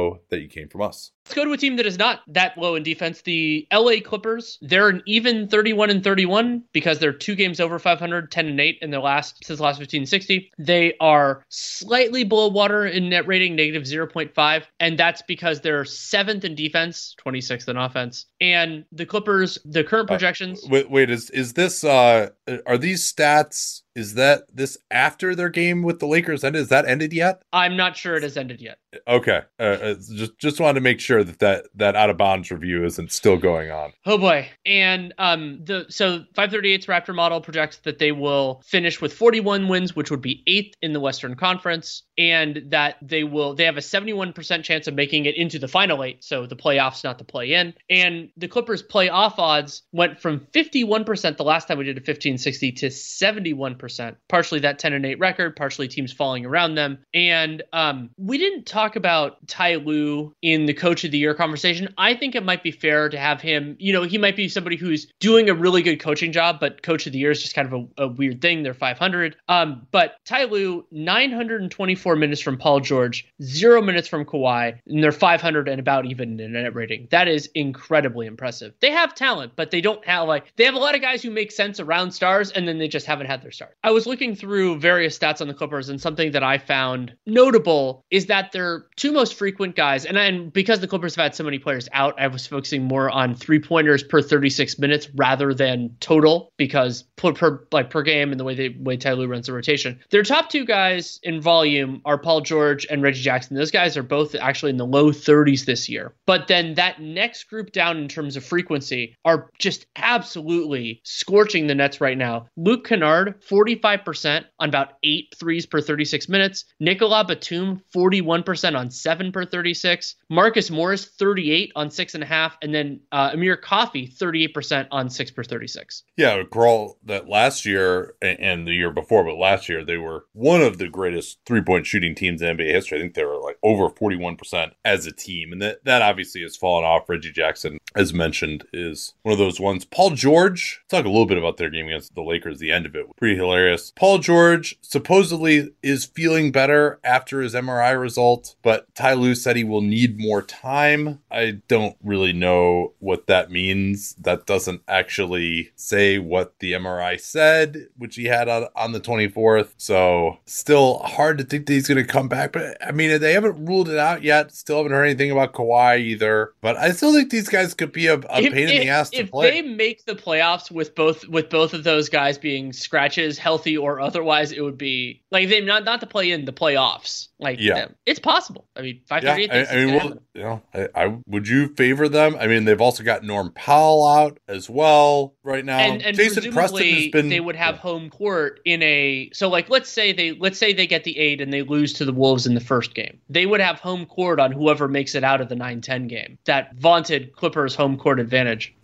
that 0.29 0.41
you 0.41 0.47
came 0.47 0.69
from 0.69 0.81
us. 0.81 1.11
Let's 1.31 1.39
go 1.39 1.45
to 1.45 1.53
a 1.53 1.57
team 1.57 1.77
that 1.77 1.85
is 1.85 1.97
not 1.97 2.23
that 2.27 2.57
low 2.57 2.75
in 2.75 2.83
defense. 2.83 3.21
The 3.21 3.65
LA 3.71 4.01
Clippers. 4.03 4.57
They're 4.61 4.89
an 4.89 5.01
even 5.05 5.47
31 5.47 5.89
and 5.89 6.03
31 6.03 6.61
because 6.73 6.99
they're 6.99 7.13
two 7.13 7.35
games 7.35 7.61
over 7.61 7.79
500, 7.79 8.29
10 8.29 8.47
and 8.47 8.59
8 8.59 8.79
in 8.81 8.91
their 8.91 8.99
last 8.99 9.37
since 9.41 9.59
the 9.59 9.63
last 9.63 9.79
1560. 9.79 10.51
They 10.59 10.93
are 10.99 11.45
slightly 11.47 12.25
below 12.25 12.49
water 12.49 12.85
in 12.85 13.07
net 13.07 13.27
rating, 13.27 13.55
negative 13.55 13.83
0.5, 13.83 14.63
and 14.81 14.99
that's 14.99 15.21
because 15.21 15.61
they're 15.61 15.85
seventh 15.85 16.43
in 16.43 16.53
defense, 16.53 17.15
26th 17.25 17.69
in 17.69 17.77
offense. 17.77 18.25
And 18.41 18.83
the 18.91 19.05
Clippers, 19.05 19.57
the 19.63 19.85
current 19.85 20.09
uh, 20.09 20.15
projections. 20.15 20.65
Uh, 20.65 20.67
wait, 20.69 20.91
wait, 20.91 21.09
is 21.09 21.29
is 21.29 21.53
this 21.53 21.85
uh 21.85 22.31
are 22.65 22.77
these 22.77 23.09
stats 23.09 23.83
is 23.95 24.13
that 24.13 24.43
this 24.53 24.77
after 24.89 25.35
their 25.35 25.49
game 25.49 25.83
with 25.83 25.99
the 25.99 26.07
Lakers 26.07 26.43
ended? 26.43 26.61
Is 26.61 26.69
that 26.69 26.85
ended 26.85 27.11
yet? 27.11 27.43
I'm 27.51 27.75
not 27.75 27.97
sure 27.97 28.15
it 28.15 28.23
has 28.23 28.37
ended 28.37 28.61
yet. 28.61 28.77
Okay, 29.07 29.41
uh, 29.59 29.63
uh 29.63 29.93
just 29.95 30.37
just 30.37 30.59
wanted 30.59 30.75
to 30.75 30.81
make 30.81 30.99
sure 30.99 31.20
that 31.23 31.39
that 31.39 31.65
that 31.75 31.95
out 31.95 32.09
of 32.09 32.17
bounds 32.17 32.51
review 32.51 32.85
isn't 32.85 33.11
still 33.11 33.37
going 33.37 33.71
on. 33.71 33.93
Oh 34.05 34.17
boy, 34.17 34.49
and 34.65 35.13
um 35.17 35.63
the 35.63 35.85
so 35.89 36.23
538's 36.35 36.85
Raptor 36.85 37.15
model 37.15 37.41
projects 37.41 37.77
that 37.79 37.99
they 37.99 38.11
will 38.11 38.61
finish 38.65 39.01
with 39.01 39.13
41 39.13 39.67
wins, 39.67 39.95
which 39.95 40.11
would 40.11 40.21
be 40.21 40.43
eighth 40.47 40.75
in 40.81 40.93
the 40.93 40.99
Western 40.99 41.35
Conference, 41.35 42.03
and 42.21 42.65
that 42.67 42.97
they 43.01 43.23
will 43.23 43.55
they 43.55 43.65
have 43.65 43.77
a 43.77 43.81
71% 43.81 44.63
chance 44.63 44.85
of 44.85 44.93
making 44.93 45.25
it 45.25 45.35
into 45.35 45.57
the 45.57 45.67
final 45.67 46.03
eight, 46.03 46.23
so 46.23 46.45
the 46.45 46.55
playoffs, 46.55 47.03
not 47.03 47.17
the 47.17 47.23
play 47.23 47.53
in. 47.53 47.73
And 47.89 48.29
the 48.37 48.47
Clippers 48.47 48.83
playoff 48.83 49.39
odds 49.39 49.81
went 49.91 50.19
from 50.19 50.41
51% 50.53 51.37
the 51.37 51.43
last 51.43 51.67
time 51.67 51.79
we 51.79 51.85
did 51.85 51.97
a 51.97 52.01
1560 52.01 52.73
to 52.73 52.91
71 52.91 53.75
percent 53.75 54.17
Partially 54.29 54.59
that 54.59 54.77
10 54.77 54.93
and 54.93 55.05
8 55.05 55.19
record, 55.19 55.55
partially 55.55 55.87
teams 55.87 56.13
falling 56.13 56.45
around 56.45 56.75
them. 56.75 56.99
And 57.11 57.63
um, 57.73 58.11
we 58.17 58.37
didn't 58.37 58.67
talk 58.67 58.95
about 58.95 59.47
Ty 59.47 59.77
Lue 59.77 60.35
in 60.43 60.67
the 60.67 60.75
coach 60.75 61.03
of 61.03 61.11
the 61.11 61.17
year 61.17 61.33
conversation. 61.33 61.91
I 61.97 62.13
think 62.13 62.35
it 62.35 62.43
might 62.43 62.61
be 62.61 62.71
fair 62.71 63.09
to 63.09 63.17
have 63.17 63.41
him, 63.41 63.77
you 63.79 63.93
know, 63.93 64.03
he 64.03 64.19
might 64.19 64.35
be 64.35 64.47
somebody 64.47 64.75
who's 64.75 65.11
doing 65.19 65.49
a 65.49 65.55
really 65.55 65.81
good 65.81 65.99
coaching 65.99 66.31
job, 66.31 66.59
but 66.59 66.83
coach 66.83 67.07
of 67.07 67.13
the 67.13 67.19
year 67.19 67.31
is 67.31 67.41
just 67.41 67.55
kind 67.55 67.73
of 67.73 67.89
a, 67.97 68.03
a 68.03 68.07
weird 68.07 68.41
thing. 68.41 68.61
They're 68.61 68.75
500. 68.75 69.35
Um, 69.47 69.87
but 69.91 70.17
Ty 70.25 70.45
Lue, 70.45 70.85
924 70.91 72.10
44 72.11 72.19
minutes 72.19 72.41
from 72.41 72.57
Paul 72.57 72.79
George, 72.81 73.25
zero 73.41 73.81
minutes 73.81 74.07
from 74.07 74.25
Kawhi, 74.25 74.77
and 74.85 75.01
they're 75.01 75.13
500 75.13 75.69
and 75.69 75.79
about 75.79 76.05
even 76.05 76.37
in 76.41 76.51
net 76.51 76.75
rating. 76.75 77.07
That 77.09 77.29
is 77.29 77.49
incredibly 77.55 78.27
impressive. 78.27 78.73
They 78.81 78.91
have 78.91 79.15
talent, 79.15 79.53
but 79.55 79.71
they 79.71 79.79
don't 79.79 80.05
have 80.05 80.27
like 80.27 80.51
they 80.57 80.65
have 80.65 80.73
a 80.73 80.79
lot 80.79 80.93
of 80.93 81.01
guys 81.01 81.23
who 81.23 81.31
make 81.31 81.53
sense 81.53 81.79
around 81.79 82.11
stars, 82.11 82.51
and 82.51 82.67
then 82.67 82.79
they 82.79 82.89
just 82.89 83.05
haven't 83.05 83.27
had 83.27 83.41
their 83.41 83.51
start. 83.51 83.77
I 83.81 83.91
was 83.91 84.07
looking 84.07 84.35
through 84.35 84.79
various 84.79 85.17
stats 85.17 85.39
on 85.39 85.47
the 85.47 85.53
Clippers, 85.53 85.87
and 85.87 86.01
something 86.01 86.33
that 86.33 86.43
I 86.43 86.57
found 86.57 87.15
notable 87.25 88.03
is 88.11 88.25
that 88.25 88.51
their 88.51 88.87
two 88.97 89.13
most 89.13 89.35
frequent 89.35 89.77
guys, 89.77 90.05
and 90.05 90.51
because 90.51 90.81
the 90.81 90.87
Clippers 90.87 91.15
have 91.15 91.23
had 91.23 91.35
so 91.35 91.45
many 91.45 91.59
players 91.59 91.87
out, 91.93 92.19
I 92.19 92.27
was 92.27 92.45
focusing 92.45 92.83
more 92.83 93.09
on 93.09 93.35
three 93.35 93.59
pointers 93.59 94.03
per 94.03 94.21
36 94.21 94.79
minutes 94.79 95.07
rather 95.15 95.53
than 95.53 95.95
total 96.01 96.51
because 96.57 97.03
per, 97.15 97.31
per 97.31 97.65
like 97.71 97.89
per 97.89 98.01
game 98.01 98.31
and 98.31 98.39
the 98.39 98.43
way 98.43 98.55
they 98.55 98.69
way 98.69 98.97
Ty 98.97 99.13
Lue 99.13 99.27
runs 99.27 99.47
the 99.47 99.53
rotation. 99.53 99.99
Their 100.09 100.23
top 100.23 100.49
two 100.49 100.65
guys 100.65 101.21
in 101.23 101.39
volume 101.41 102.00
are 102.05 102.17
Paul 102.17 102.41
George 102.41 102.85
and 102.89 103.01
Reggie 103.01 103.21
Jackson. 103.21 103.55
Those 103.55 103.71
guys 103.71 103.97
are 103.97 104.03
both 104.03 104.35
actually 104.35 104.71
in 104.71 104.77
the 104.77 104.85
low 104.85 105.11
30s 105.11 105.65
this 105.65 105.89
year. 105.89 106.13
But 106.25 106.47
then 106.47 106.75
that 106.75 107.01
next 107.01 107.45
group 107.45 107.71
down 107.71 107.97
in 107.97 108.07
terms 108.07 108.35
of 108.35 108.43
frequency 108.43 109.15
are 109.25 109.49
just 109.59 109.85
absolutely 109.95 111.01
scorching 111.03 111.67
the 111.67 111.75
Nets 111.75 112.01
right 112.01 112.17
now. 112.17 112.47
Luke 112.57 112.85
Kennard, 112.85 113.41
45% 113.41 114.45
on 114.59 114.69
about 114.69 114.93
eight 115.03 115.33
threes 115.39 115.65
per 115.65 115.81
36 115.81 116.29
minutes. 116.29 116.65
Nicolas 116.79 117.25
Batum, 117.27 117.81
41% 117.95 118.77
on 118.77 118.89
seven 118.89 119.31
per 119.31 119.45
36. 119.45 120.15
Marcus 120.29 120.69
Morris, 120.69 121.05
38 121.05 121.71
on 121.75 121.91
six 121.91 122.13
and 122.13 122.23
a 122.23 122.27
half. 122.27 122.57
And 122.61 122.73
then 122.73 123.01
uh, 123.11 123.31
Amir 123.33 123.57
Coffey, 123.57 124.07
38% 124.07 124.87
on 124.91 125.09
six 125.09 125.31
per 125.31 125.43
36. 125.43 126.03
Yeah, 126.17 126.43
Grawl, 126.43 126.95
that 127.05 127.27
last 127.27 127.65
year 127.65 128.15
and 128.21 128.67
the 128.67 128.73
year 128.73 128.91
before, 128.91 129.23
but 129.23 129.37
last 129.37 129.69
year 129.69 129.83
they 129.83 129.97
were 129.97 130.25
one 130.33 130.61
of 130.61 130.77
the 130.77 130.87
greatest 130.87 131.39
three 131.45 131.61
point 131.61 131.80
shooting 131.83 132.15
teams 132.15 132.41
in 132.41 132.57
NBA 132.57 132.71
history. 132.71 132.97
I 132.97 133.01
think 133.01 133.13
they 133.13 133.25
were 133.25 133.39
like 133.39 133.57
over 133.63 133.89
41% 133.89 134.71
as 134.85 135.05
a 135.05 135.11
team. 135.11 135.51
And 135.51 135.61
that, 135.61 135.83
that 135.85 136.01
obviously 136.01 136.41
has 136.41 136.55
fallen 136.55 136.85
off. 136.85 137.09
Reggie 137.09 137.31
Jackson, 137.31 137.77
as 137.95 138.13
mentioned, 138.13 138.65
is 138.73 139.13
one 139.23 139.33
of 139.33 139.39
those 139.39 139.59
ones. 139.59 139.85
Paul 139.85 140.11
George, 140.11 140.83
talk 140.89 141.05
a 141.05 141.09
little 141.09 141.25
bit 141.25 141.37
about 141.37 141.57
their 141.57 141.69
game 141.69 141.87
against 141.87 142.15
the 142.15 142.21
Lakers, 142.21 142.59
the 142.59 142.71
end 142.71 142.85
of 142.85 142.95
it. 142.95 143.05
Pretty 143.17 143.35
hilarious. 143.35 143.91
Paul 143.95 144.19
George 144.19 144.77
supposedly 144.81 145.71
is 145.81 146.05
feeling 146.05 146.51
better 146.51 146.99
after 147.03 147.41
his 147.41 147.53
MRI 147.53 147.99
result, 147.99 148.55
but 148.61 148.93
Ty 148.95 149.13
Lue 149.13 149.35
said 149.35 149.55
he 149.55 149.63
will 149.63 149.81
need 149.81 150.19
more 150.19 150.41
time. 150.41 151.19
I 151.29 151.61
don't 151.67 151.95
really 152.03 152.33
know 152.33 152.93
what 152.99 153.27
that 153.27 153.51
means. 153.51 154.15
That 154.15 154.45
doesn't 154.45 154.81
actually 154.87 155.71
say 155.75 156.19
what 156.19 156.59
the 156.59 156.73
MRI 156.73 157.19
said, 157.19 157.87
which 157.97 158.15
he 158.15 158.25
had 158.25 158.47
on, 158.47 158.67
on 158.75 158.91
the 158.91 158.99
24th. 158.99 159.73
So 159.77 160.39
still 160.45 160.99
hard 160.99 161.37
to 161.37 161.43
think 161.43 161.65
he's 161.71 161.87
going 161.87 161.97
to 161.97 162.03
come 162.03 162.27
back. 162.27 162.51
But 162.51 162.77
I 162.85 162.91
mean, 162.91 163.19
they 163.19 163.33
haven't 163.33 163.65
ruled 163.65 163.89
it 163.89 163.97
out 163.97 164.23
yet. 164.23 164.51
Still 164.53 164.77
haven't 164.77 164.91
heard 164.91 165.05
anything 165.05 165.31
about 165.31 165.53
Kawhi 165.53 165.99
either. 165.99 166.53
But 166.61 166.77
I 166.77 166.91
still 166.91 167.13
think 167.13 167.29
these 167.31 167.49
guys 167.49 167.73
could 167.73 167.91
be 167.91 168.07
a, 168.07 168.15
a 168.15 168.41
if, 168.41 168.53
pain 168.53 168.69
in 168.69 168.81
the 168.81 168.89
ass 168.89 169.09
to 169.11 169.17
if 169.17 169.31
play. 169.31 169.47
If 169.47 169.53
they 169.53 169.61
make 169.73 170.05
the 170.05 170.15
playoffs 170.15 170.69
with 170.71 170.95
both 170.95 171.27
with 171.27 171.49
both 171.49 171.73
of 171.73 171.83
those 171.83 172.09
guys 172.09 172.37
being 172.37 172.73
scratches, 172.73 173.37
healthy 173.37 173.77
or 173.77 173.99
otherwise, 173.99 174.51
it 174.51 174.61
would 174.61 174.77
be 174.77 175.23
like 175.31 175.49
they 175.49 175.61
not 175.61 175.83
not 175.83 175.99
to 176.01 176.07
play 176.07 176.31
in 176.31 176.45
the 176.45 176.53
playoffs. 176.53 177.27
Like 177.39 177.59
Yeah. 177.59 177.87
it's 178.05 178.19
possible. 178.19 178.67
I 178.75 178.81
mean, 178.81 179.01
five 179.07 179.23
Yeah, 179.23 179.31
thirty 179.31 179.43
eight. 179.45 179.51
I, 179.51 179.65
I 179.65 179.85
mean, 179.85 179.95
well, 179.95 180.13
you 180.35 180.41
know, 180.43 180.61
I, 180.73 180.87
I 180.95 181.17
would 181.25 181.47
you 181.47 181.69
favor 181.75 182.07
them? 182.07 182.35
I 182.39 182.47
mean, 182.47 182.65
they've 182.65 182.79
also 182.79 183.03
got 183.03 183.23
Norm 183.23 183.51
Powell 183.53 184.05
out 184.05 184.39
as 184.47 184.69
well 184.69 185.35
right 185.43 185.65
now. 185.65 185.79
and, 185.79 186.01
and 186.03 186.15
Jason 186.15 186.51
Preston 186.53 186.83
has 186.85 187.07
been. 187.07 187.29
they 187.29 187.39
would 187.39 187.55
have 187.55 187.77
home 187.77 188.09
court 188.09 188.59
in 188.65 188.83
a 188.83 189.29
so 189.33 189.49
like 189.49 189.69
let's 189.69 189.89
say 189.89 190.13
they 190.13 190.33
let's 190.33 190.59
say 190.59 190.73
they 190.73 190.85
get 190.87 191.03
the 191.03 191.17
eight 191.17 191.41
and 191.41 191.51
they 191.51 191.60
lose 191.63 191.93
to 191.93 192.05
the 192.05 192.13
wolves 192.13 192.45
in 192.45 192.53
the 192.53 192.59
first 192.59 192.93
game 192.93 193.19
they 193.29 193.45
would 193.45 193.61
have 193.61 193.79
home 193.79 194.05
court 194.05 194.39
on 194.39 194.51
whoever 194.51 194.87
makes 194.87 195.15
it 195.15 195.23
out 195.23 195.41
of 195.41 195.49
the 195.49 195.55
9-10 195.55 196.07
game 196.07 196.37
that 196.45 196.73
vaunted 196.75 197.33
clippers 197.33 197.75
home 197.75 197.97
court 197.97 198.19
advantage 198.19 198.73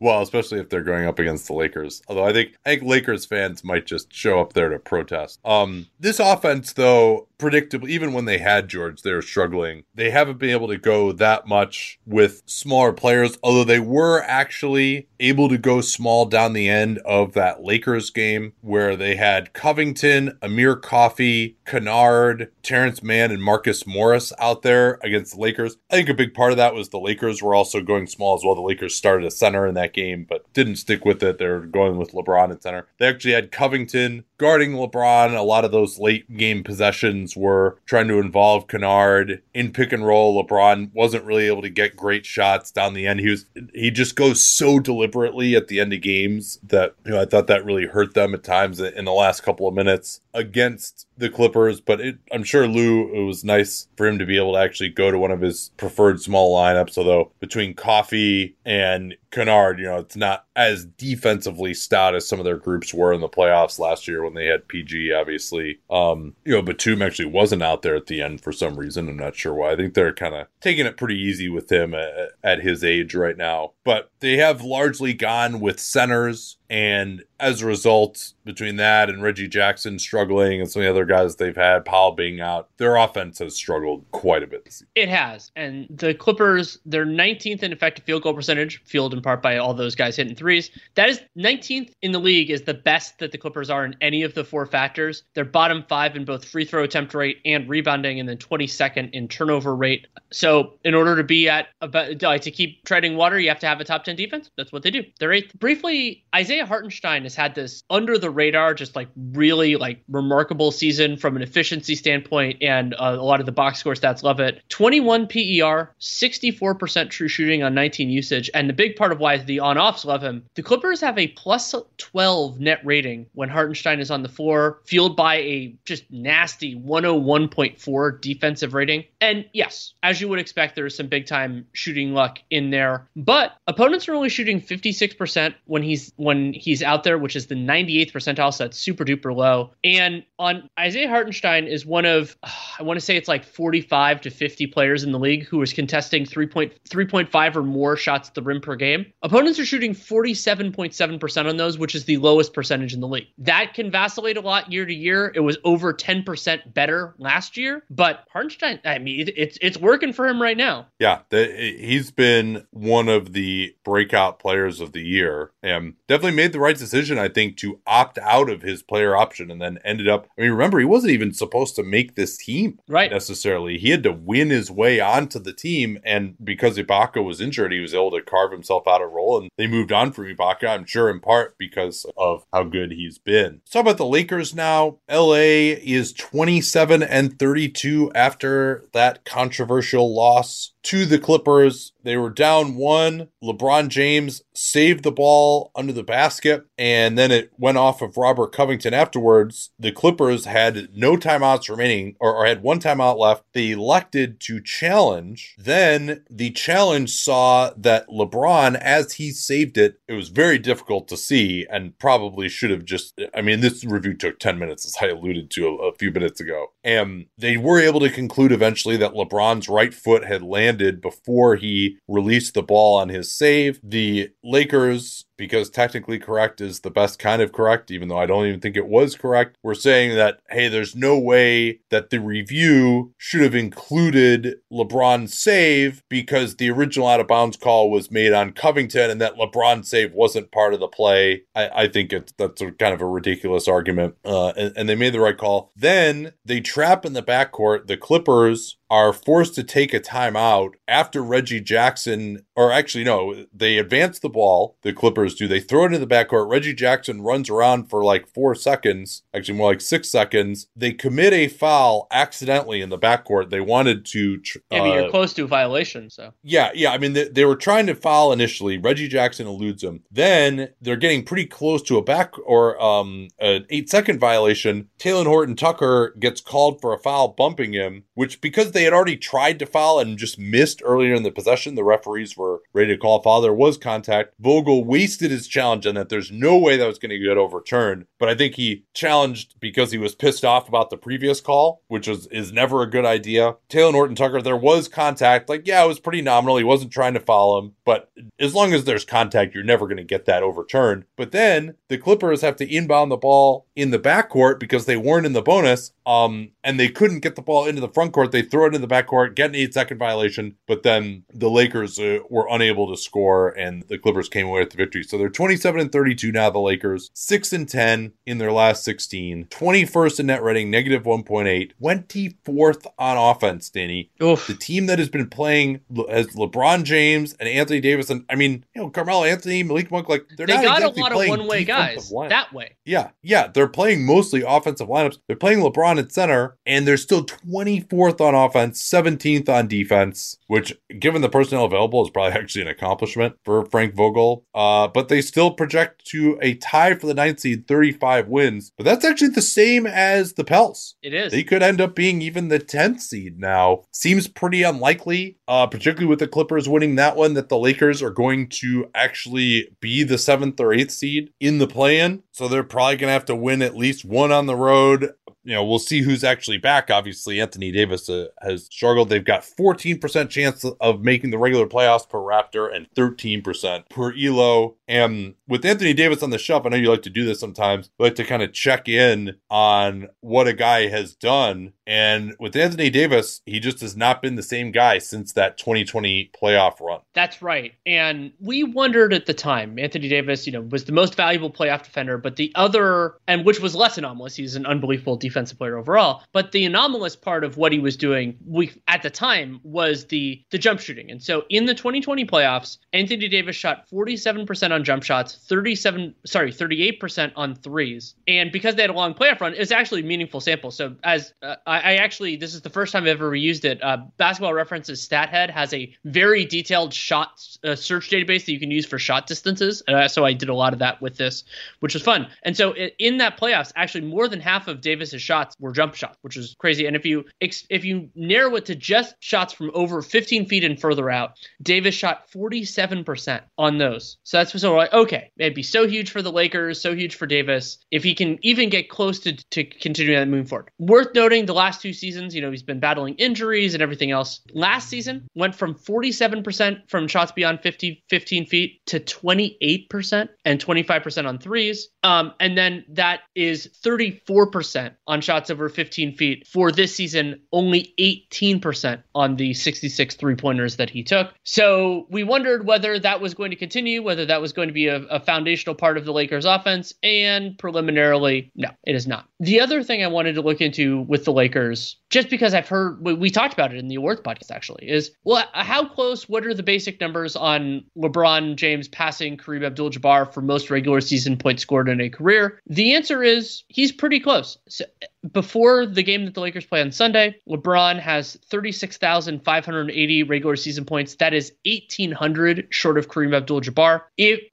well, 0.00 0.22
especially 0.22 0.60
if 0.60 0.68
they're 0.68 0.82
going 0.82 1.06
up 1.06 1.18
against 1.18 1.46
the 1.46 1.54
Lakers. 1.54 2.02
Although 2.08 2.24
I 2.24 2.32
think 2.32 2.54
I 2.64 2.70
think 2.70 2.82
Lakers 2.82 3.24
fans 3.24 3.64
might 3.64 3.86
just 3.86 4.12
show 4.12 4.40
up 4.40 4.52
there 4.52 4.68
to 4.68 4.78
protest. 4.78 5.40
Um, 5.44 5.86
this 5.98 6.20
offense, 6.20 6.72
though, 6.72 7.28
predictably, 7.38 7.88
even 7.88 8.12
when 8.12 8.24
they 8.24 8.38
had 8.38 8.68
George, 8.68 9.02
they 9.02 9.12
were 9.12 9.22
struggling. 9.22 9.84
They 9.94 10.10
haven't 10.10 10.38
been 10.38 10.50
able 10.50 10.68
to 10.68 10.78
go 10.78 11.12
that 11.12 11.46
much 11.46 11.98
with 12.06 12.42
smaller 12.46 12.92
players, 12.92 13.38
although 13.42 13.64
they 13.64 13.80
were 13.80 14.22
actually 14.22 15.08
able 15.20 15.48
to 15.48 15.58
go 15.58 15.80
small 15.80 16.26
down 16.26 16.52
the 16.52 16.68
end 16.68 16.98
of 16.98 17.32
that 17.32 17.62
Lakers 17.62 18.10
game 18.10 18.52
where 18.60 18.96
they 18.96 19.16
had 19.16 19.52
Covington, 19.52 20.38
Amir 20.54 20.76
Coffey, 20.76 21.56
Kennard, 21.66 22.52
Terance 22.62 23.02
Mann, 23.02 23.32
and 23.32 23.42
Marcus 23.42 23.88
Morris 23.88 24.32
out 24.38 24.62
there 24.62 25.00
against 25.02 25.34
the 25.34 25.40
Lakers. 25.40 25.78
I 25.90 25.96
think 25.96 26.08
a 26.08 26.14
big 26.14 26.32
part 26.32 26.52
of 26.52 26.58
that 26.58 26.74
was 26.74 26.90
the 26.90 27.00
Lakers 27.00 27.42
were 27.42 27.56
also 27.56 27.80
going 27.80 28.06
small 28.06 28.36
as 28.36 28.44
well. 28.44 28.54
The 28.54 28.60
Lakers 28.60 28.94
started 28.94 29.26
a 29.26 29.32
center 29.32 29.66
in 29.66 29.74
that 29.74 29.92
game, 29.92 30.24
but 30.28 30.44
didn't 30.52 30.76
stick 30.76 31.04
with 31.04 31.24
it. 31.24 31.38
They're 31.38 31.58
going 31.58 31.96
with 31.96 32.12
LeBron 32.12 32.52
at 32.52 32.62
center. 32.62 32.86
They 33.00 33.08
actually 33.08 33.34
had 33.34 33.50
Covington 33.50 34.26
guarding 34.38 34.72
LeBron. 34.72 35.36
A 35.36 35.42
lot 35.42 35.64
of 35.64 35.72
those 35.72 35.98
late 35.98 36.36
game 36.36 36.62
possessions 36.62 37.36
were 37.36 37.78
trying 37.86 38.08
to 38.08 38.18
involve 38.18 38.68
Kennard 38.68 39.42
in 39.52 39.72
pick 39.72 39.92
and 39.92 40.06
roll. 40.06 40.42
LeBron 40.42 40.90
wasn't 40.92 41.24
really 41.24 41.46
able 41.46 41.62
to 41.62 41.70
get 41.70 41.96
great 41.96 42.26
shots 42.26 42.70
down 42.70 42.94
the 42.94 43.06
end. 43.06 43.20
He 43.20 43.30
was 43.30 43.46
he 43.74 43.90
just 43.90 44.16
goes 44.16 44.42
so 44.42 44.78
deliberately 44.78 45.54
at 45.54 45.68
the 45.68 45.80
end 45.80 45.92
of 45.92 46.00
games 46.00 46.58
that 46.62 46.94
you 47.04 47.12
know 47.12 47.20
I 47.20 47.24
thought 47.24 47.46
that 47.46 47.64
really 47.64 47.86
hurt 47.86 48.14
them 48.14 48.34
at 48.34 48.44
times 48.44 48.80
in 48.80 49.04
the 49.04 49.12
last 49.12 49.42
couple 49.42 49.68
of 49.68 49.74
minutes 49.74 50.20
against 50.32 51.06
the 51.16 51.30
Clippers. 51.30 51.80
But 51.80 52.00
it, 52.00 52.18
I'm 52.32 52.44
sure 52.44 52.66
Lue 52.66 53.14
it 53.14 53.24
was 53.24 53.44
nice 53.44 53.88
for 53.96 54.06
him 54.06 54.18
to 54.18 54.26
be 54.26 54.36
able 54.36 54.54
to 54.54 54.58
actually 54.58 54.90
go 54.90 55.10
to 55.10 55.18
one 55.18 55.30
of 55.30 55.40
his 55.40 55.70
preferred 55.76 56.20
small 56.20 56.54
lineups. 56.56 56.98
Although 56.98 57.32
between 57.40 57.74
Coffey 57.74 58.56
and 58.64 59.14
Kennard, 59.30 59.78
you 59.78 59.86
know, 59.86 59.98
it's 59.98 60.16
not 60.16 60.46
as 60.56 60.84
defensively 60.84 61.74
stout 61.74 62.14
as 62.14 62.26
some 62.26 62.38
of 62.38 62.44
their 62.44 62.56
groups 62.56 62.94
were 62.94 63.12
in 63.12 63.20
the 63.20 63.28
playoffs 63.28 63.78
last 63.78 64.06
year 64.06 64.22
when 64.22 64.34
they 64.34 64.46
had 64.46 64.68
PG, 64.68 65.12
obviously. 65.12 65.80
Um, 65.90 66.34
you 66.44 66.52
know, 66.52 66.62
Batum 66.62 67.02
actually 67.02 67.26
wasn't 67.26 67.62
out 67.62 67.82
there 67.82 67.96
at 67.96 68.06
the 68.06 68.22
end 68.22 68.40
for 68.40 68.52
some 68.52 68.76
reason. 68.76 69.08
I'm 69.08 69.16
not 69.16 69.34
sure 69.34 69.54
why. 69.54 69.72
I 69.72 69.76
think 69.76 69.94
they're 69.94 70.12
kind 70.12 70.34
of 70.34 70.46
taking 70.60 70.86
it 70.86 70.96
pretty 70.96 71.18
easy 71.18 71.48
with 71.48 71.70
him 71.70 71.94
at, 71.94 72.32
at 72.42 72.60
his 72.60 72.84
age 72.84 73.14
right 73.14 73.36
now. 73.36 73.72
But 73.84 74.10
they 74.20 74.36
have 74.36 74.62
largely 74.62 75.12
gone 75.12 75.60
with 75.60 75.80
centers. 75.80 76.56
And 76.70 77.22
as 77.40 77.62
a 77.62 77.66
result, 77.66 78.32
between 78.44 78.76
that 78.76 79.08
and 79.08 79.22
Reggie 79.22 79.48
Jackson 79.48 79.98
struggling 79.98 80.60
and 80.60 80.70
some 80.70 80.80
of 80.80 80.84
the 80.84 80.90
other 80.90 81.04
guys 81.04 81.36
they've 81.36 81.54
had, 81.54 81.84
Powell 81.84 82.12
being 82.12 82.40
out, 82.40 82.68
their 82.78 82.96
offense 82.96 83.38
has 83.38 83.54
struggled 83.54 84.04
quite 84.10 84.42
a 84.42 84.46
bit 84.46 84.64
it 84.94 85.08
has. 85.08 85.50
And 85.56 85.86
the 85.90 86.14
clippers 86.14 86.78
they're 86.86 87.06
19th 87.06 87.62
in 87.62 87.72
effective 87.72 88.04
field 88.04 88.22
goal 88.22 88.34
percentage 88.34 88.82
fueled 88.84 89.12
in 89.12 89.20
part 89.20 89.42
by 89.42 89.58
all 89.58 89.74
those 89.74 89.94
guys 89.94 90.16
hitting 90.16 90.34
threes. 90.34 90.70
That 90.94 91.08
is 91.08 91.20
19th 91.36 91.92
in 92.02 92.12
the 92.12 92.18
league 92.18 92.50
is 92.50 92.62
the 92.62 92.74
best 92.74 93.18
that 93.18 93.32
the 93.32 93.38
clippers 93.38 93.70
are 93.70 93.84
in 93.84 93.96
any 94.00 94.22
of 94.22 94.34
the 94.34 94.44
four 94.44 94.66
factors. 94.66 95.24
They're 95.34 95.44
bottom 95.44 95.84
five 95.88 96.16
in 96.16 96.24
both 96.24 96.44
free 96.44 96.64
throw 96.64 96.84
attempt 96.84 97.14
rate 97.14 97.38
and 97.44 97.68
rebounding 97.68 98.20
and 98.20 98.28
then 98.28 98.38
22nd 98.38 99.10
in 99.12 99.28
turnover 99.28 99.74
rate. 99.74 100.06
So 100.32 100.74
in 100.84 100.94
order 100.94 101.16
to 101.16 101.24
be 101.24 101.48
at 101.48 101.68
about 101.80 102.18
to 102.20 102.50
keep 102.50 102.84
treading 102.84 103.16
water 103.16 103.38
you 103.38 103.48
have 103.48 103.60
to 103.60 103.66
have 103.66 103.80
a 103.80 103.84
top 103.84 104.04
10 104.04 104.16
defense. 104.16 104.50
That's 104.56 104.72
what 104.72 104.82
they 104.82 104.90
do. 104.90 105.02
They're 105.18 105.32
eighth. 105.32 105.58
Briefly 105.58 106.24
isaiah 106.34 106.63
hartenstein 106.66 107.22
has 107.22 107.34
had 107.34 107.54
this 107.54 107.82
under 107.90 108.18
the 108.18 108.30
radar 108.30 108.74
just 108.74 108.96
like 108.96 109.08
really 109.32 109.76
like 109.76 110.02
remarkable 110.08 110.70
season 110.70 111.16
from 111.16 111.36
an 111.36 111.42
efficiency 111.42 111.94
standpoint 111.94 112.62
and 112.62 112.94
uh, 112.94 113.16
a 113.18 113.22
lot 113.22 113.40
of 113.40 113.46
the 113.46 113.52
box 113.52 113.78
score 113.78 113.94
stats 113.94 114.22
love 114.22 114.40
it. 114.40 114.62
21 114.68 115.26
per 115.26 115.90
64% 116.00 117.10
true 117.10 117.28
shooting 117.28 117.62
on 117.62 117.74
19 117.74 118.10
usage 118.10 118.50
and 118.54 118.68
the 118.68 118.72
big 118.72 118.96
part 118.96 119.12
of 119.12 119.20
why 119.20 119.36
the 119.38 119.60
on-offs 119.60 120.04
love 120.04 120.22
him 120.22 120.44
the 120.54 120.62
clippers 120.62 121.00
have 121.00 121.18
a 121.18 121.28
plus 121.28 121.74
12 121.96 122.60
net 122.60 122.80
rating 122.84 123.26
when 123.34 123.48
hartenstein 123.48 124.00
is 124.00 124.10
on 124.10 124.22
the 124.22 124.28
floor 124.28 124.80
fueled 124.84 125.16
by 125.16 125.36
a 125.36 125.74
just 125.84 126.04
nasty 126.10 126.74
101.4 126.76 128.20
defensive 128.20 128.74
rating. 128.74 129.04
And 129.20 129.44
yes 129.52 129.94
as 130.02 130.20
you 130.20 130.28
would 130.28 130.38
expect 130.38 130.74
there's 130.74 130.96
some 130.96 131.08
big 131.08 131.26
time 131.26 131.66
shooting 131.72 132.12
luck 132.12 132.38
in 132.50 132.70
there 132.70 133.08
but 133.16 133.52
opponents 133.66 134.08
are 134.08 134.14
only 134.14 134.28
shooting 134.28 134.60
56% 134.60 135.54
when 135.66 135.82
he's 135.82 136.12
when 136.16 136.43
he's 136.52 136.82
out 136.82 137.04
there 137.04 137.18
which 137.18 137.36
is 137.36 137.46
the 137.46 137.54
98th 137.54 138.12
percentile 138.12 138.52
so 138.52 138.64
that's 138.64 138.78
super 138.78 139.04
duper 139.04 139.34
low. 139.34 139.72
And 139.82 140.24
on 140.38 140.68
isaiah 140.78 141.08
hartenstein 141.08 141.66
is 141.66 141.86
one 141.86 142.04
of 142.04 142.36
i 142.78 142.82
want 142.82 142.98
to 142.98 143.04
say 143.04 143.16
it's 143.16 143.28
like 143.28 143.44
45 143.44 144.20
to 144.22 144.30
50 144.30 144.66
players 144.68 145.04
in 145.04 145.12
the 145.12 145.18
league 145.18 145.44
who 145.44 145.62
is 145.62 145.72
contesting 145.72 146.24
3.3.5 146.24 147.56
or 147.56 147.62
more 147.62 147.96
shots 147.96 148.28
at 148.28 148.34
the 148.34 148.42
rim 148.42 148.60
per 148.60 148.76
game. 148.76 149.06
Opponents 149.22 149.58
are 149.58 149.64
shooting 149.64 149.94
47.7% 149.94 151.48
on 151.48 151.56
those 151.56 151.78
which 151.78 151.94
is 151.94 152.04
the 152.04 152.18
lowest 152.18 152.52
percentage 152.52 152.94
in 152.94 153.00
the 153.00 153.08
league. 153.08 153.26
That 153.38 153.74
can 153.74 153.90
vacillate 153.90 154.36
a 154.36 154.40
lot 154.40 154.72
year 154.72 154.84
to 154.84 154.94
year. 154.94 155.32
It 155.34 155.40
was 155.40 155.58
over 155.64 155.92
10% 155.94 156.74
better 156.74 157.14
last 157.18 157.56
year 157.56 157.84
but 157.90 158.26
hartenstein 158.32 158.80
i 158.84 158.98
mean 158.98 159.20
it, 159.20 159.34
it's 159.36 159.58
it's 159.60 159.78
working 159.78 160.12
for 160.12 160.26
him 160.26 160.40
right 160.40 160.56
now. 160.56 160.86
Yeah, 160.98 161.20
the, 161.28 161.46
he's 161.46 162.10
been 162.10 162.66
one 162.70 163.08
of 163.08 163.32
the 163.32 163.74
breakout 163.84 164.38
players 164.38 164.80
of 164.80 164.92
the 164.92 165.00
year 165.00 165.52
and 165.62 165.94
definitely 166.08 166.33
made 166.34 166.52
the 166.52 166.60
right 166.60 166.76
decision, 166.76 167.18
I 167.18 167.28
think, 167.28 167.56
to 167.58 167.80
opt 167.86 168.18
out 168.18 168.50
of 168.50 168.62
his 168.62 168.82
player 168.82 169.16
option 169.16 169.50
and 169.50 169.60
then 169.60 169.78
ended 169.84 170.08
up. 170.08 170.28
I 170.38 170.42
mean, 170.42 170.50
remember, 170.50 170.78
he 170.78 170.84
wasn't 170.84 171.12
even 171.12 171.32
supposed 171.32 171.76
to 171.76 171.82
make 171.82 172.14
this 172.14 172.36
team 172.36 172.78
right. 172.88 173.10
necessarily. 173.10 173.78
He 173.78 173.90
had 173.90 174.02
to 174.02 174.12
win 174.12 174.50
his 174.50 174.70
way 174.70 175.00
onto 175.00 175.38
the 175.38 175.52
team. 175.52 175.98
And 176.04 176.36
because 176.42 176.76
Ibaka 176.76 177.24
was 177.24 177.40
injured, 177.40 177.72
he 177.72 177.80
was 177.80 177.94
able 177.94 178.10
to 178.12 178.22
carve 178.22 178.52
himself 178.52 178.86
out 178.86 179.02
a 179.02 179.06
role. 179.06 179.40
And 179.40 179.50
they 179.56 179.66
moved 179.66 179.92
on 179.92 180.12
from 180.12 180.26
Ibaka, 180.26 180.68
I'm 180.68 180.84
sure, 180.84 181.10
in 181.10 181.20
part 181.20 181.56
because 181.58 182.06
of 182.16 182.44
how 182.52 182.64
good 182.64 182.92
he's 182.92 183.18
been. 183.18 183.60
So, 183.64 183.80
about 183.80 183.96
the 183.96 184.06
Lakers 184.06 184.54
now. 184.54 184.98
LA 185.10 185.74
is 185.82 186.12
27 186.12 187.02
and 187.02 187.38
32 187.38 188.12
after 188.14 188.84
that 188.92 189.24
controversial 189.24 190.14
loss 190.14 190.73
to 190.84 191.06
the 191.06 191.18
Clippers. 191.18 191.92
They 192.02 192.16
were 192.16 192.30
down 192.30 192.76
one. 192.76 193.28
LeBron 193.42 193.88
James 193.88 194.42
saved 194.54 195.02
the 195.02 195.10
ball 195.10 195.70
under 195.74 195.92
the 195.92 196.02
basket, 196.02 196.66
and 196.76 197.18
then 197.18 197.32
it 197.32 197.50
went 197.56 197.78
off 197.78 198.02
of 198.02 198.18
Robert 198.18 198.52
Covington 198.52 198.92
afterwards. 198.92 199.70
The 199.78 199.92
Clippers 199.92 200.44
had 200.44 200.90
no 200.94 201.16
timeouts 201.16 201.70
remaining, 201.70 202.16
or, 202.20 202.34
or 202.36 202.46
had 202.46 202.62
one 202.62 202.78
timeout 202.78 203.18
left. 203.18 203.44
They 203.54 203.70
elected 203.70 204.38
to 204.40 204.60
challenge. 204.60 205.54
Then 205.58 206.24
the 206.30 206.50
challenge 206.50 207.14
saw 207.14 207.70
that 207.76 208.08
LeBron, 208.08 208.76
as 208.76 209.14
he 209.14 209.30
saved 209.30 209.78
it, 209.78 209.98
it 210.06 210.12
was 210.12 210.28
very 210.28 210.58
difficult 210.58 211.08
to 211.08 211.16
see 211.16 211.66
and 211.70 211.98
probably 211.98 212.48
should 212.50 212.70
have 212.70 212.84
just. 212.84 213.18
I 213.34 213.40
mean, 213.40 213.60
this 213.60 213.84
review 213.84 214.14
took 214.14 214.38
10 214.38 214.58
minutes, 214.58 214.84
as 214.84 214.96
I 215.00 215.12
alluded 215.12 215.50
to 215.52 215.66
a, 215.66 215.88
a 215.88 215.94
few 215.94 216.10
minutes 216.10 216.40
ago. 216.40 216.66
And 216.82 217.26
they 217.38 217.56
were 217.56 217.80
able 217.80 218.00
to 218.00 218.10
conclude 218.10 218.52
eventually 218.52 218.98
that 218.98 219.14
LeBron's 219.14 219.70
right 219.70 219.94
foot 219.94 220.24
had 220.24 220.42
landed 220.42 220.73
before 221.00 221.56
he 221.56 221.98
released 222.08 222.54
the 222.54 222.62
ball 222.62 222.96
on 222.96 223.08
his 223.08 223.36
save. 223.36 223.80
The 223.82 224.30
Lakers 224.42 225.24
because 225.36 225.70
technically 225.70 226.18
correct 226.18 226.60
is 226.60 226.80
the 226.80 226.90
best 226.90 227.18
kind 227.18 227.42
of 227.42 227.52
correct, 227.52 227.90
even 227.90 228.08
though 228.08 228.18
I 228.18 228.26
don't 228.26 228.46
even 228.46 228.60
think 228.60 228.76
it 228.76 228.86
was 228.86 229.16
correct. 229.16 229.56
We're 229.62 229.74
saying 229.74 230.16
that, 230.16 230.40
hey, 230.50 230.68
there's 230.68 230.94
no 230.94 231.18
way 231.18 231.80
that 231.90 232.10
the 232.10 232.20
review 232.20 233.14
should 233.18 233.40
have 233.40 233.54
included 233.54 234.56
LeBron's 234.72 235.38
save 235.38 236.02
because 236.08 236.56
the 236.56 236.70
original 236.70 237.08
out 237.08 237.20
of 237.20 237.28
bounds 237.28 237.56
call 237.56 237.90
was 237.90 238.10
made 238.10 238.32
on 238.32 238.52
Covington 238.52 239.10
and 239.10 239.20
that 239.20 239.36
LeBron 239.36 239.84
save 239.84 240.12
wasn't 240.12 240.52
part 240.52 240.74
of 240.74 240.80
the 240.80 240.88
play. 240.88 241.42
I, 241.54 241.68
I 241.68 241.88
think 241.88 242.12
it's 242.12 242.32
that's 242.38 242.60
a, 242.60 242.72
kind 242.72 242.94
of 242.94 243.00
a 243.00 243.06
ridiculous 243.06 243.68
argument. 243.68 244.14
Uh, 244.24 244.52
and, 244.56 244.72
and 244.76 244.88
they 244.88 244.94
made 244.94 245.14
the 245.14 245.20
right 245.20 245.36
call. 245.36 245.72
Then 245.76 246.32
they 246.44 246.60
trap 246.60 247.04
in 247.04 247.12
the 247.12 247.22
backcourt. 247.22 247.86
The 247.86 247.96
Clippers 247.96 248.76
are 248.90 249.12
forced 249.12 249.54
to 249.54 249.64
take 249.64 249.94
a 249.94 250.00
timeout 250.00 250.74
after 250.86 251.22
Reggie 251.22 251.60
Jackson, 251.60 252.44
or 252.56 252.70
actually, 252.72 253.04
no, 253.04 253.46
they 253.52 253.78
advance 253.78 254.18
the 254.18 254.28
ball. 254.28 254.76
The 254.82 254.92
Clippers 254.92 255.34
do. 255.34 255.48
They 255.48 255.60
throw 255.60 255.84
it 255.84 255.86
into 255.86 255.98
the 255.98 256.06
backcourt. 256.06 256.48
Reggie 256.48 256.74
Jackson 256.74 257.22
runs 257.22 257.50
around 257.50 257.90
for 257.90 258.04
like 258.04 258.32
four 258.32 258.54
seconds, 258.54 259.22
actually 259.34 259.58
more 259.58 259.70
like 259.70 259.80
six 259.80 260.08
seconds. 260.08 260.68
They 260.76 260.92
commit 260.92 261.32
a 261.32 261.48
foul 261.48 262.06
accidentally 262.12 262.80
in 262.80 262.90
the 262.90 262.98
backcourt. 262.98 263.50
They 263.50 263.60
wanted 263.60 264.04
to. 264.06 264.38
Tr- 264.38 264.58
yeah, 264.70 264.80
I 264.80 264.84
mean, 264.84 264.94
you're 264.94 265.06
uh, 265.06 265.10
close 265.10 265.32
to 265.34 265.44
a 265.44 265.48
violation, 265.48 266.10
so. 266.10 266.32
Yeah, 266.42 266.70
yeah. 266.74 266.92
I 266.92 266.98
mean, 266.98 267.14
they, 267.14 267.28
they 267.28 267.44
were 267.44 267.56
trying 267.56 267.86
to 267.86 267.94
foul 267.94 268.32
initially. 268.32 268.78
Reggie 268.78 269.08
Jackson 269.08 269.46
eludes 269.46 269.82
them. 269.82 270.02
Then 270.10 270.70
they're 270.80 270.96
getting 270.96 271.24
pretty 271.24 271.46
close 271.46 271.82
to 271.82 271.98
a 271.98 272.02
back 272.02 272.34
or 272.44 272.80
um 272.80 273.28
an 273.40 273.66
eight 273.70 273.90
second 273.90 274.20
violation. 274.20 274.90
Talen 274.98 275.26
Horton 275.26 275.56
Tucker 275.56 276.14
gets 276.20 276.40
called 276.40 276.80
for 276.80 276.94
a 276.94 276.98
foul, 276.98 277.28
bumping 277.28 277.72
him, 277.72 278.04
which 278.14 278.40
because 278.40 278.72
they 278.72 278.84
had 278.84 278.92
already 278.92 279.16
tried 279.16 279.58
to 279.58 279.66
foul 279.66 279.98
and 279.98 280.18
just 280.18 280.38
missed 280.38 280.82
earlier 280.84 281.14
in 281.14 281.24
the 281.24 281.32
possession. 281.32 281.74
The 281.74 281.84
referees 281.84 282.36
were 282.36 282.43
ready 282.72 282.94
to 282.94 282.98
call. 282.98 283.40
There 283.40 283.52
was 283.52 283.78
contact. 283.78 284.34
Vogel 284.38 284.84
wasted 284.84 285.30
his 285.30 285.48
challenge 285.48 285.86
and 285.86 285.96
that 285.96 286.08
there's 286.08 286.30
no 286.30 286.58
way 286.58 286.76
that 286.76 286.86
was 286.86 286.98
going 286.98 287.10
to 287.10 287.18
get 287.18 287.36
overturned. 287.36 288.06
But 288.18 288.28
I 288.28 288.34
think 288.34 288.54
he 288.54 288.84
challenged 288.94 289.54
because 289.60 289.90
he 289.90 289.98
was 289.98 290.14
pissed 290.14 290.44
off 290.44 290.68
about 290.68 290.90
the 290.90 290.96
previous 290.96 291.40
call, 291.40 291.82
which 291.88 292.08
was 292.08 292.26
is 292.28 292.52
never 292.52 292.82
a 292.82 292.90
good 292.90 293.04
idea. 293.04 293.56
Talen 293.68 293.92
Horton 293.92 294.16
Tucker, 294.16 294.42
there 294.42 294.56
was 294.56 294.88
contact. 294.88 295.48
Like, 295.48 295.66
yeah, 295.66 295.84
it 295.84 295.88
was 295.88 296.00
pretty 296.00 296.22
nominal. 296.22 296.56
He 296.56 296.64
wasn't 296.64 296.92
trying 296.92 297.14
to 297.14 297.20
foul 297.20 297.58
him, 297.58 297.74
but 297.84 298.10
as 298.38 298.54
long 298.54 298.72
as 298.72 298.84
there's 298.84 299.04
contact, 299.04 299.54
you're 299.54 299.64
never 299.64 299.86
going 299.86 299.96
to 299.96 300.04
get 300.04 300.26
that 300.26 300.42
overturned. 300.42 301.04
But 301.16 301.32
then 301.32 301.74
the 301.88 301.98
Clippers 301.98 302.42
have 302.42 302.56
to 302.56 302.74
inbound 302.74 303.10
the 303.10 303.16
ball 303.16 303.66
in 303.76 303.90
the 303.90 303.98
backcourt 303.98 304.58
because 304.58 304.86
they 304.86 304.96
weren't 304.96 305.26
in 305.26 305.32
the 305.32 305.42
bonus. 305.42 305.92
Um, 306.06 306.50
and 306.62 306.78
they 306.78 306.88
couldn't 306.88 307.20
get 307.20 307.34
the 307.34 307.42
ball 307.42 307.66
into 307.66 307.80
the 307.80 307.88
front 307.88 308.12
court. 308.12 308.30
They 308.30 308.42
throw 308.42 308.66
it 308.66 308.74
in 308.74 308.82
the 308.82 308.86
backcourt, 308.86 309.34
get 309.34 309.50
an 309.50 309.56
eight 309.56 309.72
second 309.72 309.98
violation, 309.98 310.56
but 310.66 310.82
then 310.82 311.24
the 311.32 311.48
Lakers 311.48 311.98
uh, 311.98 312.18
were 312.34 312.48
unable 312.50 312.90
to 312.90 313.00
score, 313.00 313.50
and 313.50 313.84
the 313.84 313.96
Clippers 313.96 314.28
came 314.28 314.48
away 314.48 314.58
with 314.58 314.70
the 314.70 314.76
victory. 314.76 315.04
So 315.04 315.16
they're 315.16 315.28
27 315.28 315.80
and 315.80 315.92
32 315.92 316.32
now. 316.32 316.50
The 316.50 316.58
Lakers 316.58 317.10
six 317.14 317.52
and 317.52 317.68
10 317.68 318.12
in 318.26 318.38
their 318.38 318.50
last 318.50 318.82
16, 318.82 319.46
21st 319.46 320.20
in 320.20 320.26
net 320.26 320.42
rating, 320.42 320.68
negative 320.68 321.04
1.8, 321.04 321.72
24th 321.80 322.86
on 322.98 323.16
offense. 323.16 323.70
Danny, 323.70 324.10
Oof. 324.20 324.48
the 324.48 324.54
team 324.54 324.86
that 324.86 324.98
has 324.98 325.08
been 325.08 325.28
playing 325.28 325.80
as 326.08 326.26
LeBron 326.28 326.82
James 326.82 327.34
and 327.34 327.48
Anthony 327.48 327.80
Davis, 327.80 328.10
and 328.10 328.24
I 328.28 328.34
mean, 328.34 328.64
you 328.74 328.82
know, 328.82 328.90
Carmelo 328.90 329.22
Anthony, 329.22 329.62
Malik 329.62 329.92
Monk, 329.92 330.08
like 330.08 330.26
they're 330.36 330.48
they 330.48 330.54
not 330.54 330.64
got 330.64 330.78
exactly 330.78 331.00
a 331.00 331.04
lot 331.04 331.12
of 331.12 331.28
one 331.28 331.46
way 331.46 331.64
guys 331.64 332.12
that 332.28 332.52
way. 332.52 332.76
Yeah, 332.84 333.10
yeah, 333.22 333.46
they're 333.46 333.68
playing 333.68 334.04
mostly 334.04 334.42
offensive 334.46 334.88
lineups. 334.88 335.18
They're 335.28 335.36
playing 335.36 335.60
LeBron 335.60 336.00
at 336.00 336.10
center, 336.10 336.56
and 336.66 336.84
they're 336.84 336.96
still 336.96 337.24
24th 337.24 338.20
on 338.20 338.34
offense, 338.34 338.82
17th 338.82 339.48
on 339.48 339.68
defense, 339.68 340.38
which, 340.48 340.76
given 340.98 341.22
the 341.22 341.28
personnel 341.28 341.64
available, 341.64 342.02
is 342.02 342.10
probably 342.10 342.23
actually 342.32 342.62
an 342.62 342.68
accomplishment 342.68 343.36
for 343.44 343.64
Frank 343.66 343.94
Vogel. 343.94 344.44
Uh, 344.54 344.88
but 344.88 345.08
they 345.08 345.20
still 345.20 345.50
project 345.50 346.04
to 346.06 346.38
a 346.40 346.54
tie 346.54 346.94
for 346.94 347.06
the 347.06 347.14
ninth 347.14 347.40
seed, 347.40 347.66
35 347.66 348.28
wins. 348.28 348.72
But 348.76 348.84
that's 348.84 349.04
actually 349.04 349.28
the 349.28 349.42
same 349.42 349.86
as 349.86 350.34
the 350.34 350.44
Pels. 350.44 350.96
It 351.02 351.14
is. 351.14 351.32
They 351.32 351.44
could 351.44 351.62
end 351.62 351.80
up 351.80 351.94
being 351.94 352.22
even 352.22 352.48
the 352.48 352.60
10th 352.60 353.00
seed 353.00 353.38
now. 353.38 353.84
Seems 353.90 354.28
pretty 354.28 354.62
unlikely, 354.62 355.38
uh, 355.48 355.66
particularly 355.66 356.06
with 356.06 356.18
the 356.18 356.28
Clippers 356.28 356.68
winning 356.68 356.96
that 356.96 357.16
one, 357.16 357.34
that 357.34 357.48
the 357.48 357.58
Lakers 357.58 358.02
are 358.02 358.10
going 358.10 358.48
to 358.48 358.90
actually 358.94 359.68
be 359.80 360.02
the 360.02 360.18
seventh 360.18 360.60
or 360.60 360.72
eighth 360.72 360.92
seed 360.92 361.32
in 361.40 361.58
the 361.58 361.66
play 361.66 362.00
in. 362.00 362.22
So 362.32 362.48
they're 362.48 362.64
probably 362.64 362.96
going 362.96 363.08
to 363.08 363.12
have 363.12 363.24
to 363.26 363.36
win 363.36 363.62
at 363.62 363.76
least 363.76 364.04
one 364.04 364.32
on 364.32 364.46
the 364.46 364.56
road 364.56 365.12
you 365.44 365.54
know, 365.54 365.64
we'll 365.64 365.78
see 365.78 366.00
who's 366.00 366.24
actually 366.24 366.58
back. 366.58 366.90
Obviously, 366.90 367.40
Anthony 367.40 367.70
Davis 367.70 368.08
uh, 368.08 368.28
has 368.40 368.64
struggled. 368.64 369.10
They've 369.10 369.24
got 369.24 369.42
14% 369.42 370.30
chance 370.30 370.64
of 370.80 371.02
making 371.02 371.30
the 371.30 371.38
regular 371.38 371.66
playoffs 371.66 372.08
per 372.08 372.18
Raptor 372.18 372.74
and 372.74 372.86
13% 372.96 373.88
per 373.90 374.12
Elo. 374.16 374.76
And 374.88 375.34
with 375.46 375.64
Anthony 375.64 375.92
Davis 375.92 376.22
on 376.22 376.30
the 376.30 376.38
shelf, 376.38 376.64
I 376.64 376.70
know 376.70 376.76
you 376.76 376.90
like 376.90 377.02
to 377.02 377.10
do 377.10 377.24
this 377.24 377.40
sometimes, 377.40 377.90
you 377.98 378.04
like 378.04 378.14
to 378.16 378.24
kind 378.24 378.42
of 378.42 378.52
check 378.52 378.88
in 378.88 379.36
on 379.50 380.08
what 380.20 380.48
a 380.48 380.54
guy 380.54 380.88
has 380.88 381.14
done. 381.14 381.74
And 381.86 382.34
with 382.40 382.56
Anthony 382.56 382.88
Davis, 382.88 383.42
he 383.44 383.60
just 383.60 383.80
has 383.80 383.96
not 383.96 384.22
been 384.22 384.36
the 384.36 384.42
same 384.42 384.72
guy 384.72 384.98
since 384.98 385.32
that 385.34 385.58
2020 385.58 386.30
playoff 386.40 386.80
run. 386.80 387.00
That's 387.12 387.42
right. 387.42 387.74
And 387.84 388.32
we 388.40 388.64
wondered 388.64 389.12
at 389.12 389.26
the 389.26 389.34
time, 389.34 389.78
Anthony 389.78 390.08
Davis, 390.08 390.46
you 390.46 390.52
know, 390.52 390.62
was 390.62 390.86
the 390.86 390.92
most 390.92 391.14
valuable 391.14 391.50
playoff 391.50 391.84
defender, 391.84 392.16
but 392.16 392.36
the 392.36 392.52
other, 392.54 393.16
and 393.28 393.44
which 393.44 393.60
was 393.60 393.74
less 393.74 393.98
anomalous, 393.98 394.34
he's 394.34 394.56
an 394.56 394.64
unbelievable 394.64 395.16
defensive 395.34 395.58
player 395.58 395.76
overall. 395.76 396.22
But 396.32 396.52
the 396.52 396.64
anomalous 396.64 397.16
part 397.16 397.42
of 397.42 397.56
what 397.56 397.72
he 397.72 397.80
was 397.80 397.96
doing, 397.96 398.36
we 398.46 398.72
at 398.86 399.02
the 399.02 399.10
time 399.10 399.60
was 399.64 400.06
the 400.06 400.42
the 400.50 400.58
jump 400.58 400.80
shooting. 400.80 401.10
And 401.10 401.22
so 401.22 401.44
in 401.48 401.64
the 401.64 401.74
2020 401.74 402.24
playoffs, 402.24 402.78
Anthony 402.92 403.28
Davis 403.28 403.56
shot 403.56 403.88
47% 403.90 404.70
on 404.70 404.84
jump 404.84 405.02
shots, 405.02 405.34
37, 405.48 406.14
sorry, 406.24 406.52
38% 406.52 407.32
on 407.34 407.56
threes. 407.56 408.14
And 408.28 408.52
because 408.52 408.76
they 408.76 408.82
had 408.82 408.90
a 408.90 408.94
long 408.94 409.14
playoff 409.14 409.40
run, 409.40 409.54
it's 409.56 409.72
actually 409.72 410.02
a 410.02 410.04
meaningful 410.04 410.40
sample. 410.40 410.70
So 410.70 410.94
as 411.02 411.34
uh, 411.42 411.56
I, 411.66 411.78
I, 411.78 411.94
actually, 411.96 412.36
this 412.36 412.54
is 412.54 412.62
the 412.62 412.70
first 412.70 412.92
time 412.92 413.02
I've 413.02 413.08
ever 413.08 413.34
used 413.34 413.64
it. 413.64 413.82
Uh, 413.82 413.98
Basketball 414.16 414.54
References 414.54 415.06
StatHead 415.06 415.50
has 415.50 415.72
a 415.74 415.94
very 416.04 416.44
detailed 416.44 416.94
shot 416.94 417.44
uh, 417.64 417.74
search 417.74 418.10
database 418.10 418.44
that 418.46 418.52
you 418.52 418.60
can 418.60 418.70
use 418.70 418.86
for 418.86 418.98
shot 418.98 419.26
distances. 419.26 419.82
So 420.08 420.24
I 420.24 420.32
did 420.32 420.48
a 420.48 420.54
lot 420.54 420.72
of 420.72 420.78
that 420.78 421.02
with 421.02 421.16
this, 421.16 421.44
which 421.80 421.94
was 421.94 422.02
fun. 422.02 422.28
And 422.42 422.56
so 422.56 422.74
in 422.74 423.18
that 423.18 423.38
playoffs, 423.38 423.72
actually 423.74 424.02
more 424.02 424.28
than 424.28 424.40
half 424.40 424.68
of 424.68 424.80
Davis's 424.80 425.22
shots 425.24 425.56
were 425.58 425.72
jump 425.72 425.94
shots, 425.94 426.18
which 426.22 426.36
is 426.36 426.54
crazy. 426.58 426.86
And 426.86 426.94
if 426.96 427.04
you 427.04 427.24
if 427.40 427.84
you 427.84 428.10
narrow 428.14 428.54
it 428.56 428.66
to 428.66 428.74
just 428.74 429.14
shots 429.20 429.52
from 429.52 429.70
over 429.74 430.02
15 430.02 430.46
feet 430.46 430.64
and 430.64 430.80
further 430.80 431.10
out, 431.10 431.32
Davis 431.62 431.94
shot 431.94 432.30
47% 432.30 433.40
on 433.58 433.78
those. 433.78 434.18
So 434.22 434.38
that's 434.38 434.60
so 434.60 434.74
like, 434.74 434.92
okay, 434.92 435.30
it'd 435.38 435.54
be 435.54 435.62
so 435.62 435.86
huge 435.86 436.10
for 436.10 436.22
the 436.22 436.32
Lakers, 436.32 436.80
so 436.80 436.94
huge 436.94 437.16
for 437.16 437.26
Davis 437.26 437.78
if 437.90 438.04
he 438.04 438.14
can 438.14 438.38
even 438.42 438.68
get 438.68 438.88
close 438.88 439.18
to 439.20 439.32
to 439.50 439.64
continuing 439.64 440.18
that 440.18 440.28
move 440.28 440.48
forward. 440.48 440.70
Worth 440.78 441.14
noting, 441.14 441.46
the 441.46 441.54
last 441.54 441.80
two 441.80 441.92
seasons, 441.92 442.34
you 442.34 442.42
know, 442.42 442.50
he's 442.50 442.62
been 442.62 442.80
battling 442.80 443.14
injuries 443.14 443.74
and 443.74 443.82
everything 443.82 444.10
else. 444.10 444.40
Last 444.52 444.88
season 444.88 445.26
went 445.34 445.54
from 445.54 445.74
47% 445.74 446.88
from 446.88 447.08
shots 447.08 447.32
beyond 447.32 447.60
50 447.60 448.04
15 448.10 448.46
feet 448.46 448.80
to 448.86 449.00
28% 449.00 450.28
and 450.44 450.64
25% 450.64 451.26
on 451.26 451.38
threes. 451.38 451.88
Um, 452.02 452.32
and 452.40 452.56
then 452.56 452.84
that 452.90 453.20
is 453.34 453.70
34% 453.84 454.94
on 455.06 455.13
on 455.14 455.20
shots 455.20 455.48
over 455.48 455.68
15 455.68 456.14
feet. 456.14 456.46
For 456.46 456.70
this 456.70 456.94
season, 456.94 457.40
only 457.52 457.94
18% 457.98 459.02
on 459.14 459.36
the 459.36 459.54
66 459.54 460.16
three 460.16 460.34
pointers 460.34 460.76
that 460.76 460.90
he 460.90 461.02
took. 461.04 461.32
So 461.44 462.06
we 462.10 462.24
wondered 462.24 462.66
whether 462.66 462.98
that 462.98 463.20
was 463.20 463.32
going 463.32 463.50
to 463.50 463.56
continue, 463.56 464.02
whether 464.02 464.26
that 464.26 464.40
was 464.40 464.52
going 464.52 464.68
to 464.68 464.74
be 464.74 464.88
a, 464.88 464.96
a 465.04 465.20
foundational 465.20 465.76
part 465.76 465.96
of 465.96 466.04
the 466.04 466.12
Lakers 466.12 466.44
offense. 466.44 466.92
And 467.02 467.56
preliminarily, 467.56 468.50
no, 468.56 468.70
it 468.84 468.94
is 468.94 469.06
not. 469.06 469.26
The 469.44 469.60
other 469.60 469.82
thing 469.82 470.02
I 470.02 470.06
wanted 470.06 470.36
to 470.36 470.40
look 470.40 470.62
into 470.62 471.02
with 471.02 471.26
the 471.26 471.32
Lakers, 471.32 471.96
just 472.08 472.30
because 472.30 472.54
I've 472.54 472.66
heard, 472.66 473.04
we, 473.04 473.28
talked 473.28 473.52
about 473.52 473.74
it 473.74 473.78
in 473.78 473.88
the 473.88 473.96
awards 473.96 474.22
podcast 474.22 474.50
actually, 474.50 474.88
is 474.88 475.10
well, 475.24 475.44
how 475.52 475.86
close, 475.86 476.26
what 476.30 476.46
are 476.46 476.54
the 476.54 476.62
basic 476.62 476.98
numbers 476.98 477.36
on 477.36 477.84
LeBron 477.98 478.56
James 478.56 478.88
passing 478.88 479.36
Kareem 479.36 479.62
Abdul 479.62 479.90
Jabbar 479.90 480.32
for 480.32 480.40
most 480.40 480.70
regular 480.70 481.02
season 481.02 481.36
points 481.36 481.60
scored 481.60 481.90
in 481.90 482.00
a 482.00 482.08
career? 482.08 482.58
The 482.66 482.94
answer 482.94 483.22
is 483.22 483.64
he's 483.68 483.92
pretty 483.92 484.18
close. 484.18 484.56
So, 484.68 484.86
before 485.32 485.86
the 485.86 486.02
game 486.02 486.24
that 486.24 486.34
the 486.34 486.40
Lakers 486.40 486.66
play 486.66 486.80
on 486.80 486.92
Sunday, 486.92 487.36
LeBron 487.48 487.98
has 487.98 488.36
36,580 488.50 490.22
regular 490.24 490.56
season 490.56 490.84
points. 490.84 491.14
That 491.16 491.34
is 491.34 491.52
1,800 491.64 492.66
short 492.70 492.98
of 492.98 493.08
Kareem 493.08 493.34
Abdul 493.34 493.62
Jabbar. 493.62 494.02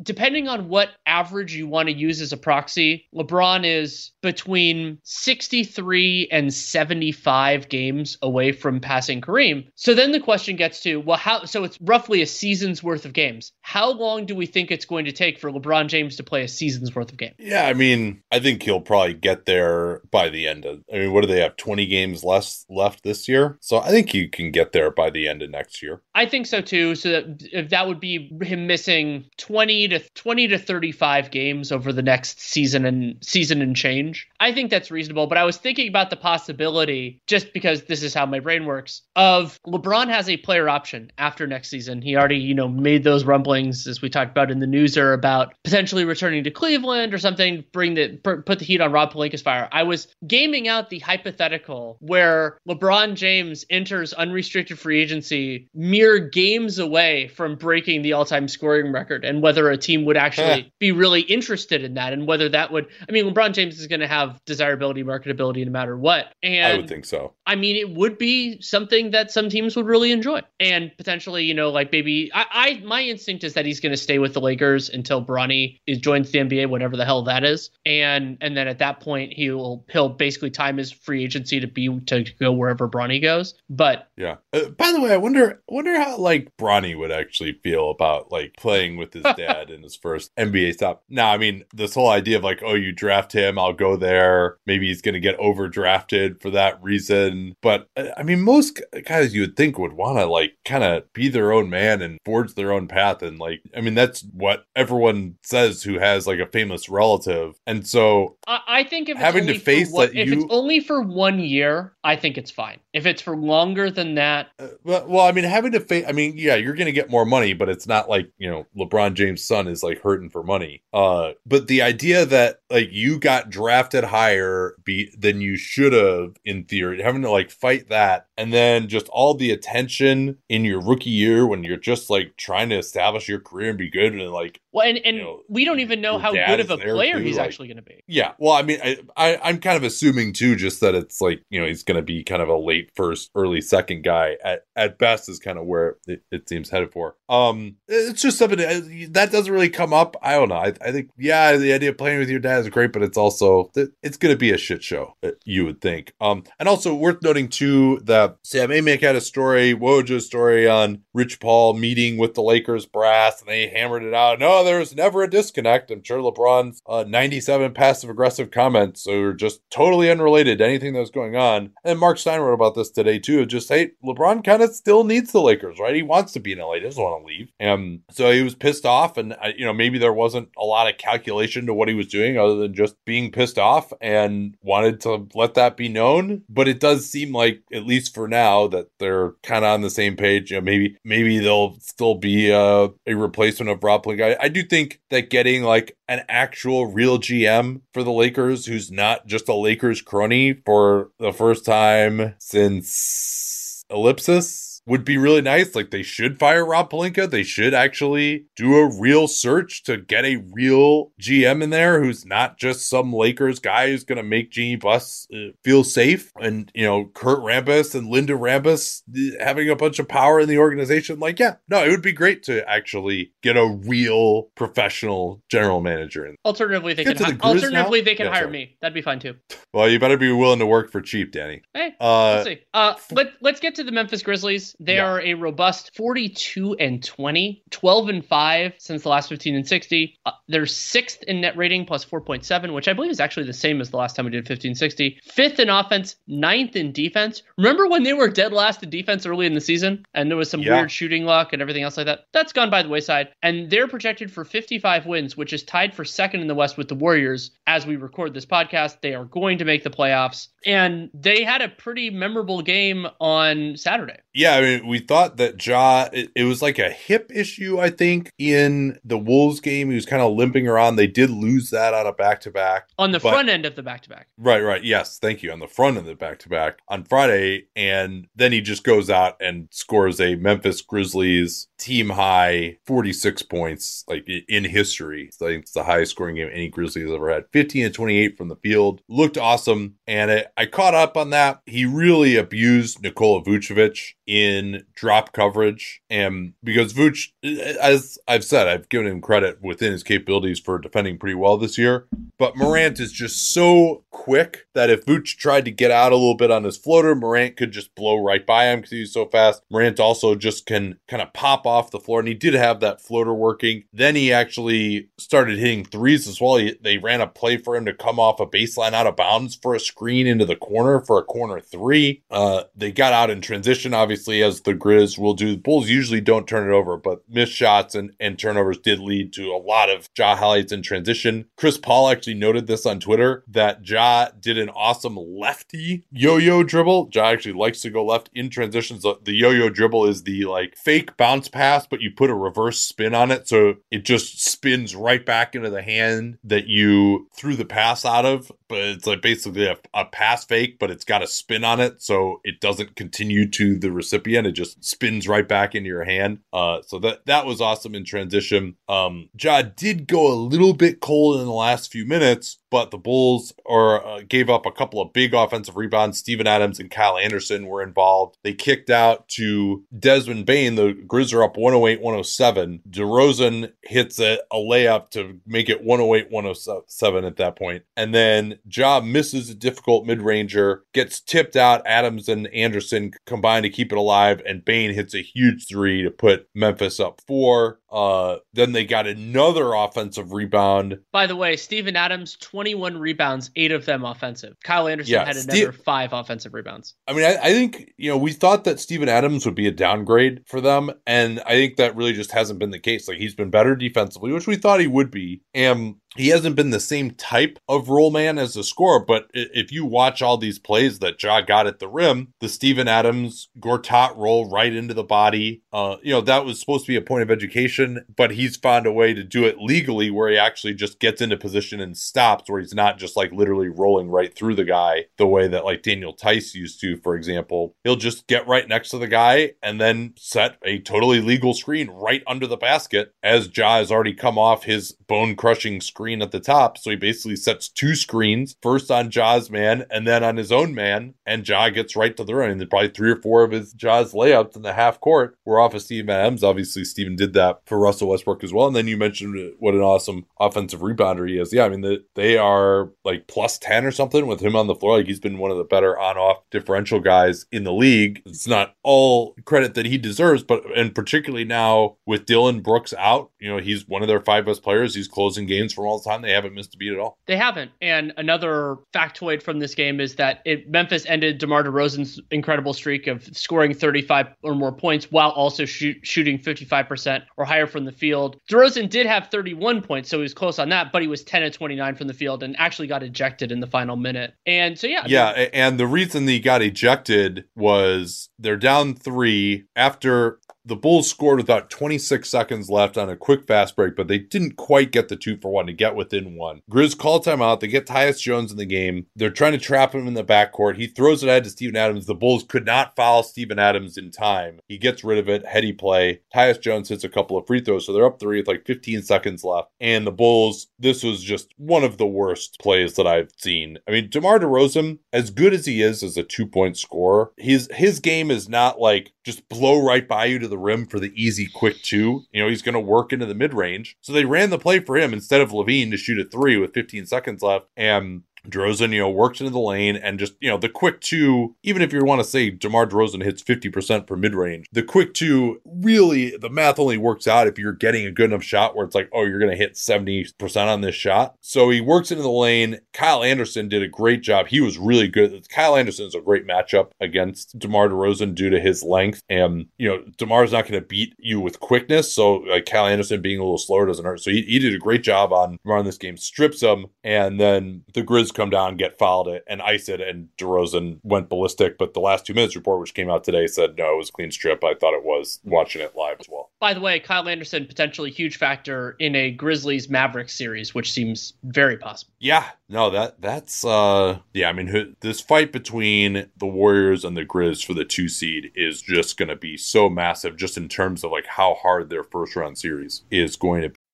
Depending 0.01 0.47
on 0.47 0.69
what 0.69 0.89
average 1.05 1.53
you 1.53 1.67
want 1.67 1.89
to 1.89 1.93
use 1.93 2.21
as 2.21 2.31
a 2.31 2.37
proxy, 2.37 3.07
LeBron 3.13 3.65
is 3.65 4.11
between 4.21 4.99
63 5.03 6.29
and 6.31 6.53
75 6.53 7.69
games 7.69 8.17
away 8.21 8.51
from 8.51 8.79
passing 8.79 9.21
Kareem. 9.21 9.67
So 9.75 9.93
then 9.93 10.11
the 10.11 10.19
question 10.19 10.55
gets 10.55 10.81
to, 10.83 10.97
well, 10.97 11.17
how, 11.17 11.45
so 11.45 11.63
it's 11.63 11.79
roughly 11.81 12.21
a 12.21 12.27
season's 12.27 12.81
worth 12.81 13.05
of 13.05 13.13
games. 13.13 13.51
How 13.61 13.91
long 13.91 14.25
do 14.25 14.35
we 14.35 14.45
think 14.45 14.71
it's 14.71 14.85
going 14.85 15.05
to 15.05 15.11
take 15.11 15.39
for 15.39 15.51
LeBron 15.51 15.87
James 15.87 16.15
to 16.17 16.23
play 16.23 16.43
a 16.43 16.47
season's 16.47 16.95
worth 16.95 17.11
of 17.11 17.17
games? 17.17 17.35
Yeah, 17.37 17.65
I 17.65 17.73
mean, 17.73 18.21
I 18.31 18.39
think 18.39 18.63
he'll 18.63 18.81
probably 18.81 19.13
get 19.13 19.45
there 19.45 20.01
by 20.11 20.29
the 20.29 20.47
end 20.47 20.60
of, 20.65 20.79
I 20.93 20.97
mean, 20.97 21.13
what 21.13 21.21
do 21.21 21.27
they 21.27 21.41
have? 21.41 21.57
20 21.57 21.85
games 21.85 22.23
less 22.23 22.65
left 22.69 23.03
this 23.03 23.27
year? 23.27 23.57
So 23.61 23.79
I 23.79 23.89
think 23.89 24.13
you 24.13 24.29
can 24.29 24.51
get 24.51 24.71
there 24.71 24.91
by 24.91 25.09
the 25.09 25.27
end 25.27 25.41
of 25.41 25.49
next 25.49 25.81
year. 25.81 26.01
I 26.15 26.25
think 26.25 26.47
so 26.47 26.61
too. 26.61 26.95
So 26.95 27.09
that 27.09 27.69
that 27.69 27.87
would 27.87 27.99
be 27.99 28.31
him 28.41 28.67
missing 28.67 29.25
20 29.37 29.87
to 29.89 29.99
20 30.15 30.47
to 30.49 30.57
35 30.57 31.31
games 31.31 31.71
over 31.71 31.93
the 31.93 32.01
next 32.01 32.39
season 32.39 32.85
and 32.85 33.15
season 33.21 33.61
and 33.61 33.75
change. 33.75 34.27
I 34.39 34.53
think 34.53 34.69
that's 34.69 34.91
reasonable, 34.91 35.27
but 35.27 35.37
I 35.37 35.43
was 35.43 35.57
thinking 35.57 35.87
about 35.87 36.09
the 36.09 36.15
possibility 36.15 37.21
just 37.27 37.53
because 37.53 37.83
this 37.83 38.03
is 38.03 38.13
how 38.13 38.25
my 38.25 38.39
brain 38.39 38.65
works 38.65 39.01
of 39.15 39.59
LeBron 39.67 40.09
has 40.09 40.29
a 40.29 40.37
player 40.37 40.69
option 40.69 41.11
after 41.17 41.47
next 41.47 41.69
season. 41.69 42.01
He 42.01 42.15
already, 42.15 42.37
you 42.37 42.53
know, 42.53 42.67
made 42.67 43.03
those 43.03 43.23
rumblings 43.23 43.87
as 43.87 44.01
we 44.01 44.09
talked 44.09 44.31
about 44.31 44.51
in 44.51 44.59
the 44.59 44.65
newser 44.65 45.13
about 45.13 45.53
potentially 45.63 46.05
returning 46.05 46.43
to 46.43 46.51
Cleveland 46.51 47.13
or 47.13 47.17
something, 47.17 47.63
bring 47.71 47.93
the 47.95 48.17
put 48.17 48.59
the 48.59 48.65
heat 48.65 48.81
on 48.81 48.91
Rob 48.91 49.13
Pelinka's 49.13 49.41
fire. 49.41 49.67
I 49.71 49.83
was 49.83 50.07
gaming 50.51 50.67
out 50.67 50.89
the 50.89 50.99
hypothetical 50.99 51.97
where 52.01 52.57
LeBron 52.67 53.15
James 53.15 53.63
enters 53.69 54.11
unrestricted 54.13 54.77
free 54.77 55.01
agency 55.01 55.69
mere 55.73 56.19
games 56.19 56.77
away 56.77 57.29
from 57.29 57.55
breaking 57.55 58.01
the 58.01 58.11
all-time 58.13 58.49
scoring 58.49 58.91
record 58.91 59.23
and 59.23 59.41
whether 59.41 59.69
a 59.69 59.77
team 59.77 60.03
would 60.05 60.17
actually 60.17 60.41
Yeah. 60.41 60.69
be 60.79 60.91
really 60.91 61.21
interested 61.21 61.83
in 61.83 61.93
that 61.93 62.11
and 62.11 62.27
whether 62.27 62.49
that 62.49 62.71
would 62.71 62.87
I 63.07 63.11
mean 63.13 63.33
LeBron 63.33 63.53
James 63.53 63.79
is 63.79 63.87
going 63.87 64.01
to 64.01 64.07
have 64.07 64.41
desirability 64.45 65.03
marketability 65.03 65.63
no 65.65 65.71
matter 65.71 65.97
what. 65.97 66.33
And 66.43 66.73
I 66.73 66.75
would 66.75 66.89
think 66.89 67.05
so. 67.05 67.33
I 67.45 67.55
mean, 67.55 67.75
it 67.75 67.89
would 67.95 68.17
be 68.17 68.61
something 68.61 69.11
that 69.11 69.31
some 69.31 69.49
teams 69.49 69.75
would 69.75 69.85
really 69.85 70.11
enjoy, 70.11 70.41
and 70.59 70.91
potentially, 70.97 71.43
you 71.43 71.53
know, 71.53 71.69
like 71.69 71.91
maybe 71.91 72.31
I, 72.33 72.45
I 72.51 72.81
my 72.85 73.01
instinct 73.01 73.43
is 73.43 73.53
that 73.55 73.65
he's 73.65 73.79
going 73.79 73.91
to 73.91 73.97
stay 73.97 74.19
with 74.19 74.33
the 74.33 74.39
Lakers 74.41 74.89
until 74.89 75.23
Bronny 75.25 75.79
is 75.87 75.97
joins 75.99 76.31
the 76.31 76.39
NBA, 76.39 76.69
whatever 76.69 76.95
the 76.95 77.05
hell 77.05 77.23
that 77.23 77.43
is, 77.43 77.69
and 77.85 78.37
and 78.41 78.55
then 78.55 78.67
at 78.67 78.79
that 78.79 78.99
point 79.01 79.33
he'll 79.33 79.83
he'll 79.89 80.09
basically 80.09 80.40
time 80.49 80.77
his 80.77 80.91
free 80.91 81.23
agency 81.23 81.59
to 81.59 81.67
be 81.67 81.99
to 82.07 82.23
go 82.39 82.51
wherever 82.51 82.87
Bronny 82.87 83.21
goes. 83.21 83.53
But 83.69 84.07
Yeah. 84.17 84.37
Uh, 84.53 84.69
by 84.69 84.91
the 84.91 85.01
way, 85.01 85.13
I 85.13 85.17
wonder 85.17 85.61
wonder 85.67 85.97
how 85.99 86.17
like 86.17 86.51
Bronny 86.57 86.97
would 86.97 87.11
actually 87.11 87.53
feel 87.63 87.89
about 87.91 88.31
like 88.31 88.55
playing 88.57 88.97
with 88.97 89.13
his 89.13 89.23
dad 89.37 89.69
in 89.69 89.83
his 89.83 89.95
first 89.95 90.35
NBA 90.35 90.73
stop. 90.73 91.03
Now, 91.09 91.31
I 91.31 91.37
mean, 91.37 91.63
this 91.73 91.93
whole 91.93 92.09
idea 92.09 92.37
of 92.37 92.43
like, 92.43 92.61
oh, 92.65 92.75
you 92.75 92.91
draft 92.91 93.33
him, 93.33 93.59
I'll 93.59 93.73
go 93.73 93.95
there. 93.95 94.57
Maybe 94.65 94.87
he's 94.87 95.01
going 95.01 95.13
to 95.13 95.19
get 95.19 95.39
overdrafted 95.39 96.41
for 96.41 96.49
that 96.51 96.81
reason. 96.81 97.55
But 97.61 97.87
uh, 97.95 98.07
I 98.17 98.23
mean, 98.23 98.41
most 98.41 98.81
guys 99.05 99.33
you 99.33 99.41
would 99.41 99.55
think 99.55 99.77
would 99.77 99.93
want 99.93 100.17
to 100.17 100.25
like 100.25 100.53
kind 100.63 100.83
of 100.83 101.11
be 101.13 101.27
their 101.27 101.51
own 101.51 101.69
man 101.69 102.01
and 102.01 102.19
forge 102.25 102.53
their 102.53 102.71
own 102.71 102.87
path. 102.87 103.21
And 103.21 103.39
like, 103.39 103.61
I 103.75 103.81
mean, 103.81 103.95
that's 103.95 104.21
what 104.33 104.65
everyone 104.75 105.35
says 105.43 105.83
who 105.83 105.97
has 105.99 106.27
like 106.27 106.39
a 106.39 106.45
famous 106.45 106.87
relative. 106.89 107.55
And 107.65 107.85
so 107.87 108.37
I, 108.47 108.59
I 108.67 108.83
think 108.83 109.09
if 109.09 109.15
it's 109.15 109.21
Having 109.23 109.47
to 109.47 109.59
face 109.59 109.91
one- 109.91 110.07
that 110.07 110.15
if 110.15 110.27
you- 110.29 110.33
it's 110.43 110.45
only 110.49 110.79
for 110.79 111.01
one 111.01 111.39
year, 111.39 111.93
I 112.03 112.15
think 112.15 112.37
it's 112.37 112.51
fine. 112.51 112.79
If 112.93 113.05
it's 113.05 113.21
for 113.21 113.35
longer 113.35 113.89
than 113.91 114.15
that, 114.15 114.49
Uh, 114.59 114.67
well, 114.83 115.05
well, 115.07 115.25
I 115.25 115.31
mean, 115.31 115.45
having 115.45 115.71
to 115.73 115.79
face, 115.79 116.05
I 116.07 116.11
mean, 116.11 116.33
yeah, 116.37 116.55
you're 116.55 116.73
going 116.75 116.85
to 116.85 116.91
get 116.91 117.09
more 117.09 117.25
money, 117.25 117.53
but 117.53 117.69
it's 117.69 117.87
not 117.87 118.09
like, 118.09 118.29
you 118.37 118.49
know, 118.49 118.65
LeBron 118.77 119.13
James' 119.13 119.43
son 119.43 119.67
is 119.67 119.83
like 119.83 120.01
hurting 120.01 120.29
for 120.29 120.43
money. 120.43 120.81
Uh, 120.93 121.31
but 121.45 121.67
the 121.67 121.81
idea 121.81 122.25
that 122.25 122.60
like 122.71 122.89
you 122.91 123.19
got 123.19 123.49
drafted 123.49 124.05
higher 124.05 124.75
be 124.83 125.13
than 125.17 125.41
you 125.41 125.57
should 125.57 125.93
have 125.93 126.37
in 126.45 126.63
theory, 126.65 127.01
having 127.01 127.21
to 127.23 127.31
like 127.31 127.51
fight 127.51 127.89
that. 127.89 128.27
And 128.37 128.53
then 128.53 128.87
just 128.87 129.07
all 129.09 129.33
the 129.33 129.51
attention 129.51 130.37
in 130.49 130.65
your 130.65 130.81
rookie 130.81 131.09
year 131.09 131.45
when 131.45 131.63
you're 131.63 131.77
just 131.77 132.09
like 132.09 132.37
trying 132.37 132.69
to 132.69 132.77
establish 132.77 133.27
your 133.27 133.39
career 133.39 133.69
and 133.69 133.77
be 133.77 133.89
good 133.89 134.13
and 134.13 134.31
like, 134.31 134.61
well, 134.73 134.87
and 134.87 134.97
and 135.05 135.17
You 135.17 135.23
know, 135.23 135.41
we 135.49 135.65
don't 135.65 135.79
even 135.79 136.01
know 136.01 136.17
how 136.17 136.31
good 136.33 136.59
of 136.59 136.69
a 136.71 136.77
player 136.77 137.13
too, 137.17 137.19
he's 137.23 137.37
like- 137.37 137.45
actually 137.47 137.67
going 137.67 137.77
to 137.77 137.83
be. 137.83 138.03
yeah. 138.07 138.33
Well, 138.39 138.53
I 138.53 138.61
mean, 138.61 138.79
I, 138.83 138.97
I 139.17 139.39
I'm 139.43 139.59
kind 139.59 139.77
of 139.77 139.83
assuming 139.83 140.33
too, 140.33 140.55
just 140.55 140.79
that 140.81 140.95
it's 140.95 141.21
like 141.21 141.41
you 141.49 141.59
know 141.59 141.67
he's 141.67 141.83
going 141.83 141.97
to 141.97 142.01
be 142.01 142.23
kind 142.23 142.41
of 142.41 142.49
a 142.49 142.57
late 142.57 142.89
first, 142.95 143.29
early 143.35 143.61
second 143.61 144.03
guy 144.03 144.37
at 144.43 144.63
at 144.75 144.97
best 144.97 145.29
is 145.29 145.39
kind 145.39 145.57
of 145.57 145.65
where 145.65 145.97
it, 146.07 146.23
it 146.31 146.47
seems 146.49 146.69
headed 146.69 146.91
for. 146.91 147.15
Um, 147.29 147.75
it's 147.87 148.21
just 148.21 148.37
something 148.37 148.57
that, 148.59 149.09
that 149.13 149.31
doesn't 149.31 149.51
really 149.53 149.69
come 149.69 149.93
up. 149.93 150.15
I 150.21 150.33
don't 150.33 150.49
know. 150.49 150.55
I, 150.55 150.73
I 150.81 150.91
think 150.91 151.09
yeah, 151.17 151.55
the 151.57 151.73
idea 151.73 151.89
of 151.91 151.97
playing 151.97 152.19
with 152.19 152.29
your 152.29 152.39
dad 152.39 152.59
is 152.59 152.69
great, 152.69 152.91
but 152.93 153.03
it's 153.03 153.17
also 153.17 153.71
it's 153.75 154.17
going 154.17 154.33
to 154.33 154.37
be 154.39 154.51
a 154.51 154.57
shit 154.57 154.83
show. 154.83 155.15
uh, 155.23 155.31
You 155.45 155.65
would 155.65 155.81
think. 155.81 156.13
Um, 156.21 156.43
and 156.59 156.67
also 156.67 156.93
worth 156.95 157.21
noting 157.21 157.47
too 157.49 157.99
that 158.05 158.37
Sam 158.43 158.69
Amick 158.69 159.01
had 159.01 159.15
a 159.15 159.21
story, 159.21 159.73
Woj 159.73 160.19
story 160.21 160.67
on 160.67 161.03
Rich 161.13 161.39
Paul 161.39 161.73
meeting 161.73 162.17
with 162.17 162.33
the 162.33 162.41
Lakers 162.43 162.85
brass, 162.85 163.39
and 163.41 163.49
they 163.49 163.67
hammered 163.67 164.03
it 164.03 164.13
out. 164.13 164.39
No, 164.39 164.60
there 164.63 164.79
was 164.79 164.95
never 164.95 165.23
a 165.23 165.29
disconnect. 165.29 165.91
I'm 165.91 166.03
sure 166.03 166.19
LeBron's 166.19 166.81
uh, 166.87 167.05
97 167.07 167.73
passive 167.73 168.09
aggressive 168.09 168.51
comments 168.51 169.07
are 169.07 169.33
just 169.33 169.61
totally 169.69 170.09
unrelated 170.09 170.59
to 170.59 170.65
anything 170.65 170.93
that 170.93 170.99
was 170.99 171.11
going 171.11 171.35
on. 171.35 171.71
And 171.83 171.99
Marc 171.99 172.17
Stein 172.17 172.39
wrote 172.39 172.53
about 172.53 172.75
this 172.75 172.89
today 172.89 173.19
too. 173.19 173.45
Just 173.45 173.69
hey, 173.69 173.91
LeBron 174.03 174.43
kind 174.43 174.61
of 174.61 174.73
still 174.73 175.03
needs 175.03 175.31
the 175.31 175.41
Lakers, 175.41 175.79
right? 175.79 175.95
He 175.95 176.03
wants 176.03 176.33
to 176.33 176.39
be 176.39 176.53
in 176.53 176.59
LA, 176.59 176.75
he 176.75 176.79
doesn't 176.81 177.01
want 177.01 177.21
to 177.21 177.27
leave. 177.27 177.51
And 177.59 178.01
so 178.11 178.31
he 178.31 178.43
was 178.43 178.55
pissed 178.55 178.85
off, 178.85 179.17
and 179.17 179.33
uh, 179.33 179.51
you 179.55 179.65
know 179.65 179.73
maybe 179.73 179.97
there 179.97 180.13
wasn't 180.13 180.49
a 180.57 180.65
lot 180.65 180.89
of 180.89 180.97
calculation 180.97 181.65
to 181.65 181.73
what 181.73 181.87
he 181.87 181.93
was 181.93 182.07
doing 182.07 182.37
other 182.37 182.55
than 182.55 182.73
just 182.73 182.95
being 183.05 183.31
pissed 183.31 183.57
off 183.57 183.93
and 184.01 184.55
wanted 184.61 185.01
to 185.01 185.27
let 185.33 185.53
that 185.55 185.77
be 185.77 185.87
known. 185.87 186.43
But 186.49 186.67
it 186.67 186.79
does 186.79 187.09
seem 187.09 187.33
like, 187.33 187.61
at 187.73 187.85
least 187.85 188.13
for 188.13 188.27
now, 188.27 188.67
that 188.67 188.87
they're 188.99 189.31
kind 189.43 189.65
of 189.65 189.71
on 189.71 189.81
the 189.81 189.89
same 189.89 190.15
page. 190.15 190.51
You 190.51 190.57
know, 190.57 190.61
maybe 190.61 190.97
maybe 191.03 191.39
they'll 191.39 191.77
still 191.79 192.15
be 192.15 192.51
uh, 192.51 192.89
a 193.05 193.13
replacement 193.13 193.69
of 193.69 193.83
Rob 193.83 194.03
Pelinka. 194.03 194.37
I, 194.39 194.45
I 194.45 194.49
do 194.51 194.59
you 194.59 194.65
think 194.65 194.99
that 195.09 195.29
getting 195.29 195.63
like 195.63 195.97
an 196.07 196.23
actual 196.29 196.85
real 196.85 197.17
GM 197.17 197.81
for 197.93 198.03
the 198.03 198.11
Lakers 198.11 198.65
who's 198.65 198.91
not 198.91 199.25
just 199.25 199.49
a 199.49 199.55
Lakers 199.55 200.01
crony 200.01 200.53
for 200.53 201.09
the 201.19 201.33
first 201.33 201.65
time 201.65 202.35
since 202.37 203.83
Ellipsis 203.89 204.70
would 204.87 205.05
be 205.05 205.17
really 205.17 205.41
nice. 205.41 205.75
Like 205.75 205.91
they 205.91 206.03
should 206.03 206.39
fire 206.39 206.65
Rob 206.65 206.89
Pelinka. 206.91 207.29
They 207.29 207.43
should 207.43 207.73
actually 207.73 208.45
do 208.55 208.75
a 208.77 208.99
real 208.99 209.27
search 209.27 209.83
to 209.83 209.97
get 209.97 210.25
a 210.25 210.43
real 210.51 211.11
GM 211.21 211.61
in 211.61 211.69
there 211.69 212.01
who's 212.03 212.25
not 212.25 212.57
just 212.57 212.89
some 212.89 213.13
Lakers 213.13 213.59
guy 213.59 213.89
who's 213.89 214.03
going 214.03 214.17
to 214.17 214.23
make 214.23 214.51
Jeannie 214.51 214.75
Buss 214.75 215.27
uh, 215.33 215.49
feel 215.63 215.83
safe. 215.83 216.31
And, 216.39 216.71
you 216.73 216.85
know, 216.85 217.05
Kurt 217.13 217.39
Rambis 217.39 217.93
and 217.95 218.09
Linda 218.09 218.33
Rambis 218.33 219.01
uh, 219.15 219.43
having 219.43 219.69
a 219.69 219.75
bunch 219.75 219.99
of 219.99 220.07
power 220.07 220.39
in 220.39 220.49
the 220.49 220.57
organization. 220.57 221.19
Like, 221.19 221.39
yeah, 221.39 221.55
no, 221.69 221.83
it 221.83 221.89
would 221.89 222.01
be 222.01 222.13
great 222.13 222.43
to 222.43 222.67
actually 222.69 223.33
get 223.43 223.57
a 223.57 223.65
real 223.85 224.49
professional 224.55 225.41
general 225.49 225.81
manager 225.81 226.25
in. 226.25 226.35
Alternatively, 226.45 226.93
they 226.93 227.03
Get 227.03 227.17
can 227.17 227.25
hi- 227.25 227.31
the 227.33 227.43
alternatively 227.43 227.99
now? 227.99 228.05
they 228.05 228.15
can 228.15 228.25
Yeah, 228.25 228.31
hire 228.33 228.41
sorry. 228.43 228.51
me. 228.51 228.77
That'd 228.81 228.93
be 228.95 229.01
fine 229.01 229.19
too. 229.19 229.35
Well, 229.73 229.89
you 229.89 229.99
better 229.99 230.17
be 230.17 230.31
willing 230.31 230.59
to 230.59 230.65
work 230.65 230.91
for 230.91 231.01
cheap, 231.01 231.31
Danny. 231.31 231.61
Hey, 231.73 231.93
Uh, 231.99 232.31
Let's 232.35 232.45
see. 232.45 232.59
Uh, 232.73 232.95
let, 233.11 233.27
let's 233.41 233.59
get 233.59 233.75
to 233.75 233.83
the 233.83 233.91
Memphis 233.91 234.21
Grizzlies. 234.23 234.70
They 234.79 234.95
Yeah. 234.95 235.05
are 235.05 235.21
a 235.21 235.33
robust 235.35 235.95
42 235.95 236.75
and 236.79 237.03
20, 237.03 237.63
12 237.71 238.09
and 238.09 238.25
5 238.25 238.73
since 238.77 239.03
the 239.03 239.09
last 239.09 239.29
15 239.29 239.55
and 239.55 239.67
60. 239.67 240.17
Uh, 240.25 240.31
they're 240.47 240.65
sixth 240.65 241.23
in 241.23 241.41
net 241.41 241.55
rating 241.57 241.85
plus 241.85 242.03
4.7, 242.05 242.73
which 242.73 242.87
I 242.87 242.93
believe 242.93 243.11
is 243.11 243.19
actually 243.19 243.45
the 243.45 243.53
same 243.53 243.81
as 243.81 243.89
the 243.89 243.97
last 243.97 244.15
time 244.15 244.25
we 244.25 244.31
did 244.31 244.47
15 244.47 244.75
60. 244.75 245.19
Fifth 245.23 245.59
in 245.59 245.69
offense, 245.69 246.15
ninth 246.27 246.75
in 246.75 246.91
defense. 246.91 247.43
Remember 247.57 247.87
when 247.87 248.03
they 248.03 248.13
were 248.13 248.29
dead 248.29 248.51
last 248.53 248.83
in 248.83 248.89
defense 248.89 249.25
early 249.25 249.45
in 249.45 249.53
the 249.53 249.61
season 249.61 250.05
and 250.13 250.29
there 250.29 250.37
was 250.37 250.49
some 250.49 250.61
Yeah. 250.61 250.77
weird 250.77 250.91
shooting 250.91 251.25
luck 251.25 251.53
and 251.53 251.61
everything 251.61 251.83
else 251.83 251.97
like 251.97 252.05
that? 252.05 252.25
That's 252.33 252.53
gone 252.53 252.69
by 252.69 252.83
the 252.83 252.89
wayside. 252.89 253.29
And 253.43 253.69
they're 253.69 253.87
projected 253.87 254.31
for 254.31 254.45
55 254.45 255.05
wins, 255.05 255.35
which 255.37 255.53
is 255.53 255.63
tied 255.63 255.93
for 255.93 256.05
second 256.05 256.41
in 256.41 256.47
the 256.47 256.55
West 256.55 256.77
with 256.77 256.87
the 256.87 256.95
Warriors. 256.95 257.51
As 257.67 257.85
we 257.85 257.95
record 257.95 258.33
this 258.33 258.45
podcast, 258.45 258.97
they 259.01 259.13
are 259.13 259.25
going 259.25 259.57
to 259.59 259.65
make 259.65 259.83
the 259.83 259.89
playoffs. 259.89 260.47
And 260.65 261.09
they 261.13 261.43
had 261.43 261.61
a 261.61 261.69
pretty 261.69 262.09
memorable 262.09 262.61
game 262.61 263.07
on 263.19 263.75
Saturday. 263.77 264.17
Yeah, 264.33 264.60
I 264.61 264.77
mean, 264.77 264.87
we 264.87 264.99
thought 264.99 265.37
that 265.37 265.65
Ja, 265.65 266.07
it, 266.13 266.31
it, 266.35 266.43
was 266.43 266.61
like 266.61 266.77
a 266.77 266.89
hip 266.89 267.31
issue, 267.33 267.79
I 267.79 267.89
think, 267.89 268.31
in 268.37 268.99
the 269.03 269.17
Wolves 269.17 269.59
game. 269.59 269.89
He 269.89 269.95
was 269.95 270.05
kind 270.05 270.21
of 270.21 270.33
limping 270.33 270.67
around. 270.67 270.95
They 270.95 271.07
did 271.07 271.29
lose 271.29 271.71
that 271.71 271.93
on 271.93 272.05
a 272.05 272.13
back 272.13 272.41
to 272.41 272.51
back. 272.51 272.89
On 272.99 273.11
the 273.11 273.19
but, 273.19 273.31
front 273.31 273.49
end 273.49 273.65
of 273.65 273.75
the 273.75 273.83
back 273.83 274.01
to 274.03 274.09
back. 274.09 274.27
Right, 274.37 274.61
right. 274.61 274.83
Yes, 274.83 275.17
thank 275.19 275.41
you. 275.41 275.51
On 275.51 275.59
the 275.59 275.67
front 275.67 275.97
of 275.97 276.05
the 276.05 276.15
back 276.15 276.39
to 276.39 276.49
back 276.49 276.79
on 276.87 277.03
Friday. 277.03 277.67
And 277.75 278.27
then 278.35 278.51
he 278.51 278.61
just 278.61 278.83
goes 278.83 279.09
out 279.09 279.35
and 279.41 279.67
scores 279.71 280.21
a 280.21 280.35
Memphis 280.35 280.81
Grizzlies 280.81 281.67
team 281.77 282.09
high 282.09 282.77
46 282.85 283.41
points, 283.43 284.03
like 284.07 284.27
in 284.47 284.63
history. 284.63 285.29
I 285.41 285.45
think 285.45 285.63
it's 285.63 285.71
the 285.71 285.83
highest 285.83 286.11
scoring 286.11 286.35
game 286.35 286.49
any 286.51 286.69
Grizzlies 286.69 287.11
ever 287.11 287.33
had. 287.33 287.45
15 287.51 287.85
and 287.85 287.93
28 287.93 288.37
from 288.37 288.49
the 288.49 288.55
field. 288.57 289.01
Looked 289.09 289.37
awesome. 289.37 289.95
And 290.05 290.29
it, 290.29 290.47
I 290.55 290.67
caught 290.67 290.93
up 290.93 291.17
on 291.17 291.31
that. 291.31 291.61
He 291.65 291.85
really 291.85 292.35
abused 292.35 293.01
Nikola 293.01 293.43
Vucevic 293.43 294.13
in 294.27 294.50
drop 294.95 295.33
coverage. 295.33 296.01
And 296.09 296.53
because 296.63 296.93
Vooch, 296.93 297.31
as 297.43 298.17
I've 298.27 298.43
said, 298.43 298.67
I've 298.67 298.89
given 298.89 299.07
him 299.07 299.21
credit 299.21 299.59
within 299.61 299.91
his 299.91 300.03
capabilities 300.03 300.59
for 300.59 300.79
defending 300.79 301.17
pretty 301.17 301.35
well 301.35 301.57
this 301.57 301.77
year. 301.77 302.07
But 302.37 302.57
Morant 302.57 302.99
is 302.99 303.11
just 303.11 303.53
so 303.53 304.03
quick 304.09 304.67
that 304.73 304.89
if 304.89 305.05
Vooch 305.05 305.37
tried 305.37 305.65
to 305.65 305.71
get 305.71 305.91
out 305.91 306.11
a 306.11 306.15
little 306.15 306.35
bit 306.35 306.51
on 306.51 306.63
his 306.63 306.77
floater, 306.77 307.15
Morant 307.15 307.57
could 307.57 307.71
just 307.71 307.93
blow 307.95 308.17
right 308.17 308.45
by 308.45 308.65
him 308.65 308.79
because 308.79 308.91
he's 308.91 309.13
so 309.13 309.25
fast. 309.25 309.61
Morant 309.69 309.99
also 309.99 310.35
just 310.35 310.65
can 310.65 310.97
kind 311.07 311.21
of 311.21 311.33
pop 311.33 311.65
off 311.65 311.91
the 311.91 311.99
floor. 311.99 312.19
And 312.19 312.27
he 312.27 312.33
did 312.33 312.53
have 312.53 312.79
that 312.79 313.01
floater 313.01 313.33
working. 313.33 313.83
Then 313.93 314.15
he 314.15 314.33
actually 314.33 315.09
started 315.17 315.59
hitting 315.59 315.85
threes 315.85 316.27
as 316.27 316.41
well. 316.41 316.57
He, 316.57 316.75
they 316.81 316.97
ran 316.97 317.21
a 317.21 317.27
play 317.27 317.57
for 317.57 317.75
him 317.75 317.85
to 317.85 317.93
come 317.93 318.19
off 318.19 318.39
a 318.39 318.45
baseline 318.45 318.93
out 318.93 319.07
of 319.07 319.15
bounds 319.15 319.55
for 319.55 319.75
a 319.75 319.79
screen 319.79 320.27
into 320.27 320.45
the 320.45 320.55
corner 320.55 320.99
for 320.99 321.19
a 321.19 321.23
corner 321.23 321.59
three. 321.59 322.23
Uh, 322.29 322.63
they 322.75 322.91
got 322.91 323.13
out 323.13 323.29
in 323.29 323.41
transition, 323.41 323.93
obviously, 323.93 324.40
as 324.41 324.61
the 324.61 324.73
Grizz 324.73 325.17
will 325.17 325.33
do. 325.33 325.51
The 325.51 325.61
Bulls 325.61 325.89
usually 325.89 326.21
don't 326.21 326.47
turn 326.47 326.69
it 326.69 326.73
over, 326.73 326.97
but 326.97 327.23
missed 327.29 327.53
shots 327.53 327.95
and, 327.95 328.11
and 328.19 328.37
turnovers 328.37 328.77
did 328.77 328.99
lead 328.99 329.33
to 329.33 329.51
a 329.51 329.57
lot 329.57 329.89
of 329.89 330.09
Ja 330.17 330.35
highlights 330.35 330.71
in 330.71 330.81
transition. 330.81 331.47
Chris 331.55 331.77
Paul 331.77 332.09
actually 332.09 332.33
noted 332.33 332.67
this 332.67 332.85
on 332.85 332.99
Twitter 332.99 333.43
that 333.47 333.87
Ja 333.87 334.29
did 334.39 334.57
an 334.57 334.69
awesome 334.69 335.17
lefty 335.17 336.05
yo-yo 336.11 336.63
dribble. 336.63 337.09
Ja 337.13 337.25
actually 337.25 337.53
likes 337.53 337.81
to 337.81 337.89
go 337.89 338.05
left 338.05 338.29
in 338.33 338.49
transitions. 338.49 339.03
The 339.03 339.33
yo-yo 339.33 339.69
dribble 339.69 340.05
is 340.05 340.23
the 340.23 340.45
like 340.45 340.75
fake 340.75 341.17
bounce 341.17 341.47
pass, 341.47 341.85
but 341.87 342.01
you 342.01 342.11
put 342.11 342.29
a 342.29 342.35
reverse 342.35 342.79
spin 342.79 343.13
on 343.13 343.31
it, 343.31 343.47
so 343.47 343.75
it 343.89 344.03
just 344.05 344.43
spins 344.43 344.95
right 344.95 345.25
back 345.25 345.55
into 345.55 345.69
the 345.69 345.81
hand 345.81 346.37
that 346.43 346.67
you 346.67 347.27
threw 347.35 347.55
the 347.55 347.65
pass 347.65 348.05
out 348.05 348.25
of. 348.25 348.51
But 348.71 348.79
it's 348.79 349.05
like 349.05 349.21
basically 349.21 349.67
a, 349.67 349.75
a 349.93 350.05
pass 350.05 350.45
fake, 350.45 350.79
but 350.79 350.89
it's 350.89 351.03
got 351.03 351.21
a 351.21 351.27
spin 351.27 351.65
on 351.65 351.81
it, 351.81 352.01
so 352.01 352.39
it 352.45 352.61
doesn't 352.61 352.95
continue 352.95 353.49
to 353.49 353.77
the 353.77 353.91
recipient. 353.91 354.47
It 354.47 354.53
just 354.53 354.81
spins 354.81 355.27
right 355.27 355.45
back 355.45 355.75
into 355.75 355.89
your 355.89 356.05
hand. 356.05 356.39
Uh, 356.53 356.81
so 356.81 356.97
that 356.99 357.25
that 357.25 357.45
was 357.45 357.59
awesome 357.59 357.95
in 357.95 358.05
transition. 358.05 358.77
Um, 358.87 359.29
Ja 359.37 359.61
did 359.61 360.07
go 360.07 360.31
a 360.31 360.35
little 360.35 360.73
bit 360.73 361.01
cold 361.01 361.41
in 361.41 361.45
the 361.45 361.51
last 361.51 361.91
few 361.91 362.05
minutes, 362.05 362.59
but 362.71 362.89
the 362.89 362.97
Bulls 362.97 363.53
or 363.65 364.03
uh, 364.03 364.21
gave 364.27 364.49
up 364.49 364.65
a 364.65 364.71
couple 364.71 365.01
of 365.01 365.13
big 365.13 365.33
offensive 365.35 365.75
rebounds. 365.75 366.17
Steven 366.17 366.47
Adams 366.47 366.79
and 366.79 366.89
Kyle 366.89 367.17
Anderson 367.17 367.67
were 367.67 367.83
involved. 367.83 368.37
They 368.43 368.53
kicked 368.53 368.89
out 368.89 369.27
to 369.29 369.83
Desmond 369.97 370.45
Bane. 370.45 370.75
The 370.75 370.93
Grizz 371.05 371.33
are 371.33 371.43
up 371.43 371.57
108 371.57 372.01
107. 372.01 372.81
DeRozan 372.89 373.73
hits 373.83 374.19
a, 374.19 374.39
a 374.51 374.55
layup 374.55 375.09
to 375.11 375.39
make 375.45 375.69
it 375.69 375.83
108 375.83 376.31
107 376.31 377.25
at 377.25 377.35
that 377.35 377.55
point. 377.55 377.83
And 377.95 378.15
then 378.15 378.59
Ja 378.65 379.01
misses 379.01 379.49
a 379.49 379.55
difficult 379.55 380.05
mid 380.05 380.21
ranger, 380.21 380.83
gets 380.93 381.19
tipped 381.19 381.55
out. 381.55 381.85
Adams 381.85 382.29
and 382.29 382.47
Anderson 382.47 383.11
combine 383.25 383.63
to 383.63 383.69
keep 383.69 383.91
it 383.91 383.97
alive, 383.97 384.41
and 384.45 384.63
Bane 384.63 384.93
hits 384.93 385.13
a 385.13 385.21
huge 385.21 385.67
three 385.67 386.01
to 386.03 386.09
put 386.09 386.47
Memphis 386.55 386.99
up 386.99 387.21
four. 387.27 387.79
Uh, 387.91 388.37
then 388.53 388.71
they 388.71 388.85
got 388.85 389.05
another 389.05 389.73
offensive 389.73 390.31
rebound. 390.31 390.99
By 391.11 391.27
the 391.27 391.35
way, 391.35 391.57
Steven 391.57 391.97
Adams, 391.97 392.37
21 392.61 392.99
rebounds, 392.99 393.49
eight 393.55 393.71
of 393.71 393.85
them 393.85 394.05
offensive. 394.05 394.55
Kyle 394.63 394.87
Anderson 394.87 395.13
yeah, 395.13 395.25
had 395.25 395.35
another 395.35 395.51
Steve, 395.51 395.75
five 395.83 396.13
offensive 396.13 396.53
rebounds. 396.53 396.93
I 397.07 397.13
mean, 397.13 397.25
I, 397.25 397.37
I, 397.41 397.53
think, 397.53 397.91
you 397.97 398.07
know, 398.07 398.17
we 398.19 398.33
thought 398.33 398.65
that 398.65 398.79
Steven 398.79 399.09
Adams 399.09 399.47
would 399.47 399.55
be 399.55 399.65
a 399.65 399.71
downgrade 399.71 400.43
for 400.45 400.61
them. 400.61 400.91
And 401.07 401.39
I 401.47 401.53
think 401.53 401.77
that 401.77 401.95
really 401.95 402.13
just 402.13 402.31
hasn't 402.31 402.59
been 402.59 402.69
the 402.69 402.77
case. 402.77 403.07
Like, 403.07 403.17
he's 403.17 403.33
been 403.33 403.49
better 403.49 403.75
defensively, 403.75 404.31
which 404.31 404.45
we 404.45 404.57
thought 404.57 404.79
he 404.79 404.85
would 404.85 405.09
be. 405.09 405.41
And 405.55 405.95
he 406.17 406.27
hasn't 406.27 406.55
been 406.55 406.71
the 406.71 406.79
same 406.79 407.11
type 407.11 407.57
of 407.69 407.89
roll 407.89 408.11
man 408.11 408.37
as 408.37 408.57
a 408.57 408.63
scorer, 408.63 408.99
but 408.99 409.29
if 409.33 409.71
you 409.71 409.85
watch 409.85 410.21
all 410.21 410.37
these 410.37 410.59
plays 410.59 410.99
that 410.99 411.21
Ja 411.21 411.39
got 411.41 411.67
at 411.67 411.79
the 411.79 411.87
rim, 411.87 412.33
the 412.39 412.49
Steven 412.49 412.87
Adams 412.87 413.49
Gortat 413.59 414.17
roll 414.17 414.49
right 414.49 414.73
into 414.73 414.93
the 414.93 415.03
body, 415.03 415.61
uh, 415.71 415.97
you 416.03 416.11
know, 416.11 416.21
that 416.21 416.43
was 416.43 416.59
supposed 416.59 416.85
to 416.85 416.91
be 416.91 416.97
a 416.97 417.01
point 417.01 417.23
of 417.23 417.31
education, 417.31 418.05
but 418.15 418.31
he's 418.31 418.57
found 418.57 418.85
a 418.85 418.91
way 418.91 419.13
to 419.13 419.23
do 419.23 419.45
it 419.45 419.59
legally 419.59 420.11
where 420.11 420.29
he 420.29 420.37
actually 420.37 420.73
just 420.73 420.99
gets 420.99 421.21
into 421.21 421.37
position 421.37 421.79
and 421.79 421.95
stops, 421.95 422.49
where 422.49 422.59
he's 422.59 422.73
not 422.73 422.97
just 422.97 423.15
like 423.15 423.31
literally 423.31 423.69
rolling 423.69 424.09
right 424.09 424.35
through 424.35 424.55
the 424.55 424.65
guy 424.65 425.05
the 425.17 425.27
way 425.27 425.47
that 425.47 425.63
like 425.63 425.81
Daniel 425.81 426.13
Theis 426.13 426.53
used 426.53 426.81
to, 426.81 426.97
for 426.97 427.15
example. 427.15 427.75
He'll 427.85 427.95
just 427.95 428.27
get 428.27 428.47
right 428.47 428.67
next 428.67 428.89
to 428.89 428.97
the 428.97 429.07
guy 429.07 429.53
and 429.63 429.79
then 429.79 430.13
set 430.17 430.57
a 430.63 430.79
totally 430.79 431.21
legal 431.21 431.53
screen 431.53 431.89
right 431.89 432.23
under 432.27 432.47
the 432.47 432.57
basket 432.57 433.13
as 433.23 433.49
Ja 433.55 433.77
has 433.77 433.91
already 433.91 434.13
come 434.13 434.37
off 434.37 434.65
his 434.65 434.91
bone 434.91 435.35
crushing 435.35 435.79
screen 435.79 436.00
screen 436.01 436.21
at 436.23 436.31
the 436.31 436.39
top. 436.39 436.79
So 436.79 436.89
he 436.89 436.95
basically 436.95 437.35
sets 437.35 437.69
two 437.69 437.95
screens, 437.95 438.55
first 438.63 438.89
on 438.89 439.11
Ja's 439.11 439.51
man 439.51 439.85
and 439.91 440.07
then 440.07 440.23
on 440.23 440.37
his 440.37 440.51
own 440.51 440.73
man. 440.73 441.13
And 441.27 441.47
Ja 441.47 441.69
gets 441.69 441.95
right 441.95 442.17
to 442.17 442.23
the 442.23 442.33
rim. 442.33 442.59
And 442.59 442.69
probably 442.69 442.89
three 442.89 443.11
or 443.11 443.21
four 443.21 443.43
of 443.43 443.51
his 443.51 443.71
Ja's 443.73 444.13
layups 444.13 444.55
in 444.55 444.63
the 444.63 444.73
half 444.73 444.99
court 444.99 445.37
were 445.45 445.59
off 445.59 445.75
of 445.75 445.83
Steven 445.83 446.09
Adams. 446.09 446.43
Obviously, 446.43 446.83
Steven 446.83 447.15
did 447.15 447.33
that 447.33 447.61
for 447.65 447.77
Russell 447.77 448.09
Westbrook 448.09 448.43
as 448.43 448.51
well. 448.51 448.65
And 448.65 448.75
then 448.75 448.87
you 448.87 448.97
mentioned 448.97 449.53
what 449.59 449.75
an 449.75 449.81
awesome 449.81 450.25
offensive 450.39 450.79
rebounder 450.79 451.29
he 451.29 451.37
is. 451.37 451.53
Yeah, 451.53 451.65
I 451.65 451.69
mean, 451.69 451.81
the, 451.81 452.03
they 452.15 452.35
are 452.35 452.89
like 453.05 453.27
plus 453.27 453.59
10 453.59 453.85
or 453.85 453.91
something 453.91 454.25
with 454.25 454.41
him 454.41 454.55
on 454.55 454.65
the 454.65 454.75
floor. 454.75 454.97
Like 454.97 455.07
he's 455.07 455.19
been 455.19 455.37
one 455.37 455.51
of 455.51 455.57
the 455.57 455.63
better 455.63 455.99
on 455.99 456.17
off 456.17 456.41
differential 456.49 456.99
guys 456.99 457.45
in 457.51 457.63
the 457.63 457.73
league. 457.73 458.23
It's 458.25 458.47
not 458.47 458.75
all 458.81 459.35
credit 459.45 459.75
that 459.75 459.85
he 459.85 459.99
deserves, 459.99 460.43
but 460.43 460.63
and 460.75 460.95
particularly 460.95 461.45
now 461.45 461.97
with 462.07 462.25
Dillon 462.25 462.61
Brooks 462.61 462.93
out, 462.97 463.31
you 463.39 463.49
know, 463.49 463.59
he's 463.59 463.87
one 463.87 464.01
of 464.01 464.07
their 464.07 464.19
five 464.21 464.45
best 464.45 464.63
players. 464.63 464.95
He's 464.95 465.07
closing 465.07 465.45
games 465.45 465.73
from 465.73 465.85
all 465.91 465.99
the 465.99 466.09
time. 466.09 466.21
They 466.21 466.31
haven't 466.31 466.53
missed 466.53 466.73
a 466.73 466.77
beat 466.77 466.93
at 466.93 466.99
all. 466.99 467.17
They 467.27 467.37
haven't. 467.37 467.71
And 467.81 468.13
another 468.17 468.77
factoid 468.93 469.41
from 469.43 469.59
this 469.59 469.75
game 469.75 469.99
is 469.99 470.15
that 470.15 470.41
it, 470.45 470.69
Memphis 470.69 471.05
ended 471.05 471.37
DeMar 471.37 471.63
DeRozan's 471.63 472.19
incredible 472.31 472.73
streak 472.73 473.07
of 473.07 473.23
scoring 473.35 473.73
35 473.73 474.27
or 474.43 474.55
more 474.55 474.71
points 474.71 475.11
while 475.11 475.31
also 475.31 475.65
shoot, 475.65 475.97
shooting 476.03 476.39
55% 476.39 477.23
or 477.37 477.45
higher 477.45 477.67
from 477.67 477.85
the 477.85 477.91
field. 477.91 478.37
DeRozan 478.49 478.89
did 478.89 479.05
have 479.05 479.27
31 479.27 479.81
points, 479.81 480.09
so 480.09 480.17
he 480.17 480.23
was 480.23 480.33
close 480.33 480.59
on 480.59 480.69
that, 480.69 480.91
but 480.91 481.01
he 481.01 481.07
was 481.07 481.23
10 481.23 481.43
of 481.43 481.53
29 481.53 481.95
from 481.95 482.07
the 482.07 482.13
field 482.13 482.43
and 482.43 482.55
actually 482.57 482.87
got 482.87 483.03
ejected 483.03 483.51
in 483.51 483.59
the 483.59 483.67
final 483.67 483.95
minute. 483.95 484.33
And 484.45 484.79
so, 484.79 484.87
yeah. 484.87 485.03
Yeah. 485.07 485.29
and 485.53 485.79
the 485.79 485.87
reason 485.87 486.27
he 486.27 486.39
got 486.39 486.61
ejected 486.61 487.45
was 487.55 488.29
they're 488.39 488.57
down 488.57 488.95
three 488.95 489.65
after 489.75 490.39
the 490.63 490.75
Bulls 490.75 491.09
scored 491.09 491.37
with 491.37 491.45
about 491.45 491.69
26 491.69 492.29
seconds 492.29 492.69
left 492.69 492.97
on 492.97 493.09
a 493.09 493.17
quick 493.17 493.45
fast 493.45 493.75
break, 493.75 493.95
but 493.95 494.07
they 494.07 494.19
didn't 494.19 494.57
quite 494.57 494.91
get 494.91 495.07
the 495.07 495.15
two 495.15 495.37
for 495.37 495.51
one 495.51 495.67
to 495.67 495.73
get 495.73 495.95
within 495.95 496.35
one. 496.35 496.61
Grizz 496.69 496.97
call 496.97 497.21
timeout. 497.21 497.59
They 497.59 497.67
get 497.67 497.87
Tyus 497.87 498.21
Jones 498.21 498.51
in 498.51 498.57
the 498.57 498.65
game. 498.65 499.07
They're 499.15 499.31
trying 499.31 499.53
to 499.53 499.57
trap 499.57 499.93
him 499.93 500.07
in 500.07 500.13
the 500.13 500.23
backcourt. 500.23 500.77
He 500.77 500.87
throws 500.87 501.23
it 501.23 501.29
ahead 501.29 501.43
to 501.45 501.49
Steven 501.49 501.75
Adams. 501.75 502.05
The 502.05 502.15
Bulls 502.15 502.43
could 502.43 502.65
not 502.65 502.95
foul 502.95 503.23
Steven 503.23 503.59
Adams 503.59 503.97
in 503.97 504.11
time. 504.11 504.59
He 504.67 504.77
gets 504.77 505.03
rid 505.03 505.17
of 505.17 505.29
it. 505.29 505.45
Heady 505.45 505.73
play. 505.73 506.21
Tyus 506.33 506.61
Jones 506.61 506.89
hits 506.89 507.03
a 507.03 507.09
couple 507.09 507.37
of 507.37 507.47
free 507.47 507.61
throws, 507.61 507.85
so 507.85 507.93
they're 507.93 508.05
up 508.05 508.19
three 508.19 508.39
with 508.39 508.47
like 508.47 508.65
15 508.65 509.01
seconds 509.01 509.43
left. 509.43 509.69
And 509.79 510.05
the 510.05 510.11
Bulls, 510.11 510.67
this 510.77 511.03
was 511.03 511.23
just 511.23 511.53
one 511.57 511.83
of 511.83 511.97
the 511.97 512.07
worst 512.07 512.59
plays 512.59 512.95
that 512.95 513.07
I've 513.07 513.31
seen. 513.37 513.77
I 513.87 513.91
mean, 513.91 514.09
DeMar 514.09 514.39
DeRozan, 514.39 514.99
as 515.11 515.31
good 515.31 515.53
as 515.53 515.65
he 515.65 515.81
is 515.81 516.03
as 516.03 516.17
a 516.17 516.23
two 516.23 516.45
point 516.45 516.77
scorer, 516.77 517.31
his 517.37 517.69
his 517.73 517.99
game 517.99 518.29
is 518.29 518.47
not 518.47 518.79
like 518.79 519.13
just 519.23 519.47
blow 519.49 519.83
right 519.83 520.07
by 520.07 520.25
you 520.25 520.39
to 520.39 520.47
the 520.47 520.57
rim 520.57 520.85
for 520.85 520.99
the 520.99 521.11
easy 521.15 521.47
quick 521.47 521.81
two. 521.81 522.23
You 522.31 522.43
know, 522.43 522.49
he's 522.49 522.61
going 522.61 522.73
to 522.73 522.79
work 522.79 523.13
into 523.13 523.25
the 523.25 523.35
mid 523.35 523.53
range. 523.53 523.97
So 524.01 524.13
they 524.13 524.25
ran 524.25 524.49
the 524.49 524.57
play 524.57 524.79
for 524.79 524.97
him 524.97 525.13
instead 525.13 525.41
of 525.41 525.51
LaVine 525.51 525.91
to 525.91 525.97
shoot 525.97 526.19
a 526.19 526.29
three 526.29 526.57
with 526.57 526.73
15 526.73 527.05
seconds 527.05 527.41
left. 527.41 527.67
And 527.77 528.23
DeRozan, 528.47 528.93
you 528.93 528.99
know, 528.99 529.09
works 529.09 529.39
into 529.39 529.51
the 529.51 529.59
lane 529.59 529.95
and 529.95 530.19
just, 530.19 530.33
you 530.39 530.49
know, 530.49 530.57
the 530.57 530.69
quick 530.69 531.01
two, 531.01 531.55
even 531.63 531.81
if 531.81 531.93
you 531.93 532.03
want 532.03 532.21
to 532.21 532.27
say 532.27 532.49
DeMar 532.49 532.87
DeRozan 532.87 533.23
hits 533.23 533.43
50% 533.43 534.07
for 534.07 534.17
mid 534.17 534.33
range, 534.35 534.65
the 534.71 534.83
quick 534.83 535.13
two 535.13 535.61
really, 535.65 536.35
the 536.37 536.49
math 536.49 536.79
only 536.79 536.97
works 536.97 537.27
out 537.27 537.47
if 537.47 537.59
you're 537.59 537.73
getting 537.73 538.05
a 538.05 538.11
good 538.11 538.31
enough 538.31 538.43
shot 538.43 538.75
where 538.75 538.85
it's 538.85 538.95
like, 538.95 539.09
oh, 539.13 539.25
you're 539.25 539.39
going 539.39 539.51
to 539.51 539.57
hit 539.57 539.73
70% 539.73 540.67
on 540.67 540.81
this 540.81 540.95
shot. 540.95 541.35
So 541.41 541.69
he 541.69 541.81
works 541.81 542.11
into 542.11 542.23
the 542.23 542.29
lane. 542.29 542.79
Kyle 542.93 543.23
Anderson 543.23 543.67
did 543.67 543.83
a 543.83 543.87
great 543.87 544.21
job. 544.21 544.47
He 544.47 544.59
was 544.59 544.77
really 544.77 545.07
good. 545.07 545.47
Kyle 545.49 545.75
Anderson 545.75 546.07
is 546.07 546.15
a 546.15 546.21
great 546.21 546.47
matchup 546.47 546.91
against 546.99 547.57
DeMar 547.59 547.89
DeRozan 547.89 548.33
due 548.35 548.49
to 548.49 548.59
his 548.59 548.83
length. 548.83 549.21
And, 549.29 549.67
you 549.77 549.87
know, 549.87 550.03
DeMar's 550.17 550.51
not 550.51 550.67
going 550.67 550.81
to 550.81 550.85
beat 550.85 551.13
you 551.19 551.39
with 551.39 551.59
quickness. 551.59 552.11
So, 552.13 552.37
like, 552.37 552.65
Kyle 552.65 552.87
Anderson 552.87 553.21
being 553.21 553.39
a 553.39 553.43
little 553.43 553.57
slower 553.57 553.85
doesn't 553.85 554.05
hurt. 554.05 554.21
So 554.21 554.31
he, 554.31 554.41
he 554.43 554.59
did 554.59 554.73
a 554.73 554.79
great 554.79 555.03
job 555.03 555.31
on 555.31 555.57
DeMar 555.63 555.83
this 555.83 555.97
game, 555.97 556.17
strips 556.17 556.61
him. 556.61 556.87
And 557.03 557.39
then 557.39 557.83
the 557.93 558.03
Grizz 558.03 558.30
Come 558.31 558.49
down, 558.49 558.77
get 558.77 558.97
fouled 558.97 559.27
it, 559.27 559.43
and 559.47 559.61
ice 559.61 559.89
it, 559.89 560.01
and 560.01 560.29
DeRozan 560.37 560.99
went 561.03 561.29
ballistic. 561.29 561.77
But 561.77 561.93
the 561.93 561.99
last 561.99 562.25
two 562.25 562.33
minutes 562.33 562.55
report, 562.55 562.79
which 562.79 562.93
came 562.93 563.09
out 563.09 563.23
today, 563.23 563.47
said 563.47 563.77
no, 563.77 563.93
it 563.93 563.97
was 563.97 564.09
a 564.09 564.13
clean 564.13 564.31
strip. 564.31 564.63
I 564.63 564.73
thought 564.73 564.93
it 564.93 565.03
was 565.03 565.39
watching 565.43 565.81
it 565.81 565.95
live 565.95 566.17
as 566.19 566.27
well. 566.29 566.51
By 566.59 566.73
the 566.73 566.81
way, 566.81 566.99
Kyle 566.99 567.27
Anderson 567.27 567.65
potentially 567.65 568.11
huge 568.11 568.37
factor 568.37 568.95
in 568.99 569.15
a 569.15 569.31
Grizzlies 569.31 569.89
Mavericks 569.89 570.35
series, 570.35 570.73
which 570.75 570.91
seems 570.91 571.33
very 571.43 571.77
possible. 571.77 572.13
Yeah, 572.19 572.45
no, 572.69 572.89
that 572.89 573.21
that's 573.21 573.65
uh 573.65 574.19
yeah, 574.33 574.49
I 574.49 574.53
mean 574.53 574.95
this 575.01 575.21
fight 575.21 575.51
between 575.51 576.27
the 576.37 576.45
Warriors 576.45 577.03
and 577.03 577.17
the 577.17 577.25
Grizz 577.25 577.65
for 577.65 577.73
the 577.73 577.85
2 577.85 578.07
seed 578.07 578.51
is 578.55 578.81
just 578.81 579.17
going 579.17 579.29
to 579.29 579.35
be 579.35 579.57
so 579.57 579.89
massive 579.89 580.37
just 580.37 580.57
in 580.57 580.69
terms 580.69 581.03
of 581.03 581.11
like 581.11 581.25
how 581.25 581.55
hard 581.55 581.89
their 581.89 582.03
first 582.03 582.35
round 582.35 582.57
series 582.57 583.03
is 583.09 583.35
going 583.35 583.63
to 583.63 583.69
be. 583.69 583.75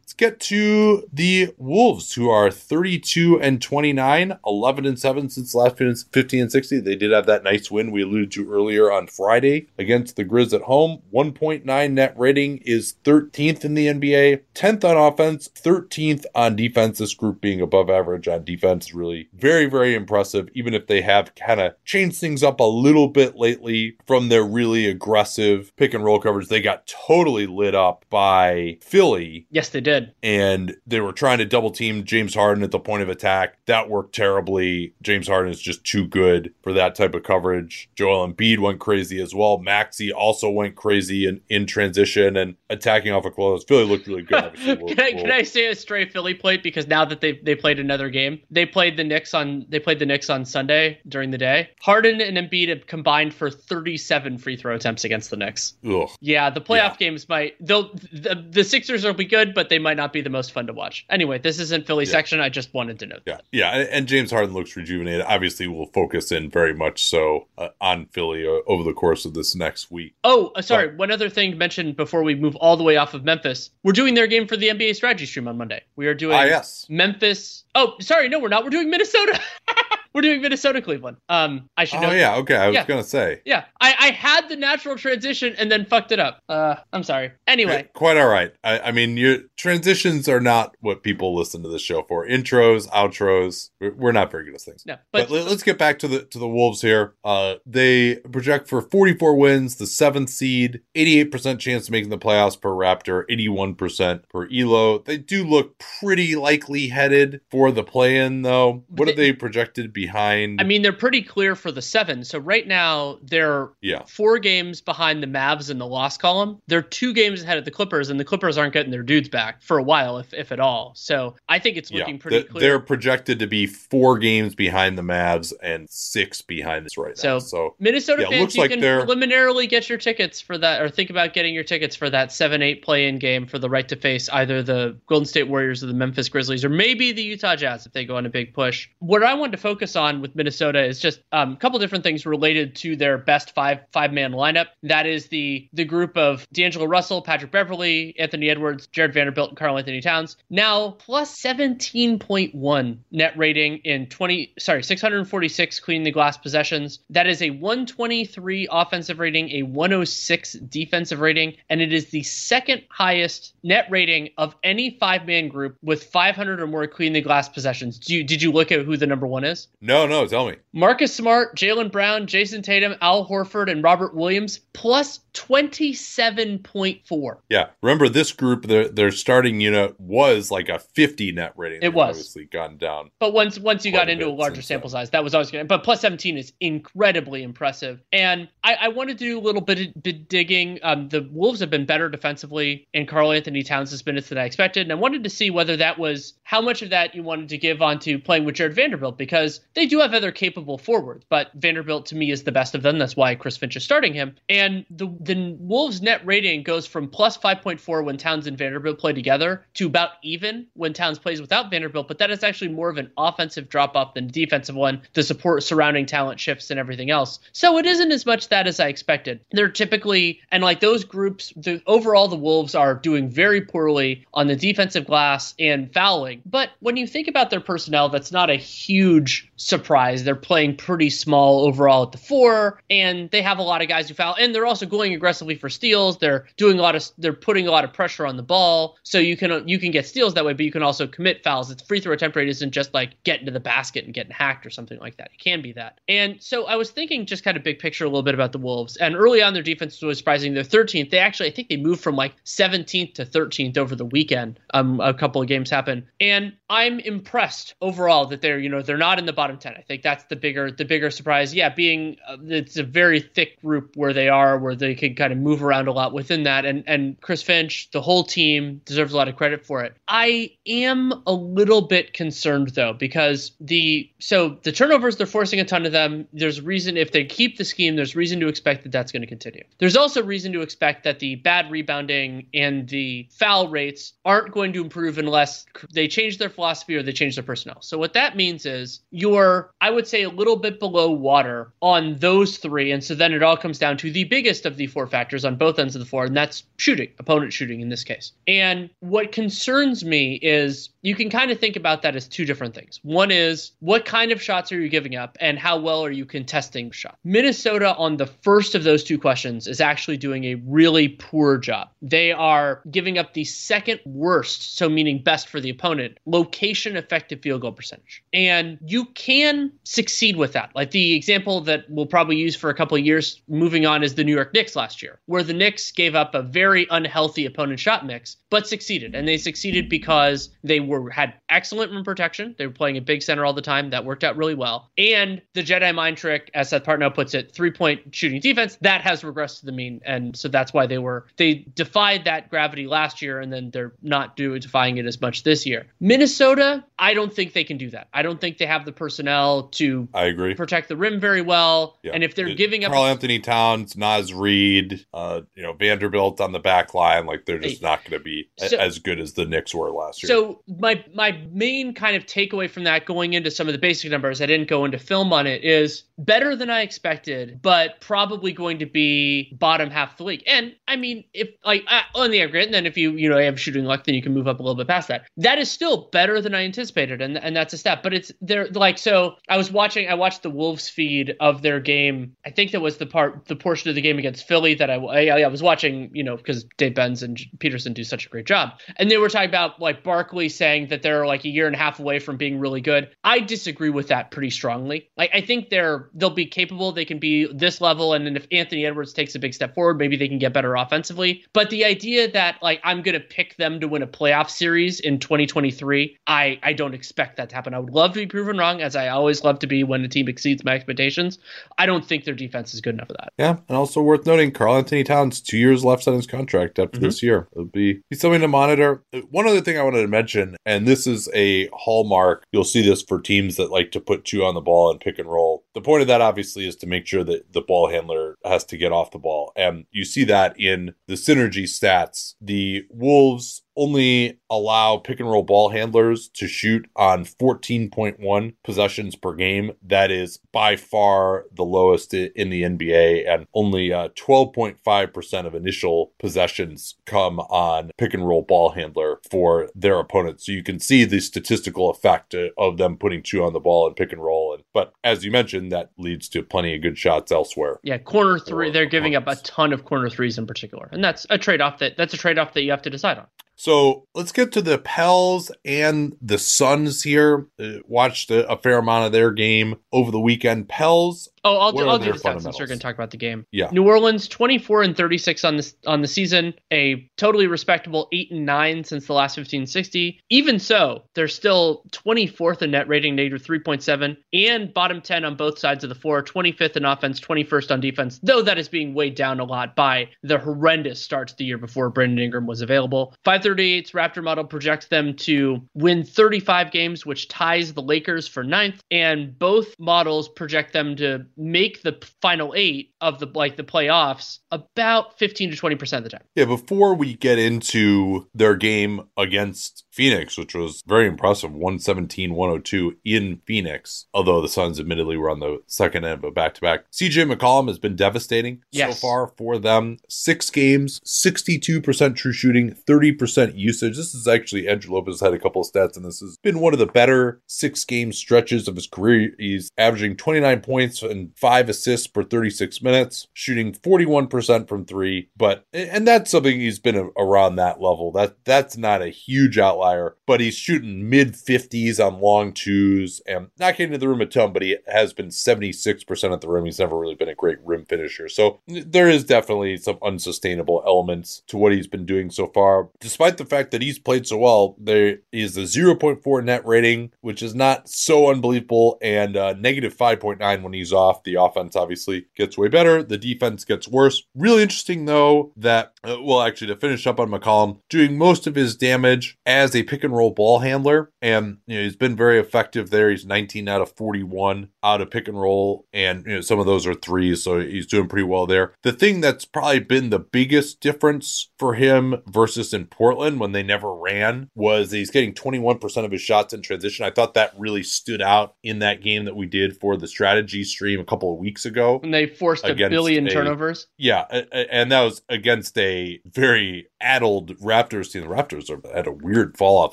Let's 0.00 0.12
get 0.14 0.40
to 0.40 1.08
the 1.12 1.54
Wolves, 1.56 2.14
who 2.14 2.28
are 2.28 2.50
32 2.50 3.40
and 3.40 3.60
29, 3.60 4.38
11 4.44 4.86
and 4.86 4.98
7 4.98 5.28
since 5.28 5.54
last 5.54 5.78
15 5.78 6.40
and 6.40 6.52
60. 6.52 6.80
They 6.80 6.96
did 6.96 7.10
have 7.12 7.26
that 7.26 7.44
nice 7.44 7.70
win 7.70 7.90
we 7.90 8.02
alluded 8.02 8.32
to 8.32 8.50
earlier 8.50 8.90
on 8.90 9.06
Friday 9.06 9.68
against 9.78 10.16
the 10.16 10.24
Grizz 10.24 10.52
at 10.52 10.62
home. 10.62 11.02
1.9 11.12 11.92
net 11.92 12.14
rating 12.16 12.58
is 12.58 12.94
13th 13.04 13.64
in 13.64 13.74
the 13.74 13.86
NBA, 13.86 14.42
10th 14.54 14.84
on 14.84 14.96
offense, 14.96 15.48
13th 15.48 16.24
on 16.34 16.56
defense. 16.56 16.98
This 16.98 17.14
group 17.14 17.40
being 17.40 17.60
above 17.60 17.90
average 17.90 18.28
on 18.28 18.44
defense 18.44 18.86
is 18.86 18.94
really 18.94 19.28
very, 19.34 19.66
very 19.66 19.94
impressive, 19.94 20.48
even 20.54 20.74
if 20.74 20.86
they 20.86 21.02
have 21.02 21.34
kind 21.34 21.60
of 21.60 21.74
changed 21.84 22.18
things 22.18 22.42
up 22.42 22.60
a 22.60 22.64
little 22.64 23.08
bit 23.08 23.36
lately 23.36 23.96
from 24.06 24.28
their 24.28 24.44
really 24.44 24.86
aggressive 24.86 25.72
pick 25.76 25.94
and 25.94 26.04
roll 26.04 26.20
coverage. 26.20 26.48
They 26.48 26.60
got 26.60 26.86
totally 26.86 27.46
lit 27.46 27.74
up 27.74 28.04
by 28.10 28.78
Philly. 28.82 29.46
Yes, 29.50 29.67
they 29.70 29.80
did. 29.80 30.12
And 30.22 30.76
they 30.86 31.00
were 31.00 31.12
trying 31.12 31.38
to 31.38 31.44
double 31.44 31.70
team 31.70 32.04
James 32.04 32.34
Harden 32.34 32.62
at 32.64 32.70
the 32.70 32.78
point 32.78 33.02
of 33.02 33.08
attack. 33.08 33.56
That 33.66 33.88
worked 33.88 34.14
terribly. 34.14 34.94
James 35.02 35.28
Harden 35.28 35.52
is 35.52 35.60
just 35.60 35.84
too 35.84 36.06
good 36.06 36.52
for 36.62 36.72
that 36.72 36.94
type 36.94 37.14
of 37.14 37.22
coverage. 37.22 37.88
Joel 37.94 38.28
Embiid 38.28 38.58
went 38.58 38.80
crazy 38.80 39.20
as 39.20 39.34
well. 39.34 39.58
Maxey 39.58 40.12
also 40.12 40.50
went 40.50 40.76
crazy 40.76 41.26
in, 41.26 41.40
in 41.48 41.66
transition 41.66 42.36
and 42.36 42.56
attacking 42.70 43.12
off 43.12 43.24
a 43.24 43.28
of 43.28 43.34
close. 43.34 43.64
Philly 43.64 43.84
looked 43.84 44.06
really 44.06 44.22
good. 44.22 44.56
We'll, 44.78 44.94
can, 44.94 45.00
I, 45.00 45.10
we'll... 45.14 45.22
can 45.22 45.32
I 45.32 45.42
say 45.42 45.66
a 45.66 45.74
stray 45.74 46.08
Philly 46.08 46.34
plate? 46.34 46.62
Because 46.62 46.86
now 46.86 47.04
that 47.04 47.20
they 47.20 47.40
they 47.42 47.54
played 47.54 47.78
another 47.78 48.10
game, 48.10 48.40
they 48.50 48.66
played 48.66 48.96
the 48.96 49.04
Knicks 49.04 49.32
on 49.32 49.66
they 49.68 49.78
played 49.78 49.98
the 49.98 50.06
Knicks 50.06 50.28
on 50.28 50.44
Sunday 50.44 51.00
during 51.08 51.30
the 51.30 51.38
day. 51.38 51.70
Harden 51.80 52.20
and 52.20 52.36
Embiid 52.36 52.68
have 52.68 52.86
combined 52.86 53.32
for 53.34 53.50
37 53.50 54.38
free 54.38 54.56
throw 54.56 54.74
attempts 54.74 55.04
against 55.04 55.30
the 55.30 55.36
Knicks. 55.36 55.74
Ugh. 55.86 56.08
Yeah, 56.20 56.50
the 56.50 56.60
playoff 56.60 56.92
yeah. 56.92 56.96
games 56.98 57.28
might 57.28 57.54
they'll 57.60 57.94
the, 58.12 58.46
the 58.50 58.64
Sixers 58.64 59.04
will 59.04 59.14
be 59.14 59.24
good 59.24 59.47
but 59.54 59.68
they 59.68 59.78
might 59.78 59.96
not 59.96 60.12
be 60.12 60.20
the 60.20 60.30
most 60.30 60.52
fun 60.52 60.66
to 60.66 60.72
watch. 60.72 61.04
Anyway, 61.10 61.38
this 61.38 61.58
isn't 61.58 61.86
Philly 61.86 62.04
yeah. 62.04 62.12
section. 62.12 62.40
I 62.40 62.48
just 62.48 62.72
wanted 62.74 62.98
to 63.00 63.06
note 63.06 63.22
yeah. 63.26 63.36
that. 63.36 63.44
Yeah, 63.52 63.70
and 63.90 64.06
James 64.06 64.30
Harden 64.30 64.54
looks 64.54 64.76
rejuvenated. 64.76 65.22
Obviously, 65.22 65.66
we'll 65.66 65.86
focus 65.86 66.32
in 66.32 66.50
very 66.50 66.74
much 66.74 67.04
so 67.04 67.48
uh, 67.56 67.68
on 67.80 68.06
Philly 68.06 68.46
uh, 68.46 68.60
over 68.66 68.82
the 68.82 68.92
course 68.92 69.24
of 69.24 69.34
this 69.34 69.54
next 69.54 69.90
week. 69.90 70.14
Oh, 70.24 70.52
uh, 70.54 70.62
sorry. 70.62 70.88
But, 70.88 70.98
One 70.98 71.10
other 71.10 71.28
thing 71.28 71.58
mentioned 71.58 71.96
before 71.96 72.22
we 72.22 72.34
move 72.34 72.56
all 72.56 72.76
the 72.76 72.84
way 72.84 72.96
off 72.96 73.14
of 73.14 73.24
Memphis. 73.24 73.70
We're 73.82 73.92
doing 73.92 74.14
their 74.14 74.26
game 74.26 74.46
for 74.46 74.56
the 74.56 74.68
NBA 74.68 74.96
strategy 74.96 75.26
stream 75.26 75.48
on 75.48 75.56
Monday. 75.58 75.82
We 75.96 76.06
are 76.06 76.14
doing 76.14 76.36
ah, 76.36 76.44
yes. 76.44 76.86
Memphis. 76.88 77.64
Oh, 77.74 77.94
sorry. 78.00 78.28
No, 78.28 78.38
we're 78.38 78.48
not. 78.48 78.64
We're 78.64 78.70
doing 78.70 78.90
Minnesota. 78.90 79.40
We're 80.14 80.22
doing 80.22 80.40
Minnesota 80.40 80.82
Cleveland. 80.82 81.18
Um, 81.28 81.68
I 81.76 81.84
should 81.84 82.00
know. 82.00 82.10
Oh 82.10 82.14
yeah, 82.14 82.36
okay. 82.36 82.56
I 82.56 82.68
was 82.68 82.74
yeah. 82.74 82.86
gonna 82.86 83.02
say. 83.02 83.40
Yeah, 83.44 83.64
I, 83.80 83.94
I 83.98 84.10
had 84.10 84.48
the 84.48 84.56
natural 84.56 84.96
transition 84.96 85.54
and 85.58 85.70
then 85.70 85.84
fucked 85.84 86.12
it 86.12 86.18
up. 86.18 86.40
Uh, 86.48 86.76
I'm 86.92 87.02
sorry. 87.02 87.32
Anyway, 87.46 87.88
quite 87.94 88.16
all 88.16 88.28
right. 88.28 88.52
I, 88.64 88.80
I 88.80 88.92
mean, 88.92 89.16
your 89.16 89.38
transitions 89.56 90.28
are 90.28 90.40
not 90.40 90.74
what 90.80 91.02
people 91.02 91.34
listen 91.34 91.62
to 91.62 91.68
the 91.68 91.78
show 91.78 92.02
for. 92.02 92.26
Intros, 92.26 92.88
outros. 92.88 93.70
We're 93.80 94.12
not 94.12 94.30
very 94.30 94.44
good 94.44 94.54
at 94.54 94.60
things. 94.62 94.84
No, 94.86 94.96
but, 95.12 95.28
but 95.28 95.46
let's 95.46 95.62
get 95.62 95.78
back 95.78 95.98
to 96.00 96.08
the 96.08 96.24
to 96.24 96.38
the 96.38 96.48
Wolves 96.48 96.80
here. 96.80 97.14
Uh, 97.24 97.56
they 97.66 98.16
project 98.16 98.68
for 98.68 98.82
44 98.82 99.36
wins, 99.36 99.76
the 99.76 99.86
seventh 99.86 100.30
seed, 100.30 100.80
88% 100.96 101.58
chance 101.58 101.86
of 101.86 101.92
making 101.92 102.10
the 102.10 102.18
playoffs 102.18 102.60
per 102.60 102.70
Raptor, 102.70 103.24
81% 103.30 104.28
per 104.28 104.48
Elo. 104.52 104.98
They 104.98 105.18
do 105.18 105.44
look 105.44 105.78
pretty 106.00 106.36
likely 106.36 106.88
headed 106.88 107.40
for 107.50 107.70
the 107.70 107.84
play-in 107.84 108.42
though. 108.42 108.84
What 108.88 109.06
they, 109.06 109.12
are 109.12 109.16
they 109.16 109.32
projected 109.32 109.92
behind? 109.98 110.60
I 110.60 110.64
mean, 110.64 110.82
they're 110.82 110.92
pretty 110.92 111.22
clear 111.22 111.56
for 111.56 111.72
the 111.72 111.82
seven. 111.82 112.22
So 112.22 112.38
right 112.38 112.68
now 112.68 113.18
they're 113.22 113.70
yeah. 113.80 114.04
four 114.06 114.38
games 114.38 114.80
behind 114.80 115.24
the 115.24 115.26
Mavs 115.26 115.70
in 115.70 115.78
the 115.78 115.86
loss 115.86 116.16
column. 116.16 116.62
They're 116.68 116.82
two 116.82 117.12
games 117.12 117.42
ahead 117.42 117.58
of 117.58 117.64
the 117.64 117.72
Clippers, 117.72 118.10
and 118.10 118.20
the 118.20 118.24
Clippers 118.24 118.56
aren't 118.56 118.72
getting 118.72 118.92
their 118.92 119.02
dudes 119.02 119.28
back 119.28 119.60
for 119.60 119.76
a 119.76 119.82
while, 119.82 120.18
if 120.18 120.32
if 120.32 120.52
at 120.52 120.60
all. 120.60 120.92
So 120.94 121.34
I 121.48 121.58
think 121.58 121.76
it's 121.76 121.90
looking 121.90 122.14
yeah. 122.14 122.22
pretty 122.22 122.38
the, 122.42 122.44
clear. 122.44 122.60
They're 122.60 122.78
projected 122.78 123.40
to 123.40 123.48
be 123.48 123.66
four 123.66 124.18
games 124.18 124.54
behind 124.54 124.96
the 124.96 125.02
Mavs 125.02 125.52
and 125.62 125.90
six 125.90 126.42
behind 126.42 126.86
this 126.86 126.96
right 126.96 127.18
so, 127.18 127.34
now. 127.34 127.38
So 127.40 127.74
Minnesota 127.80 128.22
yeah, 128.22 128.28
fans, 128.28 128.40
looks 128.40 128.54
you 128.54 128.62
like 128.62 128.70
can 128.70 128.80
they're... 128.80 129.00
preliminarily 129.00 129.66
get 129.66 129.88
your 129.88 129.98
tickets 129.98 130.40
for 130.40 130.56
that, 130.58 130.80
or 130.80 130.88
think 130.88 131.10
about 131.10 131.32
getting 131.32 131.54
your 131.54 131.64
tickets 131.64 131.96
for 131.96 132.08
that 132.08 132.30
seven 132.30 132.62
eight 132.62 132.82
play 132.82 133.08
in 133.08 133.18
game 133.18 133.46
for 133.46 133.58
the 133.58 133.68
right 133.68 133.88
to 133.88 133.96
face 133.96 134.28
either 134.28 134.62
the 134.62 134.96
Golden 135.08 135.26
State 135.26 135.48
Warriors 135.48 135.82
or 135.82 135.86
the 135.86 135.94
Memphis 135.94 136.28
Grizzlies, 136.28 136.64
or 136.64 136.68
maybe 136.68 137.10
the 137.10 137.22
Utah 137.22 137.56
Jazz 137.56 137.86
if 137.86 137.92
they 137.92 138.04
go 138.04 138.16
on 138.16 138.26
a 138.26 138.30
big 138.30 138.54
push. 138.54 138.88
What 139.00 139.22
I 139.22 139.34
wanted 139.34 139.52
to 139.52 139.58
focus 139.58 139.87
on 139.96 140.20
with 140.20 140.34
Minnesota 140.34 140.84
is 140.84 141.00
just 141.00 141.20
um, 141.32 141.52
a 141.52 141.56
couple 141.56 141.78
different 141.78 142.04
things 142.04 142.26
related 142.26 142.74
to 142.76 142.96
their 142.96 143.18
best 143.18 143.54
five 143.54 143.80
five 143.92 144.12
man 144.12 144.32
lineup. 144.32 144.66
That 144.82 145.06
is 145.06 145.28
the 145.28 145.68
the 145.72 145.84
group 145.84 146.16
of 146.16 146.46
D'Angelo 146.52 146.86
Russell, 146.86 147.22
Patrick 147.22 147.52
Beverley, 147.52 148.14
Anthony 148.18 148.50
Edwards, 148.50 148.86
Jarred 148.88 149.14
Vanderbilt, 149.14 149.50
and 149.50 149.58
Karl-Anthony 149.58 150.00
Towns. 150.00 150.36
Now 150.50 150.92
plus 150.92 151.40
17.1 151.40 152.98
net 153.10 153.38
rating 153.38 153.78
in 153.78 154.06
20 154.06 154.54
sorry 154.58 154.82
646 154.82 155.80
cleaning 155.80 156.04
the 156.04 156.10
glass 156.10 156.36
possessions. 156.36 157.00
That 157.10 157.26
is 157.26 157.42
a 157.42 157.50
123 157.50 158.68
offensive 158.70 159.18
rating, 159.18 159.50
a 159.50 159.62
106 159.62 160.52
defensive 160.54 161.20
rating, 161.20 161.56
and 161.68 161.80
it 161.80 161.92
is 161.92 162.10
the 162.10 162.22
second 162.22 162.82
highest 162.90 163.54
net 163.62 163.86
rating 163.90 164.30
of 164.36 164.54
any 164.62 164.96
five 164.98 165.26
man 165.26 165.48
group 165.48 165.76
with 165.82 166.04
500 166.04 166.60
or 166.60 166.66
more 166.66 166.86
clean 166.86 167.12
the 167.12 167.20
glass 167.20 167.48
possessions. 167.48 167.98
Do 167.98 168.14
you, 168.14 168.24
did 168.24 168.42
you 168.42 168.52
look 168.52 168.72
at 168.72 168.84
who 168.84 168.96
the 168.96 169.06
number 169.06 169.26
one 169.26 169.44
is? 169.44 169.68
No, 169.80 170.06
no, 170.06 170.26
tell 170.26 170.46
me. 170.46 170.56
Marcus 170.72 171.14
Smart, 171.14 171.54
Jaylen 171.56 171.92
Brown, 171.92 172.26
Jayson 172.26 172.62
Tatum, 172.62 172.96
Al 173.00 173.28
Horford, 173.28 173.70
and 173.70 173.80
Robert 173.82 174.14
Williams 174.14 174.60
plus 174.72 175.20
27.4. 175.34 177.36
Yeah. 177.48 177.68
Remember 177.82 178.08
this 178.08 178.32
group, 178.32 178.66
their, 178.66 178.88
their 178.88 179.12
starting 179.12 179.60
unit 179.60 179.98
was 180.00 180.50
like 180.50 180.68
a 180.68 180.78
50 180.78 181.32
net 181.32 181.52
rating. 181.56 181.82
It 181.82 181.94
was. 181.94 182.16
Obviously 182.16 182.44
gone 182.46 182.76
down. 182.76 183.10
But 183.18 183.32
once 183.32 183.58
once 183.58 183.84
you 183.84 183.90
got 183.92 184.08
into 184.08 184.26
a 184.26 184.30
larger 184.30 184.62
sample 184.62 184.88
size, 184.90 185.10
that 185.10 185.22
was 185.22 185.34
always 185.34 185.50
good. 185.50 185.68
But 185.68 185.84
plus 185.84 186.00
17 186.00 186.38
is 186.38 186.52
incredibly 186.60 187.44
impressive. 187.44 188.02
And 188.12 188.48
I, 188.64 188.74
I 188.74 188.88
wanted 188.88 189.18
to 189.18 189.24
do 189.24 189.38
a 189.38 189.40
little 189.40 189.60
bit 189.60 189.80
of 189.80 190.02
bit 190.02 190.28
digging. 190.28 190.80
Um, 190.82 191.08
the 191.08 191.28
Wolves 191.30 191.60
have 191.60 191.70
been 191.70 191.86
better 191.86 192.08
defensively, 192.08 192.88
and 192.94 193.06
Karl-Anthony 193.06 193.62
Towns 193.62 193.90
has 193.90 194.02
been 194.02 194.16
than 194.16 194.38
I 194.38 194.44
expected. 194.44 194.82
And 194.82 194.90
I 194.92 194.96
wanted 194.96 195.22
to 195.24 195.30
see 195.30 195.50
whether 195.50 195.76
that 195.76 195.98
was 195.98 196.34
how 196.42 196.60
much 196.60 196.82
of 196.82 196.90
that 196.90 197.14
you 197.14 197.22
wanted 197.22 197.48
to 197.50 197.58
give 197.58 197.80
onto 197.80 198.18
playing 198.18 198.44
with 198.44 198.56
Jarred 198.56 198.74
Vanderbilt 198.74 199.18
because 199.18 199.60
they 199.78 199.86
do 199.86 200.00
have 200.00 200.12
other 200.12 200.32
capable 200.32 200.76
forwards, 200.76 201.24
but 201.28 201.52
Vanderbilt 201.54 202.06
to 202.06 202.16
me 202.16 202.32
is 202.32 202.42
the 202.42 202.50
best 202.50 202.74
of 202.74 202.82
them. 202.82 202.98
That's 202.98 203.16
why 203.16 203.36
Chris 203.36 203.56
Finch 203.56 203.76
is 203.76 203.84
starting 203.84 204.12
him. 204.12 204.34
And 204.48 204.84
the 204.90 205.06
the 205.20 205.56
Wolves 205.60 206.02
net 206.02 206.20
rating 206.26 206.64
goes 206.64 206.84
from 206.84 207.08
plus 207.08 207.38
5.4 207.38 208.04
when 208.04 208.16
Towns 208.16 208.48
and 208.48 208.58
Vanderbilt 208.58 208.98
play 208.98 209.12
together 209.12 209.64
to 209.74 209.86
about 209.86 210.10
even 210.22 210.66
when 210.74 210.92
Towns 210.92 211.20
plays 211.20 211.40
without 211.40 211.70
Vanderbilt, 211.70 212.08
but 212.08 212.18
that 212.18 212.32
is 212.32 212.42
actually 212.42 212.72
more 212.72 212.90
of 212.90 212.96
an 212.96 213.12
offensive 213.16 213.68
drop 213.68 213.94
off 213.94 214.14
than 214.14 214.26
defensive 214.26 214.74
one. 214.74 215.02
The 215.12 215.22
support 215.22 215.62
surrounding 215.62 216.06
talent 216.06 216.40
shifts 216.40 216.70
and 216.72 216.80
everything 216.80 217.10
else. 217.10 217.38
So 217.52 217.78
it 217.78 217.86
isn't 217.86 218.10
as 218.10 218.26
much 218.26 218.48
that 218.48 218.66
as 218.66 218.80
I 218.80 218.88
expected. 218.88 219.40
They're 219.52 219.68
typically 219.68 220.40
and 220.50 220.64
like 220.64 220.80
those 220.80 221.04
groups, 221.04 221.52
the 221.56 221.80
overall 221.86 222.26
the 222.26 222.36
Wolves 222.36 222.74
are 222.74 222.96
doing 222.96 223.28
very 223.28 223.60
poorly 223.60 224.26
on 224.34 224.48
the 224.48 224.56
defensive 224.56 225.06
glass 225.06 225.54
and 225.58 225.92
fouling. 225.92 226.42
But 226.44 226.70
when 226.80 226.96
you 226.96 227.06
think 227.06 227.28
about 227.28 227.50
their 227.50 227.60
personnel, 227.60 228.08
that's 228.08 228.32
not 228.32 228.50
a 228.50 228.56
huge 228.56 229.48
surprise. 229.68 230.24
They're 230.24 230.34
playing 230.34 230.76
pretty 230.76 231.10
small 231.10 231.60
overall 231.60 232.04
at 232.04 232.12
the 232.12 232.18
four, 232.18 232.80
and 232.88 233.30
they 233.30 233.42
have 233.42 233.58
a 233.58 233.62
lot 233.62 233.82
of 233.82 233.88
guys 233.88 234.08
who 234.08 234.14
foul, 234.14 234.34
and 234.38 234.54
they're 234.54 234.66
also 234.66 234.86
going 234.86 235.12
aggressively 235.12 235.54
for 235.54 235.68
steals. 235.68 236.18
They're 236.18 236.46
doing 236.56 236.78
a 236.78 236.82
lot 236.82 236.96
of 236.96 237.04
they're 237.18 237.32
putting 237.32 237.68
a 237.68 237.70
lot 237.70 237.84
of 237.84 237.92
pressure 237.92 238.26
on 238.26 238.36
the 238.36 238.42
ball, 238.42 238.96
so 239.02 239.18
you 239.18 239.36
can 239.36 239.68
you 239.68 239.78
can 239.78 239.90
get 239.90 240.06
steals 240.06 240.34
that 240.34 240.44
way, 240.44 240.54
but 240.54 240.64
you 240.64 240.72
can 240.72 240.82
also 240.82 241.06
commit 241.06 241.44
fouls. 241.44 241.70
Its 241.70 241.82
free 241.82 242.00
throw 242.00 242.12
attempt 242.12 242.36
rate 242.36 242.48
isn't 242.48 242.72
just 242.72 242.94
like 242.94 243.22
getting 243.24 243.46
to 243.46 243.52
the 243.52 243.60
basket 243.60 244.04
and 244.04 244.14
getting 244.14 244.32
hacked 244.32 244.64
or 244.64 244.70
something 244.70 244.98
like 244.98 245.16
that. 245.18 245.30
It 245.34 245.38
can 245.38 245.62
be 245.62 245.72
that. 245.72 246.00
And 246.08 246.42
so 246.42 246.64
I 246.64 246.76
was 246.76 246.90
thinking 246.90 247.26
just 247.26 247.44
kind 247.44 247.56
of 247.56 247.62
big 247.62 247.78
picture 247.78 248.04
a 248.04 248.08
little 248.08 248.22
bit 248.22 248.34
about 248.34 248.52
the 248.52 248.58
Wolves. 248.58 248.96
And 248.96 249.14
early 249.14 249.42
on, 249.42 249.54
their 249.54 249.62
defense 249.62 250.00
was 250.00 250.18
surprising. 250.18 250.54
They're 250.54 250.62
13th. 250.62 251.10
They 251.10 251.18
actually 251.18 251.48
I 251.48 251.52
think 251.52 251.68
they 251.68 251.76
moved 251.76 252.02
from 252.02 252.16
like 252.16 252.34
17th 252.44 253.14
to 253.14 253.26
13th 253.26 253.76
over 253.76 253.94
the 253.94 254.06
weekend. 254.06 254.58
Um, 254.72 255.00
a 255.00 255.14
couple 255.14 255.42
of 255.42 255.48
games 255.48 255.70
happened, 255.70 256.04
and 256.20 256.52
I'm 256.70 257.00
impressed 257.00 257.74
overall 257.80 258.26
that 258.26 258.40
they're 258.40 258.58
you 258.58 258.68
know 258.68 258.82
they're 258.82 258.96
not 258.96 259.18
in 259.18 259.26
the 259.26 259.32
bottom 259.32 259.47
10. 259.56 259.74
I 259.76 259.82
think 259.82 260.02
that's 260.02 260.24
the 260.24 260.36
bigger 260.36 260.70
the 260.70 260.84
bigger 260.84 261.10
surprise. 261.10 261.54
Yeah, 261.54 261.70
being 261.70 262.16
uh, 262.28 262.36
it's 262.42 262.76
a 262.76 262.82
very 262.82 263.20
thick 263.20 263.60
group 263.62 263.96
where 263.96 264.12
they 264.12 264.28
are, 264.28 264.58
where 264.58 264.74
they 264.74 264.94
can 264.94 265.14
kind 265.14 265.32
of 265.32 265.38
move 265.38 265.62
around 265.62 265.88
a 265.88 265.92
lot 265.92 266.12
within 266.12 266.42
that. 266.42 266.66
And 266.66 266.84
and 266.86 267.20
Chris 267.20 267.42
Finch, 267.42 267.90
the 267.92 268.02
whole 268.02 268.24
team 268.24 268.82
deserves 268.84 269.12
a 269.12 269.16
lot 269.16 269.28
of 269.28 269.36
credit 269.36 269.64
for 269.64 269.82
it. 269.82 269.96
I 270.06 270.52
am 270.66 271.22
a 271.26 271.32
little 271.32 271.82
bit 271.82 272.12
concerned 272.12 272.68
though 272.70 272.92
because 272.92 273.52
the 273.60 274.10
so 274.18 274.58
the 274.62 274.72
turnovers 274.72 275.16
they're 275.16 275.26
forcing 275.26 275.60
a 275.60 275.64
ton 275.64 275.86
of 275.86 275.92
them. 275.92 276.26
There's 276.32 276.60
reason 276.60 276.96
if 276.96 277.12
they 277.12 277.24
keep 277.24 277.56
the 277.56 277.64
scheme, 277.64 277.96
there's 277.96 278.16
reason 278.16 278.40
to 278.40 278.48
expect 278.48 278.82
that 278.82 278.92
that's 278.92 279.12
going 279.12 279.22
to 279.22 279.28
continue. 279.28 279.62
There's 279.78 279.96
also 279.96 280.22
reason 280.22 280.52
to 280.52 280.60
expect 280.60 281.04
that 281.04 281.20
the 281.20 281.36
bad 281.36 281.70
rebounding 281.70 282.46
and 282.52 282.88
the 282.88 283.28
foul 283.30 283.68
rates 283.68 284.12
aren't 284.24 284.52
going 284.52 284.72
to 284.72 284.82
improve 284.82 285.18
unless 285.18 285.66
they 285.92 286.08
change 286.08 286.38
their 286.38 286.50
philosophy 286.50 286.96
or 286.96 287.02
they 287.02 287.12
change 287.12 287.36
their 287.36 287.44
personnel. 287.44 287.80
So 287.80 287.98
what 287.98 288.14
that 288.14 288.36
means 288.36 288.66
is 288.66 289.00
you're 289.10 289.37
I 289.80 289.90
would 289.90 290.06
say 290.06 290.22
a 290.22 290.30
little 290.30 290.56
bit 290.56 290.78
below 290.78 291.10
water 291.10 291.72
on 291.80 292.16
those 292.16 292.58
three, 292.58 292.92
and 292.92 293.02
so 293.02 293.14
then 293.14 293.32
it 293.32 293.42
all 293.42 293.56
comes 293.56 293.78
down 293.78 293.96
to 293.98 294.10
the 294.10 294.24
biggest 294.24 294.66
of 294.66 294.76
the 294.76 294.86
four 294.86 295.06
factors 295.06 295.44
on 295.44 295.56
both 295.56 295.78
ends 295.78 295.94
of 295.94 296.00
the 296.00 296.06
floor, 296.06 296.24
and 296.24 296.36
that's 296.36 296.64
shooting, 296.76 297.10
opponent 297.18 297.52
shooting 297.52 297.80
in 297.80 297.88
this 297.88 298.04
case. 298.04 298.32
And 298.46 298.90
what 299.00 299.32
concerns 299.32 300.04
me 300.04 300.34
is 300.42 300.90
you 301.02 301.14
can 301.14 301.30
kind 301.30 301.50
of 301.50 301.58
think 301.58 301.76
about 301.76 302.02
that 302.02 302.16
as 302.16 302.28
two 302.28 302.44
different 302.44 302.74
things. 302.74 303.00
One 303.02 303.30
is 303.30 303.72
what 303.80 304.04
kind 304.04 304.32
of 304.32 304.42
shots 304.42 304.72
are 304.72 304.80
you 304.80 304.88
giving 304.88 305.16
up 305.16 305.36
and 305.40 305.58
how 305.58 305.78
well 305.78 306.04
are 306.04 306.10
you 306.10 306.26
contesting 306.26 306.90
shots? 306.90 307.16
Minnesota 307.24 307.94
on 307.96 308.16
the 308.16 308.26
first 308.26 308.74
of 308.74 308.84
those 308.84 309.04
two 309.04 309.18
questions 309.18 309.66
is 309.66 309.80
actually 309.80 310.16
doing 310.16 310.44
a 310.44 310.54
really 310.56 311.08
poor 311.08 311.58
job. 311.58 311.88
They 312.02 312.32
are 312.32 312.82
giving 312.90 313.18
up 313.18 313.34
the 313.34 313.44
second 313.44 314.00
worst, 314.04 314.76
so 314.76 314.88
meaning 314.88 315.22
best 315.22 315.48
for 315.48 315.60
the 315.60 315.70
opponent, 315.70 316.18
location 316.26 316.96
effective 316.96 317.40
field 317.40 317.62
goal 317.62 317.72
percentage. 317.72 318.22
And 318.32 318.78
you 318.84 319.06
can 319.28 319.70
succeed 319.84 320.36
with 320.36 320.54
that. 320.54 320.70
Like 320.74 320.90
the 320.90 321.14
example 321.14 321.60
that 321.62 321.84
we'll 321.90 322.06
probably 322.06 322.36
use 322.36 322.56
for 322.56 322.70
a 322.70 322.74
couple 322.74 322.96
of 322.96 323.04
years 323.04 323.42
moving 323.46 323.84
on 323.84 324.02
is 324.02 324.14
the 324.14 324.24
New 324.24 324.34
York 324.34 324.54
Knicks 324.54 324.74
last 324.74 325.02
year, 325.02 325.20
where 325.26 325.42
the 325.42 325.52
Knicks 325.52 325.92
gave 325.92 326.14
up 326.14 326.34
a 326.34 326.40
very 326.40 326.86
unhealthy 326.90 327.44
opponent 327.44 327.78
shot 327.78 328.06
mix, 328.06 328.38
but 328.48 328.66
succeeded. 328.66 329.14
And 329.14 329.28
they 329.28 329.36
succeeded 329.36 329.90
because 329.90 330.48
they 330.64 330.80
were 330.80 331.10
had 331.10 331.34
excellent 331.50 331.92
rim 331.92 332.04
protection. 332.04 332.54
They 332.56 332.66
were 332.66 332.72
playing 332.72 332.96
a 332.96 333.02
big 333.02 333.22
center 333.22 333.44
all 333.44 333.52
the 333.52 333.60
time. 333.60 333.90
That 333.90 334.06
worked 334.06 334.24
out 334.24 334.38
really 334.38 334.54
well. 334.54 334.90
And 334.96 335.42
the 335.52 335.62
Jedi 335.62 335.94
mind 335.94 336.16
trick, 336.16 336.50
as 336.54 336.70
Seth 336.70 336.84
Partnow 336.84 337.14
puts 337.14 337.34
it, 337.34 337.52
three 337.52 337.70
point 337.70 338.14
shooting 338.14 338.40
defense, 338.40 338.78
that 338.80 339.02
has 339.02 339.20
regressed 339.20 339.60
to 339.60 339.66
the 339.66 339.72
mean. 339.72 340.00
And 340.06 340.34
so 340.34 340.48
that's 340.48 340.72
why 340.72 340.86
they 340.86 340.98
were 340.98 341.26
they 341.36 341.66
defied 341.74 342.24
that 342.24 342.48
gravity 342.48 342.86
last 342.86 343.20
year 343.20 343.40
and 343.40 343.52
then 343.52 343.70
they're 343.72 343.92
not 344.00 344.36
doing 344.36 344.60
defying 344.60 344.96
it 344.96 345.04
as 345.04 345.20
much 345.20 345.42
this 345.42 345.66
year. 345.66 345.86
Minnesota, 346.00 346.82
I 346.98 347.12
don't 347.12 347.32
think 347.32 347.52
they 347.52 347.64
can 347.64 347.76
do 347.76 347.90
that. 347.90 348.08
I 348.14 348.22
don't 348.22 348.40
think 348.40 348.56
they 348.56 348.66
have 348.66 348.86
the 348.86 348.92
personnel 349.18 349.64
to 349.68 350.08
I 350.14 350.24
agree. 350.26 350.54
protect 350.54 350.88
the 350.88 350.96
rim 350.96 351.18
very 351.20 351.42
well. 351.42 351.98
Yeah. 352.02 352.12
And 352.14 352.22
if 352.22 352.34
they're 352.34 352.48
It- 352.48 352.56
giving 352.56 352.84
up 352.84 352.92
Karl-Anthony 352.92 353.40
Towns, 353.40 353.96
Naz 353.96 354.32
Reid, 354.32 355.04
uh, 355.12 355.42
you 355.54 355.62
know 355.62 355.72
Vanderbilt 355.72 356.40
on 356.40 356.52
the 356.52 356.58
back 356.60 356.94
line, 356.94 357.26
like 357.26 357.44
they're 357.44 357.58
just 357.58 357.82
not 357.82 358.04
going 358.04 358.18
to 358.18 358.24
be 358.24 358.48
a- 358.60 358.80
as 358.80 358.98
good 358.98 359.18
as 359.18 359.32
the 359.34 359.44
Knicks 359.44 359.74
were 359.74 359.90
last 359.90 360.22
year. 360.22 360.28
So 360.28 360.62
my 360.78 361.04
my 361.14 361.40
main 361.50 361.94
kind 361.94 362.16
of 362.16 362.26
takeaway 362.26 362.70
from 362.70 362.84
that, 362.84 363.04
going 363.06 363.32
into 363.32 363.50
some 363.50 363.66
of 363.66 363.72
the 363.72 363.78
basic 363.78 364.10
numbers, 364.10 364.40
I 364.40 364.46
didn't 364.46 364.68
go 364.68 364.84
into 364.84 364.98
film 364.98 365.32
on 365.32 365.46
it, 365.46 365.64
is 365.64 366.04
better 366.18 366.56
than 366.56 366.68
I 366.68 366.82
expected, 366.82 367.60
but 367.62 368.00
probably 368.00 368.52
going 368.52 368.80
to 368.80 368.86
be 368.86 369.54
bottom 369.58 369.90
half 369.90 370.12
of 370.12 370.16
the 370.18 370.24
league. 370.24 370.42
And 370.46 370.74
I 370.86 370.96
mean, 370.96 371.24
if 371.32 371.48
like 371.64 371.84
uh, 371.88 372.02
on 372.14 372.30
the 372.30 372.42
aggregate, 372.42 372.66
and 372.66 372.74
then 372.74 372.86
if 372.86 372.96
you 372.96 373.12
you 373.12 373.28
know 373.28 373.38
have 373.38 373.60
shooting 373.60 373.84
luck, 373.84 374.04
then 374.04 374.14
you 374.14 374.22
can 374.22 374.34
move 374.34 374.48
up 374.48 374.58
a 374.58 374.62
little 374.62 374.76
bit 374.76 374.88
past 374.88 375.08
that. 375.08 375.26
That 375.36 375.58
is 375.58 375.70
still 375.70 376.08
better 376.12 376.40
than 376.40 376.54
I 376.54 376.64
anticipated, 376.64 377.22
and 377.22 377.38
and 377.38 377.56
that's 377.56 377.72
a 377.72 377.78
step. 377.78 378.02
But 378.02 378.14
it's 378.14 378.32
they're 378.40 378.68
like 378.68 378.98
so. 378.98 379.36
I 379.48 379.56
was 379.56 379.70
watching. 379.70 380.08
I 380.08 380.14
watched 380.14 380.42
the 380.42 380.50
Wolves 380.50 380.88
feed 380.88 381.36
of 381.40 381.62
their 381.62 381.80
game. 381.80 382.36
I 382.44 382.50
think 382.50 382.72
that 382.72 382.80
was 382.80 382.98
the 382.98 383.06
part 383.06 383.46
the 383.46 383.56
portion 383.56 383.88
of 383.88 383.94
the 383.94 384.02
game 384.02 384.18
against 384.18 384.48
Philly 384.48 384.74
that 384.74 384.90
I 384.90 384.96
I, 384.96 385.40
I 385.40 385.48
was 385.48 385.62
watching. 385.62 386.10
You 386.12 386.24
know, 386.24 386.36
because 386.36 386.64
Dave 386.76 386.94
Benz 386.94 387.22
and 387.22 387.38
Petersen 387.60 387.92
do 387.92 388.04
such 388.04 388.26
a 388.26 388.28
great 388.28 388.46
job, 388.46 388.70
and 388.96 389.10
they 389.10 389.18
were 389.18 389.28
talking 389.28 389.48
about 389.48 389.80
like 389.80 390.02
Barkley 390.02 390.48
saying 390.48 390.88
that 390.88 391.02
they're 391.02 391.26
like 391.26 391.44
a 391.44 391.48
year 391.48 391.66
and 391.66 391.76
a 391.76 391.78
half 391.78 392.00
away 392.00 392.18
from 392.18 392.36
being 392.36 392.58
really 392.58 392.80
good. 392.80 393.10
I 393.22 393.40
disagree 393.40 393.90
with 393.90 394.08
that 394.08 394.30
pretty 394.30 394.50
strongly. 394.50 395.10
Like 395.16 395.30
I 395.32 395.40
think 395.40 395.68
they're 395.68 396.07
they'll 396.14 396.30
be 396.30 396.46
capable. 396.46 396.92
They 396.92 397.04
can 397.04 397.18
be 397.18 397.46
this 397.52 397.80
level, 397.80 398.12
and 398.12 398.26
then 398.26 398.36
if 398.36 398.46
Anthony 398.52 398.86
Edwards 398.86 399.12
takes 399.12 399.34
a 399.34 399.38
big 399.38 399.54
step 399.54 399.74
forward, 399.74 399.98
maybe 399.98 400.16
they 400.16 400.28
can 400.28 400.38
get 400.38 400.52
better 400.52 400.74
offensively. 400.76 401.44
But 401.52 401.70
the 401.70 401.84
idea 401.84 402.30
that 402.32 402.56
like 402.62 402.80
I'm 402.84 403.02
gonna 403.02 403.20
pick 403.20 403.56
them 403.56 403.80
to 403.80 403.88
win 403.88 404.02
a 404.02 404.06
playoff 404.06 404.50
series 404.50 405.00
in 405.00 405.18
2023, 405.18 406.16
I 406.26 406.58
I 406.62 406.72
don't 406.72 406.94
expect 406.94 407.36
that 407.36 407.48
to 407.50 407.54
happen. 407.54 407.74
I 407.74 407.78
would 407.78 407.94
love 407.94 408.12
to 408.14 408.20
be 408.20 408.26
proven 408.26 408.58
wrong, 408.58 408.80
as 408.80 408.96
I 408.96 409.08
always 409.08 409.44
love 409.44 409.58
to 409.60 409.66
be 409.66 409.84
when 409.84 410.04
a 410.04 410.08
team 410.08 410.28
exceeds 410.28 410.64
my 410.64 410.74
expectations. 410.74 411.38
I 411.78 411.86
don't 411.86 412.04
think 412.04 412.24
their 412.24 412.34
defense 412.34 412.74
is 412.74 412.80
good 412.80 412.94
enough 412.94 413.08
for 413.08 413.14
that. 413.14 413.32
yeah, 413.38 413.56
and 413.68 413.76
also 413.76 414.00
worth 414.02 414.26
noting, 414.26 414.50
Karl-Anthony 414.52 415.04
Towns, 415.04 415.40
two 415.40 415.58
years 415.58 415.84
left 415.84 416.06
on 416.08 416.14
his 416.14 416.26
contract 416.26 416.78
after 416.78 416.98
Mhm. 416.98 417.02
this 417.02 417.22
year. 417.22 417.48
It'll 417.52 417.64
be, 417.66 418.00
be 418.10 418.16
something 418.16 418.40
to 418.40 418.48
monitor. 418.48 419.02
One 419.30 419.46
other 419.46 419.60
thing 419.60 419.78
I 419.78 419.82
wanted 419.82 420.02
to 420.02 420.08
mention, 420.08 420.56
and 420.66 420.86
this 420.86 421.06
is 421.06 421.28
a 421.34 421.68
hallmark. 421.72 422.44
You'll 422.52 422.64
see 422.64 422.82
this 422.82 423.02
for 423.02 423.20
teams 423.20 423.56
that 423.56 423.70
like 423.70 423.90
to 423.92 424.00
put 424.00 424.24
two 424.24 424.44
on 424.44 424.54
the 424.54 424.60
ball 424.60 424.90
and 424.90 425.00
pick 425.00 425.18
and 425.18 425.28
roll. 425.30 425.64
The 425.74 425.80
point 425.80 425.97
of 426.00 426.06
that 426.08 426.20
obviously 426.20 426.66
is 426.66 426.76
to 426.76 426.86
make 426.86 427.06
sure 427.06 427.24
that 427.24 427.52
the 427.52 427.60
ball 427.60 427.90
handler 427.90 428.36
has 428.44 428.64
to 428.66 428.76
get 428.76 428.92
off 428.92 429.10
the 429.10 429.18
ball, 429.18 429.52
and 429.56 429.84
you 429.90 430.04
see 430.04 430.24
that 430.24 430.58
in 430.58 430.94
the 431.06 431.14
synergy 431.14 431.64
stats. 431.64 432.34
The 432.40 432.84
Wolves 432.90 433.62
only 433.78 434.40
allow 434.50 434.96
pick 434.96 435.20
and 435.20 435.30
roll 435.30 435.44
ball 435.44 435.70
handlers 435.70 436.28
to 436.28 436.48
shoot 436.48 436.90
on 436.96 437.24
14.1 437.24 438.54
possessions 438.64 439.14
per 439.14 439.34
game. 439.34 439.72
That 439.82 440.10
is 440.10 440.40
by 440.52 440.76
far 440.76 441.44
the 441.54 441.64
lowest 441.64 442.12
in 442.12 442.50
the 442.50 442.62
NBA, 442.62 443.28
and 443.28 443.46
only 443.54 443.92
uh, 443.92 444.08
12.5% 444.08 445.46
of 445.46 445.54
initial 445.54 446.12
possessions 446.18 446.96
come 447.06 447.38
on 447.38 447.92
pick 447.96 448.14
and 448.14 448.26
roll 448.26 448.42
ball 448.42 448.70
handler 448.70 449.20
for 449.30 449.68
their 449.74 449.98
opponents. 449.98 450.46
So 450.46 450.52
you 450.52 450.64
can 450.64 450.80
see 450.80 451.04
the 451.04 451.20
statistical 451.20 451.88
effect 451.88 452.34
uh, 452.34 452.48
of 452.58 452.78
them 452.78 452.96
putting 452.96 453.22
two 453.22 453.44
on 453.44 453.52
the 453.52 453.60
ball 453.60 453.86
and 453.86 453.96
pick 453.96 454.12
and 454.12 454.22
roll. 454.22 454.47
But 454.78 454.92
as 455.02 455.24
you 455.24 455.32
mentioned, 455.32 455.72
that 455.72 455.90
leads 455.98 456.28
to 456.28 456.40
plenty 456.40 456.72
of 456.76 456.82
good 456.82 456.96
shots 456.96 457.32
elsewhere. 457.32 457.80
Yeah, 457.82 457.98
corner 457.98 458.38
three. 458.38 458.70
They're 458.70 458.86
giving 458.86 459.16
up 459.16 459.26
a 459.26 459.34
ton 459.34 459.72
of 459.72 459.84
corner 459.84 460.08
threes 460.08 460.38
in 460.38 460.46
particular, 460.46 460.88
and 460.92 461.02
that's 461.02 461.26
a 461.30 461.36
trade 461.36 461.60
off 461.60 461.80
that 461.80 461.96
that's 461.96 462.14
a 462.14 462.16
trade 462.16 462.38
off 462.38 462.54
that 462.54 462.62
you 462.62 462.70
have 462.70 462.82
to 462.82 462.90
decide 462.90 463.18
on. 463.18 463.26
So 463.58 464.06
let's 464.14 464.30
get 464.30 464.52
to 464.52 464.62
the 464.62 464.78
Pels 464.78 465.50
and 465.64 466.16
the 466.22 466.38
Suns 466.38 467.02
here. 467.02 467.48
Uh, 467.60 467.78
watched 467.88 468.30
a, 468.30 468.48
a 468.48 468.56
fair 468.56 468.78
amount 468.78 469.06
of 469.06 469.12
their 469.12 469.32
game 469.32 469.74
over 469.92 470.12
the 470.12 470.20
weekend. 470.20 470.68
Pels, 470.68 471.28
Oh, 471.44 471.56
I'll 471.56 471.72
do, 471.72 471.88
I'll 471.88 471.98
do 471.98 472.12
the 472.12 472.18
stats 472.18 472.42
since 472.42 472.58
we're 472.58 472.66
going 472.66 472.78
to 472.78 472.82
talk 472.82 472.94
about 472.94 473.10
the 473.10 473.16
game. 473.16 473.46
Yeah. 473.52 473.70
New 473.72 473.84
Orleans 473.86 474.28
24 474.28 474.82
and 474.82 474.96
36 474.96 475.44
on 475.44 475.56
this 475.56 475.74
on 475.86 476.02
the 476.02 476.08
season, 476.08 476.52
a 476.72 477.08
totally 477.16 477.46
respectable 477.46 478.08
8 478.12 478.32
and 478.32 478.46
9 478.46 478.84
since 478.84 479.06
the 479.06 479.12
last 479.12 479.36
1560. 479.36 480.20
Even 480.30 480.58
so, 480.58 481.04
they're 481.14 481.28
still 481.28 481.84
24th 481.92 482.62
in 482.62 482.72
net 482.72 482.88
rating, 482.88 483.16
negative 483.16 483.42
3.7, 483.42 484.16
and 484.32 484.74
bottom 484.74 485.00
10 485.00 485.24
on 485.24 485.36
both 485.36 485.58
sides 485.58 485.84
of 485.84 485.88
the 485.88 485.94
floor, 485.94 486.22
25th 486.22 486.76
in 486.76 486.84
offense, 486.84 487.20
21st 487.20 487.70
on 487.70 487.80
defense, 487.80 488.20
though 488.22 488.42
that 488.42 488.58
is 488.58 488.68
being 488.68 488.94
weighed 488.94 489.14
down 489.14 489.40
a 489.40 489.44
lot 489.44 489.74
by 489.74 490.08
the 490.22 490.38
horrendous 490.38 491.00
start 491.00 491.28
to 491.28 491.36
the 491.36 491.44
year 491.44 491.58
before 491.58 491.88
Brandon 491.88 492.18
Ingram 492.18 492.46
was 492.46 492.60
available. 492.60 493.14
538's 493.56 493.92
Raptor 493.92 494.22
model 494.22 494.44
projects 494.44 494.86
them 494.86 495.14
to 495.14 495.62
win 495.74 496.04
35 496.04 496.70
games, 496.70 497.06
which 497.06 497.28
ties 497.28 497.72
the 497.72 497.82
Lakers 497.82 498.28
for 498.28 498.44
ninth, 498.44 498.82
and 498.90 499.38
both 499.38 499.74
models 499.78 500.28
project 500.28 500.72
them 500.72 500.96
to 500.96 501.24
make 501.36 501.82
the 501.82 501.98
final 502.20 502.52
eight 502.56 502.92
of 503.00 503.18
the 503.20 503.26
like 503.34 503.56
the 503.56 503.64
playoffs 503.64 504.38
about 504.50 505.18
15 505.18 505.50
to 505.50 505.56
20 505.56 505.76
percent 505.76 506.04
of 506.04 506.10
the 506.10 506.16
time. 506.16 506.26
yeah, 506.34 506.44
before 506.44 506.94
we 506.94 507.14
get 507.14 507.38
into 507.38 508.26
their 508.34 508.56
game 508.56 509.02
against 509.16 509.84
Phoenix, 509.98 510.38
which 510.38 510.54
was 510.54 510.80
very 510.86 511.08
impressive 511.08 511.50
117 511.50 512.32
102 512.32 512.96
in 513.04 513.40
Phoenix, 513.44 514.06
although 514.14 514.40
the 514.40 514.48
Suns 514.48 514.78
admittedly 514.78 515.16
were 515.16 515.28
on 515.28 515.40
the 515.40 515.60
second 515.66 516.04
end 516.04 516.14
of 516.14 516.24
a 516.24 516.30
back 516.30 516.54
to 516.54 516.60
back. 516.60 516.88
CJ 516.92 517.28
McCollum 517.34 517.66
has 517.66 517.80
been 517.80 517.96
devastating 517.96 518.62
Yes. 518.70 519.00
so 519.00 519.08
far 519.08 519.32
for 519.36 519.58
them. 519.58 519.96
Six 520.08 520.50
games, 520.50 521.00
62% 521.04 522.14
true 522.14 522.32
shooting, 522.32 522.70
30% 522.88 523.56
usage. 523.58 523.96
This 523.96 524.14
is 524.14 524.28
actually 524.28 524.68
Andrew 524.68 524.94
Lopez 524.94 525.20
had 525.20 525.34
a 525.34 525.38
couple 525.40 525.62
of 525.62 525.66
stats, 525.68 525.96
and 525.96 526.04
this 526.04 526.20
has 526.20 526.36
been 526.44 526.60
one 526.60 526.72
of 526.72 526.78
the 526.78 526.86
better 526.86 527.40
six 527.48 527.84
game 527.84 528.12
stretches 528.12 528.68
of 528.68 528.76
his 528.76 528.86
career. 528.86 529.32
He's 529.36 529.68
averaging 529.76 530.14
29 530.16 530.60
points 530.60 531.02
and 531.02 531.30
five 531.36 531.68
assists 531.68 532.06
per 532.06 532.22
36 532.22 532.80
minutes, 532.82 533.26
shooting 533.32 533.72
41% 533.72 534.68
from 534.68 534.84
three. 534.84 535.28
But 535.36 535.64
and 535.72 536.06
that's 536.06 536.30
something 536.30 536.60
he's 536.60 536.78
been 536.78 537.10
around 537.18 537.56
that 537.56 537.80
level. 537.80 538.12
That 538.12 538.44
that's 538.44 538.76
not 538.76 539.02
a 539.02 539.08
huge 539.08 539.58
outlier, 539.58 539.87
but 540.26 540.40
he's 540.40 540.54
shooting 540.54 541.08
mid 541.08 541.34
50s 541.34 542.04
on 542.04 542.20
long 542.20 542.52
twos 542.52 543.20
and 543.26 543.48
not 543.58 543.76
getting 543.76 543.92
to 543.92 543.98
the 543.98 544.08
rim 544.08 544.20
a 544.20 544.26
ton, 544.26 544.52
but 544.52 544.62
he 544.62 544.76
has 544.86 545.12
been 545.12 545.28
76% 545.28 546.32
at 546.32 546.40
the 546.40 546.48
rim. 546.48 546.64
He's 546.64 546.78
never 546.78 546.98
really 546.98 547.14
been 547.14 547.28
a 547.28 547.34
great 547.34 547.58
rim 547.64 547.84
finisher. 547.84 548.28
So 548.28 548.60
there 548.66 549.08
is 549.08 549.24
definitely 549.24 549.76
some 549.76 549.98
unsustainable 550.02 550.82
elements 550.86 551.42
to 551.48 551.56
what 551.56 551.72
he's 551.72 551.86
been 551.86 552.06
doing 552.06 552.30
so 552.30 552.46
far. 552.48 552.88
Despite 553.00 553.36
the 553.36 553.44
fact 553.44 553.70
that 553.70 553.82
he's 553.82 553.98
played 553.98 554.26
so 554.26 554.38
well, 554.38 554.76
there 554.78 555.18
is 555.32 555.56
a 555.56 555.62
0.4 555.62 556.44
net 556.44 556.66
rating, 556.66 557.12
which 557.20 557.42
is 557.42 557.54
not 557.54 557.88
so 557.88 558.30
unbelievable, 558.30 558.98
and 559.02 559.36
uh, 559.36 559.54
negative 559.54 559.96
5.9 559.96 560.62
when 560.62 560.72
he's 560.72 560.92
off. 560.92 561.22
The 561.24 561.34
offense 561.34 561.76
obviously 561.76 562.26
gets 562.36 562.58
way 562.58 562.68
better. 562.68 563.02
The 563.02 563.18
defense 563.18 563.64
gets 563.64 563.88
worse. 563.88 564.24
Really 564.34 564.62
interesting 564.62 565.04
though 565.04 565.52
that 565.56 565.92
uh, 566.04 566.16
well, 566.22 566.42
actually 566.42 566.68
to 566.68 566.76
finish 566.76 567.06
up 567.06 567.20
on 567.20 567.30
McCollum, 567.30 567.80
doing 567.88 568.16
most 568.16 568.46
of 568.46 568.54
his 568.54 568.76
damage 568.76 569.38
as 569.46 569.74
a 569.74 569.77
pick 569.82 570.04
and 570.04 570.14
roll 570.14 570.30
ball 570.30 570.60
handler, 570.60 571.10
and 571.22 571.58
you 571.66 571.76
know 571.78 571.82
he's 571.84 571.96
been 571.96 572.16
very 572.16 572.38
effective 572.38 572.90
there. 572.90 573.10
He's 573.10 573.24
19 573.26 573.68
out 573.68 573.80
of 573.80 573.92
41 573.96 574.68
out 574.82 575.00
of 575.00 575.10
pick 575.10 575.28
and 575.28 575.40
roll, 575.40 575.86
and 575.92 576.24
you 576.26 576.34
know 576.36 576.40
some 576.40 576.58
of 576.58 576.66
those 576.66 576.86
are 576.86 576.94
threes, 576.94 577.42
so 577.42 577.60
he's 577.60 577.86
doing 577.86 578.08
pretty 578.08 578.24
well 578.24 578.46
there. 578.46 578.74
The 578.82 578.92
thing 578.92 579.20
that's 579.20 579.44
probably 579.44 579.80
been 579.80 580.10
the 580.10 580.18
biggest 580.18 580.80
difference 580.80 581.50
for 581.58 581.74
him 581.74 582.16
versus 582.26 582.72
in 582.72 582.86
Portland 582.86 583.40
when 583.40 583.52
they 583.52 583.62
never 583.62 583.94
ran 583.94 584.48
was 584.54 584.90
he's 584.90 585.10
getting 585.10 585.34
21% 585.34 586.04
of 586.04 586.12
his 586.12 586.20
shots 586.22 586.52
in 586.54 586.62
transition. 586.62 587.04
I 587.04 587.10
thought 587.10 587.34
that 587.34 587.52
really 587.58 587.82
stood 587.82 588.22
out 588.22 588.54
in 588.62 588.78
that 588.80 589.02
game 589.02 589.24
that 589.24 589.36
we 589.36 589.46
did 589.46 589.78
for 589.80 589.96
the 589.96 590.06
strategy 590.08 590.64
stream 590.64 591.00
a 591.00 591.04
couple 591.04 591.32
of 591.32 591.38
weeks 591.38 591.64
ago. 591.66 592.00
And 592.02 592.14
they 592.14 592.26
forced 592.26 592.64
a 592.64 592.74
billion 592.74 593.26
a- 593.26 593.30
turnovers. 593.30 593.86
Yeah, 593.98 594.24
a- 594.30 594.46
a- 594.52 594.74
and 594.74 594.92
that 594.92 595.02
was 595.02 595.22
against 595.28 595.76
a 595.78 596.20
very 596.24 596.88
addled 597.00 597.56
Raptors 597.58 598.12
team. 598.12 598.22
The 598.22 598.28
Raptors 598.28 598.70
are, 598.70 598.80
had 598.94 599.06
a 599.06 599.12
weird 599.12 599.56
fall 599.58 599.78
off. 599.78 599.92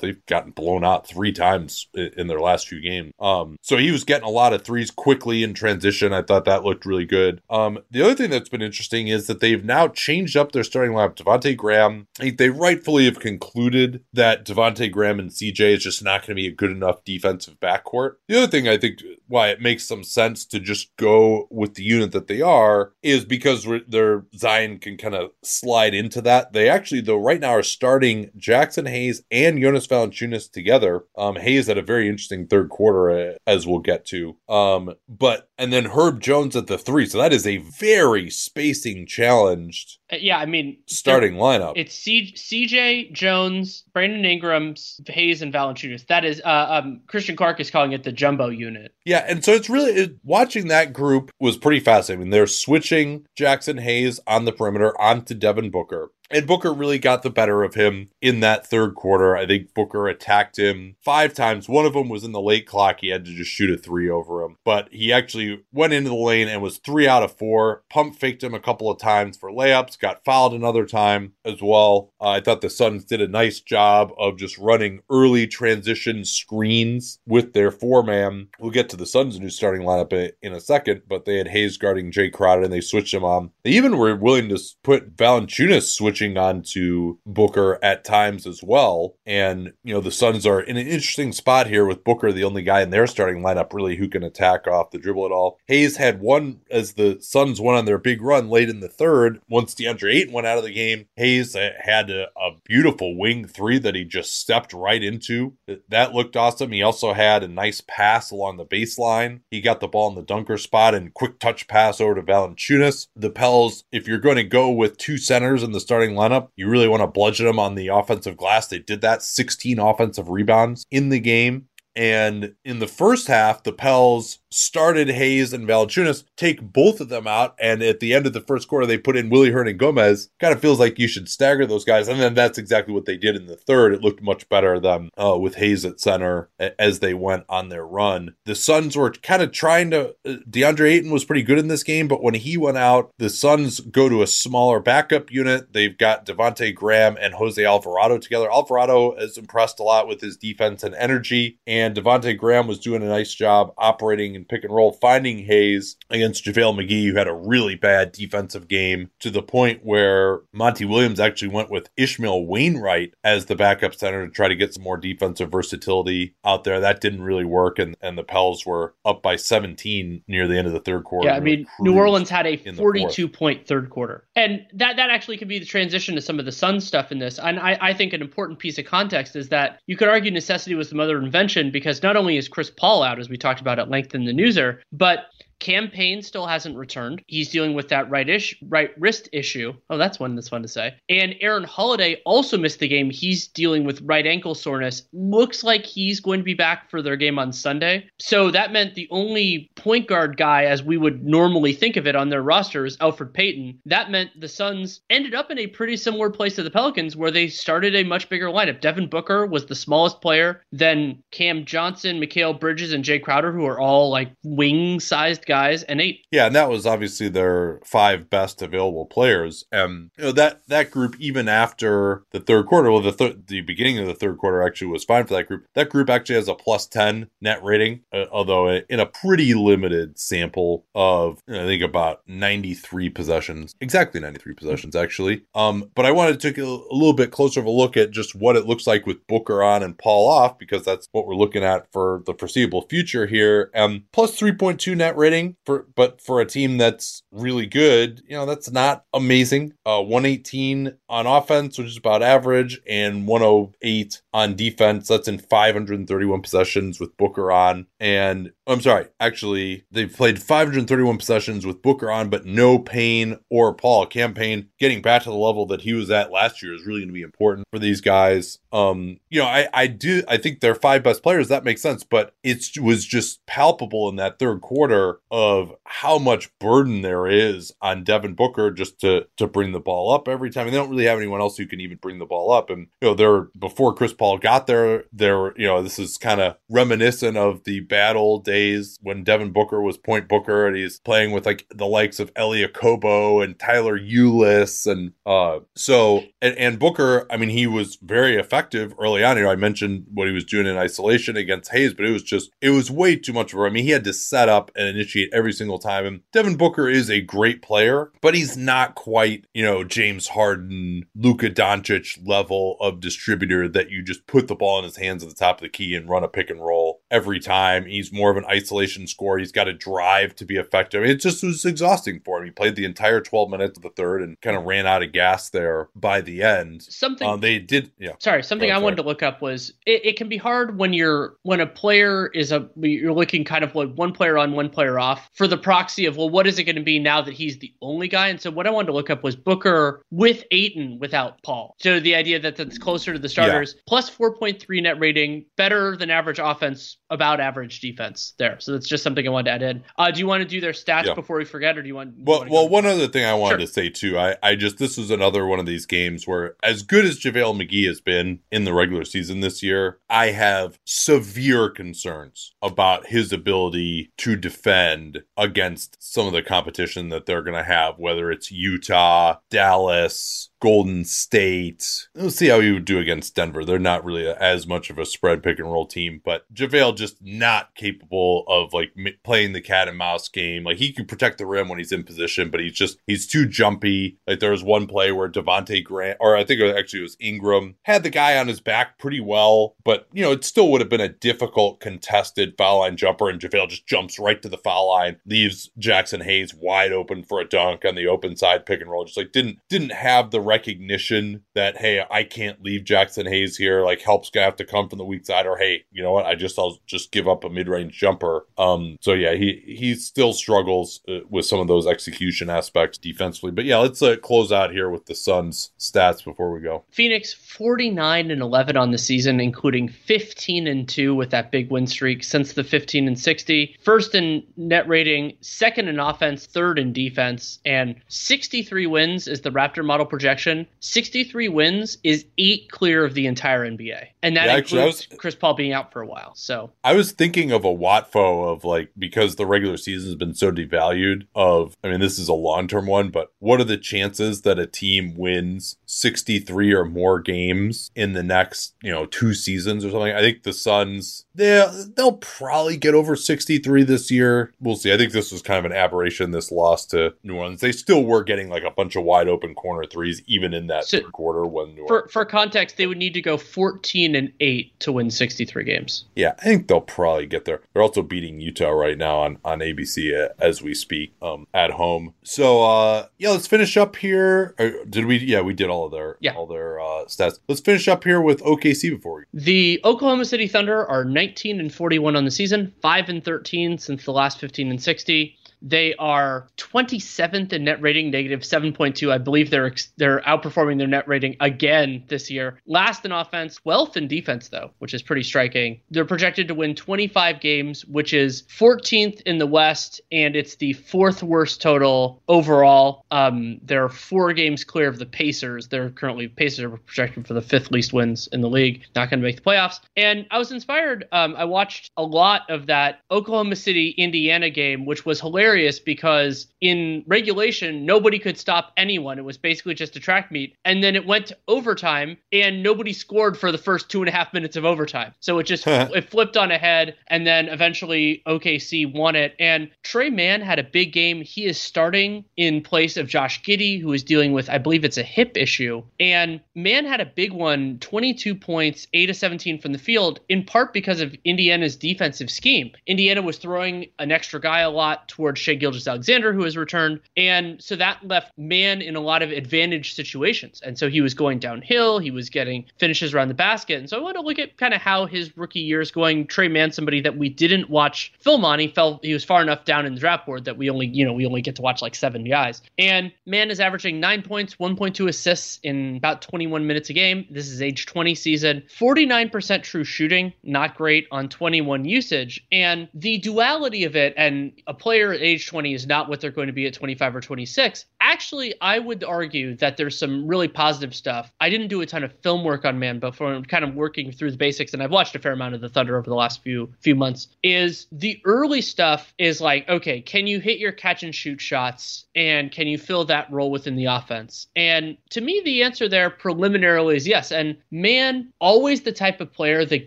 They've 0.00 0.24
gotten 0.26 0.52
blown 0.52 0.84
out 0.84 1.06
three 1.06 1.32
times 1.32 1.88
in 1.94 2.28
their 2.28 2.40
last 2.40 2.68
few 2.68 2.80
games. 2.80 3.12
Um, 3.18 3.56
so 3.60 3.76
he 3.76 3.90
was 3.90 4.04
getting 4.04 4.26
a 4.26 4.30
lot 4.30 4.52
of 4.52 4.62
threes 4.62 4.90
quickly 4.90 5.42
in 5.42 5.52
transition. 5.52 6.12
I 6.12 6.22
thought 6.22 6.44
that 6.44 6.64
looked 6.64 6.86
really 6.86 7.04
good. 7.04 7.42
Um, 7.50 7.78
the 7.90 8.02
other 8.02 8.14
thing 8.14 8.30
that's 8.30 8.48
been 8.48 8.62
interesting 8.62 9.08
is 9.08 9.26
that 9.26 9.40
they've 9.40 9.64
now 9.64 9.88
changed 9.88 10.36
up 10.36 10.52
their 10.52 10.64
starting 10.64 10.94
lineup. 10.94 11.16
Devonte 11.16 11.56
Graham, 11.56 12.06
they 12.18 12.50
rightfully 12.50 13.04
have 13.06 13.20
concluded 13.20 14.04
that 14.12 14.46
Devonte 14.46 14.90
Graham 14.90 15.18
and 15.18 15.30
CJ 15.30 15.74
is 15.74 15.82
just 15.82 16.02
not 16.02 16.22
going 16.22 16.28
to 16.28 16.34
be 16.34 16.46
a 16.46 16.52
good 16.52 16.70
enough 16.70 17.04
defensive 17.04 17.58
backcourt. 17.60 18.14
The 18.28 18.38
other 18.38 18.46
thing 18.46 18.68
I 18.68 18.76
think 18.76 19.00
why 19.28 19.48
it 19.48 19.60
makes 19.60 19.86
some 19.86 20.04
sense 20.04 20.44
to 20.46 20.60
just 20.60 20.94
go 20.96 21.48
with 21.50 21.74
the 21.74 21.82
unit 21.82 22.12
that 22.12 22.28
they 22.28 22.40
are 22.40 22.92
is 23.02 23.24
because 23.24 23.66
their 23.88 24.24
Zion 24.36 24.78
can 24.78 24.96
kind 24.96 25.14
of 25.14 25.30
slide 25.42 25.94
into 25.94 26.20
that. 26.22 26.52
They 26.52 26.68
actually, 26.68 27.00
though, 27.00 27.16
right 27.16 27.40
now 27.40 27.50
are 27.50 27.62
starting 27.62 28.30
Jaxson 28.38 28.88
Hayes 28.88 29.22
and 29.30 29.55
Jonas 29.60 29.86
Valanciunas 29.86 30.50
together. 30.50 31.04
Um, 31.16 31.36
Hayes 31.36 31.66
had 31.66 31.78
a 31.78 31.82
very 31.82 32.08
interesting 32.08 32.46
third 32.46 32.68
quarter, 32.68 33.10
uh, 33.10 33.32
as 33.46 33.66
we'll 33.66 33.80
get 33.80 34.04
to. 34.06 34.36
Um, 34.48 34.94
but 35.08 35.48
and 35.58 35.72
then 35.72 35.86
Herb 35.86 36.20
Jones 36.20 36.54
at 36.56 36.66
the 36.66 36.78
three, 36.78 37.06
so 37.06 37.18
that 37.18 37.32
is 37.32 37.46
a 37.46 37.58
very 37.58 38.30
spacing 38.30 39.06
challenged 39.06 39.98
Uh, 40.12 40.16
Yeah, 40.20 40.38
I 40.38 40.46
mean, 40.46 40.78
starting 40.86 41.34
lineup. 41.34 41.72
It's 41.76 41.94
C- 41.94 42.32
CJ 42.36 43.12
Jones, 43.12 43.84
Brandon 43.92 44.24
Ingram, 44.24 44.74
Hayes, 45.08 45.42
and 45.42 45.52
Valanciunas. 45.52 46.06
That 46.06 46.24
is, 46.24 46.40
uh, 46.44 46.66
um, 46.84 47.00
Christian 47.08 47.36
Clark 47.36 47.58
is 47.58 47.70
calling 47.70 47.92
it 47.92 48.04
the 48.04 48.12
jumbo 48.12 48.48
unit. 48.48 48.94
Yeah, 49.04 49.24
and 49.28 49.44
so 49.44 49.52
it's 49.52 49.68
really 49.68 49.92
it, 49.92 50.16
watching 50.22 50.68
that 50.68 50.92
group 50.92 51.30
was 51.40 51.56
pretty 51.56 51.80
fascinating. 51.80 52.22
I 52.22 52.24
mean, 52.24 52.30
they're 52.30 52.46
switching 52.46 53.26
Jaxson 53.38 53.80
Hayes 53.80 54.20
on 54.26 54.44
the 54.44 54.52
perimeter 54.52 54.98
onto 55.00 55.34
Devin 55.34 55.70
Booker. 55.70 56.10
And 56.30 56.46
Booker 56.46 56.72
really 56.72 56.98
got 56.98 57.22
the 57.22 57.30
better 57.30 57.62
of 57.62 57.74
him 57.74 58.10
in 58.20 58.40
that 58.40 58.66
third 58.66 58.94
quarter. 58.94 59.36
I 59.36 59.46
think 59.46 59.74
Booker 59.74 60.08
attacked 60.08 60.58
him 60.58 60.96
five 61.04 61.34
times. 61.34 61.68
One 61.68 61.86
of 61.86 61.92
them 61.92 62.08
was 62.08 62.24
in 62.24 62.32
the 62.32 62.40
late 62.40 62.66
clock. 62.66 63.00
He 63.00 63.08
had 63.08 63.24
to 63.24 63.34
just 63.34 63.50
shoot 63.50 63.70
a 63.70 63.76
three 63.76 64.08
over 64.10 64.42
him. 64.42 64.56
But 64.64 64.88
he 64.90 65.12
actually 65.12 65.64
went 65.72 65.92
into 65.92 66.10
the 66.10 66.16
lane 66.16 66.48
and 66.48 66.62
was 66.62 66.78
three 66.78 67.06
out 67.06 67.22
of 67.22 67.36
four. 67.36 67.84
Pump 67.90 68.16
faked 68.16 68.42
him 68.42 68.54
a 68.54 68.60
couple 68.60 68.90
of 68.90 68.98
times 68.98 69.36
for 69.36 69.50
layups, 69.50 69.98
got 69.98 70.24
fouled 70.24 70.54
another 70.54 70.84
time 70.84 71.34
as 71.44 71.62
well. 71.62 72.12
Uh, 72.20 72.30
I 72.30 72.40
thought 72.40 72.60
the 72.60 72.70
Suns 72.70 73.04
did 73.04 73.20
a 73.20 73.28
nice 73.28 73.60
job 73.60 74.12
of 74.18 74.38
just 74.38 74.58
running 74.58 75.00
early 75.10 75.46
transition 75.46 76.24
screens 76.24 77.20
with 77.26 77.52
their 77.52 77.70
four 77.70 78.02
man. 78.02 78.48
We'll 78.58 78.70
get 78.70 78.88
to 78.90 78.96
the 78.96 79.06
Suns' 79.06 79.38
new 79.38 79.50
starting 79.50 79.82
lineup 79.82 80.32
in 80.42 80.52
a 80.52 80.60
second, 80.60 81.02
but 81.08 81.24
they 81.24 81.36
had 81.36 81.48
Hayes 81.48 81.76
guarding 81.76 82.10
Jae 82.10 82.32
Crowder 82.32 82.62
and 82.62 82.72
they 82.72 82.80
switched 82.80 83.14
him 83.14 83.24
on. 83.24 83.50
They 83.62 83.70
even 83.70 83.96
were 83.96 84.16
willing 84.16 84.48
to 84.48 84.58
put 84.82 85.16
Valanciunas 85.16 85.84
switching 86.16 86.38
on 86.38 86.62
to 86.62 87.18
Booker 87.26 87.78
at 87.82 88.04
times 88.04 88.46
as 88.46 88.62
well. 88.62 89.16
And, 89.26 89.72
you 89.84 89.92
know, 89.92 90.00
the 90.00 90.10
Suns 90.10 90.46
are 90.46 90.60
in 90.60 90.76
an 90.76 90.86
interesting 90.86 91.32
spot 91.32 91.66
here 91.66 91.84
with 91.84 92.04
Booker, 92.04 92.32
the 92.32 92.44
only 92.44 92.62
guy 92.62 92.80
in 92.80 92.90
their 92.90 93.06
starting 93.06 93.42
lineup 93.42 93.72
really 93.72 93.96
who 93.96 94.08
can 94.08 94.22
attack 94.22 94.66
off 94.66 94.90
the 94.90 94.98
dribble 94.98 95.26
at 95.26 95.32
all. 95.32 95.58
Hayes 95.66 95.96
had 95.98 96.20
one 96.20 96.60
as 96.70 96.94
the 96.94 97.18
Suns 97.20 97.60
went 97.60 97.78
on 97.78 97.84
their 97.84 97.98
big 97.98 98.22
run 98.22 98.48
late 98.48 98.70
in 98.70 98.80
the 98.80 98.88
third. 98.88 99.40
Once 99.48 99.74
DeAndre 99.74 100.14
Ayton 100.14 100.32
went 100.32 100.46
out 100.46 100.58
of 100.58 100.64
the 100.64 100.72
game, 100.72 101.06
Hayes 101.16 101.54
uh, 101.54 101.70
had 101.80 102.08
a, 102.08 102.28
a 102.36 102.52
beautiful 102.64 103.18
wing 103.18 103.46
three 103.46 103.78
that 103.78 103.94
he 103.94 104.04
just 104.04 104.38
stepped 104.40 104.72
right 104.72 105.02
into. 105.02 105.54
That 105.88 106.14
looked 106.14 106.36
awesome. 106.36 106.72
He 106.72 106.82
also 106.82 107.12
had 107.12 107.42
a 107.42 107.48
nice 107.48 107.82
pass 107.86 108.30
along 108.30 108.56
the 108.56 108.64
baseline. 108.64 109.40
He 109.50 109.60
got 109.60 109.80
the 109.80 109.88
ball 109.88 110.08
in 110.08 110.14
the 110.14 110.22
dunker 110.22 110.56
spot 110.56 110.94
and 110.94 111.12
quick 111.12 111.38
touch 111.38 111.68
pass 111.68 112.00
over 112.00 112.14
to 112.14 112.22
Valanciunas. 112.22 113.08
The 113.14 113.30
Pels, 113.30 113.84
if 113.92 114.08
you're 114.08 114.18
going 114.18 114.36
to 114.36 114.44
go 114.44 114.70
with 114.70 114.96
two 114.96 115.18
centers 115.18 115.62
in 115.62 115.72
the 115.72 115.80
starting 115.80 116.05
lineup, 116.14 116.48
you 116.56 116.68
really 116.68 116.88
want 116.88 117.02
to 117.02 117.06
bludgeon 117.06 117.46
them 117.46 117.58
on 117.58 117.74
the 117.74 117.88
offensive 117.88 118.36
glass. 118.36 118.66
They 118.66 118.78
did 118.78 119.00
that 119.00 119.22
16 119.22 119.78
offensive 119.78 120.28
rebounds 120.28 120.86
in 120.90 121.08
the 121.08 121.20
game. 121.20 121.68
And 121.94 122.54
in 122.64 122.78
the 122.78 122.86
first 122.86 123.26
half, 123.26 123.62
the 123.62 123.72
Pels 123.72 124.40
started 124.56 125.08
Hayes 125.08 125.52
and 125.52 125.66
Valanciunas, 125.66 126.24
take 126.36 126.60
both 126.60 127.00
of 127.00 127.08
them 127.08 127.26
out, 127.26 127.54
and 127.58 127.82
at 127.82 128.00
the 128.00 128.14
end 128.14 128.26
of 128.26 128.32
the 128.32 128.40
first 128.40 128.68
quarter, 128.68 128.86
they 128.86 128.98
put 128.98 129.16
in 129.16 129.30
Willy 129.30 129.50
Hernangomez. 129.50 130.28
Kind 130.40 130.54
of 130.54 130.60
feels 130.60 130.80
like 130.80 130.98
you 130.98 131.08
should 131.08 131.28
stagger 131.28 131.66
those 131.66 131.84
guys, 131.84 132.08
and 132.08 132.20
then 132.20 132.34
that's 132.34 132.58
exactly 132.58 132.94
what 132.94 133.04
they 133.04 133.16
did 133.16 133.36
in 133.36 133.46
the 133.46 133.56
third. 133.56 133.92
It 133.92 134.02
looked 134.02 134.22
much 134.22 134.48
better 134.48 134.80
than 134.80 135.10
uh, 135.16 135.36
with 135.38 135.56
Hayes 135.56 135.84
at 135.84 136.00
center 136.00 136.48
as 136.78 137.00
they 137.00 137.14
went 137.14 137.44
on 137.48 137.68
their 137.68 137.86
run. 137.86 138.34
The 138.44 138.54
Suns 138.54 138.96
were 138.96 139.10
kind 139.10 139.42
of 139.42 139.52
trying 139.52 139.90
to. 139.90 140.16
Uh, 140.24 140.36
DeAndre 140.48 140.92
Ayton 140.92 141.10
was 141.10 141.24
pretty 141.24 141.42
good 141.42 141.58
in 141.58 141.68
this 141.68 141.82
game, 141.82 142.08
but 142.08 142.22
when 142.22 142.34
he 142.34 142.56
went 142.56 142.78
out, 142.78 143.12
the 143.18 143.30
Suns 143.30 143.80
go 143.80 144.08
to 144.08 144.22
a 144.22 144.26
smaller 144.26 144.80
backup 144.80 145.30
unit. 145.30 145.72
They've 145.72 145.96
got 145.96 146.26
Devonte 146.26 146.74
Graham 146.74 147.16
and 147.20 147.34
Jose 147.34 147.62
Alvarado 147.62 148.18
together. 148.18 148.50
Alvarado 148.50 149.16
has 149.18 149.36
impressed 149.36 149.80
a 149.80 149.82
lot 149.82 150.08
with 150.08 150.20
his 150.20 150.36
defense 150.36 150.82
and 150.82 150.94
energy, 150.94 151.58
and 151.66 151.94
Devonte 151.94 152.36
Graham 152.36 152.66
was 152.66 152.78
doing 152.78 153.02
a 153.02 153.08
nice 153.08 153.34
job 153.34 153.72
operating 153.76 154.34
pick 154.48 154.64
and 154.64 154.74
roll, 154.74 154.92
finding 154.92 155.44
Hayes 155.44 155.96
against 156.10 156.44
JaVale 156.44 156.86
McGee, 156.86 157.10
who 157.10 157.16
had 157.16 157.28
a 157.28 157.34
really 157.34 157.74
bad 157.74 158.12
defensive 158.12 158.68
game 158.68 159.10
to 159.20 159.30
the 159.30 159.42
point 159.42 159.84
where 159.84 160.40
Monty 160.52 160.84
Williams 160.84 161.20
actually 161.20 161.48
went 161.48 161.70
with 161.70 161.94
Ishmail 161.96 162.48
Wainright 162.48 163.12
as 163.24 163.46
the 163.46 163.56
backup 163.56 163.94
center 163.94 164.26
to 164.26 164.32
try 164.32 164.48
to 164.48 164.56
get 164.56 164.74
some 164.74 164.82
more 164.82 164.96
defensive 164.96 165.50
versatility 165.50 166.34
out 166.44 166.64
there. 166.64 166.80
That 166.80 167.00
didn't 167.00 167.22
really 167.22 167.44
work, 167.44 167.78
and, 167.78 167.96
and 168.00 168.16
the 168.16 168.24
Pels 168.24 168.66
were 168.66 168.94
up 169.04 169.22
by 169.22 169.36
17 169.36 170.22
near 170.28 170.48
the 170.48 170.56
end 170.58 170.66
of 170.66 170.72
the 170.72 170.80
third 170.80 171.04
quarter. 171.04 171.28
Yeah, 171.28 171.36
I 171.36 171.40
mean, 171.40 171.66
New 171.80 171.96
Orleans 171.96 172.28
had 172.28 172.46
a 172.46 172.54
in 172.66 172.74
the 172.74 172.82
fourth. 172.82 172.96
42 173.00 173.28
point 173.28 173.66
third 173.66 173.90
quarter. 173.90 174.26
And 174.34 174.66
that, 174.74 174.96
that 174.96 175.10
actually 175.10 175.36
could 175.38 175.48
be 175.48 175.58
the 175.58 175.64
transition 175.64 176.14
to 176.14 176.20
some 176.20 176.38
of 176.38 176.44
the 176.44 176.52
Sun 176.52 176.80
stuff 176.80 177.12
in 177.12 177.18
this. 177.18 177.38
And 177.38 177.58
I, 177.58 177.78
I 177.80 177.94
think 177.94 178.12
an 178.12 178.20
important 178.20 178.58
piece 178.58 178.78
of 178.78 178.84
context 178.84 179.36
is 179.36 179.48
that 179.50 179.80
you 179.86 179.96
could 179.96 180.08
argue 180.08 180.30
necessity 180.30 180.74
was 180.74 180.88
the 180.90 180.96
mother 180.96 181.18
of 181.18 181.24
invention 181.24 181.70
because 181.70 182.02
not 182.02 182.16
only 182.16 182.36
is 182.36 182.48
Chris 182.48 182.70
Paul 182.70 183.02
out, 183.02 183.18
as 183.18 183.28
we 183.28 183.36
talked 183.36 183.60
about 183.60 183.78
at 183.78 183.90
length 183.90 184.14
in 184.14 184.24
the 184.24 184.32
newser, 184.36 184.78
but 184.92 185.26
Cam 185.58 185.88
Payne 185.88 186.22
still 186.22 186.46
hasn't 186.46 186.76
returned. 186.76 187.22
He's 187.26 187.50
dealing 187.50 187.74
with 187.74 187.88
that 187.88 188.10
right 188.10 188.28
ish 188.28 188.56
right 188.68 188.90
wrist 188.98 189.28
issue. 189.32 189.72
Oh, 189.90 189.98
that's 189.98 190.20
one 190.20 190.34
that's 190.34 190.48
fun 190.48 190.62
to 190.62 190.68
say. 190.68 190.94
And 191.08 191.34
Aaron 191.40 191.64
Holiday 191.64 192.20
also 192.24 192.58
missed 192.58 192.80
the 192.80 192.88
game. 192.88 193.10
He's 193.10 193.48
dealing 193.48 193.84
with 193.84 194.02
right 194.02 194.26
ankle 194.26 194.54
soreness. 194.54 195.02
Looks 195.12 195.64
like 195.64 195.84
he's 195.84 196.20
going 196.20 196.40
to 196.40 196.44
be 196.44 196.54
back 196.54 196.90
for 196.90 197.02
their 197.02 197.16
game 197.16 197.38
on 197.38 197.52
Sunday. 197.52 198.08
So 198.18 198.50
that 198.50 198.72
meant 198.72 198.94
the 198.94 199.08
only 199.10 199.70
point 199.76 200.08
guard 200.08 200.36
guy 200.36 200.64
as 200.64 200.82
we 200.82 200.96
would 200.96 201.24
normally 201.24 201.72
think 201.72 201.96
of 201.96 202.06
it 202.06 202.16
on 202.16 202.28
their 202.28 202.42
roster 202.42 202.84
is 202.84 202.96
Elfrid 202.98 203.32
Payton. 203.32 203.80
That 203.86 204.10
meant 204.10 204.30
the 204.38 204.48
Suns 204.48 205.00
ended 205.10 205.34
up 205.34 205.50
in 205.50 205.58
a 205.58 205.66
pretty 205.66 205.96
similar 205.96 206.30
place 206.30 206.54
to 206.56 206.62
the 206.62 206.70
Pelicans 206.70 207.16
where 207.16 207.30
they 207.30 207.48
started 207.48 207.94
a 207.94 208.04
much 208.04 208.28
bigger 208.28 208.48
lineup. 208.48 208.80
Devin 208.80 209.08
Booker 209.08 209.46
was 209.46 209.66
the 209.66 209.74
smallest 209.74 210.20
player, 210.20 210.62
then 210.72 211.22
Cam 211.30 211.64
Johnson, 211.64 212.20
Mikal 212.20 212.58
Bridges, 212.58 212.92
and 212.92 213.04
Jae 213.04 213.22
Crowder, 213.22 213.52
who 213.52 213.64
are 213.64 213.80
all 213.80 214.10
like 214.10 214.32
wing 214.44 215.00
sized 215.00 215.45
guys, 215.46 215.82
and 215.84 216.00
eight. 216.00 216.26
Yeah, 216.30 216.46
and 216.46 216.54
that 216.54 216.68
was 216.68 216.86
obviously 216.86 217.28
their 217.28 217.80
five 217.84 218.28
best 218.30 218.62
available 218.62 219.06
players. 219.06 219.64
And 219.72 220.10
you 220.18 220.24
know 220.24 220.32
that 220.32 220.66
that 220.68 220.90
group, 220.90 221.16
even 221.18 221.48
after 221.48 222.24
the 222.32 222.40
third 222.40 222.66
quarter, 222.66 222.90
well, 222.90 223.00
the 223.00 223.12
th- 223.12 223.36
the 223.46 223.60
beginning 223.62 223.98
of 223.98 224.06
the 224.06 224.14
third 224.14 224.38
quarter 224.38 224.62
actually 224.62 224.88
was 224.88 225.04
fine 225.04 225.26
for 225.26 225.34
that 225.34 225.48
group. 225.48 225.66
That 225.74 225.90
group 225.90 226.10
actually 226.10 226.36
has 226.36 226.48
a 226.48 226.54
plus 226.54 226.86
ten 226.86 227.28
net 227.40 227.62
rating, 227.62 228.02
uh, 228.12 228.24
although 228.30 228.68
in 228.88 229.00
a 229.00 229.06
pretty 229.06 229.54
limited 229.54 230.18
sample 230.18 230.86
of 230.94 231.40
I 231.48 231.64
think 231.64 231.82
about 231.82 232.22
ninety 232.26 232.74
three 232.74 233.08
possessions, 233.08 233.74
exactly 233.80 234.20
ninety 234.20 234.38
three 234.38 234.54
possessions 234.54 234.96
actually. 234.96 235.42
Um, 235.54 235.90
but 235.94 236.06
I 236.06 236.12
wanted 236.12 236.40
to 236.40 236.48
take 236.48 236.58
a, 236.58 236.64
a 236.64 236.94
little 236.94 237.14
bit 237.14 237.30
closer 237.30 237.60
of 237.60 237.66
a 237.66 237.70
look 237.70 237.96
at 237.96 238.10
just 238.10 238.34
what 238.34 238.56
it 238.56 238.66
looks 238.66 238.86
like 238.86 239.06
with 239.06 239.26
Booker 239.26 239.62
on 239.62 239.82
and 239.82 239.98
Paul 239.98 240.28
off 240.28 240.58
because 240.58 240.84
that's 240.84 241.08
what 241.12 241.26
we're 241.26 241.34
looking 241.34 241.62
at 241.62 241.90
for 241.92 242.22
the 242.26 242.34
foreseeable 242.34 242.82
future 242.88 243.26
here. 243.26 243.70
Um, 243.74 244.04
plus 244.12 244.34
three 244.34 244.52
point 244.52 244.80
two 244.80 244.94
net 244.94 245.16
rating 245.16 245.35
for 245.64 245.86
but 245.94 246.20
for 246.20 246.40
a 246.40 246.46
team 246.46 246.78
that's 246.78 247.22
really 247.30 247.66
good, 247.66 248.22
you 248.28 248.36
know 248.36 248.46
that's 248.46 248.70
not 248.70 249.04
amazing. 249.12 249.74
Uh, 249.84 250.02
one 250.02 250.26
eighteen 250.26 250.96
on 251.08 251.26
offense, 251.26 251.78
which 251.78 251.88
is 251.88 251.96
about 251.96 252.22
average, 252.22 252.80
and 252.88 253.26
one 253.26 253.42
oh 253.42 253.72
eight 253.82 254.22
on 254.32 254.56
defense. 254.56 255.08
That's 255.08 255.28
in 255.28 255.38
five 255.38 255.74
hundred 255.74 255.98
and 255.98 256.08
thirty 256.08 256.26
one 256.26 256.42
possessions 256.42 257.00
with 257.00 257.16
Booker 257.16 257.52
on 257.52 257.86
and 258.00 258.52
I'm 258.68 258.80
sorry, 258.80 259.06
actually, 259.20 259.84
they've 259.92 260.12
played 260.12 260.42
531 260.42 261.18
possessions 261.18 261.64
with 261.64 261.82
Booker 261.82 262.10
on, 262.10 262.28
but 262.28 262.44
no 262.44 262.80
Payne 262.80 263.38
or 263.48 263.72
Paul. 263.72 264.06
Cam 264.06 264.34
Payne 264.34 264.70
getting 264.80 265.00
back 265.00 265.22
to 265.22 265.30
the 265.30 265.36
level 265.36 265.66
that 265.66 265.82
he 265.82 265.92
was 265.92 266.10
at 266.10 266.32
last 266.32 266.62
year 266.62 266.74
is 266.74 266.84
really 266.84 267.00
going 267.00 267.08
to 267.08 267.14
be 267.14 267.22
important 267.22 267.68
for 267.72 267.78
these 267.78 268.00
guys. 268.00 268.58
Um, 268.72 269.18
you 269.30 269.40
know, 269.40 269.46
I, 269.46 269.68
I 269.72 269.86
do, 269.86 270.24
I 270.26 270.36
think 270.36 270.60
they're 270.60 270.74
five 270.74 271.04
best 271.04 271.22
players. 271.22 271.46
That 271.46 271.62
makes 271.62 271.80
sense, 271.80 272.02
but 272.02 272.34
it 272.42 272.76
was 272.80 273.06
just 273.06 273.44
palpable 273.46 274.08
in 274.08 274.16
that 274.16 274.40
third 274.40 274.62
quarter 274.62 275.20
of 275.30 275.72
how 275.84 276.18
much 276.18 276.50
burden 276.58 277.02
there 277.02 277.28
is 277.28 277.72
on 277.80 278.02
Devin 278.02 278.34
Booker 278.34 278.72
just 278.72 278.98
to, 279.00 279.28
to 279.36 279.46
bring 279.46 279.70
the 279.70 279.80
ball 279.80 280.12
up 280.12 280.26
every 280.26 280.50
time. 280.50 280.66
And 280.66 280.74
they 280.74 280.78
don't 280.78 280.90
really 280.90 281.06
have 281.06 281.18
anyone 281.18 281.40
else 281.40 281.56
who 281.56 281.66
can 281.66 281.80
even 281.80 281.98
bring 281.98 282.18
the 282.18 282.26
ball 282.26 282.52
up. 282.52 282.68
And, 282.68 282.88
you 283.00 283.08
know, 283.08 283.14
they're, 283.14 283.42
before 283.56 283.94
Chris 283.94 284.12
Paul 284.12 284.38
got 284.38 284.66
there, 284.66 285.04
there, 285.12 285.56
you 285.56 285.68
know, 285.68 285.84
this 285.84 286.00
is 286.00 286.18
kind 286.18 286.40
of 286.40 286.56
reminiscent 286.68 287.36
of 287.36 287.62
the 287.62 287.80
bad 287.80 288.16
old 288.16 288.44
days 288.44 288.55
when 289.00 289.24
Devin 289.24 289.52
Booker 289.52 289.80
was 289.80 289.96
point 289.96 290.28
Booker 290.28 290.66
and 290.66 290.76
he's 290.76 291.00
playing 291.00 291.32
with 291.32 291.46
like 291.46 291.66
the 291.74 291.86
likes 291.86 292.18
of 292.20 292.32
Elie 292.36 292.66
Okobo 292.66 293.42
and 293.42 293.58
Tyler 293.58 293.98
Ulis 293.98 294.90
and 294.90 295.12
uh 295.24 295.60
so 295.74 296.24
and, 296.40 296.56
and 296.58 296.78
Booker, 296.78 297.26
I 297.30 297.36
mean, 297.36 297.48
he 297.48 297.66
was 297.66 297.96
very 298.02 298.36
effective 298.36 298.94
early 298.98 299.24
on. 299.24 299.36
You 299.36 299.44
know, 299.44 299.50
I 299.50 299.56
mentioned 299.56 300.06
what 300.12 300.28
he 300.28 300.32
was 300.32 300.44
doing 300.44 300.66
in 300.66 300.76
isolation 300.76 301.36
against 301.36 301.72
Hayes, 301.72 301.94
but 301.94 302.04
it 302.04 302.12
was 302.12 302.22
just 302.22 302.50
it 302.60 302.70
was 302.70 302.90
way 302.90 303.16
too 303.16 303.32
much 303.32 303.52
for. 303.52 303.66
him. 303.66 303.72
I 303.72 303.74
mean, 303.74 303.84
he 303.84 303.90
had 303.90 304.04
to 304.04 304.12
set 304.12 304.48
up 304.48 304.70
and 304.76 304.86
initiate 304.86 305.32
every 305.32 305.52
single 305.52 305.78
time. 305.78 306.06
And 306.06 306.20
Devin 306.32 306.56
Booker 306.56 306.88
is 306.88 307.10
a 307.10 307.20
great 307.20 307.62
player, 307.62 308.12
but 308.20 308.34
he's 308.34 308.56
not 308.56 308.94
quite 308.94 309.46
you 309.54 309.64
know 309.64 309.84
James 309.84 310.28
Harden, 310.28 311.06
Luka 311.14 311.50
Doncic 311.50 312.18
level 312.26 312.76
of 312.80 313.00
distributor 313.00 313.68
that 313.68 313.90
you 313.90 314.02
just 314.02 314.26
put 314.26 314.48
the 314.48 314.54
ball 314.54 314.78
in 314.78 314.84
his 314.84 314.96
hands 314.96 315.22
at 315.22 315.28
the 315.28 315.34
top 315.34 315.58
of 315.58 315.62
the 315.62 315.68
key 315.68 315.94
and 315.94 316.08
run 316.08 316.24
a 316.24 316.28
pick 316.28 316.50
and 316.50 316.64
roll 316.64 316.95
every 317.10 317.40
time. 317.40 317.86
He's 317.86 318.12
more 318.12 318.30
of 318.30 318.36
an 318.36 318.44
isolation 318.46 319.06
scorer. 319.06 319.38
He's 319.38 319.52
got 319.52 319.64
to 319.64 319.72
drive 319.72 320.34
to 320.36 320.44
be 320.44 320.56
effective. 320.56 321.04
It 321.04 321.20
just 321.20 321.42
was 321.42 321.64
exhausting 321.64 322.20
for 322.24 322.38
him. 322.38 322.46
He 322.46 322.50
played 322.50 322.76
the 322.76 322.84
entire 322.84 323.20
12 323.20 323.50
minutes 323.50 323.78
of 323.78 323.82
the 323.82 323.90
third 323.90 324.22
and 324.22 324.40
kind 324.40 324.56
of 324.56 324.64
ran 324.64 324.86
out 324.86 325.02
of 325.02 325.12
gas 325.12 325.50
there 325.50 325.88
by 325.94 326.20
the 326.20 326.42
end. 326.42 326.82
Something 326.82 327.28
uh, 327.28 327.36
they 327.36 327.58
did, 327.58 327.92
yeah. 327.98 328.12
Sorry, 328.18 328.42
something 328.42 328.70
I 328.70 328.78
wanted 328.78 328.96
to 328.96 329.02
look 329.02 329.22
up 329.22 329.42
was 329.42 329.72
it, 329.86 330.04
it, 330.04 330.16
can 330.16 330.28
be 330.28 330.36
hard 330.36 330.78
when 330.78 330.92
you're 330.92 331.36
when 331.42 331.60
a 331.60 331.66
player 331.66 332.28
is 332.28 332.52
a 332.52 332.68
you're 332.76 333.12
looking 333.12 333.44
kind 333.44 333.62
of 333.62 333.74
like 333.74 333.92
one 333.94 334.12
player 334.12 334.38
on, 334.38 334.52
one 334.52 334.70
player 334.70 334.98
off 334.98 335.28
for 335.34 335.46
the 335.46 335.58
proxy 335.58 336.06
of 336.06 336.16
well, 336.16 336.30
what 336.30 336.46
is 336.46 336.58
it 336.58 336.64
going 336.64 336.76
to 336.76 336.82
be 336.82 336.98
now 336.98 337.20
that 337.20 337.34
he's 337.34 337.58
the 337.58 337.72
only 337.82 338.08
guy? 338.08 338.28
And 338.28 338.40
so 338.40 338.50
what 338.50 338.66
I 338.66 338.70
wanted 338.70 338.86
to 338.86 338.92
look 338.92 339.10
up 339.10 339.22
was 339.22 339.36
Booker 339.36 340.02
with 340.10 340.44
Ayton 340.50 340.98
without 340.98 341.42
Paul. 341.42 341.74
So 341.78 342.00
the 342.00 342.14
idea 342.14 342.40
that 342.40 342.56
that's 342.56 342.78
closer 342.78 343.12
to 343.12 343.18
the 343.18 343.28
starters, 343.28 343.74
yeah. 343.76 343.82
plus 343.86 344.10
4.3 344.10 344.82
net 344.82 344.98
rating, 344.98 345.44
better 345.56 345.96
than 345.96 346.10
average 346.10 346.40
offense 346.42 346.96
about 347.10 347.40
average 347.40 347.80
defense 347.80 348.34
there. 348.38 348.58
So 348.60 348.72
that's 348.72 348.88
just 348.88 349.02
something 349.02 349.26
I 349.26 349.30
wanted 349.30 349.44
to 349.44 349.50
add 349.52 349.62
in. 349.62 349.84
Uh, 349.98 350.10
do 350.10 350.18
you 350.18 350.26
want 350.26 350.42
to 350.42 350.48
do 350.48 350.60
their 350.60 350.72
stats 350.72 351.04
yeah. 351.04 351.14
before 351.14 351.36
we 351.36 351.44
forget, 351.44 351.78
or 351.78 351.82
do 351.82 351.88
you 351.88 351.94
want? 351.94 352.14
Well, 352.18 352.46
you 352.46 352.52
well, 352.52 352.68
one 352.68 352.86
other 352.86 353.08
thing 353.08 353.24
I 353.24 353.34
wanted 353.34 353.60
sure. 353.60 353.66
to 353.66 353.72
say 353.72 353.88
too. 353.88 354.18
I, 354.18 354.36
I 354.42 354.56
just 354.56 354.78
this 354.78 354.96
was 354.96 355.10
another 355.10 355.46
one 355.46 355.58
of 355.58 355.66
these 355.66 355.86
games 355.86 356.26
where, 356.26 356.56
as 356.62 356.82
good 356.82 357.04
as 357.04 357.20
JaVale 357.20 357.60
McGee 357.60 357.86
has 357.86 358.00
been 358.00 358.40
in 358.50 358.64
the 358.64 358.74
regular 358.74 359.04
season 359.04 359.40
this 359.40 359.62
year, 359.62 359.98
I 360.10 360.28
have 360.28 360.78
severe 360.84 361.68
concerns 361.70 362.54
about 362.62 363.06
his 363.06 363.32
ability 363.32 364.12
to 364.18 364.36
defend 364.36 365.22
against 365.36 365.96
some 366.00 366.26
of 366.26 366.32
the 366.32 366.42
competition 366.42 367.08
that 367.10 367.26
they're 367.26 367.42
going 367.42 367.56
to 367.56 367.62
have, 367.62 367.98
whether 367.98 368.30
it's 368.30 368.50
Utah, 368.50 369.36
Dallas, 369.50 370.50
Golden 370.60 371.04
State. 371.04 372.08
We'll 372.14 372.30
see 372.30 372.48
how 372.48 372.60
he 372.60 372.72
would 372.72 372.84
do 372.84 372.98
against 372.98 373.34
Denver. 373.34 373.64
They're 373.64 373.78
not 373.78 374.04
really 374.04 374.26
as 374.26 374.66
much 374.66 374.90
of 374.90 374.98
a 374.98 375.06
spread 375.06 375.42
pick 375.42 375.58
and 375.58 375.70
roll 375.70 375.86
team, 375.86 376.20
but 376.24 376.52
JaVale 376.54 376.96
just 376.96 377.18
not 377.22 377.74
capable 377.74 378.44
of 378.48 378.72
like 378.72 378.92
m- 378.96 379.14
playing 379.22 379.52
the 379.52 379.60
cat 379.60 379.88
and 379.88 379.98
mouse 379.98 380.28
game. 380.28 380.64
Like 380.64 380.78
he 380.78 380.92
can 380.92 381.06
protect 381.06 381.38
the 381.38 381.46
rim 381.46 381.68
when 381.68 381.78
he's 381.78 381.92
in 381.92 382.04
position, 382.04 382.50
but 382.50 382.60
he's 382.60 382.72
just 382.72 382.98
he's 383.06 383.26
too 383.26 383.46
jumpy. 383.46 384.18
Like 384.26 384.40
there 384.40 384.50
was 384.50 384.62
one 384.62 384.86
play 384.86 385.12
where 385.12 385.28
Devonte 385.28 385.84
Graham, 385.84 386.16
or 386.20 386.36
I 386.36 386.44
think 386.44 386.60
it 386.60 386.64
was 386.64 386.76
actually 386.76 387.02
was 387.02 387.16
Ingram, 387.20 387.76
had 387.82 388.02
the 388.02 388.10
guy 388.10 388.38
on 388.38 388.48
his 388.48 388.60
back 388.60 388.98
pretty 388.98 389.20
well, 389.20 389.76
but 389.84 390.08
you 390.12 390.22
know 390.22 390.32
it 390.32 390.44
still 390.44 390.70
would 390.70 390.80
have 390.80 390.90
been 390.90 391.00
a 391.00 391.08
difficult 391.08 391.80
contested 391.80 392.54
foul 392.56 392.80
line 392.80 392.96
jumper, 392.96 393.28
and 393.28 393.40
JaVale 393.40 393.68
just 393.68 393.86
jumps 393.86 394.18
right 394.18 394.40
to 394.42 394.48
the 394.48 394.58
foul 394.58 394.88
line, 394.88 395.18
leaves 395.26 395.70
Jaxson 395.78 396.22
Hayes 396.22 396.54
wide 396.54 396.92
open 396.92 397.22
for 397.22 397.40
a 397.40 397.48
dunk 397.48 397.84
on 397.84 397.94
the 397.94 398.06
open 398.06 398.36
side 398.36 398.64
pick 398.64 398.80
and 398.80 398.90
roll. 398.90 399.04
Just 399.04 399.16
like 399.16 399.32
didn't 399.32 399.58
didn't 399.68 399.92
have 399.92 400.30
the 400.30 400.40
recognition 400.46 401.42
that 401.54 401.76
hey, 401.76 402.04
I 402.10 402.24
can't 402.24 402.62
leave 402.62 402.82
Jaxson 402.82 403.28
Hayes 403.28 403.56
here. 403.56 403.84
Like 403.84 404.00
help's 404.00 404.30
gonna 404.30 404.44
have 404.44 404.56
to 404.56 404.64
come 404.64 404.88
from 404.88 404.98
the 404.98 405.04
weak 405.04 405.26
side, 405.26 405.46
or 405.46 405.56
hey, 405.56 405.84
you 405.90 406.02
know 406.02 406.12
what? 406.12 406.26
I 406.26 406.34
just 406.34 406.58
I'll 406.58 406.78
just 406.86 407.12
give 407.12 407.28
up 407.28 407.44
a 407.44 407.50
mid 407.50 407.68
range 407.68 407.98
jumper. 407.98 408.46
Um, 408.56 408.96
so 409.00 409.12
yeah, 409.12 409.34
he 409.34 409.62
he 409.66 409.94
still 409.94 410.32
struggles 410.32 411.00
uh, 411.08 411.20
with 411.28 411.46
some 411.46 411.60
of 411.60 411.68
those 411.68 411.86
execution 411.86 412.48
aspects 412.48 412.98
defensively. 412.98 413.50
But 413.50 413.64
yeah, 413.64 413.78
let's 413.78 414.00
uh, 414.00 414.16
close 414.22 414.52
out 414.52 414.70
here 414.70 414.88
with 414.88 415.06
the 415.06 415.14
Suns 415.14 415.72
stats 415.78 416.24
before 416.24 416.52
we 416.52 416.60
go. 416.60 416.84
Phoenix 416.90 417.34
49 417.34 418.30
and 418.30 418.40
11 418.40 418.76
on 418.76 418.90
the 418.92 418.98
season, 418.98 419.40
including 419.40 419.88
15 419.88 420.66
and 420.66 420.88
two 420.88 421.14
with 421.14 421.30
that 421.30 421.50
big 421.50 421.70
win 421.70 421.86
streak 421.86 422.22
since 422.22 422.52
the 422.52 422.64
15 422.64 423.08
and 423.08 423.18
60. 423.18 423.76
First 423.82 424.14
in 424.14 424.42
net 424.56 424.88
rating, 424.88 425.36
second 425.40 425.88
in 425.88 425.98
offense, 425.98 426.46
third 426.46 426.78
in 426.78 426.92
defense, 426.92 427.58
and 427.64 427.96
63 428.08 428.86
wins 428.86 429.26
is 429.26 429.40
the 429.40 429.50
Raptor 429.50 429.84
model 429.84 430.06
projection 430.06 430.35
63 430.36 431.48
wins 431.48 431.98
is 432.02 432.26
eight 432.38 432.70
clear 432.70 433.04
of 433.04 433.14
the 433.14 433.26
entire 433.26 433.68
NBA. 433.68 434.06
And 434.22 434.36
that 434.36 434.46
yeah, 434.46 434.54
actually, 434.54 434.80
includes 434.82 435.08
was, 435.08 435.18
Chris 435.18 435.34
Paul 435.34 435.54
being 435.54 435.72
out 435.72 435.92
for 435.92 436.00
a 436.00 436.06
while. 436.06 436.34
So 436.34 436.72
I 436.84 436.94
was 436.94 437.12
thinking 437.12 437.52
of 437.52 437.64
a 437.64 437.72
Watfo 437.72 438.52
of 438.52 438.64
like, 438.64 438.90
because 438.98 439.36
the 439.36 439.46
regular 439.46 439.76
season 439.76 440.08
has 440.08 440.16
been 440.16 440.34
so 440.34 440.50
devalued, 440.50 441.26
of, 441.34 441.76
I 441.82 441.88
mean, 441.88 442.00
this 442.00 442.18
is 442.18 442.28
a 442.28 442.34
long 442.34 442.68
term 442.68 442.86
one, 442.86 443.10
but 443.10 443.32
what 443.38 443.60
are 443.60 443.64
the 443.64 443.76
chances 443.76 444.42
that 444.42 444.58
a 444.58 444.66
team 444.66 445.14
wins 445.16 445.76
63 445.86 446.72
or 446.72 446.84
more 446.84 447.20
games 447.20 447.90
in 447.94 448.12
the 448.12 448.22
next, 448.22 448.74
you 448.82 448.90
know, 448.90 449.06
two 449.06 449.34
seasons 449.34 449.84
or 449.84 449.90
something? 449.90 450.14
I 450.14 450.20
think 450.20 450.42
the 450.42 450.52
Suns, 450.52 451.24
they 451.34 451.64
they'll 451.96 452.12
probably 452.12 452.76
get 452.76 452.94
over 452.94 453.16
63 453.16 453.84
this 453.84 454.10
year. 454.10 454.52
We'll 454.60 454.76
see. 454.76 454.92
I 454.92 454.96
think 454.96 455.12
this 455.12 455.32
was 455.32 455.42
kind 455.42 455.58
of 455.58 455.70
an 455.70 455.76
aberration, 455.76 456.30
this 456.30 456.50
loss 456.50 456.86
to 456.86 457.14
New 457.22 457.36
Orleans. 457.36 457.60
They 457.60 457.72
still 457.72 458.04
were 458.04 458.24
getting 458.24 458.48
like 458.48 458.64
a 458.64 458.70
bunch 458.70 458.96
of 458.96 459.04
wide 459.04 459.28
open 459.28 459.54
corner 459.54 459.84
threes, 459.86 460.22
even 460.26 460.54
in 460.54 460.66
that 460.68 460.84
so, 460.84 461.00
third 461.00 461.12
quarter 461.12 461.46
when 461.46 461.76
for, 461.86 462.08
for 462.08 462.24
context, 462.24 462.76
they 462.76 462.86
would 462.86 462.98
need 462.98 463.14
to 463.14 463.22
go 463.22 463.36
14 463.36 464.14
and 464.14 464.32
8 464.40 464.80
to 464.80 464.92
win 464.92 465.10
63 465.10 465.64
games. 465.64 466.04
Yeah, 466.14 466.34
I 466.38 466.42
think 466.42 466.68
they'll 466.68 466.80
probably 466.80 467.26
get 467.26 467.44
there. 467.44 467.60
They're 467.72 467.82
also 467.82 468.02
beating 468.02 468.40
Utah 468.40 468.70
right 468.70 468.98
now 468.98 469.18
on, 469.20 469.38
on 469.44 469.60
ABC 469.60 470.28
as 470.38 470.62
we 470.62 470.74
speak 470.74 471.14
um, 471.22 471.46
at 471.54 471.72
home. 471.72 472.14
So, 472.22 472.62
uh, 472.62 473.06
yeah, 473.18 473.30
let's 473.30 473.46
finish 473.46 473.76
up 473.76 473.96
here. 473.96 474.54
Or 474.58 474.84
did 474.84 475.06
we? 475.06 475.18
Yeah, 475.18 475.40
we 475.40 475.54
did 475.54 475.68
all 475.68 475.86
of 475.86 475.92
their 475.92 476.16
yeah. 476.20 476.34
all 476.34 476.46
their 476.46 476.80
uh, 476.80 477.04
stats. 477.06 477.38
Let's 477.48 477.60
finish 477.60 477.88
up 477.88 478.04
here 478.04 478.20
with 478.20 478.42
OKC 478.42 478.90
before 478.90 479.18
we. 479.18 479.24
The 479.32 479.80
Oklahoma 479.84 480.24
City 480.24 480.48
Thunder 480.48 480.86
are 480.86 481.04
19 481.04 481.60
and 481.60 481.72
41 481.72 482.16
on 482.16 482.24
the 482.24 482.30
season, 482.30 482.74
5 482.82 483.08
and 483.08 483.24
13 483.24 483.78
since 483.78 484.04
the 484.04 484.12
last 484.12 484.38
15 484.38 484.70
and 484.70 484.82
60. 484.82 485.36
They 485.62 485.94
are 485.94 486.48
27th 486.58 487.52
in 487.52 487.64
net 487.64 487.80
rating, 487.80 488.10
negative 488.10 488.40
7.2. 488.40 489.10
I 489.10 489.18
believe 489.18 489.50
they're 489.50 489.74
they're 489.96 490.20
outperforming 490.20 490.78
their 490.78 490.86
net 490.86 491.08
rating 491.08 491.36
again 491.40 492.04
this 492.08 492.30
year. 492.30 492.60
Last 492.66 493.04
in 493.04 493.12
offense, 493.12 493.58
12th 493.66 493.96
in 493.96 494.08
defense 494.08 494.48
though, 494.48 494.70
which 494.78 494.94
is 494.94 495.02
pretty 495.02 495.22
striking. 495.22 495.80
They're 495.90 496.04
projected 496.04 496.48
to 496.48 496.54
win 496.54 496.74
25 496.74 497.40
games, 497.40 497.84
which 497.86 498.12
is 498.12 498.42
14th 498.42 499.22
in 499.22 499.38
the 499.38 499.46
West, 499.46 500.00
and 500.12 500.36
it's 500.36 500.56
the 500.56 500.74
fourth 500.74 501.22
worst 501.22 501.60
total 501.60 502.22
overall. 502.28 503.04
Um, 503.10 503.58
they're 503.62 503.88
four 503.88 504.32
games 504.32 504.64
clear 504.64 504.88
of 504.88 504.98
the 504.98 505.06
Pacers. 505.06 505.68
They're 505.68 505.90
currently 505.90 506.28
Pacers 506.28 506.64
are 506.64 506.76
projected 506.76 507.26
for 507.26 507.34
the 507.34 507.42
fifth 507.42 507.70
least 507.70 507.92
wins 507.92 508.28
in 508.32 508.40
the 508.40 508.48
league. 508.48 508.84
Not 508.94 509.10
going 509.10 509.20
to 509.20 509.26
make 509.26 509.36
the 509.36 509.42
playoffs. 509.42 509.80
And 509.96 510.26
I 510.30 510.38
was 510.38 510.52
inspired. 510.52 511.08
Um, 511.12 511.34
I 511.36 511.44
watched 511.44 511.90
a 511.96 512.02
lot 512.02 512.42
of 512.50 512.66
that 512.66 513.00
Oklahoma 513.10 513.56
City 513.56 513.90
Indiana 513.96 514.50
game, 514.50 514.84
which 514.84 515.04
was 515.04 515.20
hilarious 515.20 515.55
because 515.84 516.46
in 516.60 517.04
regulation 517.06 517.86
nobody 517.86 518.18
could 518.18 518.38
stop 518.38 518.72
anyone. 518.76 519.18
It 519.18 519.24
was 519.24 519.38
basically 519.38 519.74
just 519.74 519.96
a 519.96 520.00
track 520.00 520.30
meet, 520.30 520.56
and 520.64 520.82
then 520.82 520.96
it 520.96 521.06
went 521.06 521.26
to 521.26 521.38
overtime, 521.48 522.16
and 522.32 522.62
nobody 522.62 522.92
scored 522.92 523.36
for 523.36 523.52
the 523.52 523.58
first 523.58 523.88
two 523.88 524.00
and 524.00 524.08
a 524.08 524.12
half 524.12 524.32
minutes 524.32 524.56
of 524.56 524.64
overtime. 524.64 525.12
So 525.20 525.38
it 525.38 525.44
just 525.44 525.66
it 525.66 526.10
flipped 526.10 526.36
on 526.36 526.50
ahead, 526.50 526.96
and 527.08 527.26
then 527.26 527.48
eventually 527.48 528.22
OKC 528.26 528.92
won 528.92 529.16
it. 529.16 529.34
And 529.38 529.70
Tre 529.82 530.10
Mann 530.10 530.40
had 530.40 530.58
a 530.58 530.64
big 530.64 530.92
game. 530.92 531.22
He 531.22 531.46
is 531.46 531.60
starting 531.60 532.24
in 532.36 532.62
place 532.62 532.96
of 532.96 533.08
Josh 533.08 533.42
Giddey, 533.42 533.80
who 533.80 533.92
is 533.92 534.02
dealing 534.02 534.32
with, 534.32 534.48
I 534.50 534.58
believe 534.58 534.84
it's 534.84 534.98
a 534.98 535.02
hip 535.02 535.36
issue. 535.36 535.82
And 536.00 536.40
Mann 536.54 536.84
had 536.84 537.00
a 537.00 537.06
big 537.06 537.32
one 537.32 537.78
22 537.80 538.34
points, 538.34 538.86
8 538.92 539.10
of 539.10 539.16
17 539.16 539.60
from 539.60 539.72
the 539.72 539.78
field, 539.78 540.20
in 540.28 540.44
part 540.44 540.72
because 540.72 541.00
of 541.00 541.14
Indiana's 541.24 541.76
defensive 541.76 542.30
scheme. 542.30 542.72
Indiana 542.86 543.22
was 543.22 543.38
throwing 543.38 543.86
an 543.98 544.12
extra 544.12 544.40
guy 544.40 544.60
a 544.60 544.70
lot 544.70 545.08
towards 545.36 545.40
Shai 545.40 545.54
Gilgeous-Alexander, 545.54 546.32
who 546.32 546.44
has 546.44 546.56
returned. 546.56 547.00
And 547.16 547.62
so 547.62 547.76
that 547.76 548.06
left 548.06 548.32
Mann 548.36 548.80
in 548.82 548.96
a 548.96 549.00
lot 549.00 549.22
of 549.22 549.30
advantage 549.30 549.94
situations. 549.94 550.60
And 550.64 550.78
so 550.78 550.88
he 550.88 551.00
was 551.00 551.14
going 551.14 551.38
downhill, 551.38 551.98
he 551.98 552.10
was 552.10 552.30
getting 552.30 552.64
finishes 552.78 553.14
around 553.14 553.28
the 553.28 553.34
basket. 553.34 553.78
And 553.78 553.88
so 553.88 553.98
I 553.98 554.00
want 554.00 554.16
to 554.16 554.22
look 554.22 554.38
at 554.38 554.56
kind 554.56 554.74
of 554.74 554.80
how 554.80 555.06
his 555.06 555.36
rookie 555.36 555.60
year 555.60 555.80
is 555.80 555.90
going. 555.90 556.26
Tre 556.26 556.48
Mann, 556.48 556.72
somebody 556.72 557.00
that 557.02 557.16
we 557.16 557.28
didn't 557.28 557.70
watch 557.70 558.12
film 558.20 558.44
on, 558.44 558.58
he 558.58 558.68
felt 558.68 559.04
he 559.04 559.12
was 559.12 559.24
far 559.24 559.42
enough 559.42 559.64
down 559.64 559.86
in 559.86 559.94
the 559.94 560.00
draft 560.00 560.26
board 560.26 560.44
that 560.44 560.56
we 560.56 560.70
only, 560.70 560.86
you 560.86 561.04
know, 561.04 561.12
we 561.12 561.26
only 561.26 561.42
get 561.42 561.56
to 561.56 561.62
watch 561.62 561.82
like 561.82 561.94
seven 561.94 562.24
guys. 562.24 562.62
And 562.78 563.12
Mann 563.26 563.50
is 563.50 563.60
averaging 563.60 564.00
nine 564.00 564.22
points, 564.22 564.56
1.2 564.56 565.08
assists 565.08 565.60
in 565.62 565.96
about 565.96 566.22
21 566.22 566.66
minutes 566.66 566.90
a 566.90 566.92
game. 566.92 567.26
This 567.30 567.48
is 567.48 567.60
age 567.60 567.86
20 567.86 568.14
season. 568.14 568.62
49% 568.78 569.62
true 569.62 569.84
shooting, 569.84 570.32
not 570.42 570.76
great 570.76 571.06
on 571.10 571.28
21 571.28 571.84
usage. 571.84 572.44
And 572.50 572.88
the 572.94 573.18
duality 573.18 573.84
of 573.84 573.96
it, 573.96 574.14
and 574.16 574.52
a 574.66 574.74
player 574.74 575.12
age 575.26 575.46
20 575.46 575.74
is 575.74 575.86
not 575.86 576.08
what 576.08 576.20
they're 576.20 576.30
going 576.30 576.46
to 576.46 576.52
be 576.52 576.66
at 576.66 576.74
25 576.74 577.16
or 577.16 577.20
26. 577.20 577.86
Actually, 578.00 578.54
I 578.60 578.78
would 578.78 579.04
argue 579.04 579.56
that 579.56 579.76
there's 579.76 579.98
some 579.98 580.26
really 580.26 580.48
positive 580.48 580.94
stuff. 580.94 581.32
I 581.40 581.50
didn't 581.50 581.68
do 581.68 581.80
a 581.80 581.86
ton 581.86 582.04
of 582.04 582.12
film 582.20 582.44
work 582.44 582.64
on 582.64 582.78
Mann, 582.78 582.98
but 582.98 583.14
from 583.14 583.44
kind 583.44 583.64
of 583.64 583.74
working 583.74 584.12
through 584.12 584.30
the 584.30 584.36
basics, 584.36 584.72
and 584.72 584.82
I've 584.82 584.90
watched 584.90 585.14
a 585.16 585.18
fair 585.18 585.32
amount 585.32 585.54
of 585.54 585.60
the 585.60 585.68
Thunder 585.68 585.96
over 585.96 586.08
the 586.08 586.14
last 586.14 586.42
few 586.42 586.72
few 586.80 586.94
months, 586.94 587.28
is 587.42 587.86
the 587.92 588.20
early 588.24 588.60
stuff 588.60 589.12
is 589.18 589.40
like, 589.40 589.68
okay, 589.68 590.00
can 590.00 590.26
you 590.26 590.40
hit 590.40 590.58
your 590.58 590.72
catch 590.72 591.02
and 591.02 591.14
shoot 591.14 591.40
shots 591.40 592.06
and 592.14 592.52
can 592.52 592.66
you 592.66 592.78
fill 592.78 593.04
that 593.06 593.30
role 593.30 593.50
within 593.50 593.76
the 593.76 593.86
offense? 593.86 594.46
And 594.54 594.96
to 595.10 595.20
me, 595.20 595.42
the 595.44 595.62
answer 595.62 595.88
there 595.88 596.10
preliminarily 596.10 596.96
is 596.96 597.06
yes. 597.06 597.32
And 597.32 597.56
Mann, 597.70 598.32
always 598.40 598.82
the 598.82 598.92
type 598.92 599.20
of 599.20 599.32
player 599.32 599.64
that 599.64 599.86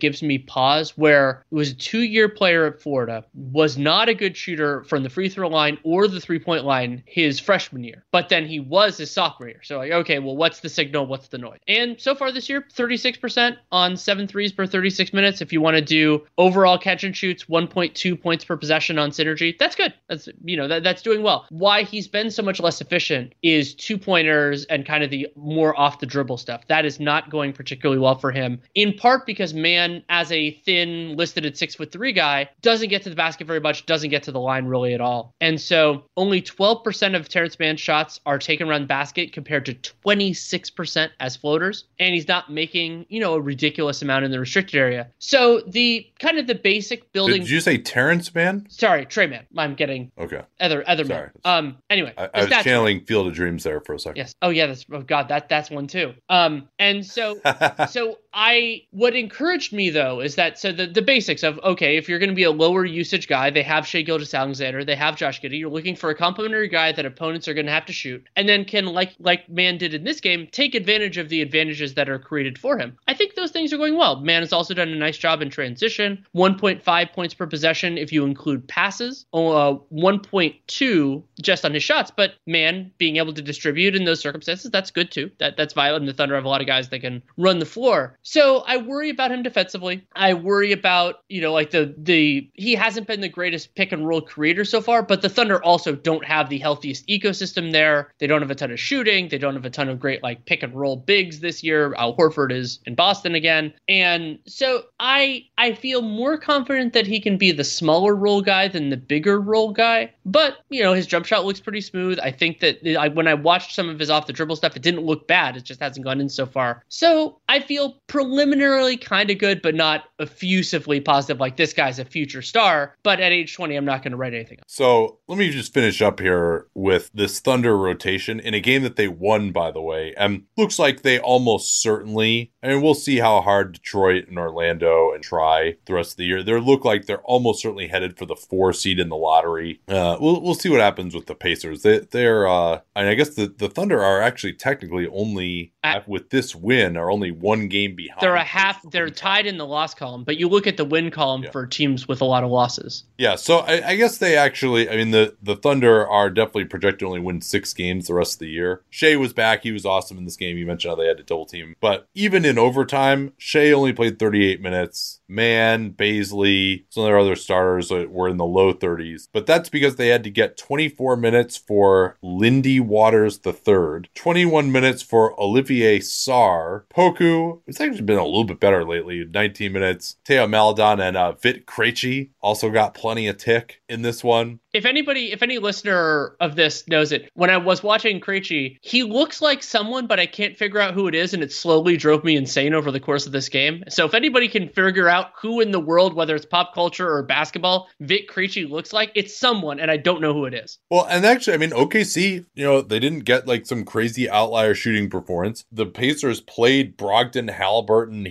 gives 0.00 0.22
me 0.22 0.38
pause 0.38 0.96
where 0.96 1.44
it 1.50 1.54
was 1.54 1.70
a 1.70 1.74
two 1.74 2.02
year 2.02 2.28
player 2.28 2.66
at 2.66 2.80
Florida, 2.80 3.24
was 3.34 3.78
not 3.78 4.08
a 4.08 4.14
good 4.14 4.36
shooter 4.36 4.84
from 4.84 5.02
the 5.02 5.10
free 5.10 5.29
throw 5.30 5.48
line 5.48 5.78
or 5.84 6.08
the 6.08 6.20
three 6.20 6.38
point 6.38 6.64
line 6.64 7.02
his 7.06 7.40
freshman 7.40 7.84
year, 7.84 8.04
but 8.12 8.28
then 8.28 8.46
he 8.46 8.60
was 8.60 8.98
his 8.98 9.10
sophomore 9.10 9.48
year. 9.48 9.62
So, 9.62 9.78
like, 9.78 9.92
okay, 9.92 10.18
well, 10.18 10.36
what's 10.36 10.60
the 10.60 10.68
signal? 10.68 11.06
What's 11.06 11.28
the 11.28 11.38
noise? 11.38 11.60
And 11.68 12.00
so 12.00 12.14
far 12.14 12.32
this 12.32 12.48
year, 12.48 12.66
36% 12.74 13.56
on 13.72 13.96
seven 13.96 14.26
threes 14.26 14.52
per 14.52 14.66
36 14.66 15.12
minutes. 15.12 15.40
If 15.40 15.52
you 15.52 15.60
want 15.60 15.76
to 15.76 15.82
do 15.82 16.26
overall 16.38 16.78
catch 16.78 17.04
and 17.04 17.16
shoots, 17.16 17.44
1.2 17.44 18.20
points 18.20 18.44
per 18.44 18.56
possession 18.56 18.98
on 18.98 19.10
synergy, 19.10 19.56
that's 19.58 19.76
good. 19.76 19.94
That's, 20.08 20.28
you 20.44 20.56
know, 20.56 20.68
that, 20.68 20.82
that's 20.82 21.02
doing 21.02 21.22
well. 21.22 21.46
Why 21.50 21.82
he's 21.82 22.08
been 22.08 22.30
so 22.30 22.42
much 22.42 22.60
less 22.60 22.80
efficient 22.80 23.34
is 23.42 23.74
two 23.74 23.98
pointers 23.98 24.64
and 24.66 24.86
kind 24.86 25.04
of 25.04 25.10
the 25.10 25.28
more 25.36 25.78
off 25.78 26.00
the 26.00 26.06
dribble 26.06 26.38
stuff. 26.38 26.66
That 26.68 26.84
is 26.84 27.00
not 27.00 27.30
going 27.30 27.52
particularly 27.52 28.00
well 28.00 28.18
for 28.18 28.30
him, 28.32 28.60
in 28.74 28.94
part 28.94 29.26
because 29.26 29.54
Mann, 29.54 30.02
as 30.08 30.30
a 30.32 30.52
thin, 30.64 31.16
listed 31.16 31.46
at 31.46 31.56
six 31.56 31.74
foot 31.74 31.92
three 31.92 32.12
guy, 32.12 32.48
doesn't 32.62 32.88
get 32.88 33.02
to 33.02 33.10
the 33.10 33.16
basket 33.16 33.46
very 33.46 33.60
much, 33.60 33.86
doesn't 33.86 34.10
get 34.10 34.24
to 34.24 34.32
the 34.32 34.40
line 34.40 34.66
really 34.66 34.94
at 34.94 35.00
all. 35.00 35.19
And 35.40 35.60
so 35.60 36.04
only 36.16 36.42
12% 36.42 37.16
of 37.16 37.28
Terance 37.28 37.58
Mann's 37.58 37.80
shots 37.80 38.20
are 38.26 38.38
taken 38.38 38.68
around 38.68 38.82
the 38.82 38.86
basket 38.86 39.32
compared 39.32 39.66
to 39.66 39.74
26% 39.74 41.10
as 41.20 41.36
floaters. 41.36 41.84
And 41.98 42.14
he's 42.14 42.28
not 42.28 42.50
making, 42.50 43.06
you 43.08 43.20
know, 43.20 43.34
a 43.34 43.40
ridiculous 43.40 44.02
amount 44.02 44.24
in 44.24 44.30
the 44.30 44.40
restricted 44.40 44.76
area. 44.76 45.08
So 45.18 45.60
the 45.66 46.06
kind 46.18 46.38
of 46.38 46.46
the 46.46 46.54
basic 46.54 47.12
building. 47.12 47.40
Did 47.40 47.50
you 47.50 47.60
say 47.60 47.78
Terance 47.78 48.34
Mann? 48.34 48.66
Sorry, 48.68 49.06
Tre 49.06 49.26
Mann. 49.26 49.46
I'm 49.56 49.74
getting 49.74 50.10
okay. 50.18 50.42
Other 50.60 50.84
other 50.88 51.04
Sorry. 51.04 51.30
Um. 51.44 51.78
Anyway, 51.88 52.12
I, 52.16 52.28
I 52.32 52.44
was 52.44 52.64
channeling 52.64 53.04
Field 53.04 53.26
of 53.26 53.34
Dreams 53.34 53.64
there 53.64 53.80
for 53.80 53.94
a 53.94 53.98
second. 53.98 54.16
Yes. 54.18 54.34
Oh 54.42 54.50
yeah. 54.50 54.66
That's 54.66 54.84
oh 54.92 55.02
god. 55.02 55.28
That 55.28 55.48
that's 55.48 55.70
one 55.70 55.86
too. 55.86 56.14
Um. 56.28 56.68
And 56.78 57.04
so 57.04 57.40
so 57.90 58.18
I 58.32 58.82
what 58.90 59.16
encouraged 59.16 59.72
me 59.72 59.90
though 59.90 60.20
is 60.20 60.36
that 60.36 60.58
so 60.58 60.70
the 60.70 60.86
the 60.86 61.02
basics 61.02 61.42
of 61.42 61.58
okay 61.60 61.96
if 61.96 62.08
you're 62.08 62.18
going 62.18 62.30
to 62.30 62.34
be 62.34 62.44
a 62.44 62.50
lower 62.50 62.84
usage 62.84 63.26
guy 63.26 63.50
they 63.50 63.62
have 63.62 63.86
Shai 63.86 64.02
Gilgeous-Alexander 64.02 64.84
they 64.84 64.94
have 64.94 65.16
Josh 65.16 65.40
Giddey 65.40 65.58
you're 65.58 65.70
looking 65.70 65.96
for 65.96 66.10
a 66.10 66.14
complementary 66.14 66.68
guy 66.68 66.92
that 66.92 67.04
opponents 67.04 67.48
are 67.48 67.54
going 67.54 67.66
to 67.66 67.72
have 67.72 67.86
to 67.86 67.92
shoot 67.92 68.24
and 68.36 68.48
then 68.48 68.64
can 68.64 68.86
like 68.86 69.14
like 69.18 69.48
Mann 69.48 69.78
did 69.78 69.94
in 69.94 70.04
this 70.04 70.20
game 70.20 70.48
take 70.52 70.74
advantage 70.76 71.18
of 71.18 71.28
the 71.28 71.42
advantages 71.42 71.94
that 71.94 72.08
are 72.08 72.18
created 72.18 72.56
for 72.56 72.78
him. 72.78 72.96
I 73.08 73.14
think 73.14 73.34
those 73.34 73.50
things 73.50 73.72
are 73.72 73.78
going 73.78 73.96
well. 73.96 74.20
Mann 74.20 74.42
has 74.42 74.52
also 74.52 74.74
done 74.74 74.90
a 74.90 74.96
nice 74.96 75.18
job 75.18 75.42
in 75.42 75.50
transition. 75.50 76.24
1.5 76.36 77.12
points 77.12 77.34
per 77.34 77.46
possession 77.46 77.98
if 77.98 78.12
you 78.12 78.24
include 78.24 78.66
passes. 78.68 79.26
Uh, 79.32 79.74
1.2 79.92 81.22
just 81.42 81.64
on 81.64 81.74
his 81.74 81.82
shots, 81.82 82.12
but 82.14 82.34
Mann 82.46 82.92
being 82.98 83.16
able 83.16 83.32
to 83.32 83.42
distribute 83.42 83.96
in 83.96 84.04
those 84.04 84.20
circumstances 84.20 84.70
that's 84.70 84.90
good 84.90 85.10
too. 85.10 85.30
That 85.38 85.56
that's 85.56 85.74
violent. 85.74 86.06
The 86.06 86.12
Thunder 86.12 86.36
have 86.36 86.44
a 86.44 86.48
lot 86.48 86.60
of 86.60 86.66
guys 86.66 86.88
that 86.90 87.00
can 87.00 87.22
run 87.36 87.58
the 87.58 87.66
floor. 87.66 88.18
So 88.22 88.58
I 88.66 88.76
worry 88.76 89.10
about 89.10 89.32
him 89.32 89.42
defensively. 89.42 90.06
I 90.14 90.34
worry 90.34 90.72
about, 90.72 91.22
you 91.28 91.40
know, 91.40 91.52
like 91.52 91.70
the 91.70 91.94
the 91.96 92.50
he 92.54 92.74
hasn't 92.74 93.06
been 93.06 93.20
the 93.20 93.28
greatest 93.28 93.74
pick 93.74 93.92
and 93.92 94.06
roll 94.06 94.20
creator 94.20 94.64
so 94.64 94.80
far, 94.80 95.02
but 95.02 95.22
the 95.22 95.28
Thunder 95.28 95.62
also 95.64 95.94
don't 95.94 96.24
have 96.24 96.48
the 96.48 96.58
healthiest 96.58 97.06
ecosystem 97.06 97.72
there. 97.72 98.12
They 98.18 98.26
don't 98.26 98.42
have 98.42 98.50
a 98.50 98.54
ton 98.54 98.70
of 98.70 98.80
shooting. 98.80 99.28
They 99.28 99.38
don't 99.38 99.54
have 99.54 99.64
a 99.64 99.70
ton 99.70 99.88
of 99.88 99.98
great 100.00 100.22
like 100.22 100.44
pick 100.44 100.62
and 100.62 100.74
roll 100.74 100.96
bigs 100.96 101.40
this 101.40 101.62
year. 101.62 101.94
Al 101.94 102.16
Horford 102.16 102.52
is 102.52 102.80
in 102.86 102.94
Boston 102.94 103.34
again. 103.34 103.72
And 103.88 104.38
so 104.46 104.84
I 104.98 105.44
I 105.58 105.74
feel 105.74 106.02
more 106.02 106.38
confident 106.38 106.92
that 106.92 107.06
he 107.06 107.20
can 107.20 107.36
be 107.36 107.52
the 107.52 107.64
smaller 107.64 108.14
role 108.14 108.42
guy 108.42 108.68
than 108.68 108.90
the 108.90 108.96
bigger 108.96 109.40
role 109.40 109.72
guy. 109.72 110.12
But, 110.24 110.58
you 110.68 110.82
know, 110.82 110.92
his 110.92 111.06
jump 111.06 111.26
shot 111.26 111.44
looks 111.44 111.60
pretty 111.60 111.80
smooth. 111.80 112.18
I 112.22 112.30
think 112.30 112.60
that 112.60 112.84
I, 112.98 113.08
when 113.08 113.26
I 113.26 113.34
watched 113.34 113.74
some 113.74 113.88
of 113.88 113.98
his 113.98 114.10
off 114.10 114.26
the 114.26 114.32
dribble 114.32 114.56
stuff, 114.56 114.76
it 114.76 114.82
didn't 114.82 115.04
look 115.04 115.26
bad. 115.26 115.56
It 115.56 115.64
just 115.64 115.80
hasn't 115.80 116.04
gone 116.04 116.20
in 116.20 116.28
so 116.28 116.46
far. 116.46 116.84
So 116.88 117.38
I 117.48 117.60
feel 117.60 117.96
preliminarily 118.10 118.96
kind 118.96 119.30
of 119.30 119.38
good, 119.38 119.62
but 119.62 119.72
not 119.72 120.06
effusively 120.18 121.00
positive. 121.00 121.38
Like 121.38 121.56
this 121.56 121.72
guy's 121.72 122.00
a 122.00 122.04
future 122.04 122.42
star. 122.42 122.96
But 123.04 123.20
at 123.20 123.30
age 123.30 123.54
20, 123.54 123.76
I'm 123.76 123.84
not 123.84 124.02
going 124.02 124.10
to 124.10 124.16
write 124.16 124.34
anything. 124.34 124.58
So 124.66 125.20
let 125.28 125.38
me 125.38 125.50
just 125.50 125.72
finish 125.72 126.02
up 126.02 126.18
here 126.18 126.66
with 126.74 127.08
this 127.14 127.38
Thunder 127.38 127.78
rotation 127.78 128.40
in 128.40 128.52
a 128.52 128.58
game 128.58 128.82
that 128.82 128.96
they 128.96 129.06
won, 129.06 129.52
by 129.52 129.70
the 129.70 129.80
way. 129.80 130.12
And 130.16 130.42
looks 130.56 130.76
like 130.76 131.02
they 131.02 131.20
almost 131.20 131.80
certainly, 131.80 132.52
I 132.64 132.68
mean, 132.68 132.82
we'll 132.82 132.94
see 132.94 133.18
how 133.18 133.40
hard 133.42 133.74
Detroit 133.74 134.26
and 134.26 134.38
Orlando 134.38 135.12
and 135.12 135.22
try 135.22 135.76
the 135.86 135.94
rest 135.94 136.12
of 136.12 136.16
the 136.16 136.24
year. 136.24 136.42
They 136.42 136.58
look 136.58 136.84
like 136.84 137.06
they're 137.06 137.22
almost 137.22 137.62
certainly 137.62 137.86
headed 137.86 138.18
for 138.18 138.26
the 138.26 138.34
four 138.34 138.72
seed 138.72 138.98
in 138.98 139.08
the 139.08 139.16
lottery. 139.16 139.80
Uh, 139.86 140.18
we'll, 140.20 140.40
we'll 140.40 140.54
see 140.54 140.68
what 140.68 140.80
happens 140.80 141.14
with 141.14 141.26
the 141.26 141.36
Pacers. 141.36 141.82
They, 141.82 142.00
they're, 142.00 142.48
uh, 142.48 142.80
and 142.96 143.08
I 143.08 143.14
guess 143.14 143.36
the, 143.36 143.46
the 143.46 143.68
Thunder 143.68 144.02
are 144.02 144.20
actually 144.20 144.54
technically 144.54 145.06
only, 145.06 145.72
At, 145.84 146.08
with 146.08 146.30
this 146.30 146.56
win, 146.56 146.96
are 146.96 147.08
only 147.08 147.30
one 147.30 147.68
game 147.68 147.94
behind. 148.02 148.20
They're 148.20 148.34
a 148.34 148.44
half, 148.44 148.82
they're 148.90 149.10
tied 149.10 149.46
in 149.46 149.58
the 149.58 149.66
loss 149.66 149.94
column, 149.94 150.24
but 150.24 150.36
you 150.36 150.48
look 150.48 150.66
at 150.66 150.76
the 150.76 150.84
win 150.84 151.10
column 151.10 151.44
yeah. 151.44 151.50
for 151.50 151.66
teams 151.66 152.08
with 152.08 152.20
a 152.20 152.24
lot 152.24 152.44
of 152.44 152.50
losses. 152.50 153.04
Yeah, 153.18 153.36
so 153.36 153.58
I, 153.58 153.90
I, 153.90 153.96
guess 153.96 154.18
they 154.18 154.36
actually, 154.36 154.88
I 154.88 154.96
mean, 154.96 155.10
the, 155.10 155.36
the 155.42 155.56
Thunder 155.56 156.06
are 156.06 156.30
definitely 156.30 156.64
projected 156.66 157.00
to 157.00 157.06
only 157.06 157.20
win 157.20 157.40
six 157.40 157.74
games 157.74 158.06
the 158.06 158.14
rest 158.14 158.34
of 158.34 158.38
the 158.40 158.48
year. 158.48 158.82
Shai 158.90 159.16
was 159.16 159.32
back. 159.32 159.62
He 159.62 159.72
was 159.72 159.84
awesome 159.84 160.18
in 160.18 160.24
this 160.24 160.36
game. 160.36 160.56
You 160.56 160.66
mentioned 160.66 160.90
how 160.90 160.96
they 160.96 161.06
had 161.06 161.18
to 161.18 161.22
double 161.22 161.46
team. 161.46 161.76
But 161.80 162.06
even 162.14 162.44
in 162.44 162.58
overtime, 162.58 163.32
Shai 163.38 163.72
only 163.72 163.92
played 163.92 164.18
38 164.18 164.60
minutes. 164.60 165.20
Mann, 165.28 165.92
Bazley, 165.92 166.84
some 166.90 167.04
of 167.04 167.08
their 167.08 167.18
other 167.18 167.36
starters 167.36 167.90
were 167.90 168.28
in 168.28 168.36
the 168.36 168.44
low 168.44 168.74
30s. 168.74 169.28
But 169.32 169.46
that's 169.46 169.68
because 169.68 169.96
they 169.96 170.08
had 170.08 170.24
to 170.24 170.30
get 170.30 170.56
24 170.56 171.16
minutes 171.16 171.56
for 171.56 172.16
Lindy 172.22 172.80
Waters 172.80 173.40
III, 173.46 174.08
21 174.14 174.72
minutes 174.72 175.02
for 175.02 175.40
Olivier 175.40 176.00
Sarr, 176.00 176.84
Poku. 176.94 177.60
It's 177.66 177.80
been 177.98 178.18
a 178.18 178.24
little 178.24 178.44
bit 178.44 178.60
better 178.60 178.84
lately. 178.84 179.24
19 179.24 179.72
minutes. 179.72 180.16
Teo 180.24 180.46
Maledon 180.46 181.00
and 181.00 181.16
uh, 181.16 181.32
Vit 181.32 181.66
Krejci 181.66 182.30
also 182.40 182.70
got 182.70 182.94
plenty 182.94 183.26
of 183.26 183.36
tick 183.38 183.82
in 183.88 184.02
this 184.02 184.22
one. 184.22 184.60
If 184.72 184.84
anybody, 184.84 185.32
if 185.32 185.42
any 185.42 185.58
listener 185.58 186.36
of 186.40 186.56
this 186.56 186.86
knows 186.86 187.12
it, 187.12 187.30
when 187.34 187.50
I 187.50 187.56
was 187.56 187.82
watching 187.82 188.20
Krejci, 188.20 188.76
he 188.82 189.02
looks 189.02 189.42
like 189.42 189.62
someone, 189.62 190.06
but 190.06 190.20
I 190.20 190.26
can't 190.26 190.56
figure 190.56 190.80
out 190.80 190.94
who 190.94 191.08
it 191.08 191.14
is, 191.14 191.34
and 191.34 191.42
it 191.42 191.52
slowly 191.52 191.96
drove 191.96 192.24
me 192.24 192.36
insane 192.36 192.74
over 192.74 192.90
the 192.90 193.00
course 193.00 193.26
of 193.26 193.32
this 193.32 193.48
game. 193.48 193.82
So 193.88 194.06
if 194.06 194.14
anybody 194.14 194.48
can 194.48 194.68
figure 194.68 195.08
out 195.08 195.30
who 195.40 195.60
in 195.60 195.72
the 195.72 195.80
world, 195.80 196.14
whether 196.14 196.36
it's 196.36 196.46
pop 196.46 196.74
culture 196.74 197.10
or 197.10 197.22
basketball, 197.22 197.88
Vit 198.00 198.28
Krejci 198.28 198.68
looks 198.68 198.92
like, 198.92 199.10
it's 199.14 199.36
someone, 199.36 199.80
and 199.80 199.90
I 199.90 199.96
don't 199.96 200.20
know 200.20 200.32
who 200.32 200.44
it 200.44 200.54
is. 200.54 200.78
Well, 200.90 201.06
and 201.10 201.26
actually, 201.26 201.54
I 201.54 201.58
mean, 201.58 201.70
OKC, 201.70 202.46
you 202.54 202.64
know, 202.64 202.80
they 202.80 202.98
didn't 202.98 203.20
get 203.20 203.48
like 203.48 203.66
some 203.66 203.84
crazy 203.84 204.30
outlier 204.30 204.74
shooting 204.74 205.10
performance. 205.10 205.64
The 205.72 205.86
Pacers 205.86 206.40
played 206.40 206.96
Brogdon, 206.96 207.50
Halliburton. 207.50 208.28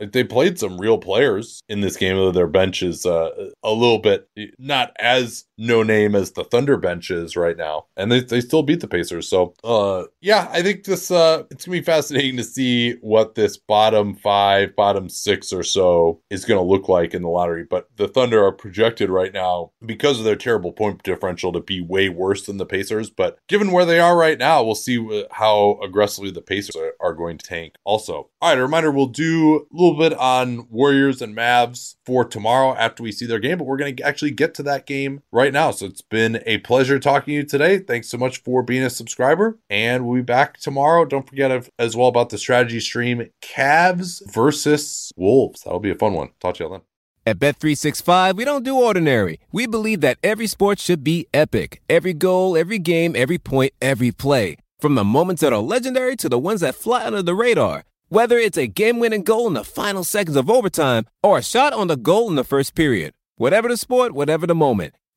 Like, 0.00 0.12
they 0.12 0.24
played 0.24 0.58
some 0.58 0.80
real 0.80 0.98
players 0.98 1.60
in 1.68 1.80
this 1.80 1.96
game, 1.96 2.16
though 2.16 2.32
their 2.32 2.46
bench 2.46 2.82
is 2.82 3.06
uh, 3.06 3.50
a 3.62 3.70
little 3.70 3.98
bit 3.98 4.28
not 4.58 4.92
as 4.98 5.44
no 5.60 5.82
name 5.82 6.14
as 6.14 6.32
the 6.32 6.42
Thunder 6.42 6.78
bench 6.78 7.10
is 7.10 7.36
right 7.36 7.56
now, 7.56 7.84
and 7.96 8.10
they, 8.10 8.20
they 8.20 8.40
still 8.40 8.62
beat 8.62 8.80
the 8.80 8.88
Pacers. 8.88 9.28
So, 9.28 9.54
uh, 9.62 10.04
yeah, 10.22 10.48
I 10.50 10.62
think 10.62 10.84
this 10.84 11.10
uh, 11.10 11.44
it's 11.50 11.66
gonna 11.66 11.78
be 11.78 11.84
fascinating 11.84 12.38
to 12.38 12.44
see 12.44 12.94
what 13.02 13.34
this 13.34 13.58
bottom 13.58 14.14
five, 14.14 14.74
bottom 14.74 15.08
six 15.10 15.52
or 15.52 15.62
so 15.62 16.20
is 16.30 16.46
gonna 16.46 16.62
look 16.62 16.88
like 16.88 17.12
in 17.12 17.22
the 17.22 17.28
lottery. 17.28 17.64
But 17.68 17.90
the 17.96 18.08
Thunder 18.08 18.42
are 18.42 18.52
projected 18.52 19.10
right 19.10 19.32
now 19.32 19.72
because 19.84 20.18
of 20.18 20.24
their 20.24 20.34
terrible 20.34 20.72
point 20.72 21.02
differential 21.02 21.52
to 21.52 21.60
be 21.60 21.82
way 21.82 22.08
worse 22.08 22.46
than 22.46 22.56
the 22.56 22.66
Pacers. 22.66 23.10
But 23.10 23.38
given 23.46 23.70
where 23.70 23.84
they 23.84 24.00
are 24.00 24.16
right 24.16 24.38
now, 24.38 24.62
we'll 24.62 24.74
see 24.74 25.26
how 25.30 25.78
aggressively 25.82 26.30
the 26.30 26.40
Pacers 26.40 26.76
are, 26.76 26.94
are 27.00 27.14
going 27.14 27.36
to 27.36 27.46
tank. 27.46 27.74
Also, 27.84 28.30
all 28.40 28.48
right, 28.48 28.58
a 28.58 28.62
reminder: 28.62 28.90
we'll 28.90 29.06
do 29.06 29.66
a 29.70 29.76
little 29.76 29.98
bit 29.98 30.14
on 30.14 30.66
Warriors 30.70 31.20
and 31.20 31.36
Mavs 31.36 31.96
for 32.06 32.24
tomorrow 32.24 32.74
after 32.76 33.02
we 33.02 33.12
see 33.12 33.26
their 33.26 33.38
game, 33.38 33.58
but 33.58 33.66
we're 33.66 33.76
gonna 33.76 33.94
actually 34.02 34.30
get 34.30 34.54
to 34.54 34.62
that 34.62 34.86
game 34.86 35.22
right 35.30 35.49
now. 35.52 35.70
So 35.70 35.86
it's 35.86 36.02
been 36.02 36.42
a 36.46 36.58
pleasure 36.58 36.98
talking 36.98 37.32
to 37.32 37.36
you 37.36 37.44
today. 37.44 37.78
Thanks 37.78 38.08
so 38.08 38.18
much 38.18 38.42
for 38.42 38.62
being 38.62 38.82
a 38.82 38.90
subscriber, 38.90 39.58
and 39.68 40.06
we'll 40.06 40.16
be 40.16 40.22
back 40.22 40.58
tomorrow. 40.58 41.04
Don't 41.04 41.28
forget 41.28 41.68
as 41.78 41.96
well 41.96 42.08
about 42.08 42.30
the 42.30 42.38
strategy 42.38 42.80
stream 42.80 43.28
Cavs 43.42 44.20
versus 44.32 45.12
Wolves. 45.16 45.62
That'll 45.62 45.80
be 45.80 45.90
a 45.90 45.94
fun 45.94 46.14
one. 46.14 46.30
Talk 46.40 46.56
to 46.56 46.64
you 46.64 46.70
then. 46.70 46.80
At 47.26 47.38
Bet365, 47.38 48.34
we 48.34 48.44
don't 48.46 48.64
do 48.64 48.76
ordinary. 48.76 49.40
We 49.52 49.66
believe 49.66 50.00
that 50.00 50.18
every 50.22 50.46
sport 50.46 50.78
should 50.78 51.04
be 51.04 51.26
epic. 51.34 51.82
Every 51.88 52.14
goal, 52.14 52.56
every 52.56 52.78
game, 52.78 53.14
every 53.14 53.38
point, 53.38 53.74
every 53.82 54.10
play. 54.10 54.56
From 54.80 54.94
the 54.94 55.04
moments 55.04 55.42
that 55.42 55.52
are 55.52 55.58
legendary 55.58 56.16
to 56.16 56.28
the 56.30 56.38
ones 56.38 56.62
that 56.62 56.74
fly 56.74 57.04
under 57.04 57.22
the 57.22 57.34
radar. 57.34 57.84
Whether 58.08 58.38
it's 58.38 58.56
a 58.56 58.66
game-winning 58.66 59.22
goal 59.22 59.46
in 59.46 59.52
the 59.52 59.62
final 59.62 60.02
seconds 60.02 60.36
of 60.36 60.50
overtime 60.50 61.04
or 61.22 61.38
a 61.38 61.42
shot 61.42 61.74
on 61.74 61.88
the 61.88 61.96
goal 61.96 62.28
in 62.28 62.36
the 62.36 62.42
first 62.42 62.74
period. 62.74 63.12
Whatever 63.36 63.68
the 63.68 63.76
sport, 63.76 64.12
whatever 64.12 64.46
the 64.46 64.54
moment. 64.54 64.94